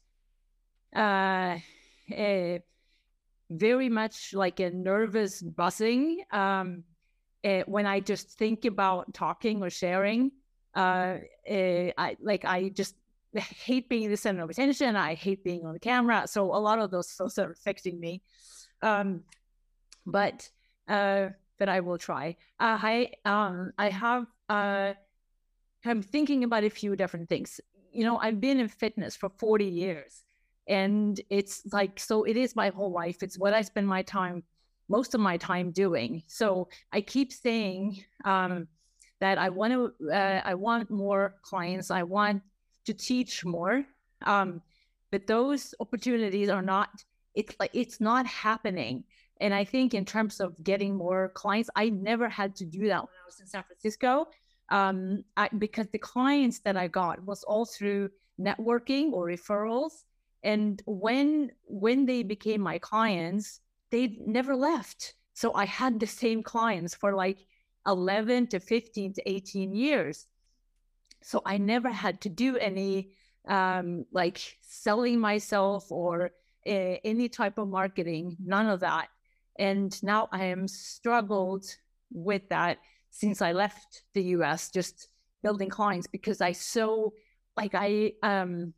uh, 0.94 1.56
a 2.10 2.60
very 3.50 3.88
much 3.88 4.34
like 4.34 4.60
a 4.60 4.70
nervous 4.70 5.40
buzzing 5.40 6.22
um, 6.32 6.84
eh, 7.44 7.62
when 7.66 7.86
I 7.86 8.00
just 8.00 8.38
think 8.38 8.64
about 8.64 9.14
talking 9.14 9.62
or 9.62 9.70
sharing 9.70 10.32
uh, 10.76 11.18
uh, 11.50 11.90
I 11.96 12.16
like 12.20 12.44
I 12.44 12.68
just 12.68 12.94
hate 13.34 13.88
being 13.88 14.10
the 14.10 14.16
center 14.16 14.42
of 14.42 14.50
attention. 14.50 14.94
I 14.94 15.14
hate 15.14 15.42
being 15.42 15.64
on 15.64 15.72
the 15.72 15.80
camera. 15.80 16.24
So 16.26 16.54
a 16.54 16.60
lot 16.60 16.78
of 16.78 16.90
those 16.90 17.10
things 17.10 17.38
are 17.38 17.50
affecting 17.50 17.98
me. 17.98 18.22
Um, 18.82 19.22
but 20.04 20.48
uh, 20.86 21.30
but 21.58 21.68
I 21.68 21.80
will 21.80 21.98
try. 21.98 22.36
Uh, 22.60 22.78
I 22.82 23.10
um 23.24 23.72
I 23.78 23.88
have 23.88 24.26
uh 24.48 24.92
I'm 25.84 26.02
thinking 26.02 26.44
about 26.44 26.64
a 26.64 26.70
few 26.70 26.94
different 26.94 27.28
things. 27.28 27.60
You 27.92 28.04
know, 28.04 28.18
I've 28.18 28.40
been 28.40 28.60
in 28.60 28.68
fitness 28.68 29.16
for 29.16 29.30
40 29.30 29.64
years, 29.64 30.24
and 30.68 31.18
it's 31.30 31.62
like 31.72 31.98
so. 31.98 32.24
It 32.24 32.36
is 32.36 32.54
my 32.54 32.68
whole 32.68 32.92
life. 32.92 33.22
It's 33.22 33.38
what 33.38 33.54
I 33.54 33.62
spend 33.62 33.88
my 33.88 34.02
time, 34.02 34.42
most 34.88 35.14
of 35.14 35.20
my 35.20 35.38
time 35.38 35.70
doing. 35.70 36.22
So 36.26 36.68
I 36.92 37.00
keep 37.00 37.32
saying 37.32 38.04
um 38.24 38.68
that 39.20 39.38
I 39.38 39.48
want 39.48 39.72
to, 39.72 40.12
uh, 40.12 40.42
I 40.44 40.54
want 40.54 40.90
more 40.90 41.36
clients. 41.42 41.90
I 41.90 42.02
want 42.02 42.42
to 42.84 42.94
teach 42.94 43.44
more. 43.44 43.84
Um, 44.22 44.62
but 45.10 45.26
those 45.26 45.74
opportunities 45.80 46.48
are 46.48 46.62
not. 46.62 47.04
It's 47.34 47.54
like 47.60 47.70
it's 47.74 48.00
not 48.00 48.26
happening. 48.26 49.04
And 49.40 49.52
I 49.52 49.64
think 49.64 49.92
in 49.92 50.04
terms 50.04 50.40
of 50.40 50.62
getting 50.64 50.96
more 50.96 51.30
clients, 51.34 51.68
I 51.76 51.90
never 51.90 52.28
had 52.28 52.56
to 52.56 52.64
do 52.64 52.88
that 52.88 53.02
when 53.02 53.16
I 53.22 53.26
was 53.26 53.40
in 53.40 53.46
San 53.46 53.62
Francisco, 53.64 54.28
um, 54.70 55.24
I, 55.36 55.50
because 55.58 55.88
the 55.88 55.98
clients 55.98 56.60
that 56.60 56.76
I 56.76 56.88
got 56.88 57.22
was 57.24 57.42
all 57.44 57.66
through 57.66 58.10
networking 58.40 59.12
or 59.12 59.26
referrals. 59.26 60.04
And 60.42 60.82
when 60.86 61.52
when 61.64 62.06
they 62.06 62.22
became 62.22 62.60
my 62.60 62.78
clients, 62.78 63.60
they 63.90 64.18
never 64.26 64.54
left. 64.56 65.14
So 65.34 65.52
I 65.54 65.66
had 65.66 66.00
the 66.00 66.06
same 66.06 66.42
clients 66.42 66.94
for 66.94 67.14
like 67.14 67.46
11 67.86 68.48
to 68.48 68.60
15 68.60 69.14
to 69.14 69.30
18 69.30 69.74
years. 69.74 70.26
So 71.22 71.42
I 71.44 71.58
never 71.58 71.90
had 71.90 72.20
to 72.22 72.28
do 72.28 72.56
any 72.56 73.10
um, 73.48 74.06
like 74.12 74.58
selling 74.60 75.18
myself 75.18 75.90
or 75.90 76.30
uh, 76.66 76.96
any 77.04 77.28
type 77.28 77.58
of 77.58 77.68
marketing, 77.68 78.36
none 78.44 78.68
of 78.68 78.80
that. 78.80 79.08
And 79.58 80.00
now 80.02 80.28
I 80.32 80.46
am 80.46 80.68
struggled 80.68 81.64
with 82.12 82.48
that 82.50 82.78
since 83.10 83.40
I 83.40 83.52
left 83.52 84.02
the 84.14 84.22
US, 84.22 84.70
just 84.70 85.08
building 85.42 85.68
clients 85.68 86.06
because 86.06 86.40
I 86.40 86.52
so 86.52 87.14
like 87.56 87.74
I 87.74 88.12
um 88.22 88.74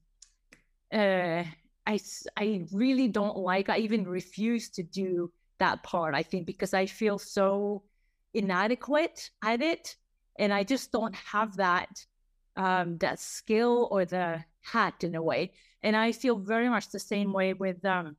uh 0.93 1.44
I 1.86 1.98
I 2.36 2.66
really 2.72 3.09
don't 3.09 3.39
like 3.39 3.68
I 3.68 3.78
even 3.78 4.06
refuse 4.06 4.68
to 4.70 4.82
do 4.82 5.32
that 5.59 5.82
part 5.82 6.14
I 6.14 6.22
think 6.22 6.47
because 6.47 6.74
I 6.74 6.86
feel 6.86 7.18
so 7.18 7.82
inadequate 8.34 9.30
at 9.42 9.62
it 9.62 9.96
and 10.38 10.52
i 10.52 10.62
just 10.62 10.92
don't 10.92 11.14
have 11.14 11.56
that 11.56 12.06
um 12.56 12.98
that 12.98 13.18
skill 13.18 13.88
or 13.90 14.05
the 14.05 14.44
hat 14.62 15.02
in 15.05 15.14
a 15.14 15.22
way. 15.22 15.52
And 15.82 15.96
i 15.96 16.12
feel 16.12 16.36
very 16.36 16.68
much 16.68 16.90
the 16.90 16.98
same 16.98 17.32
way 17.32 17.55
with 17.55 17.84
um 17.84 18.16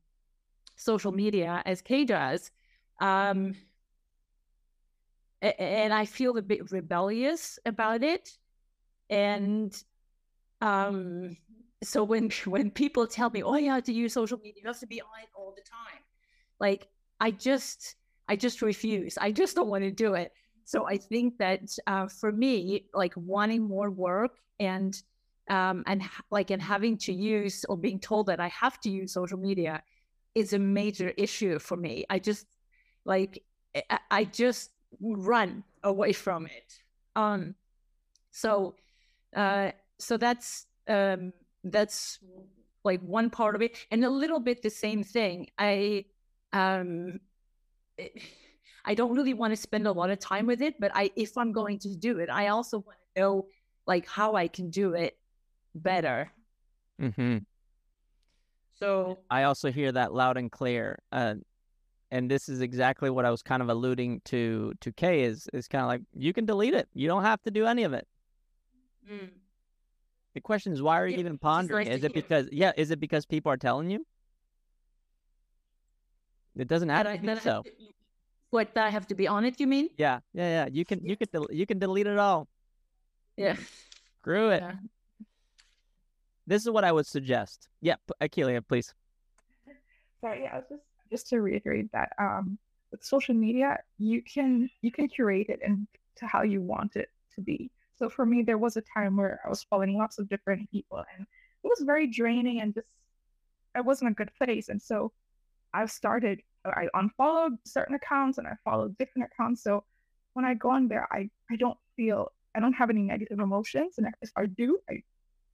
social 0.76 1.12
media 1.12 1.62
as 1.66 1.82
kay 1.82 2.04
does. 2.04 2.50
Um 3.00 3.54
and 5.42 5.92
i 5.92 6.04
feel 6.04 6.36
a 6.36 6.42
bit 6.42 6.70
rebellious 6.70 7.58
about 7.64 8.02
it. 8.02 8.36
And 9.10 9.74
um, 10.60 11.36
so 11.82 12.04
when 12.04 12.30
when 12.46 12.70
people 12.70 13.06
tell 13.06 13.30
me, 13.30 13.42
"Oh, 13.42 13.56
you 13.56 13.70
have 13.70 13.84
to 13.84 13.92
use 13.92 14.14
social 14.14 14.38
media, 14.38 14.62
you 14.62 14.68
have 14.68 14.80
to 14.80 14.86
be 14.86 15.00
on 15.00 15.08
it 15.22 15.28
all 15.34 15.54
the 15.56 15.62
time," 15.62 16.02
like 16.60 16.88
I 17.20 17.30
just 17.32 17.96
I 18.30 18.36
just 18.36 18.62
refuse. 18.62 19.18
I 19.18 19.32
just 19.32 19.56
don't 19.56 19.68
want 19.68 19.82
to 19.82 19.90
do 19.90 20.14
it. 20.14 20.32
So 20.64 20.86
I 20.86 20.98
think 20.98 21.36
that 21.38 21.62
uh, 21.88 22.06
for 22.06 22.30
me, 22.30 22.84
like 22.94 23.12
wanting 23.16 23.62
more 23.62 23.90
work 23.90 24.36
and 24.60 24.94
um, 25.50 25.82
and 25.88 26.02
like 26.30 26.50
and 26.52 26.62
having 26.62 26.96
to 26.98 27.12
use 27.12 27.64
or 27.68 27.76
being 27.76 27.98
told 27.98 28.26
that 28.26 28.38
I 28.38 28.46
have 28.48 28.80
to 28.82 28.88
use 28.88 29.14
social 29.14 29.36
media 29.36 29.82
is 30.36 30.52
a 30.52 30.60
major 30.60 31.12
issue 31.16 31.58
for 31.58 31.76
me. 31.76 32.04
I 32.08 32.20
just 32.20 32.46
like 33.04 33.42
I, 34.10 34.24
just 34.24 34.70
run 35.00 35.64
away 35.82 36.12
from 36.12 36.46
it. 36.46 36.78
Um, 37.16 37.56
so 38.30 38.76
uh, 39.34 39.72
so 39.98 40.16
that's 40.16 40.66
um, 40.86 41.32
that's 41.64 42.20
like 42.84 43.00
one 43.00 43.28
part 43.28 43.56
of 43.56 43.62
it, 43.62 43.76
and 43.90 44.04
a 44.04 44.10
little 44.10 44.38
bit 44.38 44.62
the 44.62 44.70
same 44.70 45.02
thing. 45.02 45.48
I 45.58 46.04
um, 46.52 47.18
it, 48.00 48.22
I 48.84 48.94
don't 48.94 49.14
really 49.14 49.34
want 49.34 49.52
to 49.52 49.56
spend 49.56 49.86
a 49.86 49.92
lot 49.92 50.10
of 50.10 50.18
time 50.18 50.46
with 50.46 50.62
it, 50.62 50.74
but 50.80 50.90
I 50.94 51.10
if 51.16 51.36
I'm 51.36 51.52
going 51.52 51.78
to 51.80 51.94
do 51.94 52.18
it, 52.18 52.30
I 52.30 52.48
also 52.48 52.78
want 52.78 52.98
to 53.14 53.20
know 53.20 53.46
like 53.86 54.06
how 54.08 54.34
I 54.34 54.48
can 54.48 54.70
do 54.70 54.94
it 54.94 55.18
better. 55.74 56.30
Mm-hmm. 57.00 57.38
So 58.78 59.18
I 59.30 59.42
also 59.44 59.70
hear 59.70 59.92
that 59.92 60.14
loud 60.14 60.36
and 60.38 60.50
clear. 60.50 60.98
Uh, 61.12 61.34
and 62.10 62.30
this 62.30 62.48
is 62.48 62.60
exactly 62.60 63.10
what 63.10 63.24
I 63.24 63.30
was 63.30 63.42
kind 63.42 63.62
of 63.62 63.68
alluding 63.68 64.22
to 64.26 64.72
to 64.80 64.92
Kay 64.92 65.22
is 65.24 65.48
is 65.52 65.68
kind 65.68 65.82
of 65.82 65.88
like 65.88 66.02
you 66.14 66.32
can 66.32 66.46
delete 66.46 66.74
it. 66.74 66.88
You 66.94 67.06
don't 67.08 67.22
have 67.22 67.42
to 67.42 67.50
do 67.50 67.66
any 67.66 67.84
of 67.84 67.92
it. 67.92 68.06
mm, 69.10 69.28
The 70.34 70.40
question 70.40 70.72
is 70.72 70.82
why 70.82 70.98
are 71.00 71.06
you 71.06 71.14
Yeah, 71.14 71.20
even 71.20 71.38
pondering? 71.38 71.86
nice 71.88 71.98
Is 71.98 72.04
it 72.04 72.12
hear. 72.12 72.22
because 72.22 72.48
yeah, 72.50 72.72
is 72.76 72.90
it 72.90 73.00
because 73.00 73.26
people 73.26 73.52
are 73.52 73.56
telling 73.58 73.90
you? 73.90 74.04
It 76.56 76.68
doesn't 76.68 76.88
have 76.88 77.04
that 77.04 77.12
I, 77.12 77.16
to 77.16 77.30
I 77.30 77.38
so. 77.38 77.50
have 77.50 77.64
to, 77.64 77.70
what 78.50 78.74
that 78.74 78.86
I 78.86 78.90
have 78.90 79.06
to 79.08 79.14
be 79.14 79.28
on 79.28 79.44
it? 79.44 79.60
You 79.60 79.66
mean? 79.66 79.88
Yeah, 79.96 80.20
yeah, 80.34 80.64
yeah. 80.64 80.68
You 80.70 80.84
can 80.84 81.04
you 81.04 81.16
can 81.16 81.28
del- 81.32 81.48
you 81.50 81.66
can 81.66 81.78
delete 81.78 82.06
it 82.06 82.18
all. 82.18 82.48
Yeah. 83.36 83.56
Screw 84.20 84.50
it. 84.50 84.62
Yeah. 84.62 84.74
This 86.46 86.62
is 86.62 86.70
what 86.70 86.84
I 86.84 86.90
would 86.90 87.06
suggest. 87.06 87.68
Yeah, 87.80 87.96
p- 88.06 88.28
Akelia, 88.28 88.60
please. 88.66 88.92
Sorry, 90.20 90.42
yeah, 90.42 90.60
just 90.68 90.82
just 91.10 91.28
to 91.28 91.40
reiterate 91.40 91.90
that 91.92 92.12
um 92.18 92.58
with 92.90 93.04
social 93.04 93.34
media 93.34 93.78
you 93.98 94.22
can 94.22 94.68
you 94.82 94.90
can 94.90 95.08
curate 95.08 95.48
it 95.48 95.60
and 95.64 95.86
to 96.16 96.26
how 96.26 96.42
you 96.42 96.60
want 96.60 96.96
it 96.96 97.08
to 97.34 97.40
be. 97.40 97.70
So 97.96 98.08
for 98.08 98.26
me 98.26 98.42
there 98.42 98.58
was 98.58 98.76
a 98.76 98.82
time 98.82 99.16
where 99.16 99.40
I 99.44 99.48
was 99.48 99.62
following 99.62 99.96
lots 99.96 100.18
of 100.18 100.28
different 100.28 100.70
people 100.70 101.04
and 101.16 101.26
it 101.62 101.68
was 101.68 101.82
very 101.86 102.06
draining 102.06 102.60
and 102.60 102.74
just 102.74 102.86
I 103.74 103.80
wasn't 103.80 104.10
a 104.10 104.14
good 104.14 104.32
place. 104.34 104.68
And 104.68 104.82
so 104.82 105.12
I've 105.74 105.90
started 105.90 106.40
I 106.64 106.88
unfollowed 106.94 107.54
certain 107.64 107.94
accounts 107.94 108.36
and 108.38 108.46
I 108.46 108.52
followed 108.64 108.96
different 108.98 109.30
accounts. 109.32 109.62
So 109.62 109.84
when 110.34 110.44
I 110.44 110.54
go 110.54 110.70
on 110.70 110.88
there 110.88 111.08
I 111.10 111.30
I 111.50 111.56
don't 111.56 111.78
feel 111.96 112.32
I 112.54 112.60
don't 112.60 112.72
have 112.74 112.90
any 112.90 113.02
negative 113.02 113.38
emotions 113.38 113.94
and 113.98 114.06
if 114.20 114.30
I 114.36 114.46
do 114.46 114.78
I 114.88 115.02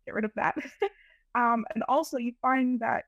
get 0.04 0.14
rid 0.14 0.24
of 0.24 0.32
that. 0.36 0.56
um 1.34 1.64
and 1.74 1.84
also 1.88 2.18
you 2.18 2.32
find 2.42 2.80
that 2.80 3.04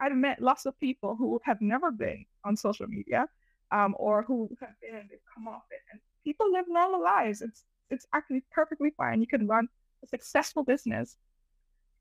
I've 0.00 0.14
met 0.14 0.42
lots 0.42 0.66
of 0.66 0.78
people 0.80 1.16
who 1.16 1.40
have 1.44 1.60
never 1.60 1.90
been 1.90 2.24
on 2.44 2.56
social 2.56 2.86
media, 2.86 3.26
um, 3.70 3.94
or 3.98 4.22
who 4.22 4.50
have 4.60 4.70
been 4.80 4.96
and 4.96 5.08
they've 5.10 5.18
come 5.32 5.48
off 5.48 5.62
it, 5.70 5.80
and 5.92 6.00
people 6.24 6.50
live 6.52 6.66
normal 6.68 7.02
lives. 7.02 7.42
It's 7.42 7.64
it's 7.90 8.06
actually 8.12 8.44
perfectly 8.50 8.92
fine. 8.96 9.20
You 9.20 9.26
can 9.26 9.46
run 9.46 9.68
a 10.02 10.06
successful 10.06 10.64
business 10.64 11.16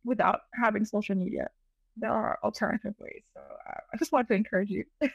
without 0.03 0.41
having 0.61 0.85
social 0.85 1.15
media. 1.15 1.49
There 1.97 2.11
are 2.11 2.39
alternative 2.43 2.95
ways. 2.99 3.23
So 3.33 3.41
uh, 3.41 3.79
I 3.93 3.97
just 3.97 4.11
want 4.11 4.27
to 4.29 4.33
encourage 4.33 4.69
you 4.69 4.85
to 5.01 5.09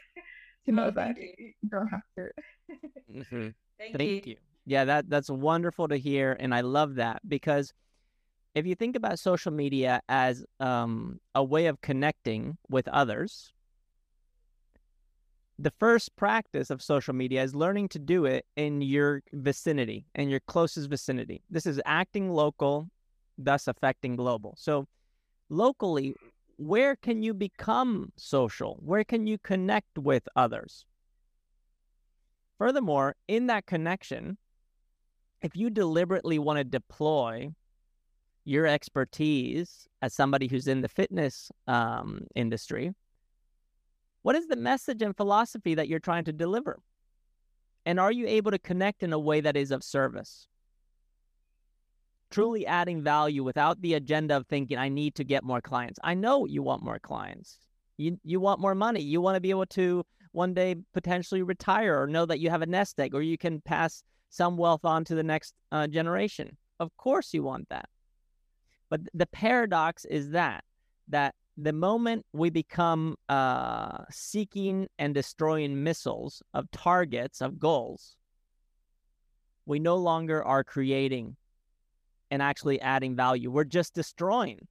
know 0.71 0.85
Oh, 0.87 0.91
that 0.91 1.17
you. 1.17 1.33
you 1.37 1.69
don't 1.69 1.87
have 1.87 2.01
to. 2.17 2.29
Mm-hmm. 3.13 3.47
Thank, 3.77 3.97
Thank 3.97 4.27
you. 4.27 4.35
Yeah, 4.65 4.85
that 4.85 5.09
that's 5.09 5.29
wonderful 5.29 5.87
to 5.87 5.95
hear, 5.95 6.35
and 6.39 6.53
I 6.53 6.61
love 6.61 6.95
that 6.95 7.21
because 7.27 7.73
if 8.55 8.65
you 8.65 8.75
think 8.75 8.95
about 8.95 9.19
social 9.19 9.51
media 9.51 10.01
as 10.09 10.45
um, 10.59 11.19
a 11.33 11.43
way 11.43 11.67
of 11.67 11.81
connecting 11.81 12.57
with 12.69 12.87
others, 12.89 13.51
the 15.57 15.71
first 15.79 16.15
practice 16.15 16.69
of 16.69 16.81
social 16.81 17.13
media 17.13 17.43
is 17.43 17.53
learning 17.53 17.89
to 17.89 17.99
do 17.99 18.25
it 18.25 18.45
in 18.55 18.81
your 18.81 19.21
vicinity, 19.33 20.05
in 20.15 20.29
your 20.29 20.39
closest 20.41 20.89
vicinity. 20.89 21.43
This 21.49 21.65
is 21.65 21.81
acting 21.85 22.31
local, 22.31 22.89
thus 23.37 23.67
affecting 23.67 24.15
global. 24.15 24.55
So, 24.57 24.85
locally, 25.49 26.15
where 26.59 26.97
can 26.97 27.23
you 27.23 27.33
become 27.33 28.11
social? 28.17 28.77
Where 28.81 29.05
can 29.05 29.25
you 29.27 29.37
connect 29.37 29.97
with 29.97 30.27
others? 30.35 30.85
Furthermore, 32.57 33.15
in 33.29 33.47
that 33.47 33.65
connection, 33.65 34.37
if 35.41 35.55
you 35.55 35.69
deliberately 35.69 36.37
want 36.37 36.57
to 36.57 36.65
deploy 36.65 37.53
your 38.43 38.67
expertise 38.67 39.87
as 40.01 40.13
somebody 40.13 40.47
who's 40.47 40.67
in 40.67 40.81
the 40.81 40.89
fitness 40.89 41.49
um, 41.65 42.27
industry, 42.35 42.93
what 44.23 44.35
is 44.35 44.47
the 44.47 44.57
message 44.57 45.01
and 45.01 45.15
philosophy 45.15 45.75
that 45.75 45.87
you're 45.87 45.99
trying 45.99 46.25
to 46.25 46.33
deliver? 46.33 46.79
And 47.85 48.01
are 48.01 48.11
you 48.11 48.27
able 48.27 48.51
to 48.51 48.59
connect 48.59 49.01
in 49.01 49.13
a 49.13 49.19
way 49.19 49.39
that 49.39 49.55
is 49.55 49.71
of 49.71 49.81
service? 49.81 50.48
Truly 52.31 52.65
adding 52.65 53.01
value 53.01 53.43
without 53.43 53.81
the 53.81 53.95
agenda 53.95 54.37
of 54.37 54.45
thinking, 54.47 54.77
I 54.77 54.89
need 54.89 55.15
to 55.15 55.23
get 55.23 55.43
more 55.43 55.61
clients. 55.61 55.99
I 56.03 56.13
know 56.13 56.45
you 56.45 56.61
want 56.61 56.83
more 56.83 56.99
clients. 56.99 57.59
You, 57.97 58.19
you 58.23 58.39
want 58.39 58.61
more 58.61 58.75
money. 58.75 59.01
You 59.01 59.19
want 59.19 59.35
to 59.35 59.41
be 59.41 59.49
able 59.49 59.65
to 59.67 60.05
one 60.31 60.53
day 60.53 60.75
potentially 60.93 61.41
retire 61.41 62.01
or 62.01 62.07
know 62.07 62.25
that 62.25 62.39
you 62.39 62.49
have 62.49 62.61
a 62.61 62.67
nest 62.67 62.99
egg 62.99 63.15
or 63.15 63.21
you 63.21 63.37
can 63.37 63.61
pass 63.61 64.03
some 64.29 64.57
wealth 64.57 64.85
on 64.85 65.03
to 65.05 65.15
the 65.15 65.23
next 65.23 65.53
uh, 65.71 65.87
generation. 65.87 66.55
Of 66.79 66.95
course, 66.97 67.33
you 67.33 67.43
want 67.43 67.67
that. 67.69 67.89
But 68.89 69.01
the 69.13 69.25
paradox 69.25 70.05
is 70.05 70.31
that 70.31 70.63
that 71.09 71.35
the 71.57 71.73
moment 71.73 72.25
we 72.31 72.49
become 72.49 73.15
uh, 73.27 74.03
seeking 74.09 74.87
and 74.97 75.13
destroying 75.13 75.83
missiles 75.83 76.41
of 76.53 76.69
targets 76.71 77.41
of 77.41 77.59
goals, 77.59 78.15
we 79.65 79.79
no 79.79 79.97
longer 79.97 80.43
are 80.43 80.63
creating 80.63 81.35
and 82.31 82.41
actually 82.41 82.79
adding 82.81 83.15
value. 83.15 83.51
We're 83.51 83.63
just 83.63 83.93
destroying. 83.93 84.67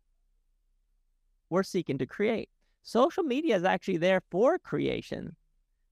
We're 1.51 1.63
seeking 1.63 1.99
to 1.99 2.07
create. 2.07 2.51
Social 2.83 3.23
media 3.23 3.57
is 3.57 3.65
actually 3.65 3.99
there 3.99 4.23
for 4.31 4.59
creation, 4.59 5.37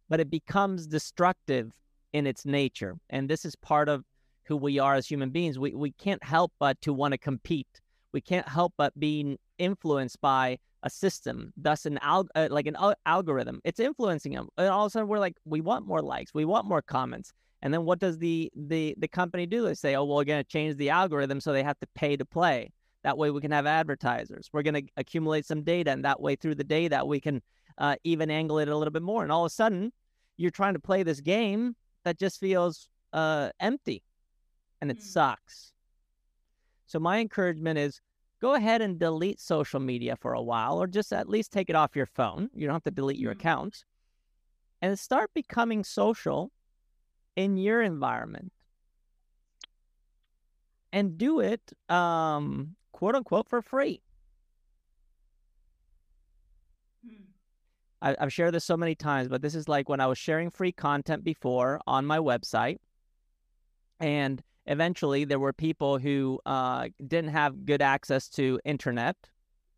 but 0.08 0.20
it 0.20 0.30
becomes 0.30 0.86
destructive 0.86 1.72
in 2.12 2.26
its 2.26 2.46
nature. 2.46 2.96
And 3.10 3.28
this 3.28 3.44
is 3.44 3.56
part 3.56 3.88
of 3.88 4.04
who 4.44 4.56
we 4.56 4.78
are 4.78 4.94
as 4.94 5.06
human 5.06 5.30
beings. 5.30 5.58
We, 5.58 5.74
we 5.74 5.92
can't 5.92 6.22
help 6.22 6.52
but 6.58 6.80
to 6.82 6.92
want 6.92 7.12
to 7.12 7.18
compete. 7.18 7.80
We 8.12 8.20
can't 8.20 8.48
help 8.48 8.74
but 8.78 8.98
being 8.98 9.38
influenced 9.58 10.20
by 10.20 10.58
a 10.82 10.90
system, 10.90 11.52
thus 11.56 11.84
an 11.84 11.98
al- 12.00 12.28
uh, 12.34 12.48
like 12.50 12.66
an 12.66 12.76
al- 12.76 12.94
algorithm. 13.04 13.60
It's 13.64 13.80
influencing 13.80 14.32
them, 14.32 14.48
and 14.56 14.68
all 14.68 14.86
of 14.86 14.90
a 14.90 14.90
sudden 14.90 15.08
we're 15.08 15.18
like, 15.18 15.36
we 15.44 15.60
want 15.60 15.86
more 15.86 16.00
likes, 16.00 16.32
we 16.32 16.44
want 16.44 16.66
more 16.66 16.80
comments, 16.80 17.32
and 17.62 17.72
then 17.72 17.84
what 17.84 17.98
does 17.98 18.18
the 18.18 18.50
the 18.54 18.94
the 18.98 19.08
company 19.08 19.46
do? 19.46 19.62
They 19.64 19.74
say, 19.74 19.94
oh, 19.94 20.04
well, 20.04 20.16
we're 20.16 20.24
going 20.24 20.42
to 20.42 20.48
change 20.48 20.76
the 20.76 20.90
algorithm 20.90 21.40
so 21.40 21.52
they 21.52 21.62
have 21.62 21.78
to 21.80 21.86
pay 21.94 22.16
to 22.16 22.24
play. 22.24 22.72
That 23.02 23.18
way 23.18 23.30
we 23.30 23.40
can 23.40 23.52
have 23.52 23.66
advertisers. 23.66 24.48
We're 24.52 24.62
going 24.62 24.86
to 24.86 24.92
accumulate 24.96 25.46
some 25.46 25.62
data, 25.62 25.90
and 25.90 26.04
that 26.04 26.20
way 26.20 26.36
through 26.36 26.56
the 26.56 26.64
data 26.64 27.04
we 27.04 27.20
can 27.20 27.40
uh, 27.78 27.96
even 28.04 28.30
angle 28.30 28.58
it 28.58 28.68
a 28.68 28.76
little 28.76 28.92
bit 28.92 29.02
more. 29.02 29.22
And 29.22 29.30
all 29.30 29.44
of 29.44 29.50
a 29.50 29.54
sudden, 29.54 29.92
you're 30.36 30.50
trying 30.50 30.74
to 30.74 30.80
play 30.80 31.02
this 31.02 31.20
game 31.20 31.76
that 32.04 32.18
just 32.18 32.40
feels 32.40 32.88
uh, 33.12 33.50
empty, 33.60 34.02
and 34.80 34.90
it 34.90 34.98
Mm. 34.98 35.02
sucks. 35.02 35.72
So 36.86 36.98
my 36.98 37.20
encouragement 37.20 37.78
is 37.78 38.00
go 38.40 38.54
ahead 38.54 38.82
and 38.82 38.98
delete 38.98 39.40
social 39.40 39.80
media 39.80 40.16
for 40.16 40.34
a 40.34 40.42
while, 40.42 40.80
or 40.80 40.86
just 40.86 41.12
at 41.12 41.28
least 41.28 41.52
take 41.52 41.70
it 41.70 41.76
off 41.76 41.96
your 41.96 42.06
phone. 42.06 42.50
You 42.54 42.66
don't 42.66 42.74
have 42.74 42.82
to 42.84 42.90
delete 42.90 43.18
your 43.18 43.32
Mm. 43.34 43.40
account, 43.40 43.84
and 44.82 44.98
start 44.98 45.30
becoming 45.34 45.84
social 45.84 46.52
in 47.36 47.56
your 47.56 47.82
environment, 47.82 48.52
and 50.92 51.18
do 51.18 51.40
it, 51.40 51.72
um, 51.88 52.74
quote 52.92 53.14
unquote, 53.14 53.48
for 53.48 53.62
free. 53.62 54.02
I, 58.02 58.16
I've 58.18 58.32
shared 58.32 58.54
this 58.54 58.64
so 58.64 58.76
many 58.76 58.94
times, 58.94 59.28
but 59.28 59.42
this 59.42 59.54
is 59.54 59.68
like 59.68 59.88
when 59.88 60.00
I 60.00 60.06
was 60.06 60.18
sharing 60.18 60.50
free 60.50 60.72
content 60.72 61.24
before 61.24 61.80
on 61.86 62.06
my 62.06 62.18
website, 62.18 62.78
and 64.00 64.42
eventually 64.66 65.24
there 65.24 65.38
were 65.38 65.52
people 65.52 65.98
who 65.98 66.40
uh, 66.46 66.88
didn't 67.06 67.30
have 67.30 67.64
good 67.64 67.82
access 67.82 68.28
to 68.30 68.60
internet. 68.64 69.16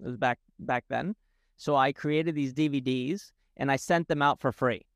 It 0.00 0.06
was 0.06 0.16
back 0.16 0.38
back 0.58 0.84
then, 0.88 1.14
so 1.56 1.76
I 1.76 1.92
created 1.92 2.34
these 2.34 2.54
DVDs 2.54 3.32
and 3.56 3.70
I 3.70 3.76
sent 3.76 4.08
them 4.08 4.22
out 4.22 4.40
for 4.40 4.52
free. 4.52 4.86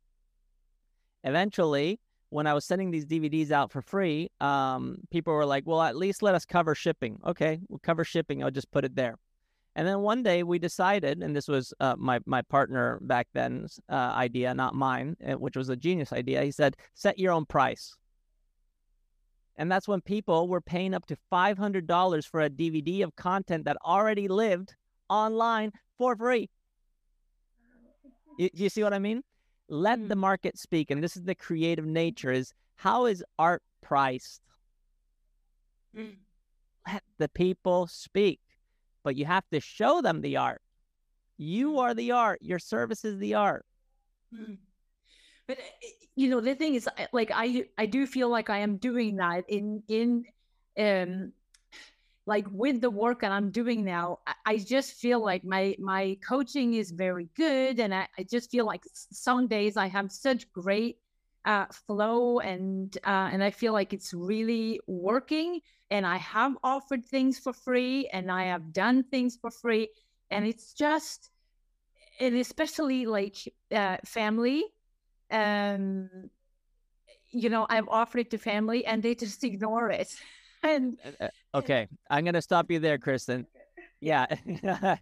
Eventually, 1.24 2.00
when 2.32 2.46
I 2.46 2.54
was 2.54 2.64
sending 2.64 2.90
these 2.90 3.04
DVDs 3.04 3.50
out 3.50 3.70
for 3.70 3.82
free, 3.82 4.30
um, 4.40 4.96
people 5.10 5.34
were 5.34 5.44
like, 5.44 5.66
"Well, 5.66 5.82
at 5.82 5.96
least 5.96 6.22
let 6.22 6.34
us 6.34 6.46
cover 6.46 6.74
shipping." 6.74 7.20
Okay, 7.26 7.60
we'll 7.68 7.78
cover 7.80 8.04
shipping. 8.04 8.42
I'll 8.42 8.50
just 8.50 8.70
put 8.70 8.84
it 8.86 8.96
there. 8.96 9.16
And 9.76 9.86
then 9.86 10.00
one 10.00 10.22
day 10.22 10.42
we 10.42 10.58
decided, 10.58 11.22
and 11.22 11.36
this 11.36 11.46
was 11.46 11.74
uh, 11.80 11.94
my 11.98 12.20
my 12.24 12.40
partner 12.40 12.98
back 13.02 13.28
then's 13.34 13.78
uh, 13.90 14.12
idea, 14.16 14.54
not 14.54 14.74
mine, 14.74 15.16
eh, 15.20 15.34
which 15.34 15.56
was 15.56 15.68
a 15.68 15.76
genius 15.76 16.12
idea. 16.12 16.42
He 16.42 16.50
said, 16.50 16.76
"Set 16.94 17.18
your 17.18 17.32
own 17.32 17.44
price." 17.44 17.94
And 19.56 19.70
that's 19.70 19.86
when 19.86 20.00
people 20.00 20.48
were 20.48 20.62
paying 20.62 20.94
up 20.94 21.04
to 21.06 21.16
five 21.28 21.58
hundred 21.58 21.86
dollars 21.86 22.24
for 22.24 22.40
a 22.40 22.48
DVD 22.48 23.04
of 23.04 23.14
content 23.14 23.66
that 23.66 23.76
already 23.84 24.26
lived 24.26 24.74
online 25.10 25.70
for 25.98 26.16
free. 26.16 26.48
You, 28.38 28.48
you 28.54 28.68
see 28.70 28.82
what 28.82 28.94
I 28.94 28.98
mean? 28.98 29.22
Let 29.72 30.08
the 30.08 30.14
mm. 30.14 30.18
market 30.18 30.58
speak, 30.58 30.90
and 30.90 31.02
this 31.02 31.16
is 31.16 31.22
the 31.22 31.34
creative 31.34 31.86
nature: 31.86 32.30
is 32.30 32.52
how 32.76 33.06
is 33.06 33.24
art 33.38 33.62
priced? 33.80 34.42
Mm. 35.96 36.16
Let 36.86 37.02
the 37.18 37.28
people 37.28 37.86
speak 37.86 38.40
but 39.02 39.16
you 39.16 39.24
have 39.24 39.44
to 39.52 39.60
show 39.60 40.00
them 40.00 40.20
the 40.20 40.36
art. 40.36 40.60
You 41.36 41.72
mm. 41.72 41.78
are 41.78 41.94
the 41.94 42.12
art. 42.12 42.40
Your 42.42 42.58
service 42.58 43.04
is 43.04 43.18
the 43.18 43.34
art. 43.34 43.64
But 45.46 45.58
eh, 45.58 45.62
eh, 45.82 46.06
you 46.14 46.28
know, 46.28 46.40
the 46.40 46.54
thing 46.54 46.74
is, 46.74 46.88
like, 47.12 47.30
I 47.34 47.66
I 47.76 47.86
do 47.86 48.06
feel 48.06 48.28
like 48.28 48.50
I 48.50 48.58
am 48.58 48.76
doing 48.76 49.16
that 49.16 49.44
in 49.48 49.82
in 49.88 50.24
um 50.78 51.32
like 52.26 52.46
with 52.50 52.80
the 52.80 52.90
work 52.90 53.20
that 53.20 53.32
I'm 53.32 53.50
doing 53.50 53.84
now. 53.84 54.20
I 54.46 54.58
just 54.58 54.94
feel 54.94 55.22
like 55.22 55.44
my 55.44 55.76
my 55.78 56.16
coaching 56.26 56.74
is 56.74 56.90
very 56.90 57.28
good, 57.36 57.80
and 57.80 57.94
I, 57.94 58.08
I 58.18 58.22
just 58.22 58.50
feel 58.50 58.66
like 58.66 58.84
some 58.92 59.48
days 59.48 59.76
I 59.76 59.86
have 59.88 60.12
such 60.12 60.50
great 60.52 60.98
uh, 61.44 61.66
flow 61.86 62.38
and 62.38 62.96
uh, 63.04 63.28
and 63.32 63.42
I 63.42 63.50
feel 63.50 63.72
like 63.72 63.92
it's 63.92 64.14
really 64.14 64.80
working 64.86 65.60
and 65.90 66.06
I 66.06 66.16
have 66.18 66.56
offered 66.62 67.04
things 67.04 67.38
for 67.38 67.52
free 67.52 68.08
and 68.12 68.30
I 68.30 68.44
have 68.44 68.72
done 68.72 69.02
things 69.02 69.36
for 69.36 69.50
free 69.50 69.88
and 70.30 70.46
it's 70.46 70.72
just 70.72 71.30
and 72.20 72.36
especially 72.36 73.06
like 73.06 73.36
uh, 73.72 73.96
family 74.04 74.64
um 75.30 76.08
you 77.30 77.48
know 77.48 77.66
I've 77.68 77.88
offered 77.88 78.20
it 78.20 78.30
to 78.30 78.38
family 78.38 78.86
and 78.86 79.02
they 79.02 79.14
just 79.14 79.42
ignore 79.50 79.90
it 79.90 80.14
and 80.62 80.96
uh, 81.20 81.28
okay 81.54 81.88
I'm 82.10 82.24
gonna 82.24 82.42
stop 82.42 82.70
you 82.70 82.78
there 82.78 82.98
Kristen 82.98 83.46
yeah 84.00 84.26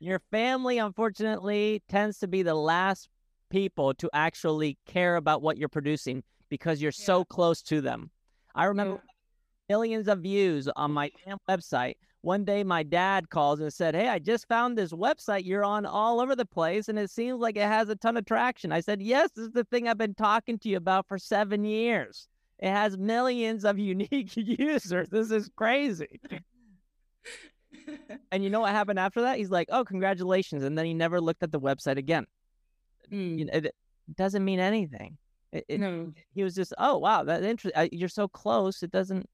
your 0.00 0.20
family 0.30 0.78
unfortunately 0.78 1.82
tends 1.88 2.18
to 2.18 2.28
be 2.28 2.42
the 2.42 2.54
last 2.54 3.08
people 3.50 3.94
to 3.94 4.10
actually 4.12 4.78
care 4.86 5.16
about 5.16 5.42
what 5.42 5.56
you're 5.56 5.68
producing 5.68 6.22
because 6.48 6.80
you're 6.80 6.92
yeah. 6.98 7.04
so 7.04 7.24
close 7.24 7.62
to 7.62 7.80
them. 7.80 8.10
I 8.54 8.64
remember 8.64 8.94
yeah. 8.94 9.74
millions 9.74 10.08
of 10.08 10.20
views 10.20 10.68
on 10.76 10.92
my 10.92 11.10
website. 11.48 11.94
One 12.22 12.44
day 12.44 12.64
my 12.64 12.82
dad 12.82 13.30
calls 13.30 13.60
and 13.60 13.72
said, 13.72 13.94
Hey, 13.94 14.08
I 14.08 14.18
just 14.18 14.48
found 14.48 14.76
this 14.76 14.92
website 14.92 15.44
you're 15.44 15.64
on 15.64 15.86
all 15.86 16.20
over 16.20 16.34
the 16.34 16.44
place 16.44 16.88
and 16.88 16.98
it 16.98 17.10
seems 17.10 17.40
like 17.40 17.56
it 17.56 17.62
has 17.62 17.88
a 17.88 17.96
ton 17.96 18.16
of 18.16 18.24
traction. 18.24 18.72
I 18.72 18.80
said, 18.80 19.00
Yes, 19.00 19.30
this 19.34 19.46
is 19.46 19.52
the 19.52 19.64
thing 19.64 19.88
I've 19.88 19.98
been 19.98 20.14
talking 20.14 20.58
to 20.60 20.68
you 20.68 20.76
about 20.76 21.06
for 21.06 21.18
seven 21.18 21.64
years. 21.64 22.28
It 22.58 22.70
has 22.70 22.98
millions 22.98 23.64
of 23.64 23.78
unique 23.92 24.36
users. 24.36 25.08
This 25.08 25.30
is 25.30 25.50
crazy. 25.56 26.20
and 28.32 28.42
you 28.42 28.50
know 28.50 28.60
what 28.60 28.72
happened 28.72 28.98
after 28.98 29.22
that? 29.22 29.38
He's 29.38 29.50
like, 29.50 29.68
Oh, 29.70 29.84
congratulations. 29.84 30.64
And 30.64 30.76
then 30.76 30.86
he 30.86 30.94
never 30.94 31.20
looked 31.20 31.42
at 31.42 31.52
the 31.52 31.60
website 31.60 31.98
again. 31.98 32.26
Mm. 33.12 33.38
You 33.38 33.44
know, 33.46 33.52
it 33.54 33.74
doesn't 34.16 34.44
mean 34.44 34.60
anything. 34.60 35.16
It, 35.52 35.64
it, 35.68 35.80
no. 35.80 36.12
He 36.34 36.42
was 36.42 36.54
just, 36.54 36.74
oh 36.78 36.98
wow, 36.98 37.24
that 37.24 37.42
interesting. 37.42 37.88
You're 37.92 38.08
so 38.08 38.28
close. 38.28 38.82
It 38.82 38.90
doesn't. 38.90 39.26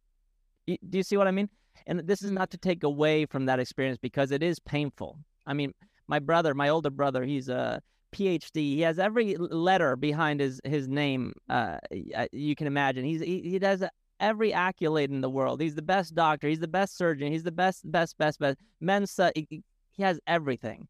You, 0.67 0.77
do 0.89 0.99
you 0.99 1.05
see 1.05 1.17
what 1.17 1.27
I 1.27 1.33
mean? 1.33 1.49
And 1.87 2.01
this 2.01 2.23
is 2.23 2.31
Mm. 2.31 2.35
not 2.35 2.51
to 2.53 2.59
take 2.59 2.85
away 2.85 3.27
from 3.27 3.47
that 3.47 3.59
experience 3.59 3.99
because 4.01 4.31
it 4.31 4.43
is 4.43 4.59
painful. 4.61 5.19
I 5.47 5.55
mean, 5.55 5.73
my 6.07 6.19
brother, 6.19 6.55
my 6.55 6.69
older 6.69 6.91
brother, 6.91 7.25
he's 7.25 7.49
a 7.49 7.81
PhD. 8.15 8.57
He 8.57 8.81
has 8.83 8.99
every 8.99 9.37
letter 9.37 9.97
behind 9.97 10.41
his 10.41 10.61
his 10.65 10.89
name. 10.89 11.33
Uh, 11.49 11.79
uh, 12.17 12.27
you 12.33 12.55
can 12.55 12.67
imagine. 12.67 13.05
He's 13.05 13.21
he, 13.21 13.41
he 13.41 13.59
does 13.59 13.83
every 14.21 14.53
accolade 14.53 15.11
in 15.11 15.21
the 15.21 15.31
world. 15.31 15.61
He's 15.61 15.75
the 15.75 15.83
best 15.83 16.15
doctor. 16.15 16.49
He's 16.49 16.61
the 16.61 16.69
best 16.69 16.97
surgeon. 16.97 17.33
He's 17.33 17.43
the 17.43 17.53
best, 17.53 17.91
best, 17.91 18.17
best, 18.17 18.39
best. 18.39 18.59
Mensa. 18.81 19.33
He, 19.35 19.47
he- 19.51 19.65
he 19.97 20.03
has 20.03 20.19
everything, 20.27 20.89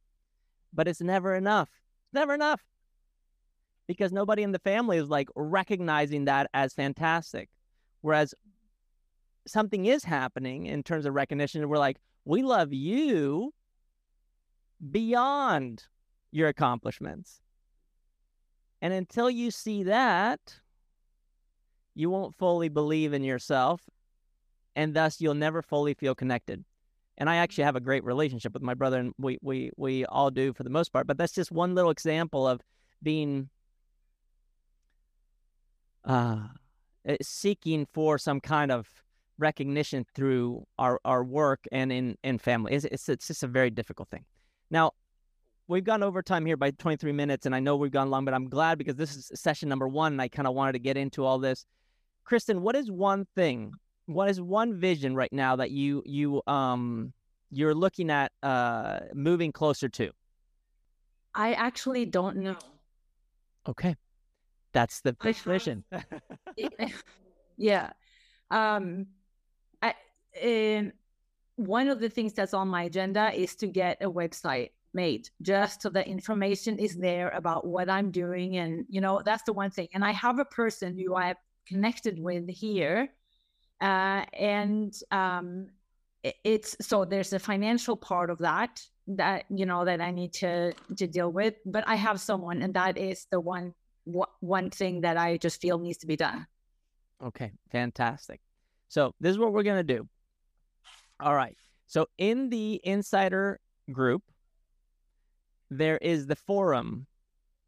but 0.72 0.88
it's 0.88 1.02
never 1.02 1.34
enough. 1.34 1.68
It's 2.06 2.14
never 2.14 2.32
enough 2.32 2.62
because 3.86 4.12
nobody 4.12 4.42
in 4.42 4.52
the 4.52 4.58
family 4.60 4.96
is 4.96 5.10
like 5.10 5.28
recognizing 5.36 6.24
that 6.24 6.48
as 6.54 6.72
fantastic. 6.72 7.50
Whereas 8.00 8.34
something 9.46 9.84
is 9.84 10.04
happening 10.04 10.66
in 10.66 10.82
terms 10.82 11.04
of 11.04 11.12
recognition, 11.12 11.68
we're 11.68 11.76
like, 11.76 11.98
we 12.24 12.42
love 12.42 12.72
you 12.72 13.52
beyond 14.90 15.84
your 16.34 16.48
accomplishments. 16.48 17.40
And 18.82 18.92
until 18.92 19.30
you 19.30 19.50
see 19.50 19.84
that, 19.84 20.40
you 21.94 22.10
won't 22.10 22.34
fully 22.34 22.68
believe 22.68 23.12
in 23.12 23.22
yourself, 23.22 23.80
and 24.74 24.92
thus 24.94 25.20
you'll 25.20 25.34
never 25.34 25.62
fully 25.62 25.94
feel 25.94 26.14
connected. 26.14 26.64
And 27.16 27.30
I 27.30 27.36
actually 27.36 27.64
have 27.64 27.76
a 27.76 27.80
great 27.80 28.02
relationship 28.02 28.52
with 28.52 28.62
my 28.62 28.74
brother, 28.74 28.98
and 28.98 29.14
we 29.16 29.38
we 29.40 29.70
we 29.76 30.04
all 30.06 30.32
do 30.32 30.52
for 30.52 30.64
the 30.64 30.70
most 30.70 30.92
part. 30.92 31.06
But 31.06 31.16
that's 31.16 31.32
just 31.32 31.52
one 31.52 31.76
little 31.76 31.92
example 31.92 32.48
of 32.48 32.60
being 33.00 33.48
uh, 36.04 36.48
seeking 37.22 37.86
for 37.92 38.18
some 38.18 38.40
kind 38.40 38.72
of 38.72 38.88
recognition 39.38 40.04
through 40.14 40.66
our, 40.78 41.00
our 41.04 41.22
work 41.24 41.64
and 41.72 41.92
in, 41.92 42.16
in 42.22 42.38
family. 42.38 42.72
It's, 42.72 42.84
it's, 42.84 43.08
it's 43.08 43.26
just 43.28 43.42
a 43.42 43.46
very 43.48 43.70
difficult 43.70 44.08
thing. 44.08 44.24
Now, 44.70 44.92
we've 45.68 45.84
gone 45.84 46.02
over 46.02 46.22
time 46.22 46.44
here 46.46 46.56
by 46.56 46.70
23 46.70 47.12
minutes, 47.12 47.46
and 47.46 47.54
I 47.54 47.60
know 47.60 47.76
we've 47.76 47.90
gone 47.90 48.10
long, 48.10 48.24
but 48.24 48.34
I'm 48.34 48.48
glad 48.48 48.78
because 48.78 48.96
this 48.96 49.16
is 49.16 49.30
session 49.34 49.68
number 49.68 49.88
one, 49.88 50.12
and 50.12 50.22
I 50.22 50.28
kind 50.28 50.46
of 50.46 50.54
wanted 50.54 50.72
to 50.72 50.78
get 50.78 50.96
into 50.96 51.24
all 51.24 51.38
this. 51.38 51.64
Kristen, 52.24 52.62
what 52.62 52.76
is 52.76 52.90
one 52.90 53.26
thing? 53.34 53.72
What 54.06 54.28
is 54.28 54.40
one 54.40 54.78
vision 54.78 55.14
right 55.14 55.32
now 55.32 55.56
that 55.56 55.70
you 55.70 56.02
you 56.04 56.42
um 56.46 57.12
you're 57.50 57.74
looking 57.74 58.10
at 58.10 58.32
uh 58.42 59.00
moving 59.14 59.52
closer 59.52 59.88
to? 59.88 60.10
I 61.34 61.54
actually 61.54 62.06
don't 62.06 62.36
know. 62.36 62.56
Okay, 63.66 63.96
that's 64.72 65.00
the 65.00 65.16
vision. 65.44 65.84
yeah. 67.56 67.90
Um, 68.50 69.06
I, 69.82 69.94
and 70.40 70.92
one 71.56 71.88
of 71.88 71.98
the 71.98 72.08
things 72.08 72.34
that's 72.34 72.54
on 72.54 72.68
my 72.68 72.84
agenda 72.84 73.32
is 73.32 73.56
to 73.56 73.66
get 73.66 74.02
a 74.02 74.10
website 74.10 74.70
made 74.94 75.28
just 75.42 75.82
so 75.82 75.88
the 75.88 76.06
information 76.06 76.78
is 76.78 76.96
there 76.96 77.30
about 77.30 77.66
what 77.66 77.90
I'm 77.90 78.10
doing. 78.10 78.56
And, 78.56 78.84
you 78.88 79.00
know, 79.00 79.22
that's 79.24 79.42
the 79.44 79.52
one 79.52 79.70
thing. 79.70 79.88
And 79.94 80.04
I 80.04 80.12
have 80.12 80.38
a 80.38 80.44
person 80.44 80.98
who 80.98 81.14
I've 81.14 81.36
connected 81.66 82.18
with 82.18 82.48
here. 82.48 83.08
Uh, 83.80 84.24
and 84.32 84.94
um, 85.10 85.68
it's 86.42 86.76
so 86.80 87.04
there's 87.04 87.32
a 87.32 87.38
financial 87.38 87.96
part 87.96 88.30
of 88.30 88.38
that 88.38 88.82
that 89.06 89.44
you 89.50 89.66
know 89.66 89.84
that 89.84 90.00
I 90.00 90.10
need 90.10 90.32
to 90.34 90.72
to 90.96 91.06
deal 91.06 91.30
with. 91.30 91.54
But 91.66 91.84
I 91.86 91.96
have 91.96 92.20
someone, 92.20 92.62
and 92.62 92.72
that 92.74 92.96
is 92.96 93.26
the 93.30 93.40
one 93.40 93.74
one 94.04 94.70
thing 94.70 95.02
that 95.02 95.16
I 95.16 95.36
just 95.36 95.60
feel 95.60 95.78
needs 95.78 95.98
to 95.98 96.06
be 96.06 96.16
done. 96.16 96.46
Okay, 97.22 97.52
fantastic. 97.70 98.40
So 98.88 99.14
this 99.20 99.32
is 99.32 99.38
what 99.38 99.52
we're 99.52 99.62
gonna 99.62 99.82
do. 99.82 100.08
All 101.20 101.34
right. 101.34 101.56
So 101.86 102.06
in 102.16 102.48
the 102.48 102.80
insider 102.84 103.60
group, 103.92 104.22
there 105.70 105.98
is 105.98 106.26
the 106.26 106.36
forum. 106.36 107.06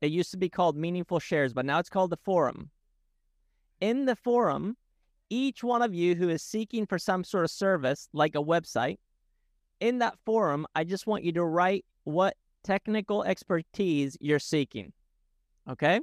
It 0.00 0.10
used 0.10 0.30
to 0.32 0.36
be 0.36 0.48
called 0.48 0.76
Meaningful 0.76 1.20
Shares, 1.20 1.52
but 1.52 1.64
now 1.64 1.78
it's 1.78 1.88
called 1.88 2.10
the 2.10 2.18
forum. 2.18 2.70
In 3.80 4.04
the 4.04 4.16
forum, 4.16 4.76
each 5.30 5.64
one 5.64 5.82
of 5.82 5.94
you 5.94 6.14
who 6.14 6.28
is 6.28 6.42
seeking 6.42 6.86
for 6.86 6.98
some 6.98 7.24
sort 7.24 7.44
of 7.44 7.50
service, 7.50 8.08
like 8.12 8.34
a 8.34 8.42
website, 8.42 8.98
in 9.80 9.98
that 9.98 10.16
forum, 10.24 10.66
I 10.74 10.84
just 10.84 11.06
want 11.06 11.24
you 11.24 11.32
to 11.32 11.44
write 11.44 11.84
what 12.04 12.36
technical 12.62 13.24
expertise 13.24 14.16
you're 14.20 14.38
seeking. 14.38 14.92
Okay? 15.68 16.00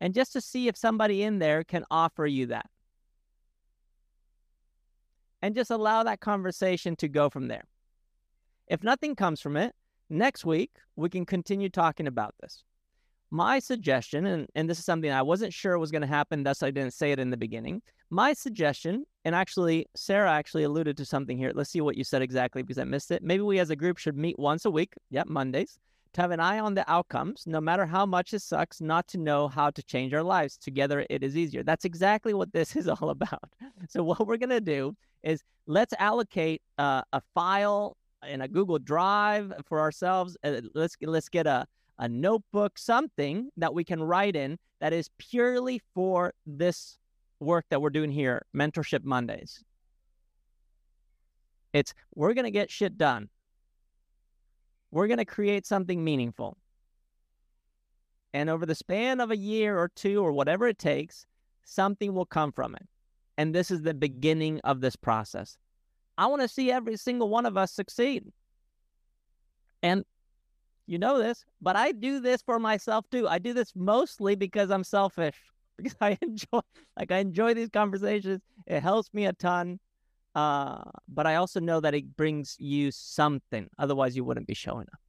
and 0.00 0.14
just 0.14 0.32
to 0.32 0.40
see 0.40 0.66
if 0.66 0.76
somebody 0.76 1.22
in 1.22 1.38
there 1.38 1.62
can 1.62 1.84
offer 1.90 2.26
you 2.26 2.46
that. 2.46 2.66
And 5.42 5.54
just 5.54 5.70
allow 5.70 6.02
that 6.02 6.20
conversation 6.20 6.96
to 6.96 7.08
go 7.08 7.30
from 7.30 7.48
there. 7.48 7.64
If 8.66 8.82
nothing 8.82 9.14
comes 9.14 9.40
from 9.40 9.56
it, 9.56 9.74
next 10.10 10.44
week 10.44 10.72
we 10.96 11.08
can 11.08 11.24
continue 11.24 11.68
talking 11.68 12.06
about 12.06 12.34
this. 12.40 12.64
My 13.32 13.60
suggestion, 13.60 14.26
and, 14.26 14.48
and 14.56 14.68
this 14.68 14.80
is 14.80 14.84
something 14.84 15.10
I 15.10 15.22
wasn't 15.22 15.52
sure 15.52 15.78
was 15.78 15.92
going 15.92 16.02
to 16.02 16.08
happen, 16.08 16.42
thus 16.42 16.64
I 16.64 16.72
didn't 16.72 16.94
say 16.94 17.12
it 17.12 17.20
in 17.20 17.30
the 17.30 17.36
beginning. 17.36 17.80
My 18.10 18.32
suggestion, 18.32 19.04
and 19.24 19.36
actually, 19.36 19.86
Sarah 19.94 20.32
actually 20.32 20.64
alluded 20.64 20.96
to 20.96 21.04
something 21.04 21.38
here. 21.38 21.52
Let's 21.54 21.70
see 21.70 21.80
what 21.80 21.96
you 21.96 22.02
said 22.02 22.22
exactly 22.22 22.62
because 22.62 22.78
I 22.78 22.84
missed 22.84 23.12
it. 23.12 23.22
Maybe 23.22 23.42
we 23.42 23.60
as 23.60 23.70
a 23.70 23.76
group 23.76 23.98
should 23.98 24.16
meet 24.16 24.36
once 24.36 24.64
a 24.64 24.70
week. 24.70 24.94
Yep, 25.10 25.28
Mondays 25.28 25.78
to 26.12 26.20
have 26.20 26.30
an 26.30 26.40
eye 26.40 26.58
on 26.58 26.74
the 26.74 26.90
outcomes, 26.90 27.44
no 27.46 27.60
matter 27.60 27.86
how 27.86 28.04
much 28.04 28.34
it 28.34 28.42
sucks 28.42 28.80
not 28.80 29.06
to 29.08 29.18
know 29.18 29.48
how 29.48 29.70
to 29.70 29.82
change 29.82 30.12
our 30.12 30.22
lives. 30.22 30.56
Together, 30.56 31.06
it 31.08 31.22
is 31.22 31.36
easier. 31.36 31.62
That's 31.62 31.84
exactly 31.84 32.34
what 32.34 32.52
this 32.52 32.74
is 32.80 32.88
all 32.88 33.10
about. 33.10 33.52
So, 33.88 34.02
what 34.02 34.26
we're 34.26 34.36
going 34.36 34.50
to 34.50 34.60
do 34.60 34.96
is 35.22 35.42
let's 35.66 35.94
allocate 35.98 36.62
uh, 36.78 37.02
a 37.12 37.22
file 37.34 37.96
in 38.28 38.40
a 38.40 38.48
Google 38.48 38.78
Drive 38.78 39.52
for 39.66 39.80
ourselves. 39.80 40.36
Let's 40.42 40.96
let's 41.00 41.28
get 41.28 41.46
a 41.46 41.66
a 42.00 42.08
notebook, 42.08 42.78
something 42.78 43.50
that 43.58 43.74
we 43.74 43.84
can 43.84 44.02
write 44.02 44.34
in 44.34 44.58
that 44.80 44.94
is 44.94 45.10
purely 45.18 45.82
for 45.94 46.32
this 46.46 46.98
work 47.40 47.66
that 47.68 47.82
we're 47.82 47.90
doing 47.90 48.10
here, 48.10 48.46
Mentorship 48.56 49.04
Mondays. 49.04 49.62
It's 51.74 51.92
we're 52.14 52.32
going 52.32 52.46
to 52.46 52.50
get 52.50 52.70
shit 52.70 52.96
done. 52.96 53.28
We're 54.90 55.08
going 55.08 55.18
to 55.18 55.26
create 55.26 55.66
something 55.66 56.02
meaningful. 56.02 56.56
And 58.32 58.48
over 58.48 58.64
the 58.64 58.74
span 58.74 59.20
of 59.20 59.30
a 59.30 59.36
year 59.36 59.78
or 59.78 59.90
two 59.94 60.24
or 60.24 60.32
whatever 60.32 60.66
it 60.66 60.78
takes, 60.78 61.26
something 61.64 62.14
will 62.14 62.26
come 62.26 62.50
from 62.50 62.74
it. 62.76 62.86
And 63.36 63.54
this 63.54 63.70
is 63.70 63.82
the 63.82 63.94
beginning 63.94 64.60
of 64.64 64.80
this 64.80 64.96
process. 64.96 65.58
I 66.20 66.26
want 66.26 66.42
to 66.42 66.48
see 66.48 66.70
every 66.70 66.98
single 66.98 67.30
one 67.30 67.46
of 67.46 67.56
us 67.56 67.72
succeed. 67.72 68.30
And 69.82 70.04
you 70.86 70.98
know 70.98 71.18
this, 71.18 71.46
but 71.62 71.76
I 71.76 71.92
do 71.92 72.20
this 72.20 72.42
for 72.42 72.58
myself 72.58 73.06
too. 73.10 73.26
I 73.26 73.38
do 73.38 73.54
this 73.54 73.72
mostly 73.74 74.34
because 74.34 74.70
I'm 74.70 74.84
selfish. 74.84 75.36
Because 75.80 75.96
I 76.02 76.18
enjoy 76.20 76.60
like 76.98 77.10
I 77.10 77.20
enjoy 77.20 77.54
these 77.54 77.70
conversations. 77.70 78.42
It 78.66 78.82
helps 78.82 79.14
me 79.14 79.24
a 79.24 79.32
ton. 79.32 79.80
Uh, 80.34 80.82
but 81.08 81.26
I 81.26 81.36
also 81.36 81.58
know 81.58 81.80
that 81.80 81.94
it 81.94 82.14
brings 82.18 82.54
you 82.58 82.90
something. 82.90 83.66
Otherwise 83.78 84.14
you 84.14 84.22
wouldn't 84.22 84.46
be 84.46 84.52
showing 84.52 84.86
up. 84.92 85.00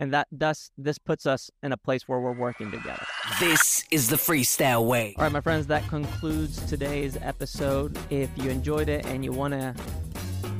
And 0.00 0.14
that 0.14 0.26
thus 0.32 0.70
this 0.78 0.98
puts 0.98 1.26
us 1.26 1.50
in 1.62 1.72
a 1.72 1.76
place 1.76 2.08
where 2.08 2.18
we're 2.18 2.32
working 2.32 2.70
together. 2.70 3.04
This 3.38 3.84
is 3.90 4.08
the 4.08 4.16
freestyle 4.16 4.86
way. 4.86 5.14
All 5.18 5.24
right, 5.24 5.32
my 5.32 5.42
friends, 5.42 5.66
that 5.66 5.86
concludes 5.88 6.58
today's 6.68 7.18
episode. 7.20 7.96
If 8.08 8.30
you 8.36 8.50
enjoyed 8.50 8.88
it 8.88 9.04
and 9.04 9.22
you 9.22 9.30
want 9.30 9.52
to, 9.52 9.74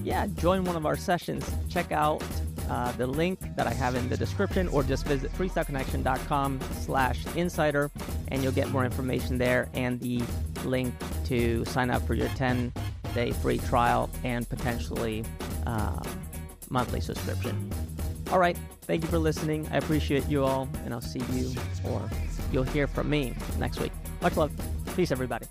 yeah, 0.05 0.27
join 0.37 0.65
one 0.65 0.77
of 0.77 0.85
our 0.85 0.97
sessions, 0.97 1.51
check 1.71 1.91
out 1.91 2.23
uh, 2.69 2.93
the 2.93 3.07
link 3.07 3.41
that 3.57 3.67
I 3.67 3.73
have 3.73 3.97
in 3.97 4.09
the 4.11 4.17
description 4.17 4.69
or 4.69 4.83
just 4.83 5.07
visit 5.07 5.33
freestyleconnection.com 5.33 6.61
slash 6.83 7.25
insider 7.35 7.91
and 8.29 8.43
you'll 8.43 8.53
get 8.53 8.69
more 8.69 8.85
information 8.85 9.39
there 9.39 9.69
and 9.75 9.99
the 10.01 10.23
link 10.65 10.95
to 11.25 11.65
sign 11.65 11.91
up 11.91 12.07
for 12.07 12.15
your 12.15 12.29
10 12.29 12.73
day 13.15 13.33
free 13.33 13.59
trial 13.59 14.11
and 14.23 14.49
potentially 14.49 15.25
uh, 15.67 16.01
monthly 16.69 17.01
subscription. 17.01 17.71
All 18.31 18.39
right. 18.39 18.57
Thank 18.83 19.03
you 19.03 19.09
for 19.09 19.19
listening. 19.19 19.69
I 19.71 19.77
appreciate 19.77 20.29
you 20.29 20.45
all, 20.45 20.69
and 20.85 20.95
I'll 20.95 21.01
see 21.01 21.21
you 21.33 21.55
or 21.85 22.09
you'll 22.53 22.63
hear 22.65 22.87
from 22.87 23.11
me 23.11 23.35
next 23.59 23.81
week. 23.81 23.93
Much 24.21 24.37
love. 24.37 24.53
Peace, 24.97 25.13
everybody. 25.13 25.47